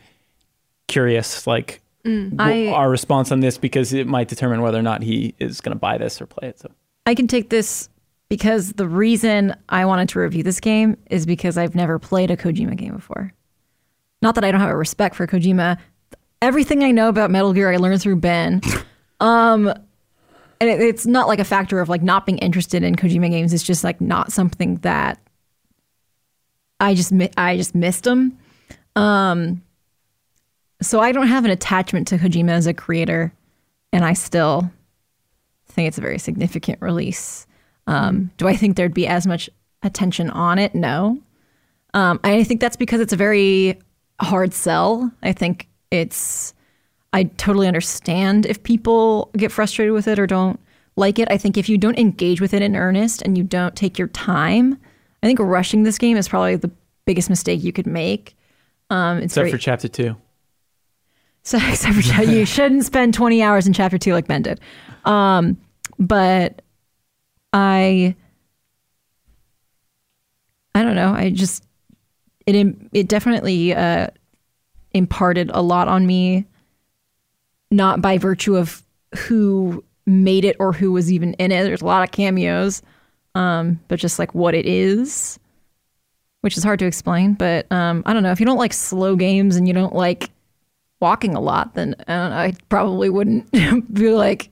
curious, 0.89 1.47
like 1.47 1.81
I- 2.07 2.69
our 2.69 2.89
response 2.91 3.31
on 3.33 3.41
this, 3.41 3.59
because 3.59 3.93
it 3.93 4.07
might 4.07 4.29
determine 4.29 4.63
whether 4.63 4.79
or 4.79 4.83
not 4.83 5.03
he 5.03 5.35
is 5.39 5.61
going 5.61 5.75
to 5.75 5.79
buy 5.79 5.99
this 5.99 6.21
or 6.21 6.27
play 6.27 6.49
it. 6.49 6.59
So 6.61 6.71
I 7.07 7.15
can 7.15 7.27
take 7.27 7.51
this 7.51 7.89
because 8.29 8.73
the 8.73 8.89
reason 8.89 9.55
I 9.69 9.85
wanted 9.85 10.09
to 10.11 10.21
review 10.21 10.43
this 10.43 10.61
game 10.61 10.97
is 11.11 11.27
because 11.27 11.59
I've 11.59 11.75
never 11.75 11.99
played 11.99 12.31
a 12.31 12.37
Kojima 12.37 12.77
game 12.77 12.95
before. 12.95 13.33
Not 14.23 14.37
that 14.37 14.45
I 14.45 14.51
don't 14.51 14.61
have 14.61 14.71
a 14.71 14.77
respect 14.77 15.15
for 15.15 15.27
Kojima. 15.27 15.79
Everything 16.41 16.83
I 16.83 16.91
know 16.91 17.09
about 17.09 17.31
Metal 17.31 17.53
Gear 17.53 17.73
I 17.73 17.77
learned 17.77 18.01
through 18.01 18.17
Ben. 18.17 18.61
Um 19.21 19.73
and 20.61 20.71
it, 20.71 20.81
it's 20.81 21.07
not 21.07 21.29
like 21.29 21.39
a 21.39 21.45
factor 21.45 21.81
of 21.81 21.89
like 21.89 22.03
not 22.03 22.27
being 22.27 22.39
interested 22.39 22.83
in 22.83 22.97
Kojima 22.97 23.31
games. 23.31 23.53
It's 23.53 23.63
just 23.63 23.85
like 23.85 24.01
not 24.01 24.33
something 24.33 24.77
that 24.79 25.21
I 26.81 26.95
just 26.95 27.13
I 27.37 27.57
just 27.57 27.75
missed 27.75 28.05
them. 28.05 28.39
Um 28.97 29.63
so 30.81 30.99
I 30.99 31.13
don't 31.13 31.29
have 31.29 31.45
an 31.45 31.53
attachment 31.53 32.09
to 32.09 32.19
Kojima 32.19 32.51
as 32.51 32.67
a 32.67 32.75
creator 32.75 33.33
and 33.93 34.05
I 34.05 34.15
still 34.15 34.71
think 35.69 35.89
it's 35.89 35.99
a 35.99 36.03
very 36.03 36.19
significant 36.19 36.81
release. 36.81 37.47
Um, 37.87 38.31
do 38.37 38.47
I 38.47 38.57
think 38.57 38.77
there'd 38.77 38.95
be 38.95 39.07
as 39.07 39.27
much 39.27 39.51
attention 39.83 40.31
on 40.31 40.59
it? 40.59 40.75
No. 40.75 41.21
Um, 41.95 42.21
I 42.25 42.45
think 42.45 42.61
that's 42.61 42.77
because 42.77 43.01
it's 43.01 43.13
a 43.13 43.17
very 43.17 43.79
hard 44.23 44.55
sell. 44.55 45.11
I 45.23 45.33
think 45.33 45.69
it's, 45.91 46.55
I 47.13 47.25
totally 47.25 47.69
understand 47.69 48.47
if 48.47 48.63
people 48.63 49.31
get 49.37 49.53
frustrated 49.53 49.93
with 49.93 50.09
it 50.09 50.19
or 50.19 50.27
don't 50.27 50.59
like 50.97 51.19
it. 51.19 51.29
I 51.31 51.39
think 51.39 51.57
if 51.57 51.69
you 51.69 51.79
don't 51.79 51.99
engage 51.99 52.41
with 52.41 52.55
it 52.55 52.63
in 52.63 52.77
earnest 52.77 53.23
and 53.23 53.37
you 53.37 53.45
don't 53.45 53.75
take 53.77 53.99
your 53.99 54.09
time, 54.09 54.79
I 55.23 55.27
think 55.27 55.39
rushing 55.39 55.83
this 55.83 55.99
game 55.99 56.17
is 56.17 56.29
probably 56.29 56.57
the 56.57 56.71
biggest 57.05 57.29
mistake 57.31 57.63
you 57.63 57.73
could 57.73 57.87
make. 57.87 58.35
Um, 58.91 59.19
it's 59.19 59.27
Except 59.27 59.35
very, 59.43 59.51
for 59.51 59.59
chapter 59.59 59.89
two. 59.89 60.17
so 61.43 61.59
except 61.69 61.95
for 61.95 62.23
you 62.23 62.45
shouldn't 62.47 62.85
spend 62.85 63.15
20 63.15 63.43
hours 63.43 63.67
in 63.67 63.73
chapter 63.73 63.99
two 63.99 64.13
like 64.13 64.27
Ben 64.27 64.43
did. 64.43 64.61
Um, 65.05 65.59
but 65.99 66.63
I, 67.53 68.15
I 70.75 70.83
don't 70.83 70.97
know. 70.97 71.13
I 71.13 71.31
just, 71.31 71.65
it, 72.47 72.77
it 72.93 73.09
definitely, 73.09 73.75
uh, 73.75 74.09
imparted 74.95 75.51
a 75.55 75.63
lot 75.63 75.89
on 75.89 76.07
me, 76.07 76.47
not 77.71 78.01
by 78.01 78.19
virtue 78.19 78.57
of 78.57 78.83
who 79.17 79.85
made 80.07 80.45
it 80.45 80.57
or 80.59 80.73
who 80.73 80.93
was 80.93 81.13
even 81.13 81.35
in 81.35 81.53
it. 81.53 81.65
There's 81.65 81.83
a 81.83 81.87
lot 81.87 82.03
of 82.03 82.13
cameos, 82.13 82.83
um, 83.35 83.81
but 83.89 83.99
just 83.99 84.19
like 84.19 84.35
what 84.35 84.55
it 84.55 84.67
is, 84.67 85.39
which 86.41 86.57
is 86.57 86.65
hard 86.65 86.79
to 86.81 86.87
explain. 86.87 87.35
But 87.35 87.71
um, 87.71 88.03
I 88.07 88.13
don't 88.13 88.23
know. 88.23 88.33
If 88.33 88.41
you 88.41 88.47
don't 88.47 88.59
like 88.59 88.73
slow 88.73 89.17
games 89.17 89.57
and 89.57 89.67
you 89.67 89.75
don't 89.75 89.95
like 89.95 90.31
walking 91.01 91.35
a 91.35 91.41
lot, 91.41 91.75
then 91.75 91.95
I, 92.07 92.13
know, 92.15 92.37
I 92.37 92.55
probably 92.69 93.09
wouldn't 93.09 93.51
be 93.95 94.11
like. 94.11 94.51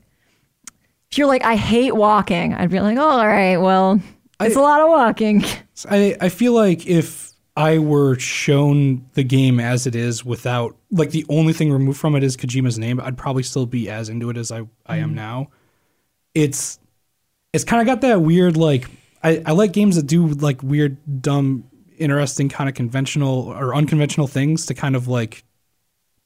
If 1.10 1.18
you're 1.18 1.26
like, 1.26 1.44
I 1.44 1.56
hate 1.56 1.96
walking, 1.96 2.54
I'd 2.54 2.70
be 2.70 2.78
like, 2.78 2.96
oh, 2.96 3.00
all 3.00 3.26
right, 3.26 3.56
well, 3.56 4.00
it's 4.40 4.54
a 4.54 4.60
lot 4.60 4.80
of 4.80 4.90
walking. 4.90 5.42
I, 5.88 6.16
I 6.20 6.28
feel 6.28 6.52
like 6.52 6.86
if 6.86 7.29
I 7.60 7.78
were 7.78 8.18
shown 8.18 9.04
the 9.12 9.22
game 9.22 9.60
as 9.60 9.86
it 9.86 9.94
is 9.94 10.24
without 10.24 10.76
like 10.90 11.10
the 11.10 11.26
only 11.28 11.52
thing 11.52 11.70
removed 11.70 12.00
from 12.00 12.16
it 12.16 12.22
is 12.22 12.34
Kojima's 12.34 12.78
name, 12.78 12.98
I'd 12.98 13.18
probably 13.18 13.42
still 13.42 13.66
be 13.66 13.90
as 13.90 14.08
into 14.08 14.30
it 14.30 14.38
as 14.38 14.50
I, 14.50 14.62
I 14.86 14.96
am 14.96 15.08
mm-hmm. 15.08 15.16
now. 15.16 15.50
It's 16.34 16.78
it's 17.52 17.64
kind 17.64 17.82
of 17.82 17.86
got 17.86 18.00
that 18.00 18.22
weird 18.22 18.56
like 18.56 18.88
I, 19.22 19.42
I 19.44 19.52
like 19.52 19.72
games 19.72 19.96
that 19.96 20.06
do 20.06 20.28
like 20.28 20.62
weird, 20.62 20.96
dumb, 21.20 21.64
interesting 21.98 22.48
kind 22.48 22.70
of 22.70 22.74
conventional 22.74 23.48
or 23.50 23.74
unconventional 23.74 24.26
things 24.26 24.64
to 24.66 24.74
kind 24.74 24.96
of 24.96 25.06
like 25.06 25.44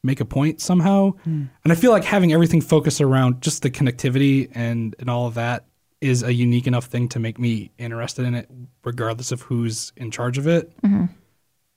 make 0.05 0.21
a 0.21 0.25
point 0.25 0.61
somehow. 0.61 1.11
Hmm. 1.25 1.47
And 1.65 1.73
I 1.73 1.75
feel 1.75 1.91
like 1.91 2.05
having 2.05 2.33
everything 2.33 2.61
focus 2.61 3.01
around 3.01 3.41
just 3.41 3.63
the 3.63 3.71
connectivity 3.71 4.53
and 4.55 4.95
and 5.01 5.11
all 5.11 5.27
of 5.27 5.35
that 5.35 5.65
is 6.01 6.23
a 6.23 6.33
unique 6.33 6.69
enough 6.69 6.85
thing 6.85 7.09
to 7.09 7.19
make 7.19 7.41
me 7.41 7.73
interested 7.77 8.25
in 8.25 8.37
it, 8.37 8.49
regardless 8.85 9.33
of 9.33 9.43
who's 9.43 9.93
in 9.97 10.13
charge 10.13 10.39
of 10.39 10.47
it. 10.47 10.71
Mm-hmm. 10.83 11.07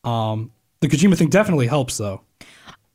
Um, 0.08 0.52
the 0.80 0.88
Kojima 0.88 1.18
thing 1.18 1.30
definitely 1.30 1.68
helps, 1.68 1.98
though. 1.98 2.22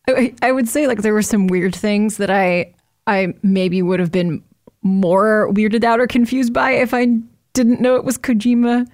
I, 0.09 0.35
I 0.43 0.51
would 0.53 0.69
say 0.69 0.87
like 0.87 1.03
there 1.03 1.13
were 1.13 1.23
some 1.23 1.47
weird 1.47 1.75
things 1.75 2.17
that 2.17 2.31
I 2.31 2.75
I 3.07 3.35
maybe 3.43 3.83
would 3.83 4.01
have 4.01 4.11
been 4.11 4.43
more 4.83 5.49
weirded 5.53 5.85
out 5.85 6.01
or 6.01 6.07
confused 6.07 6.53
by 6.53 6.73
if 6.73 6.93
I 6.93 7.07
didn't 7.53 7.81
know 7.81 7.97
it 7.97 8.05
was 8.05 8.19
Kojima. 8.19 8.89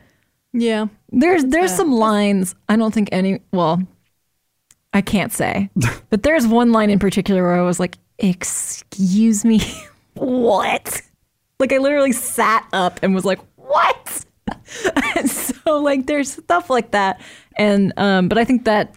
Yeah. 0.52 0.86
There's 1.10 1.44
there's 1.46 1.74
some 1.74 1.92
lines 1.92 2.54
I 2.68 2.76
don't 2.76 2.92
think 2.92 3.08
any 3.12 3.40
well 3.52 3.80
I 4.92 5.00
can't 5.00 5.32
say. 5.32 5.70
but 6.10 6.22
there's 6.24 6.46
one 6.46 6.72
line 6.72 6.90
in 6.90 6.98
particular 6.98 7.42
where 7.42 7.58
I 7.58 7.62
was 7.62 7.80
like, 7.80 7.96
"Excuse 8.18 9.44
me. 9.44 9.60
what?" 10.14 11.00
Like 11.58 11.72
I 11.72 11.78
literally 11.78 12.12
sat 12.12 12.66
up 12.72 13.00
and 13.02 13.14
was 13.14 13.24
like, 13.24 13.38
"What?" 13.56 14.26
And 15.16 15.30
so 15.64 15.80
like 15.80 16.06
there's 16.06 16.32
stuff 16.32 16.70
like 16.70 16.90
that. 16.92 17.20
And 17.56 17.92
um 17.96 18.28
but 18.28 18.38
I 18.38 18.44
think 18.44 18.64
that 18.64 18.94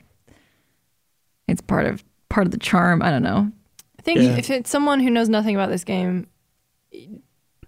it's 1.48 1.62
part 1.62 1.86
of 1.86 2.04
part 2.30 2.48
of 2.48 2.52
the 2.52 2.58
charm. 2.60 3.02
I 3.02 3.10
don't 3.10 3.24
know. 3.24 3.52
I 4.00 4.02
think 4.02 4.20
Yeah. 4.20 4.38
if 4.38 4.50
it's 4.50 4.70
someone 4.70 5.00
who 5.00 5.10
knows 5.10 5.30
nothing 5.30 5.56
about 5.56 5.70
this 5.70 5.84
game, 5.84 6.28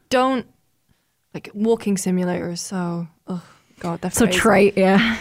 don't 0.09 0.45
like 1.33 1.49
walking 1.53 1.97
simulator 1.97 2.49
is 2.51 2.61
so 2.61 3.07
oh 3.27 3.43
god 3.79 4.01
that's 4.01 4.17
So 4.17 4.25
phrase. 4.25 4.35
trite, 4.35 4.77
yeah. 4.77 5.17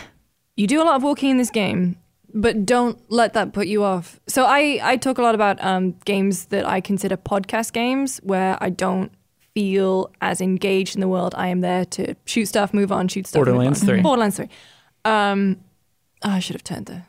You 0.57 0.67
do 0.67 0.83
a 0.83 0.85
lot 0.85 0.97
of 0.97 1.03
walking 1.03 1.31
in 1.31 1.39
this 1.39 1.51
game, 1.51 1.97
but 2.35 2.67
don't 2.67 2.99
let 3.11 3.33
that 3.33 3.53
put 3.55 3.67
you 3.67 3.83
off. 3.85 4.21
So 4.27 4.45
I 4.45 4.79
I 4.83 4.97
talk 4.99 5.19
a 5.19 5.23
lot 5.23 5.35
about 5.35 5.63
um, 5.65 5.93
games 6.05 6.47
that 6.47 6.67
I 6.67 6.81
consider 6.81 7.17
podcast 7.17 7.73
games 7.73 8.21
where 8.23 8.59
I 8.61 8.69
don't 8.69 9.11
feel 9.55 10.11
as 10.20 10.41
engaged 10.41 10.95
in 10.95 11.01
the 11.01 11.09
world. 11.09 11.35
I 11.37 11.49
am 11.49 11.61
there 11.61 11.85
to 11.87 12.15
shoot 12.24 12.47
stuff, 12.47 12.73
move 12.73 12.93
on, 12.93 13.09
shoot 13.09 13.27
stuff. 13.27 13.39
Borderlands. 13.39 13.83
3. 13.83 14.01
Borderlands 14.01 14.37
three. 14.37 14.49
Um, 15.05 15.61
oh, 16.23 16.31
I 16.31 16.39
should 16.39 16.55
have 16.55 16.65
turned 16.65 16.87
the 16.87 17.03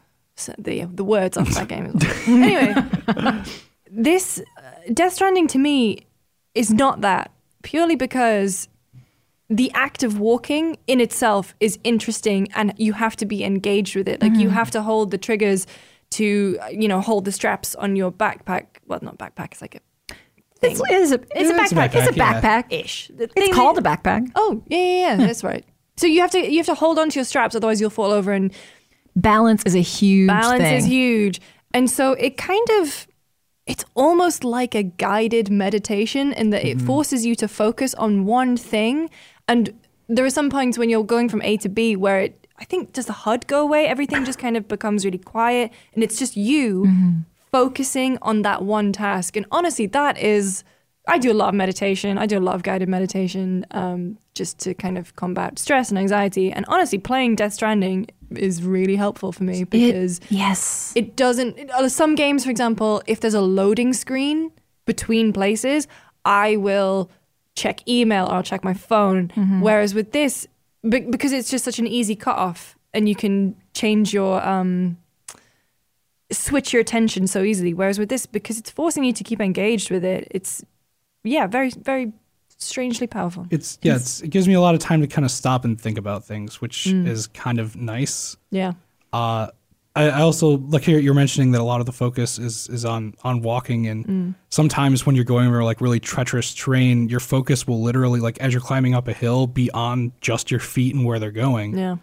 the 0.58 0.86
the 0.86 1.04
words 1.04 1.38
off 1.38 1.50
that 1.50 1.68
game 1.68 1.86
as 1.86 1.94
well. 1.94 2.14
anyway, 2.44 3.44
this 3.90 4.42
uh, 4.58 4.62
Death 4.92 5.14
Stranding 5.14 5.48
to 5.48 5.60
me 5.60 6.08
is 6.56 6.72
not 6.74 7.02
that 7.02 7.32
purely 7.62 7.96
because 7.96 8.68
the 9.50 9.72
act 9.74 10.04
of 10.04 10.20
walking 10.20 10.78
in 10.88 11.00
itself 11.00 11.54
is 11.60 11.78
interesting 11.84 12.48
and 12.56 12.74
you 12.78 12.94
have 12.94 13.16
to 13.18 13.26
be 13.26 13.44
engaged 13.44 13.96
with 13.96 14.08
it 14.08 14.22
like 14.22 14.34
you 14.36 14.50
have 14.50 14.72
to 14.72 14.82
hold 14.82 15.12
the 15.12 15.18
triggers 15.18 15.68
to 16.10 16.58
uh, 16.62 16.68
you 16.68 16.88
know 16.88 17.02
hold 17.02 17.26
the 17.26 17.32
straps 17.32 17.76
on 17.76 17.96
your 17.96 18.12
backpack 18.12 18.66
well 18.88 19.00
not 19.02 19.18
backpack 19.18 19.52
it's 19.52 19.62
like 19.62 19.76
a 19.76 19.80
thing. 20.64 20.72
It's, 20.72 20.82
it's 20.82 21.12
a, 21.12 21.16
it's 21.16 21.34
a 21.34 21.38
It's 21.40 21.72
a 21.72 21.76
backpack 21.76 21.90
backpack, 21.90 21.96
it's 21.96 22.12
a 22.12 22.16
yeah. 22.16 22.42
backpack 22.42 22.66
ish 22.72 23.12
it's 23.18 23.56
called 23.56 23.78
a 23.78 23.82
backpack. 23.82 24.32
oh 24.36 24.64
yeah 24.68 24.78
yeah, 24.78 25.00
yeah 25.00 25.16
that's 25.28 25.44
right 25.44 25.66
so 25.98 26.08
you 26.08 26.22
have 26.22 26.32
to 26.32 26.52
you 26.52 26.58
have 26.58 26.66
to 26.66 26.76
hold 26.76 26.98
onto 27.00 27.20
your 27.20 27.26
straps 27.26 27.56
otherwise 27.56 27.80
you'll 27.80 27.90
fall 27.90 28.12
over 28.12 28.32
and 28.32 28.54
Balance 29.16 29.64
is 29.64 29.76
a 29.76 29.80
huge 29.80 30.28
balance 30.28 30.64
thing. 30.64 30.76
is 30.76 30.86
huge 30.86 31.40
and 31.74 31.90
so 31.90 32.14
it 32.14 32.38
kind 32.38 32.68
of 32.80 33.08
it's 33.66 33.86
almost 33.96 34.44
like 34.44 34.76
a 34.76 34.84
guided 34.84 35.50
meditation 35.50 36.34
in 36.34 36.50
that 36.50 36.66
it 36.66 36.78
mm-hmm. 36.78 36.88
forces 36.88 37.26
you 37.26 37.36
to 37.36 37.48
focus 37.48 37.94
on 37.96 38.26
one 38.26 38.58
thing 38.58 39.10
and 39.48 39.74
there 40.08 40.26
are 40.26 40.30
some 40.30 40.50
points 40.50 40.78
when 40.78 40.90
you're 40.90 41.04
going 41.04 41.30
from 41.30 41.42
a 41.44 41.58
to 41.58 41.70
b 41.70 41.96
where 41.96 42.22
it 42.22 42.48
i 42.58 42.66
think 42.66 42.92
does 42.92 43.06
the 43.06 43.14
hud 43.14 43.46
go 43.48 43.62
away 43.62 43.86
everything 43.86 44.26
just 44.26 44.40
kind 44.40 44.58
of 44.58 44.68
becomes 44.68 45.06
really 45.06 45.18
quiet 45.18 45.72
and 45.94 46.04
it's 46.04 46.18
just 46.18 46.36
you 46.36 46.84
mm-hmm. 46.86 47.20
Focusing 47.54 48.18
on 48.22 48.42
that 48.42 48.60
one 48.64 48.92
task. 48.92 49.38
And 49.38 49.46
honestly 49.58 49.86
that 50.00 50.18
is 50.18 50.64
i 51.08 51.18
do 51.18 51.32
a 51.32 51.38
lot 51.42 51.50
of 51.50 51.56
meditation. 51.56 52.18
I 52.18 52.26
do 52.26 52.38
a 52.40 52.46
lot 52.50 52.56
of 52.56 52.64
guided 52.64 52.90
meditation 52.98 53.66
um, 53.72 54.18
just 54.40 54.54
to 54.64 54.74
kind 54.74 54.98
of 54.98 55.16
combat 55.16 55.60
stress 55.60 55.90
and 55.92 55.98
anxiety. 56.00 56.52
And 56.56 56.66
honestly 56.68 56.98
playing 56.98 57.36
death 57.36 57.54
stranding 57.54 58.08
is 58.50 58.64
really 58.64 58.96
helpful 58.96 59.32
for 59.32 59.44
me 59.44 59.64
because 59.66 60.14
yes. 60.30 60.94
it 60.96 61.16
doesn't 61.16 61.58
it- 61.58 61.70
uh, 61.72 61.90
some 61.90 62.16
games 62.16 62.44
for 62.46 62.52
example 62.52 62.92
if 63.06 63.20
there's 63.20 63.40
a 63.46 63.48
loading 63.60 63.94
screen 63.94 64.52
between 64.86 65.32
places 65.32 65.88
i 66.26 66.56
will 66.68 67.12
check 67.56 67.88
email 67.88 68.26
or 68.26 68.34
i'll 68.36 68.44
check 68.52 68.64
my 68.64 68.74
phone. 68.74 69.30
Whereas 69.62 69.94
with 69.94 70.10
this 70.12 70.48
be- 70.94 71.08
because 71.16 71.32
it's 71.32 71.50
just 71.52 71.64
such 71.64 71.80
an 71.84 71.88
easy 72.00 72.16
cutoff 72.16 72.76
and 72.96 73.08
you 73.08 73.16
can 73.16 73.56
change 73.74 74.14
your 74.14 74.42
um 74.54 74.98
switch 76.34 76.74
your 76.74 76.82
attention 76.82 77.28
so 77.28 77.44
easily 77.44 77.74
whereas 77.74 77.98
with 78.00 78.10
this 78.10 78.26
because 78.26 78.58
it's 78.58 78.70
forcing 78.72 79.04
you 79.04 79.14
to 79.14 79.24
keep 79.24 79.40
engaged 79.42 79.90
with 79.92 80.04
it 80.04 80.28
it's 80.32 80.64
yeah 81.24 81.46
very 81.48 81.70
very 81.72 82.12
strangely 82.58 83.08
powerful 83.08 83.46
It's 83.50 83.78
yeah, 83.82 83.96
it's, 83.96 84.22
it 84.22 84.30
gives 84.30 84.48
me 84.48 84.54
a 84.54 84.62
lot 84.62 84.74
of 84.74 84.80
time 84.80 85.02
to 85.02 85.08
kind 85.08 85.26
of 85.26 85.32
stop 85.32 85.66
and 85.66 85.80
think 85.80 85.98
about 85.98 86.24
things, 86.26 86.62
which 86.62 86.86
Mm. 86.88 87.08
is 87.08 87.28
kind 87.28 87.60
of 87.60 87.76
nice. 87.76 88.38
yeah 88.52 88.74
Uh, 89.12 89.48
I, 89.96 90.10
I 90.10 90.22
also 90.22 90.58
like 90.58 90.84
here 90.84 90.98
you're 90.98 91.14
mentioning 91.14 91.52
that 91.52 91.62
a 91.62 91.64
lot 91.64 91.80
of 91.82 91.86
the 91.86 91.92
focus 91.92 92.40
is 92.40 92.68
is 92.70 92.84
on 92.86 93.14
on 93.24 93.42
walking, 93.42 93.88
and 93.88 94.06
Mm. 94.08 94.36
sometimes 94.50 95.06
when 95.06 95.16
you're 95.16 95.26
going 95.26 95.48
over 95.48 95.64
like 95.64 95.82
really 95.82 96.00
treacherous 96.00 96.54
terrain, 96.54 97.10
your 97.10 97.20
focus 97.20 97.68
will 97.68 97.82
literally 97.82 98.20
like 98.20 98.40
as 98.40 98.54
you're 98.54 98.62
climbing 98.62 98.96
up 98.96 99.08
a 99.08 99.14
hill 99.14 99.46
be 99.46 99.70
on 99.72 100.12
just 100.22 100.50
your 100.50 100.60
feet 100.62 100.96
and 100.96 101.06
where 101.06 101.20
they're 101.20 101.32
going. 101.48 101.78
yeah 101.78 101.98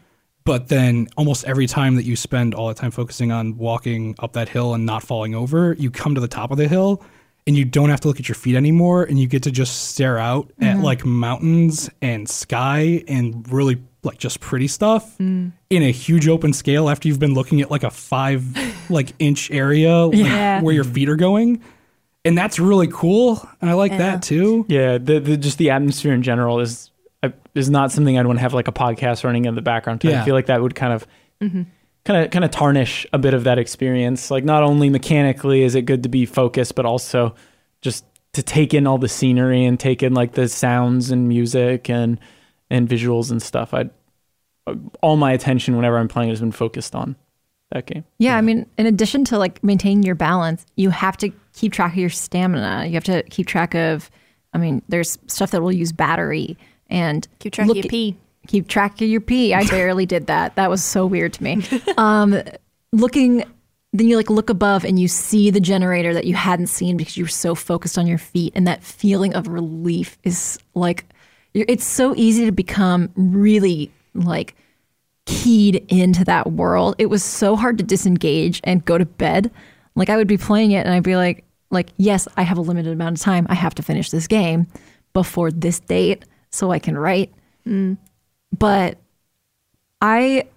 But 0.50 0.66
then 0.66 1.06
almost 1.16 1.44
every 1.44 1.68
time 1.68 1.94
that 1.94 2.02
you 2.02 2.16
spend 2.16 2.56
all 2.56 2.66
the 2.66 2.74
time 2.74 2.90
focusing 2.90 3.30
on 3.30 3.56
walking 3.56 4.16
up 4.18 4.32
that 4.32 4.48
hill 4.48 4.74
and 4.74 4.84
not 4.84 5.04
falling 5.04 5.32
over, 5.32 5.74
you 5.78 5.92
come 5.92 6.16
to 6.16 6.20
the 6.20 6.26
top 6.26 6.50
of 6.50 6.58
the 6.58 6.66
hill 6.66 7.04
and 7.46 7.56
you 7.56 7.64
don't 7.64 7.88
have 7.88 8.00
to 8.00 8.08
look 8.08 8.18
at 8.18 8.28
your 8.28 8.34
feet 8.34 8.56
anymore 8.56 9.04
and 9.04 9.16
you 9.16 9.28
get 9.28 9.44
to 9.44 9.52
just 9.52 9.90
stare 9.90 10.18
out 10.18 10.52
at 10.60 10.74
mm-hmm. 10.74 10.82
like 10.82 11.04
mountains 11.04 11.88
and 12.02 12.28
sky 12.28 13.04
and 13.06 13.48
really 13.52 13.80
like 14.02 14.18
just 14.18 14.40
pretty 14.40 14.66
stuff 14.66 15.16
mm. 15.18 15.52
in 15.70 15.82
a 15.84 15.92
huge 15.92 16.26
open 16.26 16.52
scale 16.52 16.90
after 16.90 17.06
you've 17.06 17.20
been 17.20 17.34
looking 17.34 17.60
at 17.60 17.70
like 17.70 17.84
a 17.84 17.90
five 17.90 18.44
like 18.90 19.12
inch 19.20 19.52
area 19.52 19.98
like, 19.98 20.18
Yeah. 20.18 20.62
where 20.62 20.74
your 20.74 20.82
feet 20.82 21.08
are 21.08 21.14
going 21.14 21.62
and 22.24 22.36
that's 22.36 22.58
really 22.58 22.88
cool 22.88 23.48
and 23.60 23.70
i 23.70 23.74
like 23.74 23.92
Yeah. 23.92 23.98
that 23.98 24.22
too 24.22 24.66
Yeah, 24.68 24.98
the, 24.98 25.20
the 25.20 25.36
just 25.36 25.58
the 25.58 25.70
atmosphere 25.70 26.12
in 26.12 26.24
general 26.24 26.58
is 26.58 26.89
uh, 27.22 27.30
is 27.54 27.70
not 27.70 27.92
something 27.92 28.18
I'd 28.18 28.26
want 28.26 28.38
to 28.38 28.42
have 28.42 28.54
like 28.54 28.68
a 28.68 28.72
podcast 28.72 29.24
running 29.24 29.44
in 29.44 29.54
the 29.54 29.62
background. 29.62 30.00
To. 30.02 30.14
I 30.14 30.24
feel 30.24 30.34
like 30.34 30.46
that 30.46 30.62
would 30.62 30.74
kind 30.74 30.92
of 30.92 31.06
kind 31.40 32.24
of 32.24 32.30
kind 32.30 32.44
of 32.44 32.50
tarnish 32.50 33.06
a 33.12 33.18
bit 33.18 33.34
of 33.34 33.44
that 33.44 33.58
experience. 33.58 34.30
Like 34.30 34.44
not 34.44 34.62
only 34.62 34.90
mechanically 34.90 35.62
is 35.62 35.74
it 35.74 35.82
good 35.82 36.02
to 36.02 36.08
be 36.08 36.26
focused, 36.26 36.74
but 36.74 36.86
also 36.86 37.34
just 37.82 38.04
to 38.32 38.42
take 38.42 38.74
in 38.74 38.86
all 38.86 38.98
the 38.98 39.08
scenery 39.08 39.64
and 39.64 39.78
take 39.78 40.02
in 40.02 40.14
like 40.14 40.32
the 40.32 40.48
sounds 40.48 41.10
and 41.10 41.28
music 41.28 41.90
and 41.90 42.18
and 42.70 42.88
visuals 42.88 43.30
and 43.30 43.42
stuff. 43.42 43.74
I 43.74 43.90
all 45.02 45.16
my 45.16 45.32
attention 45.32 45.76
whenever 45.76 45.98
I'm 45.98 46.08
playing 46.08 46.30
has 46.30 46.40
been 46.40 46.52
focused 46.52 46.94
on 46.94 47.16
that 47.70 47.86
game. 47.86 48.04
Yeah, 48.18 48.36
I 48.36 48.40
mean, 48.40 48.66
in 48.78 48.86
addition 48.86 49.24
to 49.26 49.38
like 49.38 49.62
maintaining 49.62 50.02
your 50.02 50.14
balance, 50.14 50.66
you 50.76 50.90
have 50.90 51.16
to 51.18 51.30
keep 51.54 51.72
track 51.72 51.92
of 51.92 51.98
your 51.98 52.10
stamina. 52.10 52.86
You 52.86 52.94
have 52.94 53.04
to 53.04 53.22
keep 53.24 53.46
track 53.46 53.74
of, 53.74 54.10
I 54.52 54.58
mean, 54.58 54.82
there's 54.88 55.18
stuff 55.26 55.50
that 55.52 55.62
will 55.62 55.72
use 55.72 55.92
battery 55.92 56.56
and 56.90 57.26
Keep 57.38 57.52
track 57.54 57.68
of 57.70 57.76
your 57.76 57.84
at- 57.84 57.90
pee. 57.90 58.16
keep 58.46 58.68
track 58.68 59.00
of 59.00 59.08
your 59.08 59.20
pee. 59.20 59.54
I 59.54 59.64
barely 59.68 60.06
did 60.06 60.26
that. 60.26 60.56
That 60.56 60.68
was 60.70 60.82
so 60.84 61.06
weird 61.06 61.32
to 61.34 61.42
me. 61.42 61.62
Um, 61.96 62.40
looking, 62.92 63.44
then 63.92 64.08
you 64.08 64.16
like 64.16 64.30
look 64.30 64.50
above 64.50 64.84
and 64.84 64.98
you 64.98 65.08
see 65.08 65.50
the 65.50 65.60
generator 65.60 66.12
that 66.14 66.24
you 66.26 66.34
hadn't 66.34 66.66
seen 66.68 66.96
because 66.96 67.16
you 67.16 67.24
were 67.24 67.28
so 67.28 67.54
focused 67.54 67.96
on 67.98 68.06
your 68.06 68.18
feet, 68.18 68.52
and 68.56 68.66
that 68.66 68.82
feeling 68.82 69.34
of 69.34 69.48
relief 69.48 70.18
is 70.24 70.58
like, 70.74 71.04
you're- 71.54 71.66
it's 71.72 71.84
so 71.84 72.14
easy 72.16 72.44
to 72.46 72.52
become 72.52 73.10
really 73.14 73.90
like 74.14 74.54
keyed 75.26 75.84
into 75.88 76.24
that 76.24 76.52
world. 76.52 76.96
It 76.98 77.06
was 77.06 77.22
so 77.22 77.54
hard 77.56 77.78
to 77.78 77.84
disengage 77.84 78.60
and 78.64 78.84
go 78.84 78.98
to 78.98 79.04
bed. 79.04 79.50
Like 79.94 80.08
I 80.08 80.16
would 80.16 80.26
be 80.28 80.38
playing 80.38 80.72
it 80.72 80.86
and 80.86 80.94
I'd 80.94 81.02
be 81.02 81.16
like, 81.16 81.44
like 81.70 81.90
yes, 81.98 82.26
I 82.36 82.42
have 82.42 82.58
a 82.58 82.62
limited 82.62 82.92
amount 82.92 83.18
of 83.18 83.22
time. 83.22 83.46
I 83.48 83.54
have 83.54 83.74
to 83.76 83.82
finish 83.82 84.10
this 84.10 84.26
game 84.26 84.66
before 85.12 85.50
this 85.52 85.78
date 85.80 86.24
so 86.50 86.70
I 86.70 86.78
can 86.78 86.96
write. 86.96 87.32
Mm. 87.66 87.96
But 88.56 88.98
I, 90.00 90.48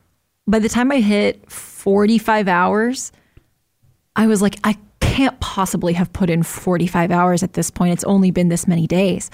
by 0.48 0.60
the 0.60 0.70
time 0.70 0.92
I 0.92 1.00
hit 1.00 1.50
45 1.52 2.48
hours, 2.48 3.12
I 4.16 4.28
was 4.28 4.42
like, 4.42 4.60
I 4.64 4.78
can't 5.00 5.40
possibly 5.40 5.94
have 5.94 6.12
put 6.14 6.30
in 6.30 6.44
45 6.44 7.12
hours 7.12 7.44
at 7.44 7.54
this 7.54 7.70
point. 7.70 7.94
It's 7.94 8.04
only 8.04 8.32
been 8.32 8.50
this 8.50 8.68
many 8.68 8.88
days. 8.88 9.30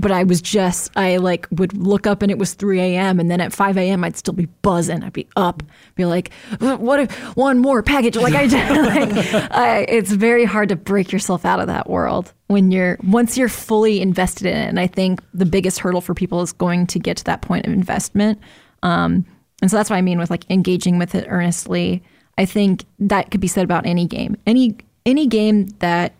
But 0.00 0.12
I 0.12 0.24
was 0.24 0.40
just, 0.40 0.90
I 0.96 1.18
like 1.18 1.46
would 1.50 1.76
look 1.76 2.06
up 2.06 2.22
and 2.22 2.30
it 2.30 2.38
was 2.38 2.54
3 2.54 2.80
a.m. 2.80 3.20
And 3.20 3.30
then 3.30 3.40
at 3.40 3.52
5 3.52 3.76
a.m., 3.76 4.02
I'd 4.02 4.16
still 4.16 4.32
be 4.32 4.46
buzzing. 4.62 5.04
I'd 5.04 5.12
be 5.12 5.28
up, 5.36 5.62
be 5.94 6.06
like, 6.06 6.32
what 6.58 7.00
if 7.00 7.36
one 7.36 7.58
more 7.58 7.82
package? 7.82 8.16
Like 8.16 8.34
I 8.34 8.44
like, 8.46 9.52
I, 9.52 9.86
it's 9.88 10.10
very 10.10 10.44
hard 10.44 10.70
to 10.70 10.76
break 10.76 11.12
yourself 11.12 11.44
out 11.44 11.60
of 11.60 11.66
that 11.66 11.90
world 11.90 12.32
when 12.46 12.70
you're, 12.70 12.98
once 13.04 13.36
you're 13.36 13.48
fully 13.50 14.00
invested 14.00 14.46
in 14.46 14.56
it. 14.56 14.68
And 14.68 14.80
I 14.80 14.86
think 14.86 15.22
the 15.34 15.46
biggest 15.46 15.80
hurdle 15.80 16.00
for 16.00 16.14
people 16.14 16.40
is 16.40 16.52
going 16.52 16.86
to 16.88 16.98
get 16.98 17.18
to 17.18 17.24
that 17.24 17.42
point 17.42 17.66
of 17.66 17.72
investment. 17.72 18.40
Um, 18.82 19.26
and 19.60 19.70
so 19.70 19.76
that's 19.76 19.90
what 19.90 19.96
I 19.96 20.02
mean 20.02 20.18
with 20.18 20.30
like 20.30 20.50
engaging 20.50 20.98
with 20.98 21.14
it 21.14 21.26
earnestly. 21.28 22.02
I 22.38 22.46
think 22.46 22.84
that 22.98 23.30
could 23.30 23.40
be 23.40 23.48
said 23.48 23.64
about 23.64 23.84
any 23.84 24.06
game. 24.06 24.36
Any 24.46 24.76
any 25.04 25.26
game 25.26 25.66
that 25.80 26.14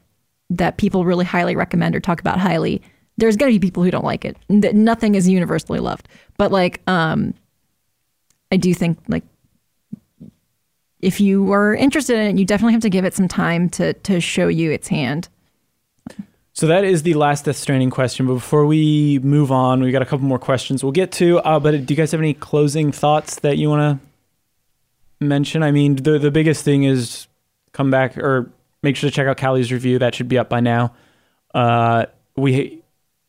that 0.50 0.76
people 0.76 1.04
really 1.04 1.24
highly 1.24 1.56
recommend 1.56 1.94
or 1.94 2.00
talk 2.00 2.20
about 2.20 2.38
highly, 2.38 2.82
there's 3.20 3.36
going 3.36 3.52
to 3.52 3.58
be 3.58 3.64
people 3.64 3.82
who 3.82 3.90
don't 3.90 4.04
like 4.04 4.24
it. 4.24 4.36
Nothing 4.48 5.14
is 5.14 5.28
universally 5.28 5.78
loved. 5.78 6.08
But 6.36 6.50
like 6.50 6.80
um 6.86 7.34
I 8.50 8.56
do 8.56 8.74
think 8.74 8.98
like 9.08 9.24
if 11.00 11.20
you 11.20 11.52
are 11.52 11.74
interested 11.74 12.18
in 12.18 12.36
it, 12.36 12.38
you 12.38 12.44
definitely 12.44 12.72
have 12.72 12.82
to 12.82 12.90
give 12.90 13.04
it 13.04 13.14
some 13.14 13.28
time 13.28 13.68
to 13.70 13.92
to 13.94 14.20
show 14.20 14.48
you 14.48 14.70
its 14.70 14.88
hand. 14.88 15.28
So 16.52 16.66
that 16.66 16.84
is 16.84 17.04
the 17.04 17.14
last 17.14 17.44
Death 17.44 17.56
Stranding 17.56 17.90
question. 17.90 18.26
But 18.26 18.34
before 18.34 18.66
we 18.66 19.18
move 19.20 19.52
on, 19.52 19.80
we 19.80 19.92
got 19.92 20.02
a 20.02 20.06
couple 20.06 20.26
more 20.26 20.38
questions 20.38 20.82
we'll 20.82 20.92
get 20.92 21.12
to. 21.12 21.38
Uh, 21.38 21.60
but 21.60 21.86
do 21.86 21.94
you 21.94 21.96
guys 21.96 22.10
have 22.10 22.20
any 22.20 22.34
closing 22.34 22.92
thoughts 22.92 23.36
that 23.36 23.56
you 23.56 23.70
want 23.70 24.00
to 24.00 25.24
mention? 25.24 25.62
I 25.62 25.70
mean, 25.70 25.96
the 25.96 26.18
the 26.18 26.30
biggest 26.30 26.64
thing 26.64 26.84
is 26.84 27.28
come 27.72 27.90
back 27.90 28.18
or 28.18 28.50
make 28.82 28.96
sure 28.96 29.08
to 29.08 29.14
check 29.14 29.26
out 29.26 29.36
Kallie's 29.36 29.72
review. 29.72 29.98
That 29.98 30.14
should 30.14 30.28
be 30.28 30.38
up 30.38 30.48
by 30.48 30.60
now. 30.60 30.92
Uh, 31.54 32.06
we, 32.36 32.79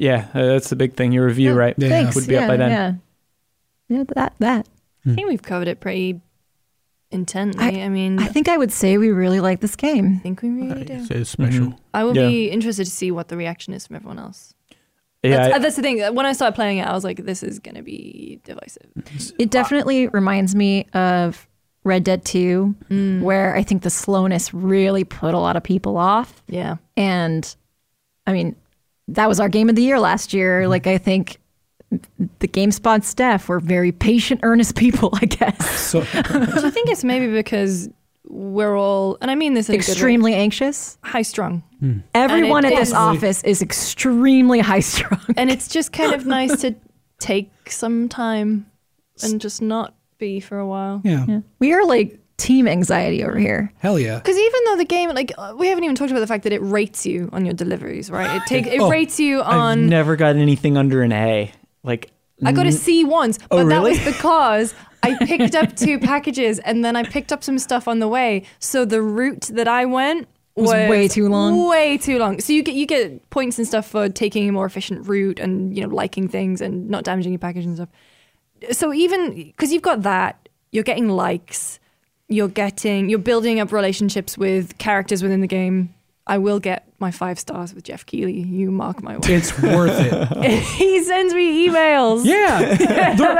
yeah, 0.01 0.27
uh, 0.33 0.45
that's 0.47 0.69
the 0.69 0.75
big 0.75 0.95
thing. 0.95 1.11
Your 1.11 1.25
review, 1.27 1.51
Yeah, 1.51 1.55
right? 1.55 1.75
Yeah. 1.77 1.89
Thanks. 1.89 2.15
Would 2.15 2.27
be 2.27 2.35
up 2.37 2.47
by 2.47 2.57
then. 2.57 2.71
Yeah. 2.71 2.93
Yeah, 3.97 4.03
that 4.15 4.33
that. 4.39 4.67
I 5.05 5.13
think 5.15 5.27
we've 5.29 5.41
covered 5.41 5.67
it 5.67 5.79
pretty 5.79 6.19
intently. 7.11 7.81
I, 7.83 7.89
mean, 7.89 8.19
I 8.19 8.23
I 8.23 8.27
think 8.27 8.47
I 8.47 8.57
would 8.57 8.71
say 8.71 8.97
we 8.97 9.09
really 9.11 9.39
like 9.39 9.59
this 9.59 9.75
game. 9.75 10.15
I 10.19 10.19
think 10.19 10.41
we 10.41 10.49
really 10.49 10.85
do. 10.85 10.93
It's, 10.93 11.11
it's 11.11 11.29
special. 11.29 11.67
Mhm. 11.67 11.77
I 11.93 12.03
will 12.03 12.15
Yeah. 12.15 12.27
be 12.27 12.49
interested 12.49 12.85
to 12.85 12.91
see 12.91 13.11
what 13.11 13.27
the 13.27 13.35
reaction 13.37 13.73
is 13.73 13.87
from 13.87 13.97
everyone 13.97 14.19
else. 14.19 14.53
Yeah, 15.23 15.37
that's, 15.37 15.53
I- 15.53 15.55
uh, 15.55 15.59
that's 15.59 15.75
the 15.75 15.81
thing. 15.81 15.99
When 16.15 16.25
I 16.25 16.33
started 16.33 16.55
playing 16.55 16.77
it, 16.79 16.87
I 16.87 16.93
was 16.93 17.03
like, 17.03 17.25
this 17.25 17.43
is 17.43 17.59
going 17.59 17.75
to 17.75 17.81
be 17.83 18.39
divisive. 18.43 18.89
It 19.37 19.49
definitely 19.51 20.07
reminds 20.07 20.55
me 20.55 20.85
of 20.93 21.47
Red 21.83 22.03
Dead 22.03 22.23
2, 22.25 23.19
where 23.21 23.55
I 23.55 23.63
think 23.63 23.81
the 23.83 23.89
slowness 23.89 24.53
really 24.53 25.03
put 25.03 25.33
a 25.33 25.39
lot 25.39 25.55
of 25.57 25.63
people 25.63 25.97
off. 25.97 26.41
Yeah. 26.47 26.77
And 26.95 27.53
I 28.25 28.31
mean, 28.33 28.55
that 29.11 29.27
was 29.29 29.39
our 29.39 29.49
game 29.49 29.69
of 29.69 29.75
the 29.75 29.83
year 29.83 29.99
last 29.99 30.33
year. 30.33 30.61
Mm-hmm. 30.61 30.69
Like, 30.69 30.87
I 30.87 30.97
think 30.97 31.37
the 32.39 32.47
GameSpot 32.47 33.03
staff 33.03 33.49
were 33.49 33.59
very 33.59 33.91
patient, 33.91 34.39
earnest 34.43 34.75
people, 34.75 35.09
I 35.13 35.25
guess. 35.25 35.79
so 35.79 35.99
Which 36.05 36.07
I 36.15 36.69
think 36.69 36.89
it's 36.89 37.03
maybe 37.03 37.27
because 37.31 37.89
we're 38.25 38.77
all, 38.77 39.17
and 39.19 39.29
I 39.29 39.35
mean 39.35 39.53
this 39.55 39.67
in 39.67 39.75
a 39.75 39.77
good 39.79 39.87
way, 39.87 39.91
Extremely 39.91 40.33
anxious. 40.33 40.97
high 41.03 41.21
strung. 41.23 41.63
Hmm. 41.79 41.97
Everyone 42.15 42.63
at 42.63 42.71
it 42.73 42.79
this 42.79 42.93
office 42.93 43.43
is 43.43 43.61
extremely 43.61 44.59
high 44.59 44.79
strung. 44.79 45.19
And 45.35 45.49
it's 45.51 45.67
just 45.67 45.91
kind 45.91 46.13
of 46.13 46.25
nice 46.25 46.61
to 46.61 46.75
take 47.19 47.51
some 47.69 48.07
time 48.07 48.67
and 49.21 49.41
just 49.41 49.61
not 49.61 49.93
be 50.17 50.39
for 50.39 50.59
a 50.59 50.65
while. 50.67 51.01
yeah, 51.03 51.41
We 51.59 51.73
are 51.73 51.83
like 51.85 52.19
team 52.41 52.67
anxiety 52.67 53.23
over 53.23 53.37
here. 53.37 53.71
hell 53.79 53.97
yeah 53.99 54.17
Because 54.17 54.37
even 54.37 54.59
though 54.65 54.77
the 54.77 54.85
game, 54.85 55.09
like, 55.11 55.31
uh, 55.37 55.53
we 55.57 55.67
haven't 55.67 55.83
even 55.83 55.95
talked 55.95 56.11
about 56.11 56.21
the 56.21 56.27
fact 56.33 56.43
that 56.45 56.53
it 56.53 56.61
rates 56.61 57.05
you 57.05 57.29
on 57.31 57.45
your 57.45 57.53
deliveries, 57.53 58.09
right? 58.09 58.37
It 58.37 58.43
take 58.47 58.65
it 58.67 58.79
Oh, 58.81 58.89
rates 58.89 59.19
you 59.19 59.41
I've 59.41 59.53
on. 59.59 59.87
never 59.87 60.15
got 60.15 60.35
anything 60.35 60.77
under 60.77 61.01
an 61.03 61.11
A. 61.11 61.51
Like 61.83 62.11
I 62.43 62.51
got 62.51 62.65
a 62.65 62.71
C 62.71 63.03
once, 63.05 63.37
but 63.37 63.59
Oh, 63.65 63.69
that 63.69 63.81
was 63.83 63.99
because 64.13 64.73
I 65.03 65.15
picked 65.25 65.55
up 65.55 65.75
two 65.75 65.99
packages 65.99 66.59
and 66.59 66.83
then 66.85 66.95
I 66.95 67.03
picked 67.03 67.31
up 67.31 67.43
some 67.43 67.57
stuff 67.59 67.87
on 67.87 67.99
the 67.99 68.07
way. 68.07 68.43
So 68.59 68.85
the 68.85 69.01
route 69.01 69.49
that 69.53 69.67
I 69.67 69.85
went 69.85 70.27
Was 70.55 70.69
way 70.71 71.07
too 71.07 71.27
long? 71.29 71.69
Way 71.69 71.97
too 71.97 72.17
long. 72.19 72.39
So 72.39 72.53
you 72.53 72.63
get 72.63 72.75
you 72.75 72.85
get 72.85 73.29
points 73.29 73.57
and 73.59 73.67
stuff 73.67 73.85
for 73.87 74.09
taking 74.09 74.49
a 74.49 74.51
more 74.51 74.65
efficient 74.65 75.07
route 75.07 75.39
and 75.39 75.75
you 75.75 75.81
know 75.85 75.93
liking 75.93 76.27
things 76.27 76.61
and 76.61 76.89
not 76.89 77.03
damaging 77.03 77.31
your 77.33 77.39
package 77.39 77.65
and 77.65 77.75
stuff. 77.75 77.89
So 78.71 78.93
even 78.93 79.33
because 79.33 79.71
you've 79.73 79.81
got 79.91 80.01
that, 80.03 80.49
you're 80.71 80.83
getting 80.83 81.09
likes, 81.09 81.79
you're 82.31 82.47
getting 82.47 83.09
you're 83.09 83.19
building 83.19 83.59
up 83.59 83.71
relationships 83.71 84.37
with 84.37 84.77
characters 84.77 85.21
within 85.23 85.41
the 85.41 85.47
game. 85.47 85.93
I 86.27 86.37
will 86.37 86.59
get 86.59 86.87
my 86.99 87.09
five 87.09 87.39
stars 87.39 87.73
with 87.73 87.83
Geoff 87.85 88.05
Keighley. 88.05 88.39
You 88.41 88.69
mark 88.71 89.01
my 89.01 89.13
words. 89.15 89.27
it's 89.27 89.59
worth 89.59 89.91
it 89.99 90.59
he 90.63 91.03
sends 91.03 91.33
me 91.33 91.67
emails. 91.67 92.23
yeah 92.25 92.77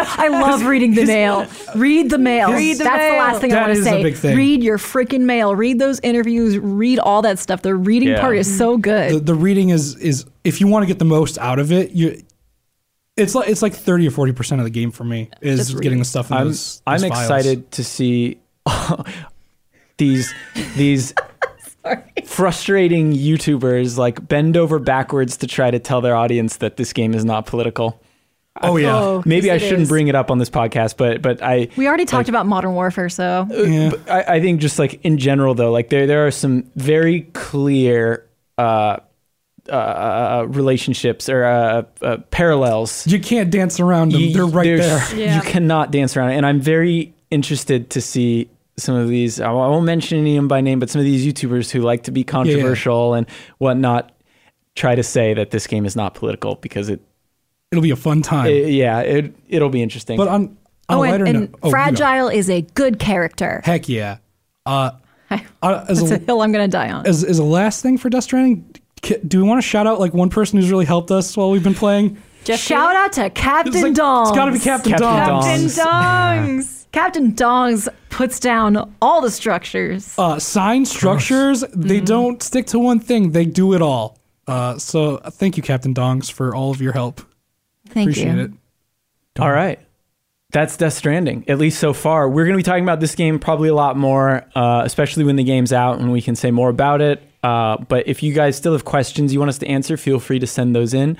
I 0.18 0.27
love 0.30 0.65
reading 0.65 0.95
the 0.95 1.05
mail. 1.05 1.45
Read 1.76 2.09
the 2.09 2.18
mail. 2.18 2.51
Read 2.51 2.80
the 2.80 2.84
That's 2.84 3.13
the 3.13 3.18
last 3.19 3.39
thing 3.39 3.53
I 3.53 3.61
want 3.61 3.73
to 3.76 3.80
is 3.80 3.85
a 3.85 3.89
say. 3.89 4.03
big 4.03 4.15
thing. 4.15 4.35
Read 4.35 4.63
your 4.63 4.80
freaking 4.80 5.22
mail. 5.22 5.55
Read 5.55 5.77
those 5.77 5.99
interviews. 6.01 6.57
Read 6.57 6.97
all 6.99 7.22
that 7.22 7.38
stuff. 7.39 7.61
The 7.61 7.76
reading 7.76 8.09
Yeah. 8.09 8.19
part 8.19 8.35
is 8.38 8.57
so 8.57 8.77
good. 8.77 9.13
the, 9.13 9.19
the 9.19 9.35
reading 9.35 9.69
is 9.69 9.95
is 9.97 10.26
if 10.43 10.59
you 10.59 10.68
want 10.68 10.84
to 10.84 10.88
get 10.88 10.97
the 10.99 11.05
most 11.05 11.38
out 11.38 11.59
of 11.59 11.72
it 11.72 11.91
you 11.91 12.19
it's 13.15 13.35
like 13.35 13.47
it's 13.47 13.61
like 13.61 13.73
30 13.76 14.07
or 14.07 14.11
40 14.11 14.31
percent 14.34 14.59
of 14.59 14.65
the 14.65 14.72
game 14.72 14.89
for 14.89 15.03
me 15.03 15.30
is 15.41 15.76
getting 15.76 15.99
the 15.99 16.05
stuff 16.05 16.31
in 16.31 16.38
I'm 16.38 16.47
those, 16.47 16.81
I'm 16.88 16.99
those 16.99 17.09
files. 17.09 17.22
excited 17.22 17.72
to 17.73 17.84
see 17.84 18.39
these 19.97 20.33
these 20.75 21.13
frustrating 22.25 23.11
YouTubers 23.13 23.97
like 23.97 24.27
bend 24.27 24.57
over 24.57 24.79
backwards 24.79 25.38
to 25.38 25.47
try 25.47 25.71
to 25.71 25.79
tell 25.79 26.01
their 26.01 26.15
audience 26.15 26.57
that 26.57 26.77
this 26.77 26.93
game 26.93 27.13
is 27.13 27.25
not 27.25 27.45
political. 27.45 28.01
oh 28.61 28.77
yeah 28.77 28.95
Oh, 28.97 29.23
Maybe 29.25 29.49
I 29.51 29.57
shouldn't 29.57 29.83
is. 29.83 29.89
bring 29.89 30.07
it 30.07 30.15
up 30.15 30.29
on 30.31 30.38
this 30.38 30.49
podcast, 30.49 30.97
but 30.97 31.21
but 31.21 31.41
I 31.41 31.69
we 31.75 31.88
already 31.88 32.05
talked 32.05 32.29
about 32.29 32.45
Modern 32.45 32.73
Warfare, 32.73 33.09
so 33.09 33.47
yeah 33.51 33.91
I, 34.07 34.35
I 34.35 34.41
think 34.41 34.61
just 34.61 34.77
like 34.79 34.99
in 35.03 35.17
general 35.17 35.53
though, 35.55 35.71
like 35.71 35.89
there 35.89 36.05
there 36.07 36.25
are 36.27 36.31
some 36.31 36.63
very 36.75 37.21
clear 37.33 38.27
uh, 38.57 38.97
uh, 39.69 40.45
relationships 40.47 41.29
or 41.29 41.43
uh, 41.45 41.83
uh, 42.01 42.17
parallels 42.31 43.05
you 43.07 43.19
can't 43.19 43.49
dance 43.51 43.79
around 43.79 44.11
them 44.11 44.21
You- 44.21 44.33
they're 44.33 44.45
right 44.45 44.65
there 44.65 45.01
Yeah. 45.15 45.35
You 45.38 45.41
cannot 45.41 45.91
dance 45.91 46.17
around 46.17 46.31
it. 46.31 46.35
And 46.38 46.45
I'm 46.45 46.59
very 46.59 47.13
interested 47.31 47.89
to 47.91 48.01
see 48.01 48.49
some 48.77 48.95
of 48.95 49.07
these. 49.09 49.39
I 49.41 49.51
won't 49.51 49.85
mention 49.85 50.19
any 50.19 50.35
of 50.37 50.41
them 50.41 50.47
by 50.47 50.61
name, 50.61 50.79
but 50.79 50.89
some 50.89 50.99
of 50.99 51.05
these 51.05 51.25
YouTubers 51.25 51.71
who 51.71 51.81
like 51.81 52.03
to 52.03 52.11
be 52.11 52.23
controversial 52.23 53.13
and 53.13 53.27
whatnot 53.57 54.11
try 54.75 54.95
to 54.95 55.03
say 55.03 55.33
that 55.33 55.51
this 55.51 55.67
game 55.67 55.85
is 55.85 55.95
not 55.95 56.13
political 56.13 56.55
because 56.55 56.89
it, 56.89 57.01
It'll 57.71 57.81
be 57.81 57.91
a 57.91 57.95
fun 57.95 58.21
time. 58.21 58.47
it- 58.47 58.69
yeah, 58.69 58.99
it 58.99 59.33
it'll 59.49 59.69
be 59.69 59.81
interesting. 59.81 60.17
but 60.17 60.27
on, 60.27 60.57
on 60.89 60.97
Oh, 60.97 60.97
a 60.97 60.99
lighter 60.99 61.25
and, 61.25 61.37
and 61.37 61.39
note, 61.51 61.59
oh, 61.63 61.67
you 61.67 61.69
go. 61.69 61.69
Fragile 61.71 62.27
is 62.29 62.49
a 62.49 62.61
good 62.73 62.99
character. 62.99 63.61
Heck 63.63 63.87
yeah. 63.87 64.17
Uh, 64.65 64.91
uh, 65.29 65.37
as 65.89 65.99
That's 65.99 66.11
a 66.11 66.15
a, 66.15 66.17
hill 66.19 66.41
I'm 66.41 66.51
going 66.51 66.65
to 66.69 66.71
die 66.71 66.91
on. 66.91 67.05
as, 67.07 67.23
as 67.23 67.39
a 67.39 67.43
last 67.43 67.81
thing 67.81 67.97
for 67.97 68.09
Death 68.09 68.25
Stranding, 68.25 68.75
do 69.27 69.41
we 69.41 69.47
want 69.47 69.57
to 69.61 69.67
shout 69.67 69.87
out 69.87 69.99
like 70.01 70.13
one 70.13 70.29
person 70.29 70.59
who's 70.59 70.69
really 70.69 70.85
helped 70.85 71.11
us 71.11 71.35
while 71.37 71.49
we've 71.49 71.63
been 71.63 71.73
playing? 71.73 72.17
Shout 72.45 72.95
out 72.95 73.13
to 73.13 73.29
Captain 73.29 73.73
It's 73.73 73.83
like- 73.83 73.93
Dongs. 73.93 74.27
It's 74.29 74.35
got 74.37 74.45
to 74.45 74.51
be 74.51 74.59
Captain, 74.59 74.91
Captain 74.91 75.07
Dom. 75.07 75.41
Dongs. 75.43 75.75
Captain 75.77 76.57
Dongs. 76.59 76.77
Captain 76.91 77.31
Dongs 77.34 77.88
puts 78.09 78.39
down 78.39 78.93
all 79.01 79.22
the 79.22 79.31
structures. 79.31 80.13
Uh, 80.18 80.39
sign 80.39 80.85
structures, 80.85 81.61
they 81.73 81.97
Mm-hmm. 81.97 82.05
don't 82.05 82.43
stick 82.43 82.68
to 82.68 82.80
one 82.80 82.99
thing. 82.99 83.31
They 83.31 83.45
do 83.45 83.73
it 83.73 83.81
all. 83.81 84.18
Uh, 84.47 84.77
so 84.77 85.18
thank 85.18 85.55
you, 85.55 85.63
Captain 85.63 85.93
Dongs, 85.93 86.31
for 86.31 86.53
all 86.53 86.72
of 86.72 86.81
your 86.81 86.93
help. 86.93 87.22
Thank 87.88 88.09
Appreciate 88.09 88.35
you. 88.35 88.41
it. 88.41 88.51
All 89.39 89.51
right. 89.51 89.80
That's 90.51 90.76
Death 90.76 90.93
Stranding, 90.93 91.45
at 91.47 91.57
least 91.59 91.80
so 91.80 91.93
far. 91.93 92.27
We're 92.27 92.43
going 92.43 92.55
to 92.55 92.57
be 92.57 92.63
talking 92.63 92.84
about 92.84 92.99
this 92.99 93.15
game 93.15 93.39
probably 93.39 93.69
a 93.69 93.73
lot 93.73 93.95
more, 93.95 94.43
uh, 94.53 94.81
especially 94.84 95.23
when 95.23 95.38
the 95.38 95.45
game's 95.45 95.72
out 95.72 95.99
and 95.99 96.11
we 96.11 96.22
can 96.22 96.35
say 96.35 96.51
more 96.51 96.68
about 96.69 96.99
it. 96.99 97.23
Uh, 97.41 97.77
but 97.88 98.05
if 98.07 98.22
you 98.22 98.34
guys 98.34 98.57
still 98.57 98.73
have 98.73 98.84
questions 98.84 99.31
you 99.31 99.39
want 99.39 99.47
us 99.49 99.59
to 99.59 99.68
answer, 99.68 99.95
feel 99.95 100.19
free 100.19 100.39
to 100.39 100.47
send 100.47 100.76
those 100.76 100.93
in. 100.93 101.18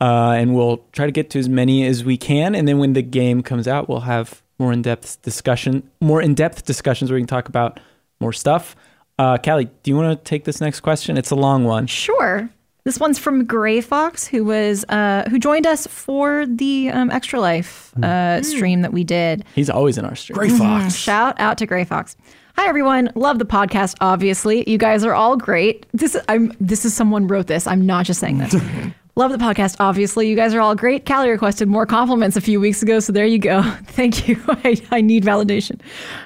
Uh, 0.00 0.32
and 0.36 0.54
we'll 0.54 0.78
try 0.92 1.04
to 1.04 1.12
get 1.12 1.28
to 1.30 1.38
as 1.38 1.48
many 1.50 1.86
as 1.86 2.02
we 2.02 2.16
can. 2.16 2.54
And 2.54 2.66
then 2.66 2.78
when 2.78 2.94
the 2.94 3.02
game 3.02 3.42
comes 3.42 3.68
out, 3.68 3.88
we'll 3.90 4.00
have 4.00 4.41
more 4.58 4.72
in-depth 4.72 5.22
discussion, 5.22 5.88
more 6.00 6.20
in-depth 6.22 6.64
discussions 6.64 7.10
where 7.10 7.16
we 7.16 7.20
can 7.22 7.26
talk 7.28 7.48
about 7.48 7.80
more 8.20 8.32
stuff. 8.32 8.76
Uh, 9.18 9.36
Kallie, 9.38 9.68
do 9.82 9.90
you 9.90 9.96
want 9.96 10.18
to 10.18 10.24
take 10.28 10.44
this 10.44 10.60
next 10.60 10.80
question? 10.80 11.16
It's 11.16 11.30
a 11.30 11.36
long 11.36 11.64
one. 11.64 11.86
Sure. 11.86 12.48
This 12.84 12.98
one's 12.98 13.18
from 13.18 13.44
Gray 13.44 13.80
Fox, 13.80 14.26
who 14.26 14.44
was 14.44 14.84
uh, 14.88 15.28
who 15.30 15.38
joined 15.38 15.68
us 15.68 15.86
for 15.86 16.46
the 16.46 16.90
um, 16.90 17.12
Extra 17.12 17.40
Life 17.40 17.96
uh, 18.02 18.42
stream 18.42 18.82
that 18.82 18.92
we 18.92 19.04
did. 19.04 19.44
He's 19.54 19.70
always 19.70 19.98
in 19.98 20.04
our 20.04 20.16
stream. 20.16 20.36
Gray 20.36 20.48
Fox. 20.48 20.96
Shout 20.96 21.38
out 21.38 21.58
to 21.58 21.66
Gray 21.66 21.84
Fox. 21.84 22.16
Hi 22.56 22.68
everyone, 22.68 23.10
love 23.14 23.38
the 23.38 23.46
podcast. 23.46 23.96
Obviously, 24.00 24.68
you 24.68 24.78
guys 24.78 25.04
are 25.04 25.14
all 25.14 25.36
great. 25.36 25.86
This 25.92 26.16
I'm 26.28 26.52
this 26.60 26.84
is 26.84 26.92
someone 26.92 27.28
wrote 27.28 27.46
this. 27.46 27.68
I'm 27.68 27.86
not 27.86 28.04
just 28.04 28.18
saying 28.18 28.38
this. 28.38 28.54
love 29.14 29.32
the 29.32 29.38
podcast. 29.38 29.76
Obviously, 29.80 30.28
you 30.28 30.36
guys 30.36 30.54
are 30.54 30.60
all 30.60 30.74
great. 30.74 31.04
Kallie 31.04 31.30
requested 31.30 31.68
more 31.68 31.86
compliments 31.86 32.36
a 32.36 32.40
few 32.40 32.60
weeks 32.60 32.82
ago, 32.82 33.00
so 33.00 33.12
there 33.12 33.26
you 33.26 33.38
go. 33.38 33.62
Thank 33.84 34.28
you. 34.28 34.40
I, 34.48 34.80
I 34.90 35.00
need 35.00 35.24
validation. 35.24 35.80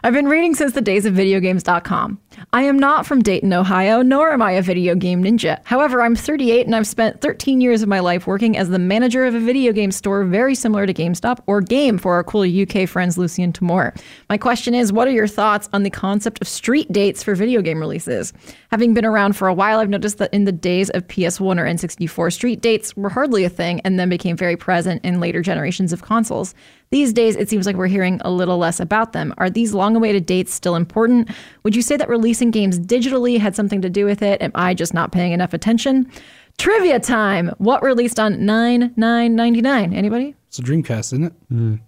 I've 0.04 0.14
been 0.14 0.28
reading 0.28 0.54
since 0.54 0.72
the 0.72 0.80
days 0.80 1.06
of 1.06 1.14
videogames.com. 1.14 2.20
I 2.56 2.62
am 2.62 2.78
not 2.78 3.04
from 3.04 3.20
Dayton, 3.20 3.52
Ohio, 3.52 4.00
nor 4.00 4.32
am 4.32 4.40
I 4.40 4.52
a 4.52 4.62
video 4.62 4.94
game 4.94 5.22
ninja. 5.22 5.60
However, 5.64 6.00
I'm 6.00 6.16
38 6.16 6.64
and 6.64 6.74
I've 6.74 6.86
spent 6.86 7.20
13 7.20 7.60
years 7.60 7.82
of 7.82 7.88
my 7.90 8.00
life 8.00 8.26
working 8.26 8.56
as 8.56 8.70
the 8.70 8.78
manager 8.78 9.26
of 9.26 9.34
a 9.34 9.40
video 9.40 9.74
game 9.74 9.92
store 9.92 10.24
very 10.24 10.54
similar 10.54 10.86
to 10.86 10.94
GameStop 10.94 11.40
or 11.46 11.60
Game 11.60 11.98
for 11.98 12.14
our 12.14 12.24
cool 12.24 12.44
UK 12.44 12.88
friends 12.88 13.18
Lucy 13.18 13.42
and 13.42 13.54
Tamoor. 13.54 13.92
My 14.30 14.38
question 14.38 14.74
is, 14.74 14.90
what 14.90 15.06
are 15.06 15.10
your 15.10 15.26
thoughts 15.26 15.68
on 15.74 15.82
the 15.82 15.90
concept 15.90 16.40
of 16.40 16.48
street 16.48 16.90
dates 16.90 17.22
for 17.22 17.34
video 17.34 17.60
game 17.60 17.78
releases? 17.78 18.32
Having 18.70 18.94
been 18.94 19.04
around 19.04 19.36
for 19.36 19.48
a 19.48 19.54
while, 19.54 19.78
I've 19.78 19.90
noticed 19.90 20.16
that 20.16 20.32
in 20.32 20.46
the 20.46 20.50
days 20.50 20.88
of 20.88 21.06
PS1 21.08 21.58
or 21.58 21.66
N64, 21.66 22.32
street 22.32 22.62
dates 22.62 22.96
were 22.96 23.10
hardly 23.10 23.44
a 23.44 23.50
thing 23.50 23.80
and 23.80 24.00
then 24.00 24.08
became 24.08 24.34
very 24.34 24.56
present 24.56 25.04
in 25.04 25.20
later 25.20 25.42
generations 25.42 25.92
of 25.92 26.00
consoles. 26.00 26.54
These 26.90 27.12
days, 27.12 27.34
it 27.34 27.48
seems 27.48 27.66
like 27.66 27.76
we're 27.76 27.88
hearing 27.88 28.20
a 28.24 28.30
little 28.30 28.58
less 28.58 28.78
about 28.78 29.12
them. 29.12 29.34
Are 29.38 29.50
these 29.50 29.74
long 29.74 29.96
awaited 29.96 30.24
dates 30.24 30.54
still 30.54 30.76
important? 30.76 31.30
Would 31.64 31.74
you 31.74 31.82
say 31.82 31.96
that 31.96 32.08
releasing 32.08 32.50
games 32.50 32.78
digitally 32.78 33.38
had 33.38 33.56
something 33.56 33.82
to 33.82 33.90
do 33.90 34.04
with 34.04 34.22
it? 34.22 34.40
Am 34.40 34.52
I 34.54 34.72
just 34.72 34.94
not 34.94 35.10
paying 35.10 35.32
enough 35.32 35.52
attention? 35.52 36.10
Trivia 36.58 37.00
time! 37.00 37.50
What 37.58 37.82
released 37.82 38.18
on 38.20 38.44
9 38.46 38.94
9 38.96 39.36
99? 39.36 39.92
Anybody? 39.92 40.34
It's 40.48 40.58
a 40.58 40.62
Dreamcast, 40.62 41.12
isn't 41.12 41.24
it? 41.24 41.32
Mm. 41.52 41.80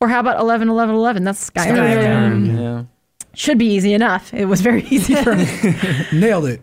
Or 0.00 0.08
how 0.08 0.20
about 0.20 0.40
11 0.40 0.68
11 0.68 0.94
11? 0.94 1.24
That's 1.24 1.50
Skyrim. 1.50 1.76
Skyrim. 1.76 2.60
Yeah. 2.60 2.84
Should 3.34 3.58
be 3.58 3.66
easy 3.66 3.92
enough. 3.94 4.32
It 4.34 4.46
was 4.46 4.60
very 4.62 4.82
easy 4.90 5.14
for 5.16 5.36
me. 5.36 5.46
Nailed 6.12 6.46
it. 6.46 6.60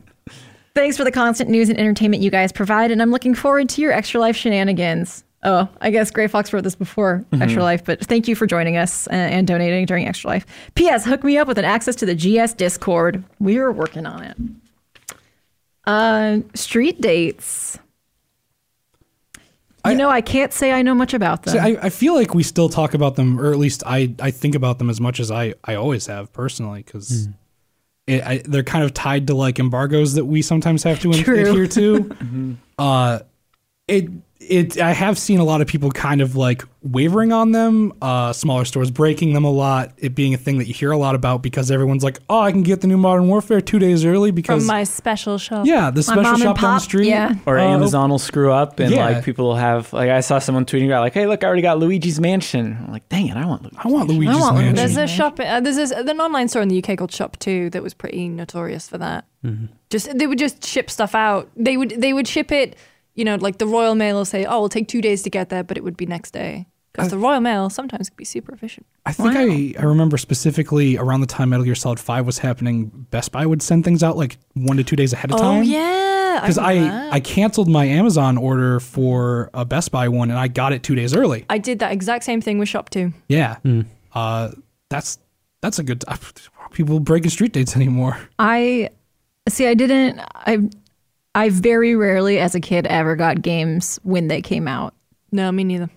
Thanks 0.74 0.96
for 0.98 1.04
the 1.04 1.12
constant 1.12 1.50
news 1.50 1.70
and 1.70 1.78
entertainment 1.78 2.24
you 2.24 2.32
guys 2.32 2.52
provide, 2.52 2.92
and 2.92 3.02
I'm 3.02 3.12
looking 3.12 3.36
forward 3.36 3.68
to 3.70 3.82
your 3.82 3.92
Extra 3.92 4.20
Life 4.22 4.36
shenanigans. 4.38 5.24
Oh, 5.44 5.68
I 5.82 5.90
guess 5.90 6.12
Gray 6.12 6.28
Fox 6.28 6.54
wrote 6.54 6.64
this 6.64 6.76
before 6.76 7.26
Extra 7.34 7.64
Life, 7.64 7.84
but 7.84 8.00
thank 8.06 8.28
you 8.28 8.36
for 8.36 8.46
joining 8.46 8.78
us 8.78 9.08
uh, 9.08 9.12
and 9.12 9.48
donating 9.48 9.86
during 9.88 10.08
Extra 10.08 10.30
Life. 10.30 10.46
P.S. 10.76 11.04
Hook 11.04 11.24
me 11.24 11.38
up 11.38 11.48
with 11.48 11.58
an 11.58 11.66
access 11.66 11.96
to 11.96 12.06
the 12.06 12.14
GS 12.16 12.54
Discord. 12.54 13.24
We 13.40 13.58
are 13.58 13.72
working 13.72 14.06
on 14.06 14.22
it. 14.24 14.38
Uh, 15.86 16.40
street 16.54 17.02
dates. 17.02 17.80
You 19.84 19.92
I- 19.92 19.94
know, 19.96 20.10
I 20.10 20.22
can't 20.22 20.54
say 20.54 20.72
I 20.74 20.84
know 20.84 20.94
much 20.94 21.16
about 21.16 21.42
them. 21.42 21.54
See, 21.54 21.60
I, 21.60 21.86
I 21.86 21.90
feel 21.90 22.14
like 22.14 22.36
we 22.36 22.44
still 22.44 22.70
talk 22.70 22.94
about 22.94 23.16
them, 23.16 23.40
or 23.42 23.52
at 23.52 23.58
least 23.58 23.82
I, 23.84 24.14
I 24.20 24.30
think 24.30 24.54
about 24.54 24.78
them 24.78 24.92
as 24.92 25.02
much 25.02 25.20
as 25.20 25.32
I, 25.32 25.56
I 25.64 25.74
always 25.74 26.06
have 26.06 26.32
personally, 26.34 26.84
because 26.84 27.28
they're 28.06 28.62
kind 28.64 28.84
of 28.84 28.94
tied 28.94 29.26
to 29.28 29.34
like 29.34 29.58
embargoes 29.58 30.14
that 30.14 30.26
we 30.26 30.44
sometimes 30.44 30.84
have 30.84 31.00
to 31.00 31.12
ad- 31.14 31.26
True. 31.26 31.50
adhere 31.50 31.66
to. 31.68 32.58
uh, 32.78 33.20
it 33.88 34.08
it 34.50 34.80
I 34.82 34.92
have 34.92 35.18
seen 35.20 35.40
a 35.40 35.44
lot 35.44 35.62
of 35.62 35.68
people 35.68 35.92
kind 35.92 36.20
of 36.20 36.36
like 36.36 36.64
wavering 36.84 37.32
on 37.32 37.52
them. 37.52 37.94
Uh, 38.02 38.34
smaller 38.34 38.66
stores 38.66 38.90
breaking 38.90 39.34
them 39.34 39.44
a 39.44 39.52
lot. 39.52 39.94
It 40.00 40.16
being 40.16 40.34
a 40.34 40.38
thing 40.38 40.58
that 40.58 40.68
you 40.68 40.74
hear 40.74 40.90
a 40.92 40.98
lot 40.98 41.14
about 41.14 41.44
because 41.44 41.70
everyone's 41.70 42.04
like, 42.04 42.18
oh, 42.28 42.40
I 42.42 42.52
can 42.52 42.64
get 42.64 42.82
the 42.82 42.88
new 42.88 42.98
Modern 42.98 43.28
Warfare 43.28 43.62
two 43.62 43.78
days 43.78 44.04
early 44.04 44.32
because 44.32 44.64
From 44.64 44.68
my 44.68 44.84
special 44.84 45.38
shop. 45.38 45.68
yeah, 45.68 45.92
the 45.92 45.98
My 46.00 46.02
special 46.02 46.24
mom 46.24 46.34
and 46.34 46.42
shop 46.42 46.60
down 46.60 46.74
the 46.76 46.80
street. 46.80 47.08
yeah. 47.08 47.36
Or 47.46 47.60
Uh, 47.60 47.64
Amazon 47.64 48.10
will 48.10 48.18
screw 48.20 48.52
up 48.52 48.80
and 48.80 48.92
yeah. 48.94 49.06
like 49.10 49.24
people 49.24 49.46
will 49.46 49.56
have 49.56 49.94
like 49.94 50.10
I 50.10 50.22
saw 50.22 50.40
someone 50.40 50.66
tweeting 50.66 50.88
about 50.88 51.02
like, 51.02 51.14
hey, 51.14 51.28
look, 51.28 51.44
I 51.44 51.48
already 51.48 51.62
got 51.62 51.78
Luigi's 51.78 52.20
Mansion. 52.20 52.78
I'm 52.86 52.92
like, 52.92 53.08
dang 53.10 53.28
it, 53.28 53.38
I 53.38 53.46
want 53.46 53.62
Luigi. 53.64 53.78
I 53.78 53.88
want 53.90 54.10
Luigi's 54.10 54.40
want 54.40 54.56
Mansion. 54.58 54.76
There's 54.76 54.98
a 54.98 55.08
shop. 55.08 55.40
Uh, 55.40 55.60
there's 55.60 55.78
a, 55.92 55.98
an 55.98 56.20
online 56.20 56.48
store 56.48 56.64
in 56.64 56.68
the 56.70 56.84
UK 56.84 56.98
called 56.98 57.12
ShopTo 57.12 57.72
that 57.72 57.84
was 57.84 57.94
pretty 57.94 58.28
notorious 58.28 58.90
for 58.90 58.98
that. 58.98 59.26
Just 59.92 60.18
they 60.18 60.26
would 60.28 60.40
just 60.40 60.66
ship 60.66 60.90
stuff 60.90 61.14
out. 61.16 61.50
They 61.56 61.78
would 61.78 61.92
they 62.02 62.12
would 62.14 62.28
ship 62.28 62.52
it. 62.52 62.76
You 63.16 63.26
know, 63.26 63.36
like 63.36 63.58
the 63.58 63.68
Royal 63.68 63.96
Mail 63.96 64.16
will 64.18 64.26
say, 64.26 64.46
"Oh, 64.46 64.56
it'll 64.58 64.70
take 64.70 64.88
two 64.88 65.02
days 65.02 65.22
to 65.24 65.30
get 65.30 65.50
there," 65.50 65.64
but 65.64 65.78
it 65.78 65.84
would 65.84 65.98
be 65.98 66.06
next 66.06 66.32
day 66.32 66.66
because 66.94 67.10
the 67.10 67.18
Royal 67.18 67.42
Mail 67.42 67.70
sometimes 67.70 68.10
can 68.10 68.16
be 68.18 68.24
super 68.26 68.54
efficient. 68.54 68.86
I 69.06 69.12
think 69.14 69.36
I, 69.36 69.82
I 69.82 69.86
remember 69.86 70.18
specifically 70.18 70.98
around 70.98 71.22
the 71.22 71.28
time 71.28 71.50
Metal 71.50 71.64
Gear 71.66 71.76
Solid 71.76 72.00
5 72.00 72.26
was 72.26 72.38
happening, 72.40 72.86
Best 73.12 73.32
Buy 73.32 73.46
would 73.46 73.62
send 73.62 73.84
things 73.86 74.04
out 74.04 74.16
like 74.18 74.38
one 74.54 74.78
to 74.78 74.84
two 74.84 74.96
days 74.96 75.12
ahead 75.14 75.32
of 75.32 75.38
Oh 75.40 75.42
time. 75.42 75.64
yeah, 75.64 76.40
Because 76.42 76.58
I, 76.58 77.10
I 77.12 77.20
canceled 77.22 77.68
my 77.70 77.86
Amazon 77.86 78.38
order 78.38 78.80
for 78.82 79.50
a 79.54 79.64
Best 79.66 79.92
Buy 79.92 80.08
one 80.10 80.30
and 80.30 80.38
I 80.40 80.48
got 80.50 80.74
it 80.74 80.84
two 80.84 80.96
days 80.96 81.16
early. 81.16 81.46
I 81.50 81.58
did 81.58 81.80
that 81.80 81.92
exact 81.94 82.24
same 82.26 82.42
thing 82.42 82.60
with 82.60 82.68
ShopTo. 82.70 83.14
Yeah. 83.28 83.58
Uh, 84.14 84.52
that's 84.90 85.18
that's 85.62 85.80
a 85.80 85.84
good. 85.84 86.04
People 86.74 87.00
breaking 87.00 87.30
street 87.32 87.54
dates 87.54 87.76
anymore. 87.76 88.18
I 88.40 88.90
see. 89.50 89.66
I 89.68 89.74
didn't. 89.74 90.20
I 90.36 90.70
I 91.34 91.49
very 91.49 91.95
rarely, 91.95 92.40
as 92.40 92.56
a 92.56 92.60
kid, 92.60 92.86
ever 92.88 93.16
got 93.16 93.41
games 93.41 93.99
when 94.03 94.28
they 94.28 94.41
came 94.41 94.68
out. 94.68 94.94
No, 95.32 95.52
me 95.52 95.64
neither. 95.64 95.90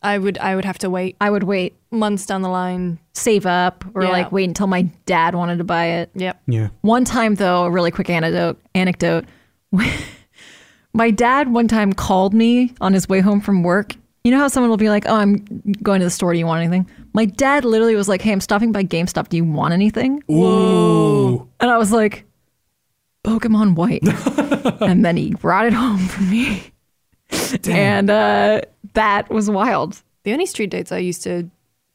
I 0.00 0.16
would 0.18 0.38
I 0.38 0.54
would 0.54 0.64
have 0.64 0.78
to 0.78 0.90
wait 0.90 1.16
I 1.20 1.28
would 1.28 1.42
wait, 1.42 1.74
months 1.90 2.24
down 2.26 2.42
the 2.42 2.48
line. 2.48 2.98
save 3.14 3.46
up, 3.46 3.84
or 3.94 4.04
Yeah. 4.04 4.10
like 4.10 4.30
wait 4.30 4.44
until 4.48 4.68
my 4.68 4.82
dad 5.06 5.34
wanted 5.34 5.58
to 5.58 5.64
buy 5.64 5.86
it. 5.86 6.10
Yep. 6.14 6.40
Yeah. 6.46 6.68
One 6.82 7.04
time, 7.04 7.34
though, 7.34 7.64
a 7.64 7.70
really 7.70 7.90
quick 7.90 8.08
anecdote. 8.08 8.60
Anecdote. 8.76 9.24
my 10.94 11.10
dad 11.10 11.52
one 11.52 11.68
time 11.68 11.92
called 11.92 12.32
me 12.34 12.72
on 12.80 12.92
his 12.92 13.08
way 13.08 13.20
home 13.20 13.40
from 13.40 13.62
work. 13.64 13.94
You 14.24 14.30
know 14.32 14.38
how 14.38 14.48
someone 14.48 14.70
will 14.70 14.76
be 14.76 14.88
like, 14.90 15.04
"Oh, 15.08 15.14
I'm 15.16 15.36
going 15.82 16.00
to 16.00 16.04
the 16.06 16.10
store. 16.10 16.32
Do 16.32 16.38
you 16.38 16.46
want 16.46 16.62
anything?" 16.62 16.88
My 17.14 17.24
dad 17.24 17.64
literally 17.64 17.94
was 17.96 18.08
like, 18.08 18.20
"Hey, 18.22 18.32
I'm 18.32 18.40
stopping 18.40 18.72
by 18.72 18.84
GameStop. 18.84 19.28
Do 19.28 19.36
you 19.36 19.44
want 19.44 19.72
anything?" 19.74 20.22
Ooh. 20.30 21.48
And 21.60 21.70
I 21.70 21.78
was 21.78 21.90
like, 21.92 22.24
Pokemon 23.28 23.74
White. 23.74 24.02
and 24.80 25.04
then 25.04 25.16
he 25.16 25.34
brought 25.34 25.66
it 25.66 25.72
home 25.72 25.98
for 25.98 26.22
me. 26.22 26.72
And 27.68 28.08
uh, 28.10 28.62
that 28.94 29.28
was 29.30 29.50
wild. 29.50 30.02
The 30.24 30.32
only 30.32 30.46
street 30.46 30.70
dates 30.70 30.92
I 30.92 30.98
used 30.98 31.22
to 31.24 31.50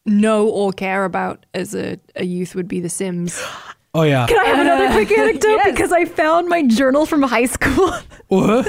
know 0.06 0.48
or 0.48 0.72
care 0.72 1.06
about 1.06 1.46
as 1.54 1.74
a, 1.74 2.00
a 2.16 2.26
youth 2.26 2.56
would 2.56 2.68
be 2.68 2.80
The 2.80 2.90
Sims. 2.90 3.42
Oh 3.96 4.02
yeah. 4.02 4.26
Can 4.26 4.40
I 4.40 4.46
have 4.46 4.60
another 4.60 4.92
quick 4.92 5.12
anecdote? 5.20 5.60
Because 5.66 5.92
I 5.92 6.06
found 6.06 6.50
my 6.50 6.64
journal 6.64 7.06
from 7.06 7.22
high 7.22 7.46
school 7.46 7.92
when 8.28 8.66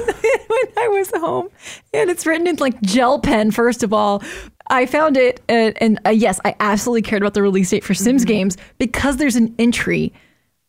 I 0.76 0.88
was 0.88 1.10
home. 1.12 1.48
And 1.94 2.10
it's 2.10 2.26
written 2.26 2.46
in 2.46 2.56
like 2.56 2.78
gel 2.82 3.20
pen, 3.20 3.50
first 3.50 3.82
of 3.82 3.94
all. 3.94 4.22
I 4.68 4.84
found 4.84 5.16
it, 5.16 5.40
uh, 5.48 5.72
and 5.80 5.98
uh, 6.04 6.10
yes, 6.10 6.40
I 6.44 6.54
absolutely 6.60 7.00
cared 7.00 7.22
about 7.22 7.32
the 7.32 7.40
release 7.40 7.70
date 7.70 7.84
for 7.84 7.94
Sims 7.94 8.26
games 8.26 8.58
because 8.76 9.16
there's 9.16 9.36
an 9.36 9.54
entry. 9.58 10.12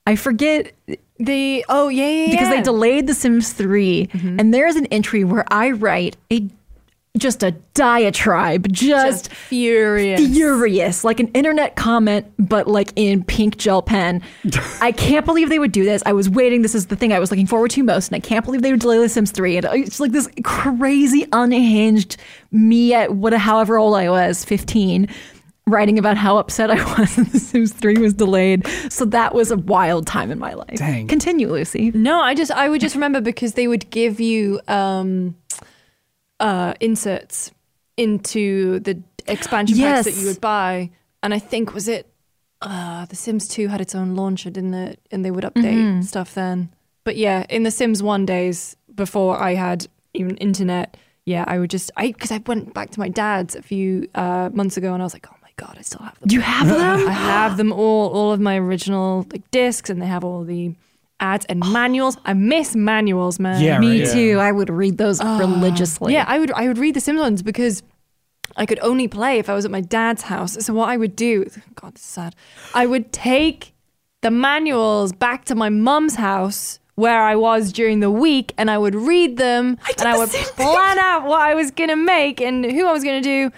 I 0.07 0.15
forget 0.15 0.71
The 1.17 1.63
oh 1.69 1.87
yeah 1.87 2.07
yeah 2.07 2.31
because 2.31 2.49
yeah. 2.49 2.55
they 2.57 2.61
delayed 2.61 3.07
The 3.07 3.13
Sims 3.13 3.53
3, 3.53 4.07
mm-hmm. 4.07 4.39
and 4.39 4.53
there's 4.53 4.75
an 4.75 4.85
entry 4.87 5.23
where 5.23 5.45
I 5.51 5.71
write 5.71 6.17
a 6.31 6.49
just 7.17 7.43
a 7.43 7.51
diatribe, 7.73 8.71
just, 8.71 9.25
Just 9.25 9.33
furious. 9.33 10.19
furious, 10.19 11.03
like 11.03 11.19
an 11.19 11.27
internet 11.29 11.75
comment, 11.75 12.31
but 12.37 12.67
like 12.67 12.91
in 12.95 13.23
pink 13.23 13.57
gel 13.57 13.81
pen. 13.81 14.21
I 14.81 14.91
can't 14.91 15.25
believe 15.25 15.49
they 15.49 15.59
would 15.59 15.71
do 15.71 15.83
this. 15.85 16.03
I 16.05 16.13
was 16.13 16.29
waiting. 16.29 16.61
This 16.61 16.75
is 16.75 16.87
the 16.87 16.95
thing 16.95 17.13
I 17.13 17.19
was 17.19 17.31
looking 17.31 17.47
forward 17.47 17.71
to 17.71 17.83
most, 17.83 18.09
and 18.09 18.15
I 18.15 18.19
can't 18.19 18.43
believe 18.43 18.61
they 18.61 18.71
would 18.71 18.81
delay 18.81 18.97
The 18.99 19.09
Sims 19.09 19.31
3. 19.31 19.57
And 19.57 19.65
it's 19.71 19.99
like 19.99 20.11
this 20.11 20.29
crazy, 20.43 21.25
unhinged 21.31 22.17
me 22.51 22.93
at 22.93 23.15
what, 23.15 23.33
however 23.33 23.77
old 23.77 23.95
I 23.95 24.09
was, 24.09 24.43
15, 24.43 25.07
writing 25.67 25.97
about 25.97 26.17
how 26.17 26.37
upset 26.37 26.69
I 26.69 26.75
was 26.99 27.15
that 27.15 27.31
The 27.31 27.39
Sims 27.39 27.73
3 27.73 27.97
was 27.97 28.13
delayed. 28.13 28.67
So 28.89 29.05
that 29.05 29.33
was 29.33 29.51
a 29.51 29.57
wild 29.57 30.05
time 30.07 30.31
in 30.31 30.39
my 30.39 30.53
life. 30.53 30.75
Dang. 30.77 31.07
Continue, 31.07 31.51
Lucy. 31.51 31.91
No, 31.91 32.19
I 32.19 32.35
just 32.35 32.51
I 32.51 32.69
would 32.69 32.81
just 32.81 32.95
remember 32.95 33.21
because 33.21 33.53
they 33.53 33.67
would 33.67 33.89
give 33.89 34.19
you 34.19 34.59
um 34.67 35.35
uh 36.39 36.73
inserts 36.79 37.51
into 37.97 38.79
the 38.81 39.01
expansion 39.27 39.77
packs 39.77 40.05
that 40.05 40.15
you 40.21 40.27
would 40.27 40.41
buy. 40.41 40.91
And 41.23 41.33
I 41.33 41.39
think 41.39 41.73
was 41.73 41.87
it 41.87 42.11
uh 42.61 43.05
The 43.05 43.15
Sims 43.15 43.47
2 43.47 43.67
had 43.67 43.81
its 43.81 43.95
own 43.95 44.15
launcher, 44.15 44.49
didn't 44.49 44.73
it? 44.73 44.99
And 45.11 45.23
they 45.25 45.31
would 45.31 45.43
update 45.43 46.03
stuff 46.03 46.33
then. 46.35 46.69
But 47.03 47.17
yeah, 47.17 47.45
in 47.49 47.63
the 47.63 47.71
Sims 47.71 48.01
1 48.03 48.25
days 48.25 48.75
before 48.93 49.37
I 49.41 49.55
had 49.55 49.87
even 50.13 50.37
internet, 50.37 50.97
yeah, 51.25 51.43
I 51.47 51.57
would 51.59 51.69
just 51.69 51.91
I 51.97 52.07
because 52.11 52.31
I 52.31 52.37
went 52.45 52.73
back 52.73 52.91
to 52.91 52.99
my 52.99 53.09
dad's 53.09 53.55
a 53.55 53.61
few 53.61 54.07
uh 54.13 54.49
months 54.53 54.77
ago 54.77 54.93
and 54.93 55.01
I 55.01 55.05
was 55.05 55.13
like, 55.13 55.25
"Oh 55.27 55.33
my 55.33 55.34
god, 55.57 55.75
I 55.77 55.81
still 55.81 56.01
have 56.03 56.19
them." 56.19 56.27
Do 56.27 56.35
you 56.35 56.41
have 56.41 56.67
them? 56.81 57.07
I 57.07 57.11
have 57.11 57.57
them 57.57 57.71
all, 57.71 58.09
all 58.09 58.31
of 58.31 58.39
my 58.39 58.57
original 58.57 59.25
like 59.31 59.49
discs, 59.51 59.89
and 59.89 60.01
they 60.01 60.07
have 60.07 60.23
all 60.23 60.43
the 60.43 60.73
ads 61.19 61.45
and 61.45 61.59
manuals. 61.71 62.17
I 62.25 62.33
miss 62.33 62.75
manuals, 62.75 63.39
man. 63.39 63.61
Yeah, 63.61 63.79
Me 63.79 64.03
right. 64.03 64.11
too. 64.11 64.39
I 64.39 64.51
would 64.51 64.69
read 64.69 64.97
those 64.97 65.19
ah. 65.21 65.37
religiously. 65.37 66.13
Yeah, 66.13 66.25
I 66.27 66.39
would 66.39 66.51
I 66.51 66.67
would 66.67 66.77
read 66.77 66.95
the 66.95 67.01
Sims 67.01 67.19
ones 67.19 67.41
because 67.41 67.83
I 68.57 68.65
could 68.65 68.79
only 68.79 69.07
play 69.07 69.39
if 69.39 69.49
I 69.49 69.53
was 69.53 69.65
at 69.65 69.71
my 69.71 69.81
dad's 69.81 70.23
house. 70.23 70.63
So 70.65 70.73
what 70.73 70.89
I 70.89 70.97
would 70.97 71.15
do, 71.15 71.45
God, 71.75 71.95
this 71.95 72.03
is 72.03 72.07
sad. 72.07 72.35
I 72.73 72.85
would 72.85 73.11
take 73.11 73.73
the 74.21 74.31
manuals 74.31 75.11
back 75.11 75.45
to 75.45 75.55
my 75.55 75.69
mum's 75.69 76.15
house 76.15 76.79
where 76.95 77.21
I 77.21 77.35
was 77.35 77.73
during 77.73 77.99
the 77.99 78.09
week, 78.09 78.53
and 78.57 78.71
I 78.71 78.77
would 78.77 78.95
read 78.95 79.35
them, 79.35 79.77
and 79.99 80.07
I 80.07 80.17
would 80.17 80.29
plan 80.29 80.97
out 80.97 81.25
what 81.25 81.41
I 81.41 81.53
was 81.53 81.69
gonna 81.71 81.97
make 81.97 82.39
and 82.39 82.63
who 82.63 82.87
I 82.87 82.93
was 82.93 83.03
gonna 83.03 83.21
do. 83.21 83.51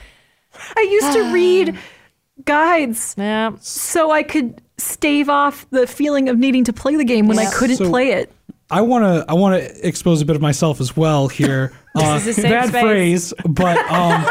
I 0.75 0.81
used 0.81 1.13
to 1.17 1.33
read 1.33 1.77
guides 2.45 3.15
Yeah. 3.17 3.51
so 3.59 4.11
I 4.11 4.23
could 4.23 4.61
stave 4.77 5.29
off 5.29 5.65
the 5.71 5.87
feeling 5.87 6.29
of 6.29 6.37
needing 6.37 6.63
to 6.65 6.73
play 6.73 6.95
the 6.95 7.03
game 7.05 7.27
when 7.27 7.39
I 7.39 7.49
couldn't 7.51 7.77
So- 7.77 7.89
play 7.89 8.11
it. 8.11 8.31
I 8.69 8.81
want 8.81 9.05
to 9.05 9.25
I 9.29 9.33
want 9.33 9.63
to 9.63 9.87
expose 9.87 10.21
a 10.21 10.25
bit 10.25 10.35
of 10.35 10.41
myself 10.41 10.81
as 10.81 10.95
well 10.95 11.27
here. 11.29 11.71
Uh, 11.97 12.17
is 12.17 12.27
a 12.27 12.33
safe 12.33 12.43
bad 12.51 12.69
space. 12.69 12.81
phrase, 12.83 13.33
but 13.49 13.75
um, 13.91 14.23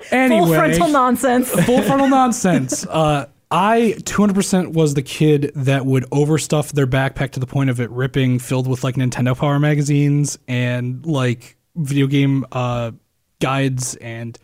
anyway, 0.10 0.38
Full 0.46 0.54
frontal 0.54 0.88
nonsense. 0.88 1.50
full 1.50 1.82
frontal 1.82 2.08
nonsense. 2.08 2.86
Uh, 2.86 3.26
I 3.50 3.94
200% 4.04 4.68
was 4.72 4.94
the 4.94 5.02
kid 5.02 5.52
that 5.54 5.84
would 5.84 6.04
overstuff 6.04 6.72
their 6.72 6.86
backpack 6.86 7.32
to 7.32 7.40
the 7.40 7.46
point 7.46 7.68
of 7.68 7.78
it 7.78 7.90
ripping, 7.90 8.38
filled 8.38 8.66
with 8.66 8.84
like 8.84 8.94
Nintendo 8.94 9.36
Power 9.36 9.58
magazines 9.58 10.38
and 10.48 11.04
like 11.04 11.58
video 11.76 12.06
game 12.06 12.46
uh, 12.52 12.92
guides, 13.38 13.96
and 13.96 14.38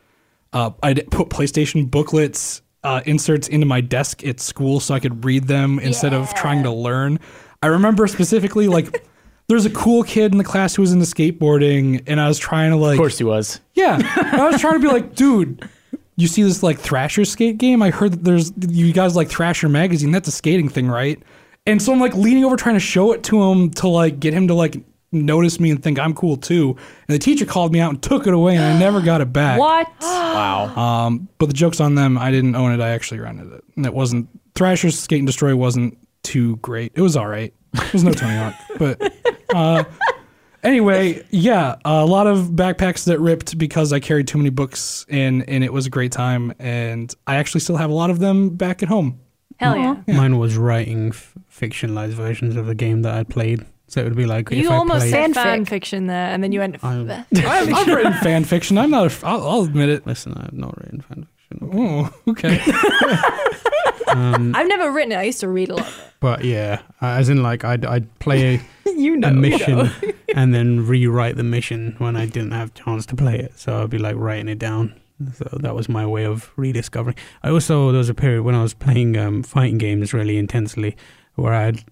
uh, 0.52 0.70
I'd 0.82 1.10
put 1.10 1.28
PlayStation 1.28 1.90
booklets 1.90 2.62
uh, 2.82 3.02
inserts 3.06 3.48
into 3.48 3.66
my 3.66 3.81
desk 3.81 4.24
at 4.24 4.40
school 4.40 4.81
so 4.81 4.94
I 4.94 5.01
could 5.01 5.24
read 5.24 5.44
them 5.48 5.78
instead 5.78 6.12
of 6.14 6.32
trying 6.35 6.62
to 6.64 6.70
learn. 6.70 7.18
I 7.62 7.66
remember 7.68 8.06
specifically 8.06 8.68
like. 8.68 9.05
There's 9.48 9.66
a 9.66 9.70
cool 9.70 10.05
kid 10.05 10.31
in 10.31 10.39
the 10.39 10.44
class 10.44 10.77
who 10.77 10.82
was 10.82 10.93
into 10.93 11.05
skateboarding, 11.06 12.05
and 12.06 12.20
I 12.20 12.28
was 12.28 12.39
trying 12.39 12.70
to 12.70 12.77
like 12.77 12.93
Of 12.93 12.98
course 12.98 13.18
he 13.18 13.24
was. 13.24 13.60
yeah, 13.74 13.98
I 14.32 14.48
was 14.48 14.60
trying 14.60 14.74
to 14.74 14.78
be 14.78 14.86
like, 14.86 15.16
dude, 15.16 15.68
you 16.14 16.28
see 16.28 16.44
this 16.44 16.62
like 16.62 16.78
Thrasher 16.78 17.24
skate 17.24 17.59
game? 17.59 17.82
I 17.82 17.90
heard 17.90 18.12
that 18.12 18.22
there's 18.22 18.52
you 18.68 18.93
guys 18.93 19.16
like 19.16 19.28
Thrasher 19.28 19.68
magazine. 19.68 20.12
That's 20.12 20.28
a 20.28 20.31
skating 20.31 20.68
thing, 20.68 20.86
right? 20.86 21.20
And 21.66 21.82
so 21.82 21.93
I'm 21.93 21.98
like 21.98 22.14
leaning 22.14 22.44
over 22.44 22.55
trying 22.55 22.77
to 22.77 22.81
show 22.81 23.10
it 23.12 23.24
to 23.24 23.43
him 23.43 23.70
to 23.72 23.89
like 23.89 24.20
get 24.20 24.32
him 24.35 24.47
to 24.47 24.55
like 24.55 24.77
notice 25.12 25.59
me 25.61 25.70
and 25.70 25.82
think 25.82 25.99
I'm 25.99 26.15
cool 26.15 26.37
too. 26.37 26.77
And 27.09 27.15
the 27.15 27.19
teacher 27.19 27.45
called 27.45 27.73
me 27.73 27.81
out 27.81 27.91
and 27.91 28.03
took 28.03 28.27
it 28.27 28.35
away, 28.35 28.57
and 28.57 28.65
I 28.65 28.78
never 28.78 29.01
got 29.01 29.20
it 29.20 29.32
back. 29.32 29.59
What? 29.59 29.89
Wow. 30.01 30.66
Um, 30.77 31.28
but 31.39 31.47
the 31.47 31.53
joke's 31.55 31.81
on 31.81 31.95
them. 31.95 32.16
I 32.19 32.31
didn't 32.31 32.55
own 32.55 32.73
it. 32.73 32.81
I 32.82 32.91
actually 32.91 33.20
rented 33.20 33.53
it, 33.53 33.65
and 33.77 33.87
it 33.87 33.95
wasn't 33.95 34.28
Thrasher's 34.55 34.99
Skate 34.99 35.19
and 35.20 35.27
Destroy 35.27 35.55
wasn't 35.57 35.97
too 36.23 36.57
great. 36.57 36.93
It 36.95 37.01
was 37.01 37.16
all 37.16 37.27
right. 37.27 37.53
It 37.74 37.93
was 37.93 38.05
no 38.05 38.12
Tony 38.12 38.37
Hawk, 38.37 38.55
but 38.78 39.12
uh, 39.55 39.85
anyway, 40.62 41.24
yeah, 41.31 41.77
a 41.85 42.05
lot 42.05 42.27
of 42.27 42.49
backpacks 42.51 43.05
that 43.05 43.20
ripped 43.20 43.57
because 43.59 43.93
I 43.93 44.01
carried 44.01 44.28
too 44.28 44.39
many 44.39 44.51
books, 44.51 45.07
and 45.09 45.49
and 45.49 45.62
it 45.65 45.73
was 45.73 45.87
a 45.87 45.91
great 45.91 46.12
time. 46.12 46.53
And 46.59 47.15
I 47.27 47.37
actually 47.37 47.61
still 47.61 47.77
have 47.77 47.91
a 47.91 47.95
lot 47.95 48.11
of 48.11 48.19
them 48.19 48.51
back 48.51 48.82
at 48.82 48.89
home. 48.89 49.20
Hell 49.59 49.77
yeah. 49.77 49.97
Mine 50.09 50.39
was 50.39 50.57
writing 50.57 51.09
f- 51.09 51.35
fictionalized 51.53 52.15
versions 52.15 52.57
of 52.57 52.65
the 52.66 52.74
game 52.74 53.03
that 53.03 53.15
I 53.15 53.24
played. 53.24 53.65
So 53.90 54.00
it 54.00 54.04
would 54.04 54.16
be 54.16 54.24
like 54.26 54.50
You 54.50 54.64
if 54.64 54.70
almost 54.70 55.06
I 55.06 55.10
played. 55.10 55.34
said 55.34 55.34
fan 55.34 55.64
fiction 55.64 56.06
there, 56.06 56.28
and 56.32 56.42
then 56.42 56.52
you 56.52 56.60
went. 56.60 56.82
I'm- 56.82 57.10
I've, 57.34 57.72
I've 57.74 57.86
written 57.88 58.12
fan 58.14 58.44
fiction. 58.44 58.78
I'm 58.78 58.90
not. 58.90 59.12
A, 59.22 59.26
I'll, 59.26 59.48
I'll 59.48 59.62
admit 59.62 59.88
it. 59.88 60.06
Listen, 60.06 60.32
I 60.36 60.42
have 60.44 60.52
not 60.52 60.76
written 60.78 61.00
fan 61.02 61.26
fiction. 61.48 61.70
Oh, 61.74 62.10
okay. 62.28 62.60
Um, 64.08 64.56
I've 64.56 64.66
never 64.66 64.90
written 64.90 65.12
it. 65.12 65.16
I 65.18 65.22
used 65.22 65.38
to 65.40 65.48
read 65.48 65.68
a 65.70 65.76
lot. 65.76 65.92
But 66.18 66.44
yeah, 66.44 66.80
uh, 67.00 67.06
as 67.06 67.28
in 67.28 67.44
like 67.44 67.64
I'd 67.64 67.84
I'd 67.84 68.18
play 68.18 68.56
a, 68.86 68.90
you 68.90 69.16
know. 69.16 69.28
a 69.28 69.32
mission 69.32 69.88
and 70.34 70.52
then 70.52 70.84
rewrite 70.84 71.36
the 71.36 71.44
mission 71.44 71.94
when 71.98 72.16
I 72.16 72.26
didn't 72.26 72.50
have 72.50 72.74
chance 72.74 73.06
to 73.06 73.14
play 73.14 73.38
it. 73.38 73.56
So 73.56 73.80
I'd 73.82 73.90
be 73.90 73.98
like 73.98 74.16
writing 74.16 74.48
it 74.48 74.58
down. 74.58 75.00
So 75.34 75.58
that 75.60 75.76
was 75.76 75.88
my 75.88 76.04
way 76.06 76.24
of 76.26 76.50
rediscovering. 76.56 77.14
I 77.44 77.50
also 77.50 77.92
there 77.92 77.98
was 77.98 78.08
a 78.08 78.14
period 78.14 78.42
when 78.42 78.56
I 78.56 78.62
was 78.62 78.74
playing 78.74 79.16
um, 79.16 79.44
fighting 79.44 79.78
games 79.78 80.12
really 80.12 80.38
intensely, 80.38 80.96
where 81.36 81.54
I'd 81.54 81.84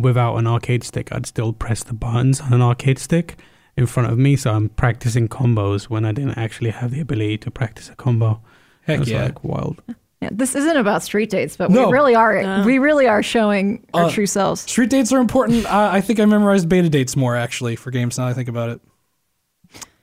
without 0.00 0.36
an 0.36 0.46
arcade 0.46 0.84
stick, 0.84 1.12
I'd 1.12 1.26
still 1.26 1.52
press 1.52 1.82
the 1.84 1.94
buttons 1.94 2.40
on 2.40 2.52
an 2.52 2.62
arcade 2.62 2.98
stick 2.98 3.36
in 3.76 3.86
front 3.86 4.10
of 4.10 4.18
me. 4.18 4.36
So 4.36 4.52
I'm 4.52 4.68
practicing 4.70 5.28
combos 5.28 5.84
when 5.84 6.04
I 6.04 6.12
didn't 6.12 6.38
actually 6.38 6.70
have 6.70 6.90
the 6.90 7.00
ability 7.00 7.38
to 7.38 7.50
practice 7.50 7.88
a 7.90 7.94
combo. 7.94 8.40
it 8.86 8.92
Heck 8.92 9.00
was 9.00 9.10
yeah. 9.10 9.24
like 9.24 9.44
wild. 9.44 9.82
Yeah, 10.22 10.30
this 10.32 10.54
isn't 10.54 10.76
about 10.78 11.02
street 11.02 11.28
dates, 11.28 11.56
but 11.58 11.70
No. 11.70 11.86
we 11.88 11.92
really 11.92 12.14
are. 12.14 12.40
No. 12.42 12.64
We 12.64 12.78
really 12.78 13.06
are 13.06 13.22
showing 13.22 13.86
our 13.92 14.04
Uh, 14.04 14.10
true 14.10 14.26
selves. 14.26 14.62
Street 14.62 14.88
dates 14.88 15.12
are 15.12 15.20
important. 15.20 15.66
Uh, 15.66 15.90
I 15.92 16.00
think 16.00 16.20
I 16.20 16.24
memorized 16.24 16.68
beta 16.68 16.88
dates 16.88 17.16
more 17.16 17.36
actually 17.36 17.76
for 17.76 17.90
games 17.90 18.16
now 18.16 18.24
that 18.24 18.30
I 18.30 18.34
think 18.34 18.48
about 18.48 18.70
it. 18.70 18.80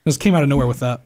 This 0.04 0.16
came 0.16 0.34
out 0.34 0.42
of 0.44 0.48
nowhere 0.48 0.66
with 0.68 0.80
that. 0.80 1.00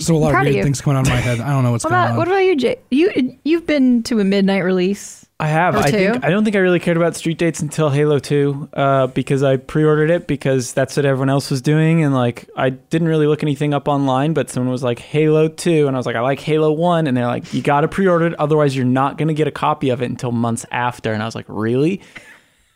So 0.00 0.14
a 0.14 0.18
lot 0.18 0.30
Proud 0.30 0.42
of 0.42 0.46
of 0.48 0.52
weird 0.52 0.56
you. 0.56 0.62
things 0.62 0.80
coming 0.80 0.96
out 0.98 1.06
of 1.06 1.12
my 1.12 1.16
head. 1.20 1.40
I 1.40 1.50
don't 1.50 1.62
know 1.64 1.72
what's 1.72 1.84
What 1.84 1.90
going 1.90 2.02
about 2.02 2.10
on. 2.12 2.16
what 2.18 2.28
about 2.28 2.38
you, 2.38 2.56
Jay? 2.56 2.76
You 2.90 3.38
you've 3.44 3.66
been 3.66 4.02
to 4.04 4.20
a 4.20 4.24
midnight 4.24 4.64
release. 4.64 5.20
I 5.40 5.48
have. 5.48 5.74
I 5.74 5.90
think 5.90 6.24
I 6.24 6.30
don't 6.30 6.44
think 6.44 6.54
I 6.54 6.60
really 6.60 6.78
cared 6.78 6.96
about 6.96 7.16
Street 7.16 7.38
Dates 7.38 7.60
until 7.60 7.90
Halo 7.90 8.20
2 8.20 8.68
uh, 8.72 9.06
because 9.08 9.42
I 9.42 9.56
pre-ordered 9.56 10.08
it 10.10 10.28
because 10.28 10.72
that's 10.72 10.96
what 10.96 11.04
everyone 11.04 11.28
else 11.28 11.50
was 11.50 11.60
doing 11.60 12.04
and 12.04 12.14
like 12.14 12.48
I 12.56 12.70
didn't 12.70 13.08
really 13.08 13.26
look 13.26 13.42
anything 13.42 13.74
up 13.74 13.88
online 13.88 14.32
but 14.32 14.48
someone 14.48 14.70
was 14.70 14.84
like 14.84 15.00
Halo 15.00 15.48
2 15.48 15.88
and 15.88 15.96
I 15.96 15.98
was 15.98 16.06
like 16.06 16.14
I 16.14 16.20
like 16.20 16.38
Halo 16.38 16.70
1 16.72 17.08
and 17.08 17.16
they're 17.16 17.26
like 17.26 17.52
you 17.52 17.62
got 17.62 17.80
to 17.80 17.88
pre-order 17.88 18.26
it 18.28 18.34
otherwise 18.38 18.76
you're 18.76 18.86
not 18.86 19.18
going 19.18 19.26
to 19.28 19.34
get 19.34 19.48
a 19.48 19.50
copy 19.50 19.90
of 19.90 20.02
it 20.02 20.06
until 20.08 20.30
months 20.30 20.64
after 20.70 21.12
and 21.12 21.20
I 21.20 21.26
was 21.26 21.34
like 21.34 21.46
really? 21.48 22.00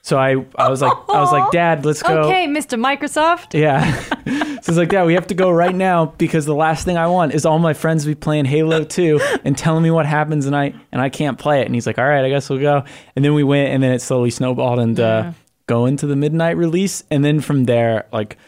So 0.03 0.17
I 0.17 0.37
I 0.57 0.69
was 0.69 0.81
like 0.81 0.97
I 1.09 1.21
was 1.21 1.33
like 1.33 1.51
dad, 1.53 1.85
let's 1.85 2.03
go. 2.03 2.23
Okay, 2.23 2.47
Mr. 2.47 2.81
Microsoft. 2.81 3.59
Yeah. 3.59 4.01
so 4.63 4.71
it's 4.71 4.77
like, 4.77 4.93
yeah, 4.93 5.05
we 5.05 5.15
have 5.15 5.27
to 5.29 5.35
go 5.35 5.51
right 5.51 5.75
now 5.75 6.07
because 6.07 6.47
the 6.47 6.55
last 6.55 6.85
thing 6.85 6.97
I 6.97 7.07
want 7.09 7.35
is 7.35 7.45
all 7.45 7.59
my 7.59 7.75
friends 7.75 8.07
be 8.07 8.15
playing 8.15 8.45
Halo 8.45 8.85
2 8.85 9.21
and 9.45 9.57
telling 9.57 9.83
me 9.83 9.91
what 9.91 10.07
happens 10.07 10.47
and 10.47 10.57
I 10.57 10.75
and 10.93 11.01
I 11.01 11.09
can't 11.09 11.39
play 11.39 11.61
it. 11.61 11.67
And 11.67 11.75
he's 11.75 11.87
like, 11.87 11.99
all 11.99 12.09
right, 12.09 12.25
I 12.25 12.29
guess 12.29 12.49
we'll 12.49 12.61
go. 12.61 12.85
And 13.17 13.25
then 13.25 13.35
we 13.35 13.45
went 13.45 13.71
and 13.71 13.83
then 13.83 13.93
it 13.93 14.01
slowly 14.01 14.31
snowballed 14.31 14.79
and 14.79 14.99
uh, 14.99 15.33
go 15.67 15.87
into 15.87 16.07
the 16.07 16.17
midnight 16.17 16.57
release. 16.57 17.05
And 17.11 17.25
then 17.25 17.41
from 17.41 17.65
there, 17.65 18.07
like 18.13 18.39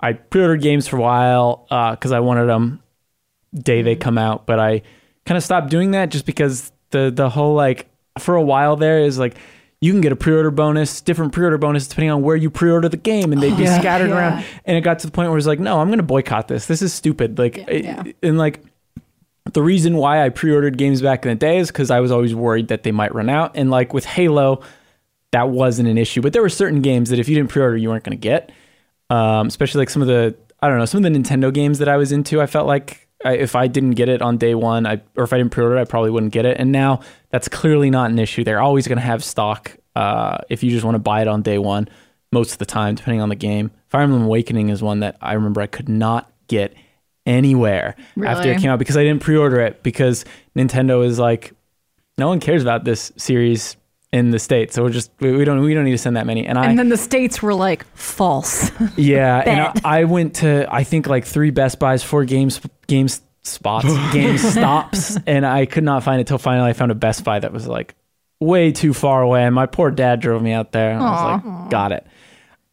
I 0.00 0.12
pre-ordered 0.14 0.62
games 0.62 0.88
for 0.88 0.96
a 0.96 1.00
while 1.00 1.66
because 1.68 2.12
I 2.12 2.20
wanted 2.20 2.46
them 2.46 2.82
day 3.54 3.82
they 3.82 3.96
come 3.96 4.18
out, 4.18 4.46
but 4.46 4.58
I 4.58 4.82
kind 5.26 5.36
of 5.36 5.44
stopped 5.44 5.70
doing 5.70 5.92
that 5.92 6.10
just 6.10 6.26
because 6.26 6.72
the 6.90 7.10
the 7.14 7.30
whole 7.30 7.54
like 7.54 7.88
for 8.18 8.34
a 8.34 8.42
while 8.42 8.76
there 8.76 9.00
is 9.00 9.18
like 9.18 9.36
you 9.84 9.92
can 9.92 10.00
get 10.00 10.12
a 10.12 10.16
pre-order 10.16 10.50
bonus, 10.50 11.00
different 11.00 11.32
pre-order 11.32 11.58
bonus 11.58 11.86
depending 11.86 12.10
on 12.10 12.22
where 12.22 12.36
you 12.36 12.48
pre-order 12.50 12.88
the 12.88 12.96
game, 12.96 13.32
and 13.32 13.42
they'd 13.42 13.56
be 13.56 13.64
Yeah. 13.64 13.78
scattered 13.78 14.08
Yeah. 14.08 14.16
around. 14.16 14.44
And 14.64 14.76
it 14.76 14.80
got 14.80 14.98
to 15.00 15.06
the 15.06 15.12
point 15.12 15.28
where 15.30 15.36
it's 15.38 15.46
like, 15.46 15.60
no, 15.60 15.80
I'm 15.80 15.88
going 15.88 15.98
to 15.98 16.02
boycott 16.04 16.48
this. 16.48 16.66
This 16.66 16.80
is 16.82 16.92
stupid. 16.94 17.38
Like, 17.38 17.58
it- 17.68 18.16
and 18.22 18.38
like 18.38 18.60
the 19.52 19.62
reason 19.62 19.96
why 19.96 20.24
I 20.24 20.30
pre-ordered 20.30 20.78
games 20.78 21.02
back 21.02 21.24
in 21.26 21.28
the 21.30 21.34
day 21.34 21.58
is 21.58 21.68
because 21.68 21.90
I 21.90 22.00
was 22.00 22.10
always 22.10 22.34
worried 22.34 22.68
that 22.68 22.82
they 22.82 22.92
might 22.92 23.14
run 23.14 23.28
out. 23.28 23.52
And 23.56 23.70
like 23.70 23.92
with 23.92 24.04
Halo, 24.06 24.62
that 25.32 25.50
wasn't 25.50 25.88
an 25.88 25.98
issue. 25.98 26.22
But 26.22 26.32
there 26.32 26.42
were 26.42 26.48
certain 26.48 26.80
games 26.80 27.10
that 27.10 27.18
if 27.18 27.28
you 27.28 27.34
didn't 27.34 27.50
pre-order, 27.50 27.76
you 27.76 27.90
weren't 27.90 28.04
going 28.04 28.16
to 28.16 28.20
get. 28.20 28.50
Um, 29.10 29.48
especially 29.48 29.80
like 29.80 29.90
some 29.90 30.00
of 30.02 30.08
the 30.08 30.34
I 30.62 30.68
don't 30.68 30.78
know 30.78 30.86
some 30.86 31.04
of 31.04 31.12
the 31.12 31.18
Nintendo 31.18 31.52
games 31.52 31.78
that 31.80 31.88
I 31.88 31.98
was 31.98 32.10
into. 32.10 32.40
I 32.40 32.46
felt 32.46 32.66
like 32.66 33.03
I, 33.24 33.34
if 33.34 33.56
I 33.56 33.66
didn't 33.66 33.92
get 33.92 34.08
it 34.08 34.22
on 34.22 34.36
day 34.36 34.54
one, 34.54 34.86
I 34.86 35.00
or 35.16 35.24
if 35.24 35.32
I 35.32 35.38
didn't 35.38 35.52
pre-order, 35.52 35.76
it, 35.78 35.80
I 35.80 35.84
probably 35.84 36.10
wouldn't 36.10 36.32
get 36.32 36.44
it. 36.44 36.58
And 36.58 36.70
now 36.70 37.00
that's 37.30 37.48
clearly 37.48 37.90
not 37.90 38.10
an 38.10 38.18
issue. 38.18 38.44
They're 38.44 38.60
always 38.60 38.86
going 38.86 38.98
to 38.98 39.04
have 39.04 39.24
stock 39.24 39.76
uh, 39.96 40.38
if 40.50 40.62
you 40.62 40.70
just 40.70 40.84
want 40.84 40.94
to 40.94 41.00
buy 41.00 41.22
it 41.22 41.28
on 41.28 41.42
day 41.42 41.58
one. 41.58 41.88
Most 42.32 42.52
of 42.52 42.58
the 42.58 42.66
time, 42.66 42.96
depending 42.96 43.20
on 43.20 43.28
the 43.28 43.36
game. 43.36 43.70
Fire 43.88 44.02
Emblem 44.02 44.24
Awakening 44.24 44.68
is 44.68 44.82
one 44.82 45.00
that 45.00 45.16
I 45.20 45.34
remember 45.34 45.60
I 45.60 45.68
could 45.68 45.88
not 45.88 46.32
get 46.48 46.74
anywhere 47.26 47.94
after 48.24 48.50
it 48.50 48.60
came 48.60 48.70
out 48.70 48.78
because 48.78 48.96
I 48.96 49.04
didn't 49.04 49.22
pre-order 49.22 49.60
it 49.60 49.82
because 49.84 50.24
Nintendo 50.56 51.06
is 51.06 51.18
like, 51.18 51.52
no 52.18 52.26
one 52.28 52.40
cares 52.40 52.60
about 52.60 52.84
this 52.84 53.12
series 53.16 53.76
in 54.14 54.30
the 54.30 54.38
states, 54.38 54.76
so 54.76 54.84
we're 54.84 54.90
just 54.90 55.10
we, 55.18 55.32
we 55.32 55.44
don't 55.44 55.60
we 55.60 55.74
don't 55.74 55.84
need 55.84 55.90
to 55.90 55.98
send 55.98 56.16
that 56.16 56.24
many. 56.24 56.46
And 56.46 56.56
I 56.56 56.66
And 56.66 56.78
then 56.78 56.88
the 56.88 56.96
states 56.96 57.42
were 57.42 57.52
like 57.52 57.84
false. 57.96 58.70
yeah, 58.96 59.42
and 59.44 59.60
I, 59.84 60.00
I 60.00 60.04
went 60.04 60.36
to 60.36 60.72
I 60.72 60.84
think 60.84 61.08
like 61.08 61.24
three 61.24 61.50
Best 61.50 61.80
Buys, 61.80 62.04
four 62.04 62.24
games 62.24 62.60
games 62.86 63.20
spots, 63.42 63.88
game 64.12 64.38
stops, 64.38 65.18
and 65.26 65.44
I 65.44 65.66
could 65.66 65.82
not 65.84 66.04
find 66.04 66.20
it 66.20 66.28
till 66.28 66.38
finally 66.38 66.70
I 66.70 66.74
found 66.74 66.92
a 66.92 66.94
Best 66.94 67.24
Buy 67.24 67.40
that 67.40 67.52
was 67.52 67.66
like 67.66 67.96
way 68.38 68.70
too 68.70 68.94
far 68.94 69.20
away. 69.20 69.42
And 69.44 69.54
my 69.54 69.66
poor 69.66 69.90
dad 69.90 70.20
drove 70.20 70.42
me 70.42 70.52
out 70.52 70.70
there, 70.70 70.92
and 70.92 71.02
I 71.02 71.10
was 71.10 71.44
like, 71.44 71.70
got 71.70 71.90
it. 71.92 72.06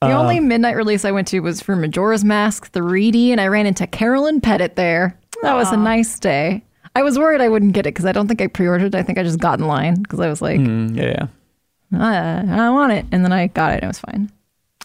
The 0.01 0.07
Uh, 0.07 0.21
only 0.21 0.39
midnight 0.39 0.75
release 0.75 1.05
I 1.05 1.11
went 1.11 1.27
to 1.29 1.39
was 1.39 1.59
for 1.61 1.75
Majora's 1.75 2.23
Mask 2.23 2.71
3D, 2.71 3.29
and 3.29 3.41
I 3.41 3.47
ran 3.47 3.65
into 3.65 3.85
Carolyn 3.87 4.41
Petit 4.41 4.69
there. 4.75 5.17
That 5.41 5.55
was 5.55 5.71
a 5.71 5.77
nice 5.77 6.19
day. 6.19 6.63
I 6.95 7.03
was 7.03 7.17
worried 7.17 7.41
I 7.41 7.47
wouldn't 7.49 7.73
get 7.73 7.85
it 7.85 7.93
because 7.93 8.05
I 8.05 8.11
don't 8.11 8.27
think 8.27 8.41
I 8.41 8.47
pre-ordered. 8.47 8.95
I 8.95 9.03
think 9.03 9.17
I 9.17 9.23
just 9.23 9.39
got 9.39 9.59
in 9.59 9.67
line 9.67 9.95
because 10.01 10.19
I 10.19 10.27
was 10.27 10.41
like, 10.41 10.59
mm, 10.59 10.95
yeah, 10.95 11.27
yeah. 11.91 12.47
I, 12.49 12.65
I 12.65 12.69
want 12.69 12.93
it, 12.93 13.05
and 13.11 13.23
then 13.23 13.31
I 13.33 13.47
got 13.47 13.71
it. 13.71 13.75
and 13.75 13.83
It 13.83 13.87
was 13.87 13.99
fine. 13.99 14.31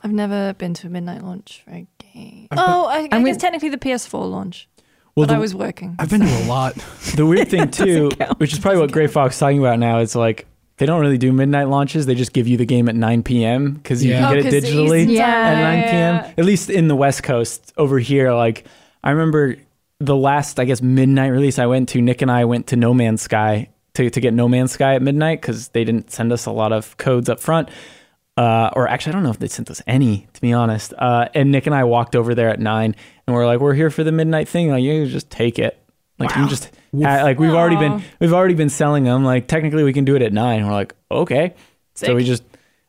I've 0.03 0.13
never 0.13 0.53
been 0.55 0.75
to 0.75 0.87
a 0.87 0.91
midnight 0.91 1.23
launch 1.23 1.63
for 1.65 1.71
a 1.73 1.87
game. 2.13 2.49
I've 2.51 2.59
oh, 2.59 2.87
I, 2.87 2.99
I 3.01 3.09
And 3.13 3.25
guess 3.25 3.37
technically 3.39 3.71
the 3.71 3.79
PS4 3.79 4.31
launch, 4.31 4.69
Well, 5.15 5.27
but 5.27 5.35
I 5.35 5.39
was 5.39 5.55
working. 5.55 5.97
I've 5.99 6.11
been 6.11 6.21
to 6.21 6.27
a 6.27 6.47
lot. 6.47 6.75
the 7.17 7.27
weird 7.27 7.49
thing 7.49 7.71
too, 7.71 8.11
which 8.39 8.53
is 8.53 8.59
probably 8.59 8.81
what 8.81 8.93
Gray 8.93 9.07
Fox 9.07 9.35
is 9.37 9.41
talking 9.41 9.59
about 9.59 9.79
now, 9.79 9.99
is 9.99 10.15
like 10.15 10.47
they 10.77 10.87
don't 10.87 11.01
really 11.01 11.19
do 11.19 11.33
midnight 11.33 11.69
launches. 11.69 12.07
They 12.07 12.15
just 12.15 12.33
give 12.35 12.47
you 12.47 12.57
the 12.57 12.67
game 12.67 12.89
at 12.89 12.95
9 12.95 13.23
p.m. 13.23 13.73
because 13.75 14.05
you 14.05 14.11
Yeah. 14.13 14.29
can 14.29 14.39
Oh, 14.39 14.43
get 14.43 14.53
it 14.53 14.63
'cause 14.63 14.71
digitally. 14.73 15.09
Yeah. 15.13 15.25
at 15.27 15.61
9 15.63 15.83
p.m. 15.85 16.15
yeah. 16.17 16.33
At 16.39 16.45
least 16.45 16.71
in 16.71 16.89
the 16.89 16.97
West 16.97 17.23
Coast 17.23 17.73
over 17.77 17.99
here. 17.99 18.33
Like 18.33 18.67
I 19.03 19.11
remember 19.13 19.57
the 20.01 20.17
last, 20.17 20.61
I 20.61 20.65
guess, 20.65 20.83
midnight 20.83 21.29
release 21.29 21.59
I 21.59 21.67
went 21.67 21.89
to. 21.91 22.03
Nick 22.03 22.23
and 22.23 22.31
I 22.31 22.45
went 22.45 22.69
to 22.69 22.77
No 22.77 22.93
Man's 22.95 23.23
Sky 23.23 23.69
to 23.95 24.11
to 24.11 24.21
get 24.21 24.35
No 24.35 24.49
Man's 24.49 24.73
Sky 24.73 24.95
at 24.95 25.03
midnight 25.03 25.41
because 25.41 25.69
they 25.69 25.85
didn't 25.85 26.11
send 26.11 26.33
us 26.33 26.47
a 26.47 26.51
lot 26.51 26.73
of 26.73 26.97
codes 26.97 27.29
up 27.29 27.41
front. 27.41 27.69
Uh, 28.37 28.69
or 28.75 28.87
actually, 28.87 29.13
I 29.13 29.15
don't 29.15 29.23
know 29.23 29.31
if 29.31 29.39
they 29.39 29.49
sent 29.49 29.71
us 29.71 29.81
any, 29.87 30.27
to 30.35 30.41
be 30.43 30.53
honest. 30.53 30.93
Uh, 30.99 31.29
and 31.33 31.51
Nick 31.51 31.65
and 31.67 31.75
I 31.75 31.85
walked 31.85 32.15
over 32.15 32.35
there 32.35 32.51
at 32.51 32.61
nine, 32.61 32.95
and 33.27 33.35
we're 33.35 33.47
like, 33.47 33.61
"We're 33.61 33.73
here 33.73 33.89
for 33.89 34.05
the 34.05 34.13
midnight 34.13 34.47
thing. 34.47 34.71
Like, 34.71 34.83
you 34.83 35.07
just 35.07 35.31
take 35.31 35.59
it. 35.59 35.79
Like, 36.19 36.37
you 36.37 36.47
just 36.49 36.71
ha- 37.03 37.23
like 37.23 37.39
we've 37.39 37.55
already 37.55 37.77
been 37.77 38.03
we've 38.21 38.35
already 38.35 38.55
been 38.55 38.69
selling 38.69 39.05
them. 39.05 39.25
Like, 39.25 39.49
technically, 39.49 39.85
we 39.85 39.95
can 39.95 40.05
do 40.05 40.17
it 40.17 40.23
at 40.23 40.33
nine. 40.35 40.59
And 40.61 40.69
we're 40.69 40.75
like, 40.75 40.95
okay. 41.11 41.55
So 41.95 42.15
we 42.15 42.25
just 42.25 42.43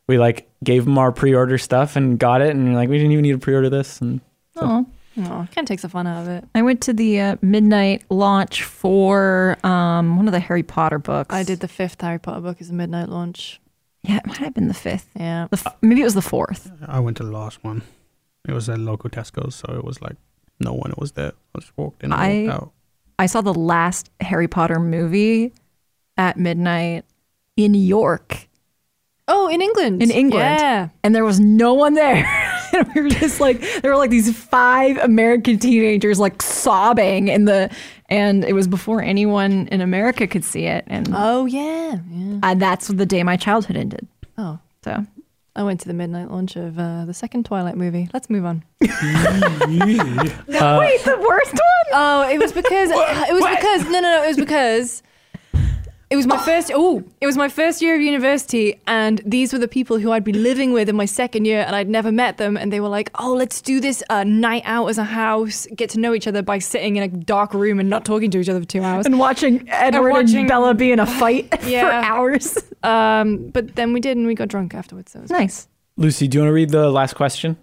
we 0.06 0.18
like 0.18 0.50
gave 0.62 0.84
them 0.84 0.98
our 0.98 1.12
pre-order 1.12 1.56
stuff 1.56 1.96
and 1.96 2.18
got 2.18 2.42
it, 2.42 2.50
and 2.50 2.66
you're 2.66 2.74
like, 2.74 2.90
we 2.90 2.98
didn't 2.98 3.12
even 3.12 3.22
need 3.22 3.32
to 3.32 3.38
pre-order 3.38 3.70
this. 3.70 4.02
And 4.02 4.20
Oh, 4.56 4.86
Oh, 5.18 5.46
kind 5.52 5.58
of 5.58 5.64
takes 5.66 5.82
the 5.82 5.88
fun 5.88 6.06
out 6.06 6.22
of 6.22 6.28
it. 6.28 6.44
I 6.54 6.62
went 6.62 6.80
to 6.82 6.92
the 6.92 7.20
uh, 7.20 7.36
midnight 7.42 8.04
launch 8.10 8.62
for 8.62 9.56
um, 9.64 10.16
one 10.16 10.26
of 10.28 10.32
the 10.32 10.40
Harry 10.40 10.62
Potter 10.62 10.98
books. 10.98 11.34
I 11.34 11.42
did 11.42 11.60
the 11.60 11.68
fifth 11.68 12.00
Harry 12.00 12.18
Potter 12.18 12.40
book 12.40 12.60
as 12.60 12.70
a 12.70 12.74
midnight 12.74 13.08
launch. 13.08 13.60
Yeah, 14.02 14.18
it 14.18 14.26
might 14.26 14.38
have 14.38 14.54
been 14.54 14.68
the 14.68 14.74
fifth. 14.74 15.08
Yeah. 15.16 15.48
The 15.50 15.56
f- 15.66 15.76
maybe 15.82 16.00
it 16.00 16.04
was 16.04 16.14
the 16.14 16.22
fourth. 16.22 16.70
I 16.86 17.00
went 17.00 17.16
to 17.18 17.24
the 17.24 17.32
last 17.32 17.62
one. 17.64 17.82
It 18.46 18.52
was 18.52 18.68
at 18.68 18.78
local 18.78 19.10
Tesco's, 19.10 19.56
so 19.56 19.74
it 19.74 19.84
was 19.84 20.00
like 20.00 20.16
no 20.60 20.72
one 20.72 20.94
was 20.96 21.12
there. 21.12 21.32
I 21.54 21.58
just 21.58 21.76
walked 21.76 22.02
in 22.04 22.12
and 22.12 22.20
I- 22.20 22.42
walked 22.46 22.62
out. 22.62 22.72
I 23.18 23.26
saw 23.26 23.40
the 23.40 23.52
last 23.54 24.10
Harry 24.20 24.46
Potter 24.46 24.78
movie 24.78 25.52
at 26.16 26.36
midnight 26.36 27.04
in 27.56 27.74
York, 27.74 28.46
Oh, 29.30 29.48
in 29.48 29.60
England. 29.60 30.02
In 30.02 30.10
England. 30.10 30.58
Yeah. 30.60 30.88
and 31.04 31.14
there 31.14 31.24
was 31.24 31.38
no 31.40 31.74
one 31.74 31.94
there. 31.94 32.24
and 32.78 32.88
we 32.94 33.02
were 33.02 33.08
just 33.08 33.40
like, 33.40 33.60
there 33.82 33.90
were 33.90 33.96
like 33.96 34.10
these 34.10 34.34
five 34.36 34.96
American 34.98 35.58
teenagers 35.58 36.18
like 36.18 36.40
sobbing 36.42 37.28
in 37.28 37.44
the, 37.44 37.70
and 38.08 38.44
it 38.44 38.52
was 38.54 38.66
before 38.68 39.02
anyone 39.02 39.68
in 39.68 39.80
America 39.80 40.26
could 40.26 40.44
see 40.44 40.64
it, 40.64 40.84
and 40.86 41.08
Oh, 41.12 41.46
yeah. 41.46 41.98
Yeah. 42.10 42.40
uh, 42.42 42.54
that's 42.54 42.88
the 42.88 43.06
day 43.06 43.22
my 43.22 43.36
childhood 43.36 43.76
ended. 43.76 44.06
Oh. 44.36 44.58
So 44.84 45.04
I 45.56 45.62
went 45.64 45.80
to 45.80 45.88
the 45.88 45.94
midnight 45.94 46.30
launch 46.30 46.54
of 46.56 46.78
uh, 46.78 47.04
the 47.04 47.12
second 47.12 47.44
Twilight 47.44 47.76
movie. 47.76 48.08
Let's 48.14 48.30
move 48.30 48.44
on. 48.44 48.62
uh, 48.82 48.86
wait, 49.68 51.00
the 51.04 51.18
worst 51.28 51.52
one. 51.52 51.92
Oh, 51.92 52.28
it 52.30 52.38
was 52.38 52.52
because 52.52 52.90
it 52.90 53.32
was 53.34 53.44
because 53.56 53.84
no, 53.84 53.90
no, 53.90 54.00
no. 54.00 54.22
It 54.24 54.28
was 54.28 54.36
because 54.36 55.02
it 56.10 56.16
was 56.16 56.26
my 56.26 56.38
first. 56.38 56.70
Oh, 56.74 57.02
it 57.20 57.26
was 57.26 57.36
my 57.36 57.48
first 57.48 57.82
year 57.82 57.94
of 57.94 58.00
university, 58.00 58.80
and 58.86 59.20
these 59.26 59.52
were 59.52 59.58
the 59.58 59.68
people 59.68 59.98
who 59.98 60.10
I'd 60.12 60.24
be 60.24 60.32
living 60.32 60.72
with 60.72 60.88
in 60.88 60.96
my 60.96 61.04
second 61.04 61.44
year, 61.44 61.62
and 61.66 61.76
I'd 61.76 61.88
never 61.88 62.10
met 62.10 62.38
them. 62.38 62.56
And 62.56 62.72
they 62.72 62.80
were 62.80 62.88
like, 62.88 63.10
"Oh, 63.18 63.34
let's 63.34 63.60
do 63.60 63.78
this 63.80 64.02
uh, 64.08 64.24
night 64.24 64.62
out 64.64 64.86
as 64.86 64.96
a 64.98 65.04
house, 65.04 65.66
get 65.76 65.90
to 65.90 66.00
know 66.00 66.14
each 66.14 66.26
other 66.26 66.40
by 66.42 66.58
sitting 66.60 66.96
in 66.96 67.02
a 67.02 67.08
dark 67.08 67.52
room 67.52 67.78
and 67.78 67.90
not 67.90 68.04
talking 68.06 68.30
to 68.30 68.38
each 68.40 68.48
other 68.48 68.60
for 68.60 68.66
two 68.66 68.82
hours." 68.82 69.04
And 69.06 69.18
watching 69.18 69.68
Edward 69.68 70.08
and, 70.08 70.28
watching- 70.28 70.46
Bella 70.46 70.72
be 70.74 70.92
in 70.92 70.98
a 71.00 71.06
fight 71.06 71.50
for 71.60 71.76
hours. 71.90 72.56
Um, 72.82 73.48
but 73.48 73.76
then 73.76 73.92
we 73.92 74.00
did, 74.00 74.16
and 74.16 74.26
we 74.26 74.34
got 74.34 74.48
drunk 74.48 74.74
afterwards. 74.74 75.12
So 75.12 75.18
it 75.18 75.22
was 75.22 75.30
Nice. 75.30 75.68
Lucy, 75.96 76.26
do 76.28 76.38
you 76.38 76.42
want 76.42 76.48
to 76.50 76.54
read 76.54 76.70
the 76.70 76.90
last 76.90 77.14
question? 77.16 77.56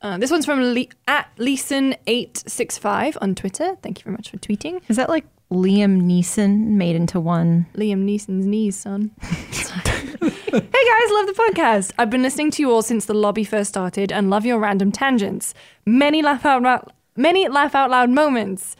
Uh, 0.00 0.16
this 0.18 0.30
one's 0.30 0.44
from 0.44 0.60
Le- 0.62 0.86
at 1.08 1.28
Leeson865 1.38 3.16
on 3.20 3.34
Twitter. 3.34 3.76
Thank 3.82 3.98
you 3.98 4.04
very 4.04 4.12
much 4.16 4.30
for 4.30 4.36
tweeting. 4.36 4.80
Is 4.88 4.96
that 4.96 5.08
like 5.08 5.24
Liam 5.54 6.02
Neeson 6.02 6.66
made 6.70 6.96
into 6.96 7.20
one? 7.20 7.66
Liam 7.74 8.04
Neeson's 8.04 8.44
knees, 8.44 8.76
son. 8.76 9.12
hey 9.22 9.28
guys, 9.30 11.10
love 11.10 11.26
the 11.26 11.34
podcast. 11.48 11.92
I've 11.96 12.10
been 12.10 12.22
listening 12.22 12.50
to 12.52 12.62
you 12.62 12.72
all 12.72 12.82
since 12.82 13.06
the 13.06 13.14
lobby 13.14 13.44
first 13.44 13.68
started 13.70 14.10
and 14.10 14.30
love 14.30 14.44
your 14.44 14.58
random 14.58 14.90
tangents. 14.90 15.54
Many 15.86 16.22
laugh 16.22 16.44
out 16.44 16.62
loud, 16.62 16.92
many 17.16 17.48
laugh 17.48 17.76
out 17.76 17.90
loud 17.90 18.10
moments. 18.10 18.74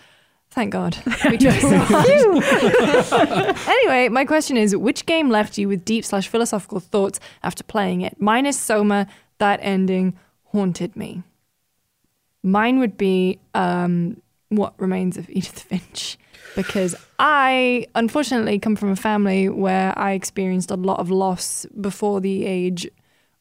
Thank 0.51 0.73
God. 0.73 0.97
We 1.31 1.39
try 1.39 1.59
so 1.59 1.79
hard. 1.79 3.57
anyway, 3.69 4.09
my 4.09 4.25
question 4.25 4.57
is 4.57 4.75
which 4.75 5.07
game 5.07 5.31
left 5.31 5.57
you 5.57 5.69
with 5.69 5.85
deep 5.85 6.05
slash 6.05 6.27
philosophical 6.27 6.81
thoughts 6.81 7.21
after 7.45 7.63
playing 7.63 8.01
it? 8.01 8.21
Mine 8.21 8.47
is 8.47 8.59
Soma. 8.59 9.07
That 9.39 9.61
ending 9.63 10.19
haunted 10.47 10.97
me. 10.97 11.23
Mine 12.43 12.79
would 12.81 12.97
be 12.97 13.39
um, 13.55 14.21
What 14.49 14.75
Remains 14.79 15.17
of 15.17 15.31
Edith 15.31 15.61
Finch. 15.61 16.19
Because 16.55 16.95
I, 17.19 17.87
unfortunately, 17.95 18.59
come 18.59 18.77
from 18.77 18.91
a 18.91 18.97
family 18.97 19.49
where 19.49 19.97
I 19.99 20.13
experienced 20.13 20.71
a 20.71 20.77
lot 20.77 21.01
of 21.01 21.11
loss 21.11 21.67
before 21.81 22.21
the 22.21 22.47
age. 22.47 22.89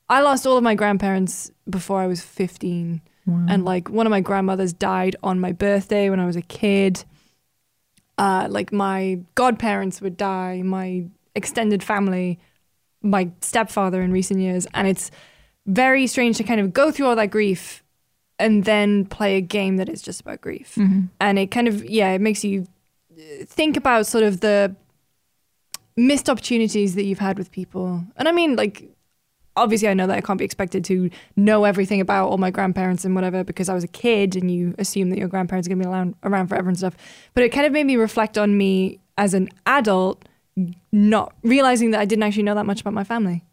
I 0.10 0.22
lost 0.22 0.46
all 0.46 0.58
of 0.58 0.64
my 0.64 0.76
grandparents 0.76 1.52
before 1.70 2.00
I 2.02 2.08
was 2.08 2.22
15. 2.22 3.02
And 3.50 3.64
like 3.64 3.90
one 3.90 4.06
of 4.06 4.12
my 4.12 4.20
grandmothers 4.20 4.74
died 4.74 5.16
on 5.24 5.40
my 5.40 5.54
birthday 5.54 6.10
when 6.10 6.20
I 6.20 6.26
was 6.26 6.36
a 6.36 6.42
kid. 6.42 7.06
Uh, 8.18 8.48
like 8.50 8.74
my 8.74 9.20
godparents 9.36 10.02
would 10.02 10.18
die, 10.18 10.62
my 10.62 11.06
extended 11.36 11.82
family, 11.82 12.40
my 13.02 13.32
stepfather 13.42 14.02
in 14.02 14.12
recent 14.12 14.40
years. 14.40 14.68
And 14.74 14.88
it's 14.88 15.10
very 15.66 16.06
strange 16.06 16.38
to 16.38 16.44
kind 16.44 16.60
of 16.60 16.74
go 16.74 16.92
through 16.92 17.08
all 17.08 17.16
that 17.16 17.32
grief 17.32 17.82
and 18.40 18.66
then 18.66 19.06
play 19.06 19.38
a 19.38 19.42
game 19.42 19.78
that 19.78 19.88
is 19.88 20.02
just 20.02 20.20
about 20.20 20.42
grief. 20.42 20.76
And 21.22 21.40
it 21.40 21.50
kind 21.50 21.68
of, 21.70 21.86
yeah, 21.86 22.12
it 22.12 22.20
makes 22.20 22.44
you 22.44 22.68
think 23.46 23.78
about 23.78 24.08
sort 24.08 24.24
of 24.24 24.40
the 24.42 24.76
missed 25.96 26.30
opportunities 26.30 26.96
that 26.96 27.04
you've 27.04 27.20
had 27.20 27.38
with 27.38 27.52
people. 27.52 28.04
And 28.18 28.28
I 28.28 28.32
mean, 28.32 28.56
like, 28.56 28.90
obviously, 29.56 29.88
I 29.88 29.94
know 29.94 30.08
that 30.08 30.18
I 30.18 30.22
can't 30.22 30.40
be 30.40 30.46
expected 30.46 30.84
to 30.86 31.10
know 31.36 31.66
everything 31.66 32.02
about 32.02 32.30
all 32.30 32.38
my 32.38 32.52
grandparents 32.52 33.06
and 33.06 33.16
whatever 33.16 33.44
because 33.44 33.70
I 33.70 33.74
was 33.74 33.84
a 33.84 33.88
kid 33.88 34.36
and 34.36 34.50
you 34.50 34.74
assume 34.78 35.10
that 35.12 35.20
your 35.20 35.28
grandparents 35.28 35.68
are 35.68 35.70
going 35.70 35.80
to 35.80 35.88
be 35.88 35.92
around, 35.92 36.16
around 36.24 36.48
forever 36.48 36.70
and 36.70 36.78
stuff. 36.78 36.96
But 37.34 37.44
it 37.44 37.50
kind 37.50 37.66
of 37.66 37.72
made 37.72 37.86
me 37.86 37.96
reflect 37.96 38.38
on 38.38 38.58
me 38.58 39.00
as 39.18 39.34
an 39.34 39.50
adult, 39.66 40.26
not 40.92 41.36
realizing 41.44 41.92
that 41.92 42.00
I 42.00 42.06
didn't 42.06 42.24
actually 42.24 42.44
know 42.44 42.56
that 42.56 42.66
much 42.66 42.82
about 42.82 42.94
my 42.94 43.04
family. 43.04 43.44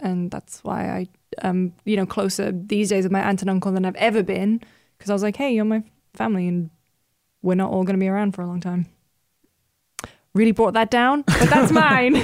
And 0.00 0.30
that's 0.30 0.62
why 0.64 0.88
I 0.88 1.08
am, 1.42 1.74
you 1.84 1.96
know, 1.96 2.06
closer 2.06 2.52
these 2.52 2.88
days 2.88 3.04
with 3.04 3.12
my 3.12 3.20
aunt 3.20 3.42
and 3.42 3.50
uncle 3.50 3.72
than 3.72 3.84
I've 3.84 3.96
ever 3.96 4.22
been 4.22 4.62
because 4.96 5.10
I 5.10 5.12
was 5.12 5.22
like, 5.22 5.36
hey, 5.36 5.52
you're 5.52 5.64
my 5.64 5.82
family 6.14 6.48
and 6.48 6.70
we're 7.42 7.54
not 7.54 7.70
all 7.70 7.84
going 7.84 7.96
to 7.96 8.00
be 8.00 8.08
around 8.08 8.32
for 8.32 8.42
a 8.42 8.46
long 8.46 8.60
time. 8.60 8.86
Really 10.34 10.52
brought 10.52 10.74
that 10.74 10.90
down, 10.90 11.22
but 11.22 11.48
that's 11.50 11.72
mine. 11.86 12.16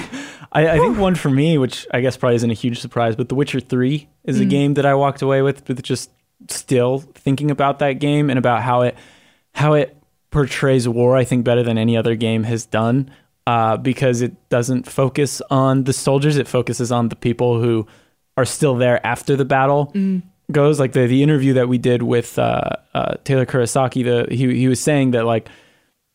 I, 0.52 0.68
I 0.68 0.78
think 0.78 0.98
one 0.98 1.14
for 1.14 1.30
me, 1.30 1.58
which 1.58 1.86
I 1.92 2.00
guess 2.00 2.16
probably 2.16 2.36
isn't 2.36 2.50
a 2.50 2.54
huge 2.54 2.78
surprise, 2.80 3.16
but 3.16 3.28
The 3.28 3.34
Witcher 3.34 3.60
3 3.60 4.08
is 4.24 4.40
a 4.40 4.44
Mm. 4.44 4.50
game 4.50 4.74
that 4.74 4.86
I 4.86 4.94
walked 4.94 5.22
away 5.22 5.42
with, 5.42 5.66
with 5.68 5.82
just 5.82 6.10
still 6.48 6.98
thinking 7.14 7.50
about 7.50 7.78
that 7.80 7.94
game 7.94 8.28
and 8.30 8.38
about 8.38 8.62
how 8.62 8.82
it 8.82 8.96
how 9.54 9.72
it 9.72 9.96
portrays 10.30 10.86
war. 10.88 11.16
I 11.16 11.24
think 11.24 11.44
better 11.44 11.62
than 11.62 11.78
any 11.78 11.96
other 11.96 12.14
game 12.14 12.42
has 12.44 12.66
done, 12.66 13.10
uh, 13.46 13.78
because 13.78 14.20
it 14.20 14.48
doesn't 14.48 14.86
focus 14.88 15.40
on 15.50 15.84
the 15.84 15.92
soldiers; 15.92 16.36
it 16.36 16.46
focuses 16.46 16.92
on 16.92 17.08
the 17.08 17.16
people 17.16 17.60
who 17.60 17.86
are 18.36 18.44
still 18.44 18.74
there 18.76 19.04
after 19.06 19.34
the 19.36 19.44
battle 19.44 19.92
goes. 20.54 20.80
Like 20.80 20.92
the 20.92 21.06
the 21.06 21.22
interview 21.22 21.52
that 21.54 21.68
we 21.68 21.76
did 21.78 22.02
with 22.02 22.38
uh, 22.38 22.70
uh, 22.94 23.14
Taylor 23.24 23.44
Kurosaki, 23.44 24.04
the 24.04 24.34
he 24.34 24.54
he 24.56 24.68
was 24.68 24.80
saying 24.80 25.10
that 25.10 25.26
like 25.26 25.48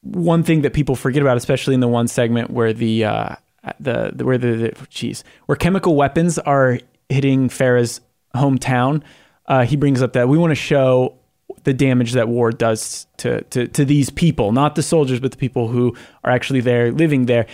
one 0.02 0.44
thing 0.44 0.61
that 0.61 0.74
people 0.74 0.95
forget 0.95 1.22
about, 1.22 1.38
especially 1.38 1.74
in 1.74 1.80
the 1.80 1.88
one 1.88 2.07
segment 2.07 2.49
where 2.49 2.74
the 2.74 3.06
uh, 3.06 3.36
the, 3.80 4.11
the 4.14 4.26
where 4.26 4.38
the, 4.38 4.74
geez 4.90 5.24
where 5.45 5.56
chemical 5.56 5.95
weapons 5.95 6.40
are 6.40 6.80
hitting 7.10 7.49
Farah's 7.49 8.02
hometown, 8.36 9.03
uh, 9.48 9.66
he 9.66 9.76
brings 9.76 10.02
up 10.02 10.14
that 10.14 10.30
we 10.30 10.38
want 10.38 10.52
to 10.52 10.56
show 10.56 11.16
the 11.64 11.74
damage 11.74 12.14
that 12.14 12.28
war 12.28 12.52
does 12.52 13.07
to, 13.18 13.41
to 13.45 13.68
to 13.68 13.86
these 13.86 14.10
people, 14.10 14.52
not 14.52 14.76
the 14.76 14.84
soldiers, 14.84 15.20
but 15.20 15.32
the 15.32 15.38
people 15.38 15.68
who 15.68 15.95
are 16.24 16.32
actually 16.32 16.61
there, 16.61 16.91
living 16.91 17.26
there. 17.26 17.45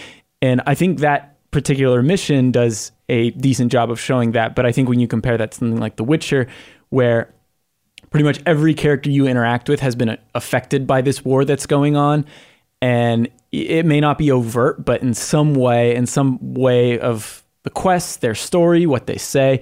And 0.41 0.61
I 0.65 0.75
think 0.75 0.99
that 0.99 1.35
particular 1.51 2.03
mission 2.03 2.51
does 2.51 2.91
a 3.07 3.31
decent 3.31 3.71
job 3.71 3.89
of 3.89 3.99
showing 3.99 4.33
that. 4.33 4.55
But 4.55 4.65
I 4.65 4.71
think 4.71 4.89
when 4.89 4.99
you 4.99 5.07
compare 5.07 5.37
that 5.37 5.51
to 5.51 5.57
something 5.57 5.79
like 5.79 5.95
The 5.95 6.03
Witcher, 6.03 6.47
where 6.95 7.33
pretty 8.09 8.23
much 8.23 8.39
every 8.45 8.73
character 8.73 9.09
you 9.09 9.27
interact 9.27 9.67
with 9.67 9.81
has 9.81 9.97
been 9.97 10.17
affected 10.33 10.87
by 10.87 11.01
this 11.01 11.25
war 11.25 11.43
that's 11.43 11.65
going 11.65 11.97
on, 11.97 12.25
and 12.81 13.27
it 13.51 13.85
may 13.85 13.99
not 13.99 14.17
be 14.17 14.31
overt, 14.31 14.85
but 14.85 15.01
in 15.01 15.13
some 15.13 15.55
way, 15.55 15.93
in 15.93 16.05
some 16.05 16.53
way 16.53 16.97
of 16.97 17.43
the 17.63 17.69
quest, 17.69 18.21
their 18.21 18.33
story, 18.33 18.85
what 18.85 19.07
they 19.07 19.17
say, 19.17 19.59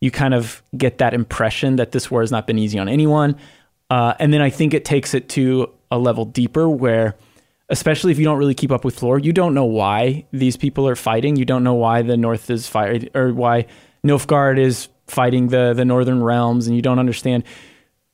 you 0.00 0.12
kind 0.12 0.32
of 0.32 0.62
get 0.76 0.98
that 0.98 1.12
impression 1.12 1.74
that 1.76 1.90
this 1.90 2.08
war 2.08 2.20
has 2.20 2.30
not 2.30 2.46
been 2.46 2.58
easy 2.58 2.78
on 2.78 2.88
anyone. 2.88 3.34
Uh, 3.90 4.14
and 4.20 4.32
then 4.32 4.40
I 4.40 4.50
think 4.50 4.72
it 4.72 4.84
takes 4.84 5.12
it 5.12 5.28
to 5.30 5.72
a 5.90 5.98
level 5.98 6.24
deeper 6.24 6.68
where, 6.68 7.16
especially 7.68 8.12
if 8.12 8.18
you 8.18 8.24
don't 8.24 8.38
really 8.38 8.54
keep 8.54 8.70
up 8.70 8.84
with 8.84 9.02
lore, 9.02 9.18
you 9.18 9.32
don't 9.32 9.54
know 9.54 9.64
why 9.64 10.24
these 10.32 10.56
people 10.56 10.86
are 10.86 10.96
fighting. 10.96 11.34
You 11.34 11.44
don't 11.44 11.64
know 11.64 11.74
why 11.74 12.02
the 12.02 12.16
North 12.16 12.48
is 12.48 12.68
fighting 12.68 13.08
or 13.14 13.32
why 13.32 13.66
Nilfgaard 14.04 14.58
is 14.58 14.88
fighting 15.06 15.48
the 15.48 15.72
the 15.74 15.84
Northern 15.84 16.22
realms, 16.22 16.66
and 16.66 16.76
you 16.76 16.82
don't 16.82 16.98
understand 16.98 17.44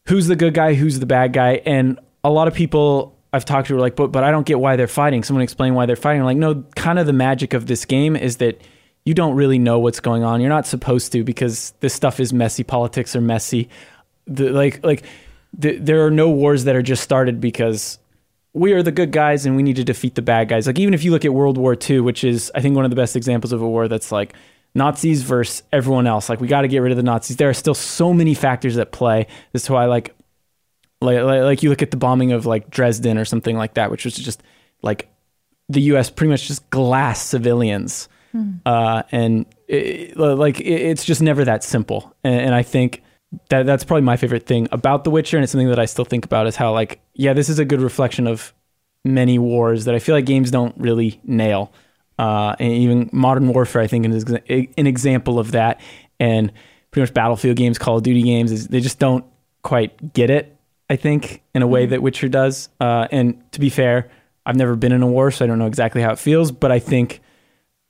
who's 0.08 0.26
the 0.26 0.36
good 0.36 0.54
guy, 0.54 0.74
who's 0.74 1.00
the 1.00 1.06
bad 1.06 1.32
guy. 1.32 1.62
And 1.64 1.98
a 2.24 2.30
lot 2.30 2.48
of 2.48 2.54
people 2.54 3.18
I've 3.32 3.44
talked 3.44 3.68
to 3.68 3.76
are 3.76 3.80
like, 3.80 3.96
but 3.96 4.08
but 4.08 4.24
I 4.24 4.30
don't 4.30 4.46
get 4.46 4.60
why 4.60 4.76
they're 4.76 4.88
fighting. 4.88 5.22
Someone 5.22 5.42
explain 5.42 5.74
why 5.74 5.86
they're 5.86 5.96
fighting. 5.96 6.20
I'm 6.20 6.26
like, 6.26 6.36
no, 6.36 6.64
kind 6.76 6.98
of 6.98 7.06
the 7.06 7.12
magic 7.12 7.54
of 7.54 7.66
this 7.66 7.84
game 7.84 8.16
is 8.16 8.38
that 8.38 8.60
you 9.04 9.14
don't 9.14 9.34
really 9.34 9.58
know 9.58 9.78
what's 9.78 10.00
going 10.00 10.22
on. 10.22 10.40
You're 10.40 10.50
not 10.50 10.66
supposed 10.66 11.12
to 11.12 11.24
because 11.24 11.72
this 11.80 11.94
stuff 11.94 12.20
is 12.20 12.32
messy. 12.32 12.62
Politics 12.62 13.16
are 13.16 13.20
messy. 13.20 13.68
The, 14.26 14.50
like 14.50 14.84
like 14.84 15.04
the, 15.56 15.78
there 15.78 16.04
are 16.06 16.10
no 16.10 16.30
wars 16.30 16.64
that 16.64 16.76
are 16.76 16.82
just 16.82 17.02
started 17.02 17.40
because 17.40 17.98
we 18.54 18.74
are 18.74 18.82
the 18.82 18.92
good 18.92 19.12
guys 19.12 19.46
and 19.46 19.56
we 19.56 19.62
need 19.62 19.76
to 19.76 19.84
defeat 19.84 20.14
the 20.14 20.22
bad 20.22 20.48
guys. 20.48 20.66
Like 20.66 20.78
even 20.78 20.94
if 20.94 21.02
you 21.04 21.10
look 21.10 21.24
at 21.24 21.32
World 21.32 21.56
War 21.56 21.76
II, 21.76 22.00
which 22.00 22.22
is 22.22 22.52
I 22.54 22.60
think 22.60 22.76
one 22.76 22.84
of 22.84 22.90
the 22.90 22.96
best 22.96 23.16
examples 23.16 23.52
of 23.52 23.62
a 23.62 23.68
war 23.68 23.88
that's 23.88 24.12
like 24.12 24.34
Nazis 24.74 25.22
versus 25.22 25.62
everyone 25.72 26.06
else. 26.06 26.28
Like 26.28 26.40
we 26.40 26.48
got 26.48 26.62
to 26.62 26.68
get 26.68 26.78
rid 26.78 26.92
of 26.92 26.96
the 26.96 27.02
Nazis. 27.02 27.36
There 27.36 27.48
are 27.48 27.54
still 27.54 27.74
so 27.74 28.12
many 28.12 28.34
factors 28.34 28.78
at 28.78 28.92
play. 28.92 29.26
That's 29.52 29.68
why 29.68 29.84
like 29.86 30.14
like, 31.02 31.22
like 31.22 31.62
you 31.62 31.70
look 31.70 31.82
at 31.82 31.90
the 31.90 31.96
bombing 31.96 32.32
of 32.32 32.46
like 32.46 32.70
Dresden 32.70 33.18
or 33.18 33.24
something 33.24 33.56
like 33.56 33.74
that, 33.74 33.90
which 33.90 34.04
was 34.04 34.14
just 34.14 34.42
like 34.82 35.08
the 35.68 35.80
U.S. 35.82 36.10
pretty 36.10 36.30
much 36.30 36.46
just 36.46 36.68
glass 36.70 37.20
civilians, 37.22 38.08
uh, 38.66 39.02
and 39.10 39.46
it, 39.68 40.16
like 40.16 40.60
it, 40.60 40.64
it's 40.64 41.04
just 41.04 41.20
never 41.20 41.44
that 41.44 41.64
simple. 41.64 42.14
And, 42.24 42.40
and 42.40 42.54
I 42.54 42.62
think 42.62 43.02
that 43.48 43.66
that's 43.66 43.84
probably 43.84 44.02
my 44.02 44.16
favorite 44.16 44.46
thing 44.46 44.68
about 44.72 45.04
The 45.04 45.10
Witcher, 45.10 45.36
and 45.36 45.44
it's 45.44 45.52
something 45.52 45.68
that 45.68 45.78
I 45.78 45.86
still 45.86 46.04
think 46.04 46.24
about 46.24 46.46
is 46.46 46.56
how 46.56 46.72
like 46.72 47.00
yeah, 47.14 47.32
this 47.32 47.48
is 47.48 47.58
a 47.58 47.64
good 47.64 47.80
reflection 47.80 48.26
of 48.26 48.54
many 49.04 49.38
wars 49.38 49.84
that 49.86 49.94
I 49.94 49.98
feel 49.98 50.14
like 50.14 50.26
games 50.26 50.50
don't 50.50 50.76
really 50.78 51.20
nail. 51.24 51.72
Uh, 52.22 52.54
and 52.60 52.72
even 52.72 53.10
Modern 53.12 53.48
Warfare, 53.48 53.82
I 53.82 53.88
think, 53.88 54.06
is 54.06 54.22
an 54.24 54.86
example 54.86 55.40
of 55.40 55.50
that. 55.52 55.80
And 56.20 56.52
pretty 56.92 57.02
much 57.02 57.14
Battlefield 57.14 57.56
games, 57.56 57.78
Call 57.78 57.96
of 57.96 58.04
Duty 58.04 58.22
games, 58.22 58.52
is 58.52 58.68
they 58.68 58.78
just 58.78 59.00
don't 59.00 59.24
quite 59.62 60.12
get 60.12 60.30
it. 60.30 60.56
I 60.88 60.94
think 60.94 61.42
in 61.52 61.62
a 61.62 61.66
way 61.66 61.86
that 61.86 62.00
Witcher 62.00 62.28
does. 62.28 62.68
Uh, 62.80 63.08
and 63.10 63.42
to 63.52 63.58
be 63.58 63.70
fair, 63.70 64.08
I've 64.46 64.54
never 64.54 64.76
been 64.76 64.92
in 64.92 65.02
a 65.02 65.06
war, 65.06 65.32
so 65.32 65.44
I 65.44 65.48
don't 65.48 65.58
know 65.58 65.66
exactly 65.66 66.00
how 66.00 66.12
it 66.12 66.18
feels. 66.20 66.52
But 66.52 66.70
I 66.70 66.78
think 66.78 67.20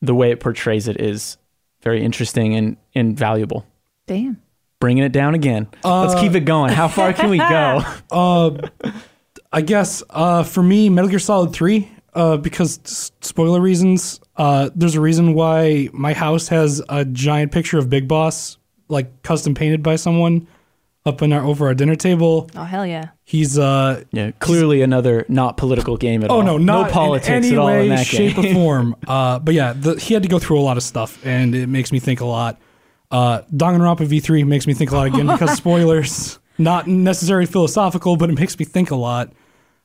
the 0.01 0.15
way 0.15 0.31
it 0.31 0.41
portrays 0.41 0.89
it 0.89 0.99
is 0.99 1.37
very 1.83 2.03
interesting 2.03 2.55
and, 2.57 2.79
and 2.95 3.15
valuable. 3.15 3.67
Damn. 4.07 4.41
Bringing 4.81 5.05
it 5.05 5.13
down 5.13 5.35
again. 5.35 5.69
Let's 5.85 6.19
keep 6.19 6.35
it 6.35 6.47
going. 6.47 6.73
How 6.73 6.89
far 6.89 7.13
can 7.13 7.29
we 7.29 7.37
go? 7.37 7.85
Uh, 8.11 8.69
I 9.53 9.61
guess 9.61 10.03
uh, 10.09 10.43
for 10.43 10.63
me, 10.63 10.89
Metal 10.89 11.11
Gear 11.11 11.19
Solid 11.19 11.53
Three, 11.53 11.91
uh, 12.15 12.37
because 12.37 12.79
s- 12.85 13.13
spoiler 13.21 13.61
reasons. 13.61 14.21
Uh, 14.37 14.71
there's 14.75 14.95
a 14.95 15.01
reason 15.01 15.35
why 15.35 15.89
my 15.93 16.13
house 16.13 16.49
has 16.49 16.83
a 16.89 17.05
giant 17.05 17.53
picture 17.53 17.79
of 17.79 17.89
Big 17.91 18.09
Boss, 18.09 18.59
like 18.89 19.23
custom 19.23 19.55
painted 19.55 19.83
by 19.83 19.97
someone, 19.97 20.47
up 21.05 21.21
in 21.23 21.33
our 21.33 21.45
over 21.45 21.67
our 21.67 21.75
dinner 21.75 21.97
table. 21.97 22.49
Oh 22.55 22.65
hell 22.65 22.87
yeah! 22.87 23.11
He's 23.25 23.59
uh, 23.59 24.05
Yeah, 24.13 24.31
clearly 24.39 24.83
another 24.83 25.25
not 25.29 25.57
political 25.57 25.97
game 25.97 26.23
at 26.23 26.31
all. 26.31 26.39
oh 26.39 26.43
no, 26.43 26.59
not 26.59 26.87
no 26.89 26.93
politics 26.93 27.29
in 27.29 27.35
any 27.35 27.51
at 27.53 27.59
all 27.59 27.67
way, 27.67 27.83
in 27.85 27.89
that 27.91 28.07
shape, 28.07 28.37
game. 28.37 28.57
or 28.57 28.61
form. 28.63 28.97
Uh, 29.07 29.39
but 29.39 29.55
yeah, 29.55 29.73
the, 29.73 29.95
he 29.99 30.15
had 30.15 30.23
to 30.23 30.29
go 30.29 30.39
through 30.39 30.59
a 30.61 30.63
lot 30.63 30.77
of 30.77 30.83
stuff, 30.83 31.25
and 31.27 31.55
it 31.55 31.69
makes 31.69 31.93
me 31.93 31.99
think 31.99 32.21
a 32.21 32.27
lot. 32.27 32.61
Uh, 33.11 33.43
Danganronpa 33.55 34.07
V3 34.09 34.47
makes 34.47 34.67
me 34.67 34.73
think 34.75 34.91
a 34.91 34.97
lot 34.97 35.07
again 35.09 35.27
because 35.27 35.53
spoilers, 35.57 36.39
not 36.57 36.87
necessarily 36.87 37.45
philosophical, 37.47 38.17
but 38.17 38.31
it 38.31 38.39
makes 38.39 38.59
me 38.59 38.65
think 38.65 38.91
a 38.91 38.97
lot. 38.97 39.33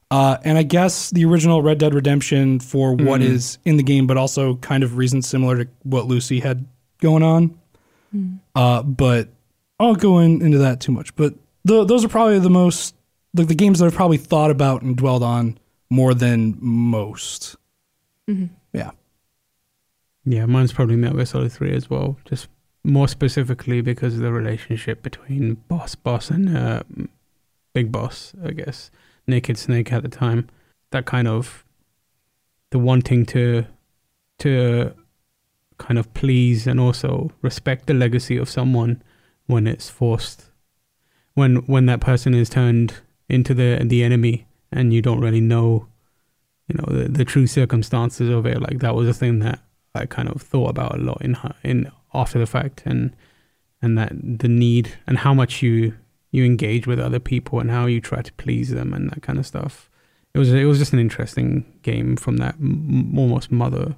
Uh, 0.09 0.38
and 0.43 0.57
I 0.57 0.63
guess 0.63 1.09
the 1.09 1.25
original 1.25 1.61
Red 1.61 1.79
Dead 1.79 1.93
Redemption 1.93 2.59
for 2.59 2.91
what 2.95 3.19
Mm-hmm. 3.21 3.34
is 3.34 3.57
in 3.65 3.75
the 3.77 3.84
game, 3.84 4.07
but 4.07 4.15
also 4.17 4.55
kind 4.55 4.84
of 4.84 4.95
reasons 4.97 5.27
similar 5.27 5.65
to 5.65 5.69
what 5.84 6.05
Lucy 6.05 6.39
had 6.39 6.65
going 7.01 7.23
on. 7.23 7.57
Uh, 8.55 8.81
but 8.84 9.29
I 9.79 9.84
won't 9.84 9.99
go 9.99 10.19
in, 10.19 10.41
into 10.41 10.57
that 10.59 10.79
too 10.79 10.91
much. 10.91 11.13
But 11.15 11.34
the, 11.65 11.84
those 11.84 12.03
are 12.05 12.07
probably 12.07 12.39
the 12.39 12.49
most 12.49 12.95
like 13.35 13.47
the 13.47 13.53
games 13.55 13.79
that 13.79 13.85
I've 13.85 13.93
probably 13.93 14.17
thought 14.17 14.49
about 14.49 14.81
and 14.81 14.95
dwelled 14.95 15.21
on 15.23 15.57
more 15.89 16.13
than 16.13 16.57
most. 16.59 17.55
Yeah. 18.73 18.91
Yeah, 20.25 20.45
mine's 20.45 20.73
probably 20.73 20.95
Metal 20.95 21.17
Gear 21.17 21.25
Solid 21.25 21.51
3 21.51 21.73
as 21.73 21.89
well. 21.89 22.17
Just 22.25 22.47
more 22.84 23.07
specifically 23.07 23.81
because 23.81 24.15
of 24.15 24.21
the 24.21 24.31
relationship 24.31 25.03
between 25.03 25.55
Boss 25.67 25.95
Boss 25.95 26.29
and 26.31 26.57
uh, 26.57 26.84
Big 27.73 27.91
Boss, 27.91 28.34
I 28.43 28.51
guess. 28.51 28.89
Naked 29.27 29.57
Snake 29.57 29.91
at 29.91 30.03
the 30.03 30.09
time. 30.09 30.49
That 30.91 31.05
kind 31.05 31.27
of 31.27 31.65
the 32.71 32.79
wanting 32.79 33.25
to 33.27 33.65
to 34.39 34.93
kind 35.77 35.99
of 35.99 36.13
please 36.13 36.67
and 36.67 36.79
also 36.79 37.31
respect 37.41 37.87
the 37.87 37.93
legacy 37.93 38.37
of 38.37 38.49
someone 38.49 39.01
when 39.45 39.67
it's 39.67 39.89
forced 39.89 40.45
when 41.33 41.57
when 41.67 41.85
that 41.85 42.01
person 42.01 42.33
is 42.33 42.49
turned 42.49 42.95
into 43.29 43.53
the 43.53 43.79
the 43.85 44.03
enemy 44.03 44.47
and 44.71 44.93
you 44.93 45.01
don't 45.01 45.21
really 45.21 45.41
know 45.41 45.87
you 46.67 46.75
know 46.75 46.85
the, 46.97 47.07
the 47.07 47.25
true 47.25 47.47
circumstances 47.47 48.29
of 48.29 48.45
it 48.45 48.61
like 48.61 48.79
that 48.79 48.95
was 48.95 49.07
a 49.07 49.13
thing 49.13 49.39
that 49.39 49.59
I 49.93 50.05
kind 50.05 50.29
of 50.29 50.41
thought 50.41 50.69
about 50.69 50.95
a 50.95 51.01
lot 51.01 51.21
in 51.21 51.37
in 51.63 51.91
after 52.13 52.39
the 52.39 52.45
fact 52.45 52.83
and 52.85 53.15
and 53.81 53.97
that 53.97 54.11
the 54.13 54.47
need 54.47 54.97
and 55.05 55.19
how 55.19 55.33
much 55.33 55.61
you 55.61 55.95
you 56.38 56.45
engage 56.45 56.88
with 56.88 56.99
other 56.99 57.19
people 57.19 57.59
and 57.59 57.69
how 57.69 57.85
you 57.85 57.99
try 57.99 58.22
to 58.22 58.34
please 58.34 58.69
them 58.69 58.93
and 58.93 59.09
that 59.11 59.22
kind 59.22 59.39
of 59.39 59.45
stuff. 59.45 59.89
It 60.34 60.39
was 60.39 60.53
it 60.53 60.65
was 60.65 60.80
just 60.80 60.93
an 60.93 60.99
interesting 60.99 61.65
game 61.81 62.15
from 62.15 62.38
that 62.38 62.55
m- 62.55 63.18
almost 63.18 63.51
mother. 63.51 63.95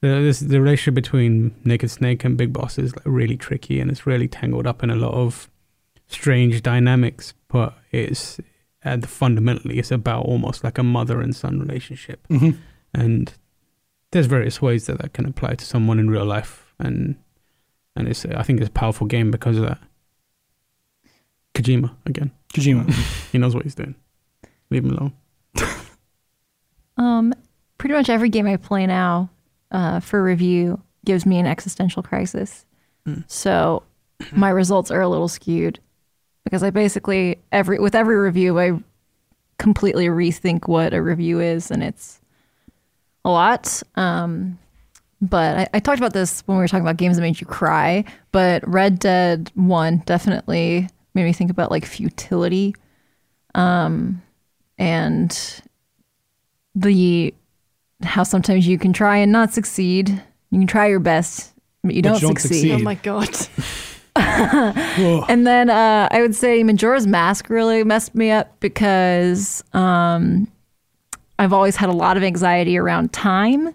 The 0.00 0.08
this, 0.08 0.40
the 0.40 0.60
relationship 0.60 0.94
between 0.94 1.54
Naked 1.64 1.90
Snake 1.90 2.24
and 2.24 2.36
Big 2.36 2.52
Boss 2.52 2.78
is 2.78 2.94
like 2.96 3.06
really 3.06 3.36
tricky 3.36 3.80
and 3.80 3.90
it's 3.90 4.06
really 4.06 4.28
tangled 4.28 4.66
up 4.66 4.82
in 4.82 4.90
a 4.90 4.96
lot 4.96 5.14
of 5.14 5.50
strange 6.06 6.62
dynamics, 6.62 7.34
but 7.48 7.74
it's 7.90 8.38
the 8.84 9.08
fundamentally 9.08 9.80
it's 9.80 9.90
about 9.90 10.24
almost 10.24 10.62
like 10.62 10.78
a 10.78 10.82
mother 10.82 11.20
and 11.20 11.34
son 11.34 11.58
relationship 11.58 12.24
hmm 12.28 12.50
and 12.94 13.34
there's 14.12 14.26
various 14.26 14.62
ways 14.62 14.86
that 14.86 14.98
that 14.98 15.12
can 15.12 15.26
apply 15.26 15.54
to 15.56 15.64
someone 15.64 15.98
in 15.98 16.08
real 16.08 16.24
life 16.24 16.72
and 16.78 17.16
and 17.96 18.06
it's 18.06 18.24
I 18.24 18.44
think 18.44 18.60
it's 18.60 18.68
a 18.68 18.72
powerful 18.72 19.06
game 19.08 19.30
because 19.32 19.56
of 19.56 19.64
that. 19.64 19.80
Kojima 21.56 21.90
again, 22.04 22.30
Kojima. 22.54 22.92
he 23.32 23.38
knows 23.38 23.54
what 23.54 23.64
he's 23.64 23.74
doing. 23.74 23.94
Leave 24.70 24.84
him 24.84 24.90
alone. 24.90 25.12
Um, 26.98 27.34
pretty 27.76 27.94
much 27.94 28.08
every 28.08 28.30
game 28.30 28.46
I 28.46 28.56
play 28.56 28.86
now 28.86 29.28
uh, 29.70 30.00
for 30.00 30.22
review 30.22 30.80
gives 31.04 31.26
me 31.26 31.38
an 31.38 31.44
existential 31.44 32.02
crisis. 32.02 32.64
So 33.28 33.82
my 34.32 34.50
results 34.50 34.90
are 34.90 35.00
a 35.00 35.08
little 35.08 35.28
skewed 35.28 35.78
because 36.44 36.62
I 36.62 36.70
basically 36.70 37.38
every 37.52 37.78
with 37.78 37.94
every 37.94 38.16
review 38.16 38.58
I 38.58 38.80
completely 39.58 40.06
rethink 40.06 40.68
what 40.68 40.94
a 40.94 41.02
review 41.02 41.40
is, 41.40 41.70
and 41.70 41.82
it's 41.82 42.20
a 43.24 43.30
lot. 43.30 43.82
Um, 43.94 44.58
but 45.20 45.56
I, 45.58 45.68
I 45.74 45.80
talked 45.80 45.98
about 45.98 46.12
this 46.12 46.42
when 46.46 46.58
we 46.58 46.62
were 46.62 46.68
talking 46.68 46.84
about 46.84 46.96
games 46.96 47.16
that 47.16 47.22
made 47.22 47.40
you 47.40 47.46
cry. 47.46 48.04
But 48.32 48.66
Red 48.66 48.98
Dead 48.98 49.50
One 49.54 49.98
definitely 50.06 50.88
made 51.16 51.24
me 51.24 51.32
think 51.32 51.50
about 51.50 51.72
like 51.72 51.84
futility, 51.84 52.76
um, 53.56 54.22
and 54.78 55.60
the 56.74 57.34
how 58.02 58.22
sometimes 58.22 58.68
you 58.68 58.78
can 58.78 58.92
try 58.92 59.16
and 59.16 59.32
not 59.32 59.52
succeed. 59.52 60.10
You 60.50 60.58
can 60.60 60.66
try 60.68 60.86
your 60.86 61.00
best, 61.00 61.52
but 61.82 61.94
you 61.94 62.02
But 62.02 62.08
don't, 62.10 62.22
you 62.22 62.28
don't 62.28 62.38
succeed. 62.40 62.60
succeed. 62.60 62.72
Oh 62.72 62.78
my 62.78 62.94
god! 62.94 63.34
And 65.28 65.46
then 65.46 65.68
uh, 65.68 66.08
I 66.10 66.20
would 66.22 66.34
say 66.34 66.62
Majora's 66.62 67.06
Mask 67.06 67.50
really 67.50 67.84
messed 67.84 68.14
me 68.14 68.30
up 68.30 68.58
because 68.60 69.62
um, 69.74 70.50
I've 71.38 71.52
always 71.52 71.76
had 71.76 71.88
a 71.90 71.92
lot 71.92 72.16
of 72.16 72.22
anxiety 72.22 72.78
around 72.78 73.12
time, 73.12 73.74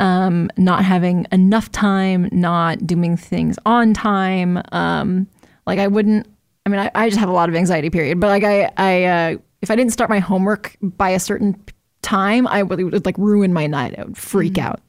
um, 0.00 0.50
not 0.58 0.84
having 0.84 1.26
enough 1.32 1.70
time, 1.72 2.28
not 2.32 2.86
doing 2.86 3.16
things 3.16 3.58
on 3.64 3.94
time. 3.94 4.60
Um, 4.72 5.26
like 5.66 5.78
I 5.78 5.86
wouldn't. 5.86 6.26
I 6.68 6.70
mean, 6.70 6.80
I, 6.80 6.90
I 6.94 7.08
just 7.08 7.18
have 7.18 7.30
a 7.30 7.32
lot 7.32 7.48
of 7.48 7.54
anxiety. 7.54 7.88
Period. 7.88 8.20
But 8.20 8.28
like, 8.28 8.44
I, 8.44 8.70
I, 8.76 9.04
uh, 9.04 9.38
if 9.62 9.70
I 9.70 9.76
didn't 9.76 9.92
start 9.92 10.10
my 10.10 10.18
homework 10.18 10.76
by 10.82 11.10
a 11.10 11.18
certain 11.18 11.56
time, 12.02 12.46
I 12.46 12.62
would, 12.62 12.80
would 12.92 13.06
like 13.06 13.16
ruin 13.16 13.54
my 13.54 13.66
night. 13.66 13.98
I 13.98 14.04
would 14.04 14.18
freak 14.18 14.58
out. 14.58 14.80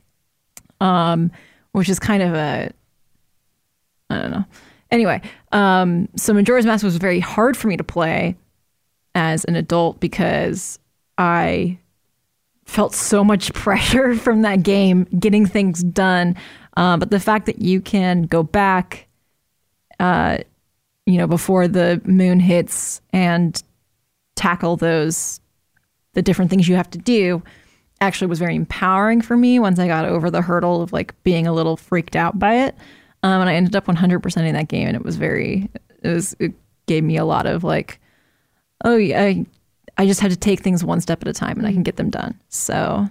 Um, 0.82 1.32
which 1.72 1.88
is 1.88 2.00
kind 2.00 2.22
of 2.22 2.34
a, 2.34 2.72
I 4.10 4.22
don't 4.22 4.32
know. 4.32 4.46
Anyway, 4.92 5.22
um, 5.52 6.10
so 6.16 6.34
Majora's 6.34 6.66
Mask 6.66 6.84
was 6.84 6.98
very 6.98 7.20
hard 7.20 7.56
for 7.56 7.68
me 7.68 7.78
to 7.78 7.84
play 7.84 8.36
as 9.16 9.46
an 9.46 9.56
adult 9.56 10.00
because 10.00 10.80
I 11.18 11.78
felt 12.66 12.94
so 12.94 13.24
much 13.24 13.54
pressure 13.54 14.16
from 14.16 14.42
that 14.42 14.64
game 14.64 15.06
getting 15.18 15.46
things 15.46 15.84
done. 15.84 16.36
Uh, 16.76 16.98
but 16.98 17.12
the 17.12 17.20
fact 17.20 17.46
that 17.46 17.62
you 17.62 17.80
can 17.82 18.24
go 18.24 18.44
back, 18.44 19.08
uh, 20.00 20.40
you 21.10 21.18
know, 21.18 21.28
before 21.28 21.68
the 21.68 22.00
moon 22.06 22.40
hits 22.40 23.02
and 23.12 23.62
tackle 24.36 24.78
those, 24.78 25.40
the 26.14 26.22
different 26.22 26.52
things 26.52 26.68
you 26.68 26.76
have 26.76 26.90
to 26.92 27.00
do, 27.00 27.42
actually 28.00 28.28
was 28.28 28.38
very 28.38 28.56
empowering 28.56 29.20
for 29.20 29.36
me 29.36 29.60
once 29.60 29.80
I 29.80 29.88
got 29.88 30.06
over 30.06 30.30
the 30.30 30.44
hurdle 30.44 30.84
of 30.84 30.94
like 30.94 31.22
being 31.24 31.48
a 31.48 31.52
little 31.52 31.78
freaked 31.78 32.16
out 32.16 32.38
by 32.38 32.66
it. 32.66 32.76
Um, 33.24 33.42
and 33.42 33.50
I 33.50 33.56
ended 33.56 33.76
up 33.76 33.86
100% 33.86 34.38
in 34.48 34.54
that 34.54 34.68
game, 34.68 34.88
and 34.88 34.96
it 34.96 35.04
was 35.04 35.18
very, 35.18 35.68
it 36.04 36.08
was, 36.08 36.36
it 36.40 36.54
gave 36.86 37.04
me 37.04 37.18
a 37.18 37.26
lot 37.26 37.48
of 37.48 37.64
like, 37.64 38.00
oh 38.86 38.96
yeah, 38.96 39.22
I, 39.22 39.46
I 39.98 40.06
just 40.06 40.22
had 40.22 40.32
to 40.32 40.38
take 40.38 40.62
things 40.62 40.84
one 40.84 41.02
step 41.02 41.24
at 41.24 41.28
a 41.28 41.34
time, 41.34 41.58
and 41.58 41.68
I 41.68 41.74
can 41.74 41.84
get 41.84 41.98
them 41.98 42.12
done. 42.12 42.40
So 42.50 43.10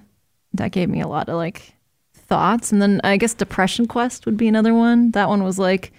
that 0.55 0.71
gave 0.71 0.89
me 0.89 1.01
a 1.01 1.09
lot 1.09 1.29
of 1.29 1.35
like 1.35 1.75
thoughts. 2.15 2.71
And 2.71 2.81
then 2.81 3.01
I 3.03 3.17
guess 3.17 3.35
Depression 3.35 3.87
Quest 3.87 4.25
would 4.25 4.37
be 4.37 4.47
another 4.47 4.73
one. 4.73 5.11
That 5.11 5.29
one 5.29 5.43
was 5.43 5.59
like, 5.59 5.93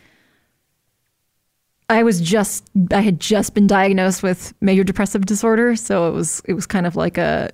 I 1.89 2.03
was 2.03 2.21
just, 2.21 2.69
I 2.91 3.01
had 3.01 3.19
just 3.19 3.55
been 3.55 3.65
diagnosed 3.67 4.21
with 4.21 4.53
major 4.61 4.83
depressive 4.83 5.25
disorder, 5.25 5.75
so 5.75 6.07
it 6.07 6.11
was, 6.11 6.41
it 6.45 6.53
was 6.53 6.67
kind 6.67 6.85
of 6.85 6.95
like 6.95 7.17
a, 7.17 7.49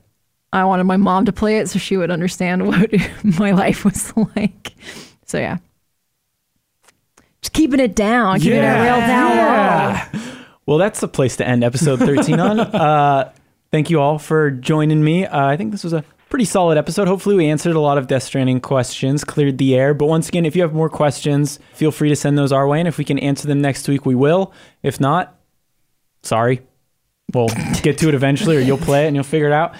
I 0.52 0.64
wanted 0.66 0.84
my 0.84 0.98
mom 0.98 1.26
to 1.26 1.34
play 1.34 1.58
it 1.58 1.70
so 1.70 1.80
she 1.80 1.98
would 1.98 2.12
understand 2.12 2.68
what 2.68 2.92
my 3.24 3.52
life 3.52 3.86
was 3.86 4.14
like. 4.36 4.74
So 5.26 5.38
yeah. 5.38 5.58
Just 7.42 7.54
keeping 7.54 7.80
it 7.80 7.96
down, 7.96 8.40
keeping 8.40 8.58
it 8.58 8.84
real 8.84 9.00
down 9.00 9.38
low. 10.14 10.32
Well, 10.66 10.78
that's 10.80 11.00
the 11.00 11.08
place 11.08 11.38
to 11.38 11.48
end 11.48 11.64
episode 11.64 12.00
13 12.00 12.40
on. 12.40 12.60
Uh, 12.76 13.32
thank 13.72 13.90
you 13.90 14.00
all 14.00 14.18
for 14.18 14.52
joining 14.52 15.04
me. 15.04 15.26
Uh, 15.26 15.46
I 15.46 15.58
think 15.58 15.72
this 15.72 15.84
was 15.84 15.94
a 15.94 16.04
pretty 16.30 16.46
solid 16.46 16.78
episode. 16.78 17.08
Hopefully, 17.08 17.36
we 17.36 17.48
answered 17.48 17.76
a 17.76 17.80
lot 17.80 17.98
of 17.98 18.08
Death 18.08 18.24
Stranding 18.24 18.60
questions, 18.60 19.24
cleared 19.24 19.58
the 19.58 19.76
air. 19.76 19.94
But 19.94 20.08
once 20.08 20.28
again, 20.30 20.46
if 20.46 20.56
you 20.56 20.62
have 20.62 20.74
more 20.74 20.90
questions, 20.90 21.60
feel 21.74 21.92
free 21.92 22.10
to 22.10 22.16
send 22.16 22.38
those 22.38 22.52
our 22.52 22.68
way. 22.68 22.80
And 22.80 22.88
if 22.88 22.98
we 22.98 23.06
can 23.06 23.20
answer 23.20 23.48
them 23.48 23.62
next 23.62 23.88
week, 23.88 24.06
we 24.06 24.16
will. 24.16 24.54
If 24.84 25.00
not, 25.00 25.40
sorry. 26.24 26.62
We'll 27.34 27.50
get 27.82 27.98
to 28.00 28.08
it 28.08 28.14
eventually, 28.14 28.58
or 28.58 28.60
you'll 28.60 28.78
play 28.78 29.06
it 29.06 29.08
and 29.08 29.16
you'll 29.16 29.24
figure 29.24 29.48
it 29.48 29.54
out. 29.54 29.76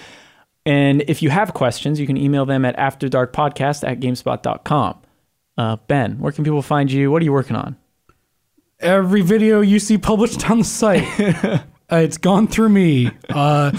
And 0.64 1.02
if 1.06 1.22
you 1.22 1.30
have 1.30 1.54
questions, 1.54 2.00
you 2.00 2.06
can 2.06 2.16
email 2.16 2.44
them 2.44 2.64
at 2.64 2.76
afterdarkpodcast 2.76 3.88
at 3.88 4.00
gamespot.com. 4.00 5.00
Uh, 5.56 5.76
ben, 5.86 6.18
where 6.18 6.32
can 6.32 6.44
people 6.44 6.60
find 6.60 6.90
you? 6.90 7.10
What 7.10 7.22
are 7.22 7.24
you 7.24 7.32
working 7.32 7.56
on? 7.56 7.76
Every 8.80 9.22
video 9.22 9.60
you 9.60 9.78
see 9.78 9.96
published 9.96 10.50
on 10.50 10.58
the 10.58 10.64
site, 10.64 11.04
uh, 11.20 11.60
it's 11.92 12.18
gone 12.18 12.46
through 12.48 12.68
me. 12.68 13.10
Uh, 13.28 13.70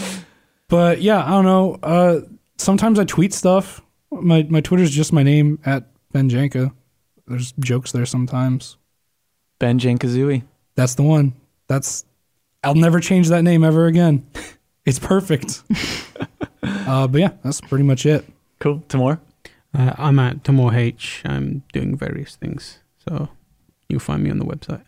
but 0.69 1.01
yeah, 1.01 1.23
I 1.23 1.29
don't 1.29 1.45
know. 1.45 2.27
Sometimes 2.57 2.99
I 2.99 3.05
tweet 3.05 3.33
stuff. 3.33 3.81
My 4.11 4.43
my 4.49 4.61
Twitter's 4.61 4.91
just 4.91 5.13
my 5.13 5.23
name 5.23 5.59
at 5.65 5.85
Ben 6.11 6.29
Janca. 6.29 6.71
There's 7.27 7.51
jokes 7.59 7.91
there 7.91 8.05
sometimes. 8.05 8.77
Ben 9.59 9.79
Jankazooey. 9.79 10.43
That's 10.75 10.95
the 10.95 11.03
one. 11.03 11.33
That's 11.67 12.05
I'll 12.63 12.75
never 12.75 12.99
change 12.99 13.29
that 13.29 13.43
name 13.43 13.63
ever 13.63 13.85
again. 13.87 14.25
It's 14.85 14.99
perfect. 14.99 15.63
uh, 16.63 17.07
but 17.07 17.19
yeah, 17.19 17.31
that's 17.43 17.59
pretty 17.59 17.83
much 17.83 18.05
it. 18.05 18.23
Cool. 18.59 18.81
Tamoor? 18.87 19.19
Uh, 19.77 19.91
I'm 19.97 20.17
at 20.17 20.45
Tamoor 20.45 20.73
H. 20.73 21.23
I'm 21.25 21.61
doing 21.73 21.97
various 21.97 22.37
things. 22.37 22.79
So 23.05 23.27
you'll 23.89 23.99
find 23.99 24.23
me 24.23 24.29
on 24.31 24.39
the 24.39 24.45
website. 24.45 24.85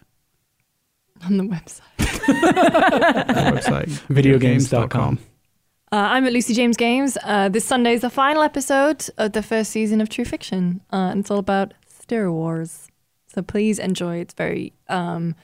on 1.25 1.35
the 1.35 1.43
website. 1.43 1.81
The 2.29 3.51
website 3.59 3.89
Videogames.com. 4.07 5.19
Uh, 5.91 5.95
I'm 5.95 6.25
at 6.25 6.33
Lucy 6.33 6.53
James 6.53 6.77
Games. 6.77 7.17
Uh, 7.23 7.49
this 7.49 7.65
Sunday 7.65 7.93
is 7.93 8.01
the 8.01 8.09
final 8.11 8.43
episode 8.43 9.07
of 9.17 9.31
the 9.31 9.41
first 9.41 9.71
season 9.71 10.01
of 10.01 10.09
True 10.09 10.25
Fiction. 10.25 10.81
Uh, 10.93 11.09
and 11.11 11.21
it's 11.21 11.31
all 11.31 11.39
about 11.39 11.73
Star 11.87 12.31
Wars. 12.31 12.87
So 13.33 13.41
please 13.41 13.79
enjoy. 13.79 14.17
It's 14.17 14.33
very, 14.35 14.73
um, 14.87 15.35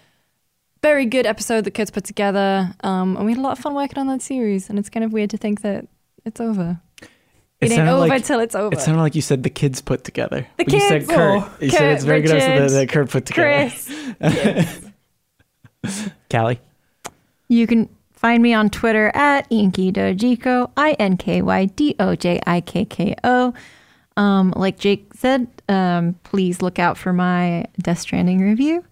very 0.84 1.08
good 1.08 1.26
episode 1.26 1.64
that 1.64 1.72
Kurt's 1.74 1.90
put 1.90 2.04
together. 2.04 2.76
Um, 2.84 3.18
and 3.18 3.26
we 3.26 3.32
had 3.32 3.40
a 3.40 3.42
lot 3.42 3.54
of 3.54 3.60
fun 3.60 3.74
working 3.74 3.98
on 3.98 4.06
that 4.08 4.22
series. 4.22 4.70
And 4.70 4.78
it's 4.78 4.90
kind 4.90 5.04
of 5.04 5.12
weird 5.12 5.32
to 5.32 5.38
think 5.38 5.62
that 5.62 5.88
it's 6.26 6.40
over. 6.40 6.80
It, 7.62 7.72
ain't 7.72 7.88
over 7.90 8.06
like- 8.08 8.24
till 8.26 8.40
it's 8.40 8.54
over. 8.54 8.76
It 8.76 8.82
sounded 8.82 9.02
like 9.02 9.16
you 9.16 9.22
said 9.24 9.42
the 9.42 9.50
kids 9.50 9.82
put 9.82 10.04
together. 10.04 10.46
The 10.58 10.66
But 10.66 10.74
You 10.74 10.80
said 10.82 11.02
kids. 11.02 11.10
Kurt. 11.10 11.42
Oh, 11.42 11.56
you 11.60 11.70
said 11.72 11.80
Kurt, 11.80 11.94
it's 11.96 12.04
very 12.04 12.22
good 12.22 12.32
episode 12.32 12.52
Richard, 12.52 12.70
that, 12.70 12.74
that 12.74 12.90
Kurt 12.90 13.10
put 13.10 13.26
together. 13.26 13.72
Chris. 15.82 16.12
Kallie. 16.30 16.60
You 17.48 17.66
can 17.66 17.90
find 18.26 18.42
me 18.42 18.56
on 18.56 18.72
Twitter 18.72 19.12
at 19.14 19.46
Inky 19.52 19.92
Dojikko, 19.92 20.72
I 20.76 20.94
N 20.94 21.16
K 21.16 21.44
Y 21.44 21.66
D 21.66 21.96
O 22.00 22.16
J 22.16 22.42
I 22.48 22.60
K 22.60 22.84
K 22.84 23.16
O. 23.24 23.54
Um, 24.18 24.52
like 24.56 24.80
Jake 24.80 25.14
said, 25.14 25.46
um, 25.70 26.16
please 26.24 26.60
look 26.60 26.80
out 26.80 26.98
for 26.98 27.14
my 27.14 27.66
Death 27.80 28.00
Stranding 28.00 28.40
review. 28.42 28.84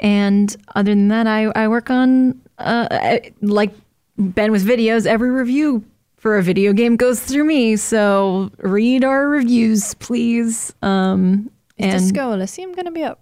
And 0.00 0.56
other 0.74 0.92
than 0.92 1.08
that, 1.08 1.26
I, 1.26 1.44
I 1.54 1.68
work 1.68 1.90
on, 1.90 2.40
uh, 2.56 2.88
I- 2.90 3.32
like 3.42 3.74
Ben 4.16 4.50
with 4.50 4.66
videos, 4.66 5.04
every 5.04 5.28
review 5.30 5.84
for 6.16 6.38
a 6.38 6.42
video 6.42 6.72
game 6.72 6.96
goes 6.96 7.20
through 7.20 7.44
me. 7.44 7.76
So 7.76 8.50
read 8.60 9.04
our 9.04 9.28
reviews, 9.28 9.92
please. 9.94 10.72
Um, 10.80 11.50
Is 11.76 11.84
and 11.92 12.00
Disco 12.00 12.32
Elysium 12.32 12.72
going 12.72 12.86
to 12.86 12.92
be 12.92 13.02
up 13.02 13.20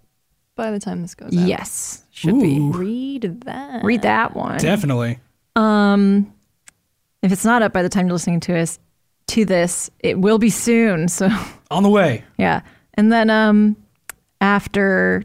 by 0.55 0.70
the 0.70 0.78
time 0.78 1.03
this 1.03 1.16
goes 1.16 1.37
out? 1.37 1.49
yes, 1.49 2.05
should 2.21 2.41
be. 2.41 2.61
Read 2.61 3.41
that. 3.45 3.83
Read 3.85 4.03
that 4.03 4.35
one. 4.37 4.59
definitely. 4.59 5.19
Um, 5.57 6.33
if 7.23 7.33
it's 7.33 7.45
not 7.45 7.63
up 7.63 7.73
by 7.73 7.83
the 7.83 7.89
time 7.89 8.07
you're 8.07 8.13
listening 8.15 8.41
to 8.41 8.59
us 8.59 8.79
to 9.29 9.45
this, 9.45 9.91
it 10.01 10.19
will 10.19 10.39
be 10.39 10.51
soon. 10.51 11.09
So 11.09 11.29
On 11.71 11.83
the 11.83 11.89
way. 11.89 12.25
yeah, 12.39 12.61
and 12.95 13.13
then 13.13 13.31
um, 13.31 13.77
after 14.41 15.25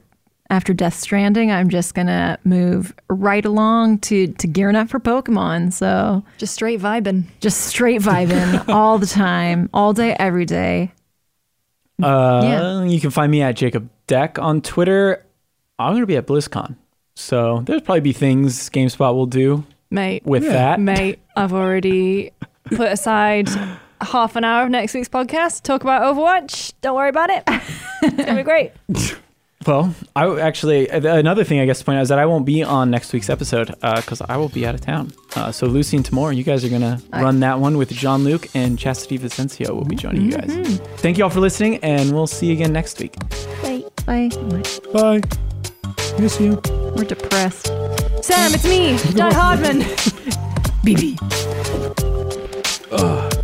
after 0.50 0.74
Death 0.74 0.94
Stranding, 0.94 1.52
I'm 1.52 1.70
just 1.70 1.94
gonna 1.96 2.38
move 2.44 2.94
right 3.10 3.44
along 3.46 4.00
to 4.00 4.28
to 4.28 4.48
gearing 4.48 4.76
up 4.76 4.90
for 4.90 5.00
Pokemon. 5.00 5.74
So 5.74 6.24
Just 6.38 6.54
straight 6.54 6.80
vibing. 6.80 7.26
just 7.40 7.62
straight 7.62 8.02
vibing 8.02 8.68
all 8.74 8.98
the 9.00 9.08
time, 9.08 9.70
all 9.74 9.94
day, 9.94 10.16
every 10.20 10.46
day. 10.46 10.92
Uh, 12.02 12.42
Yeah. 12.44 12.84
You 12.84 13.00
can 13.00 13.10
find 13.10 13.32
me 13.32 13.42
at 13.42 13.56
Jacob 13.56 13.90
Deck 14.08 14.38
on 14.38 14.62
Twitter. 14.62 15.26
I'm 15.80 15.92
going 15.94 16.02
to 16.04 16.08
be 16.08 16.16
at 16.18 16.28
BlizzCon. 16.28 16.76
So 17.16 17.62
there's 17.66 17.82
probably 17.82 18.02
be 18.02 18.14
things 18.14 18.70
GameSpot 18.70 19.14
will 19.16 19.26
do 19.26 19.64
Mate, 19.90 20.26
with 20.26 20.44
Yeah. 20.44 20.52
that. 20.52 20.80
mate, 20.80 21.20
I've 21.36 21.54
already 21.54 22.32
put 22.66 22.92
aside 22.92 23.48
half 24.02 24.36
an 24.36 24.44
hour 24.44 24.64
of 24.66 24.70
next 24.70 24.94
week's 24.94 25.08
podcast 25.10 25.58
to 25.58 25.62
talk 25.64 25.84
about 25.84 26.02
Overwatch. 26.04 26.74
Don't 26.82 26.96
worry 26.96 27.10
about 27.10 27.30
it. 27.30 27.44
It's 27.48 28.16
gonna 28.26 28.36
be 28.36 28.44
great. 28.44 28.72
Well, 29.66 29.96
I 30.16 30.40
actually 30.42 30.88
uh, 30.92 31.16
another 31.18 31.44
thing 31.44 31.60
I 31.60 31.66
guess 31.66 31.80
to 31.80 31.86
point 31.86 31.98
out 31.98 32.04
is 32.04 32.10
that 32.10 32.20
I 32.20 32.28
won't 32.28 32.46
be 32.46 32.62
on 32.62 32.92
next 32.92 33.12
week's 33.14 33.32
episode 33.32 33.74
uh, 33.82 33.96
because 33.96 34.22
I 34.22 34.38
will 34.38 34.50
be 34.50 34.64
out 34.68 34.76
of 34.76 34.82
town. 34.82 35.12
Uh, 35.36 35.52
so 35.52 35.66
Lucy 35.66 35.98
and 35.98 36.06
Tamoor, 36.06 36.32
you 36.34 36.44
guys 36.44 36.64
are 36.64 36.70
gonna 36.70 37.02
I- 37.12 37.24
run 37.24 37.40
that 37.40 37.60
one 37.60 37.76
with 37.76 37.90
Jean-Luc 37.90 38.48
and 38.56 38.78
Chastity 38.78 39.18
Vicencio 39.18 39.72
will 39.74 39.84
be 39.86 39.96
joining 39.96 40.26
you 40.26 40.34
guys. 40.34 40.52
Mm-hmm. 40.52 40.96
Thank 40.98 41.18
you 41.18 41.24
all 41.24 41.32
for 41.32 41.40
listening, 41.40 41.78
and 41.78 42.14
we'll 42.14 42.28
see 42.28 42.46
you 42.46 42.54
again 42.54 42.74
next 42.74 43.00
week. 43.00 43.18
Bye. 43.64 43.84
Bye. 44.06 44.30
Bye. 44.94 45.22
Miss 46.18 46.40
you. 46.40 46.62
We're 46.96 47.04
depressed. 47.04 47.68
Sam, 48.24 48.54
it's 48.54 48.64
me, 48.64 48.98
Die-Hardman. 49.16 49.82
BB. 50.84 51.18
Ugh. 52.92 53.00
Ah. 53.02 53.35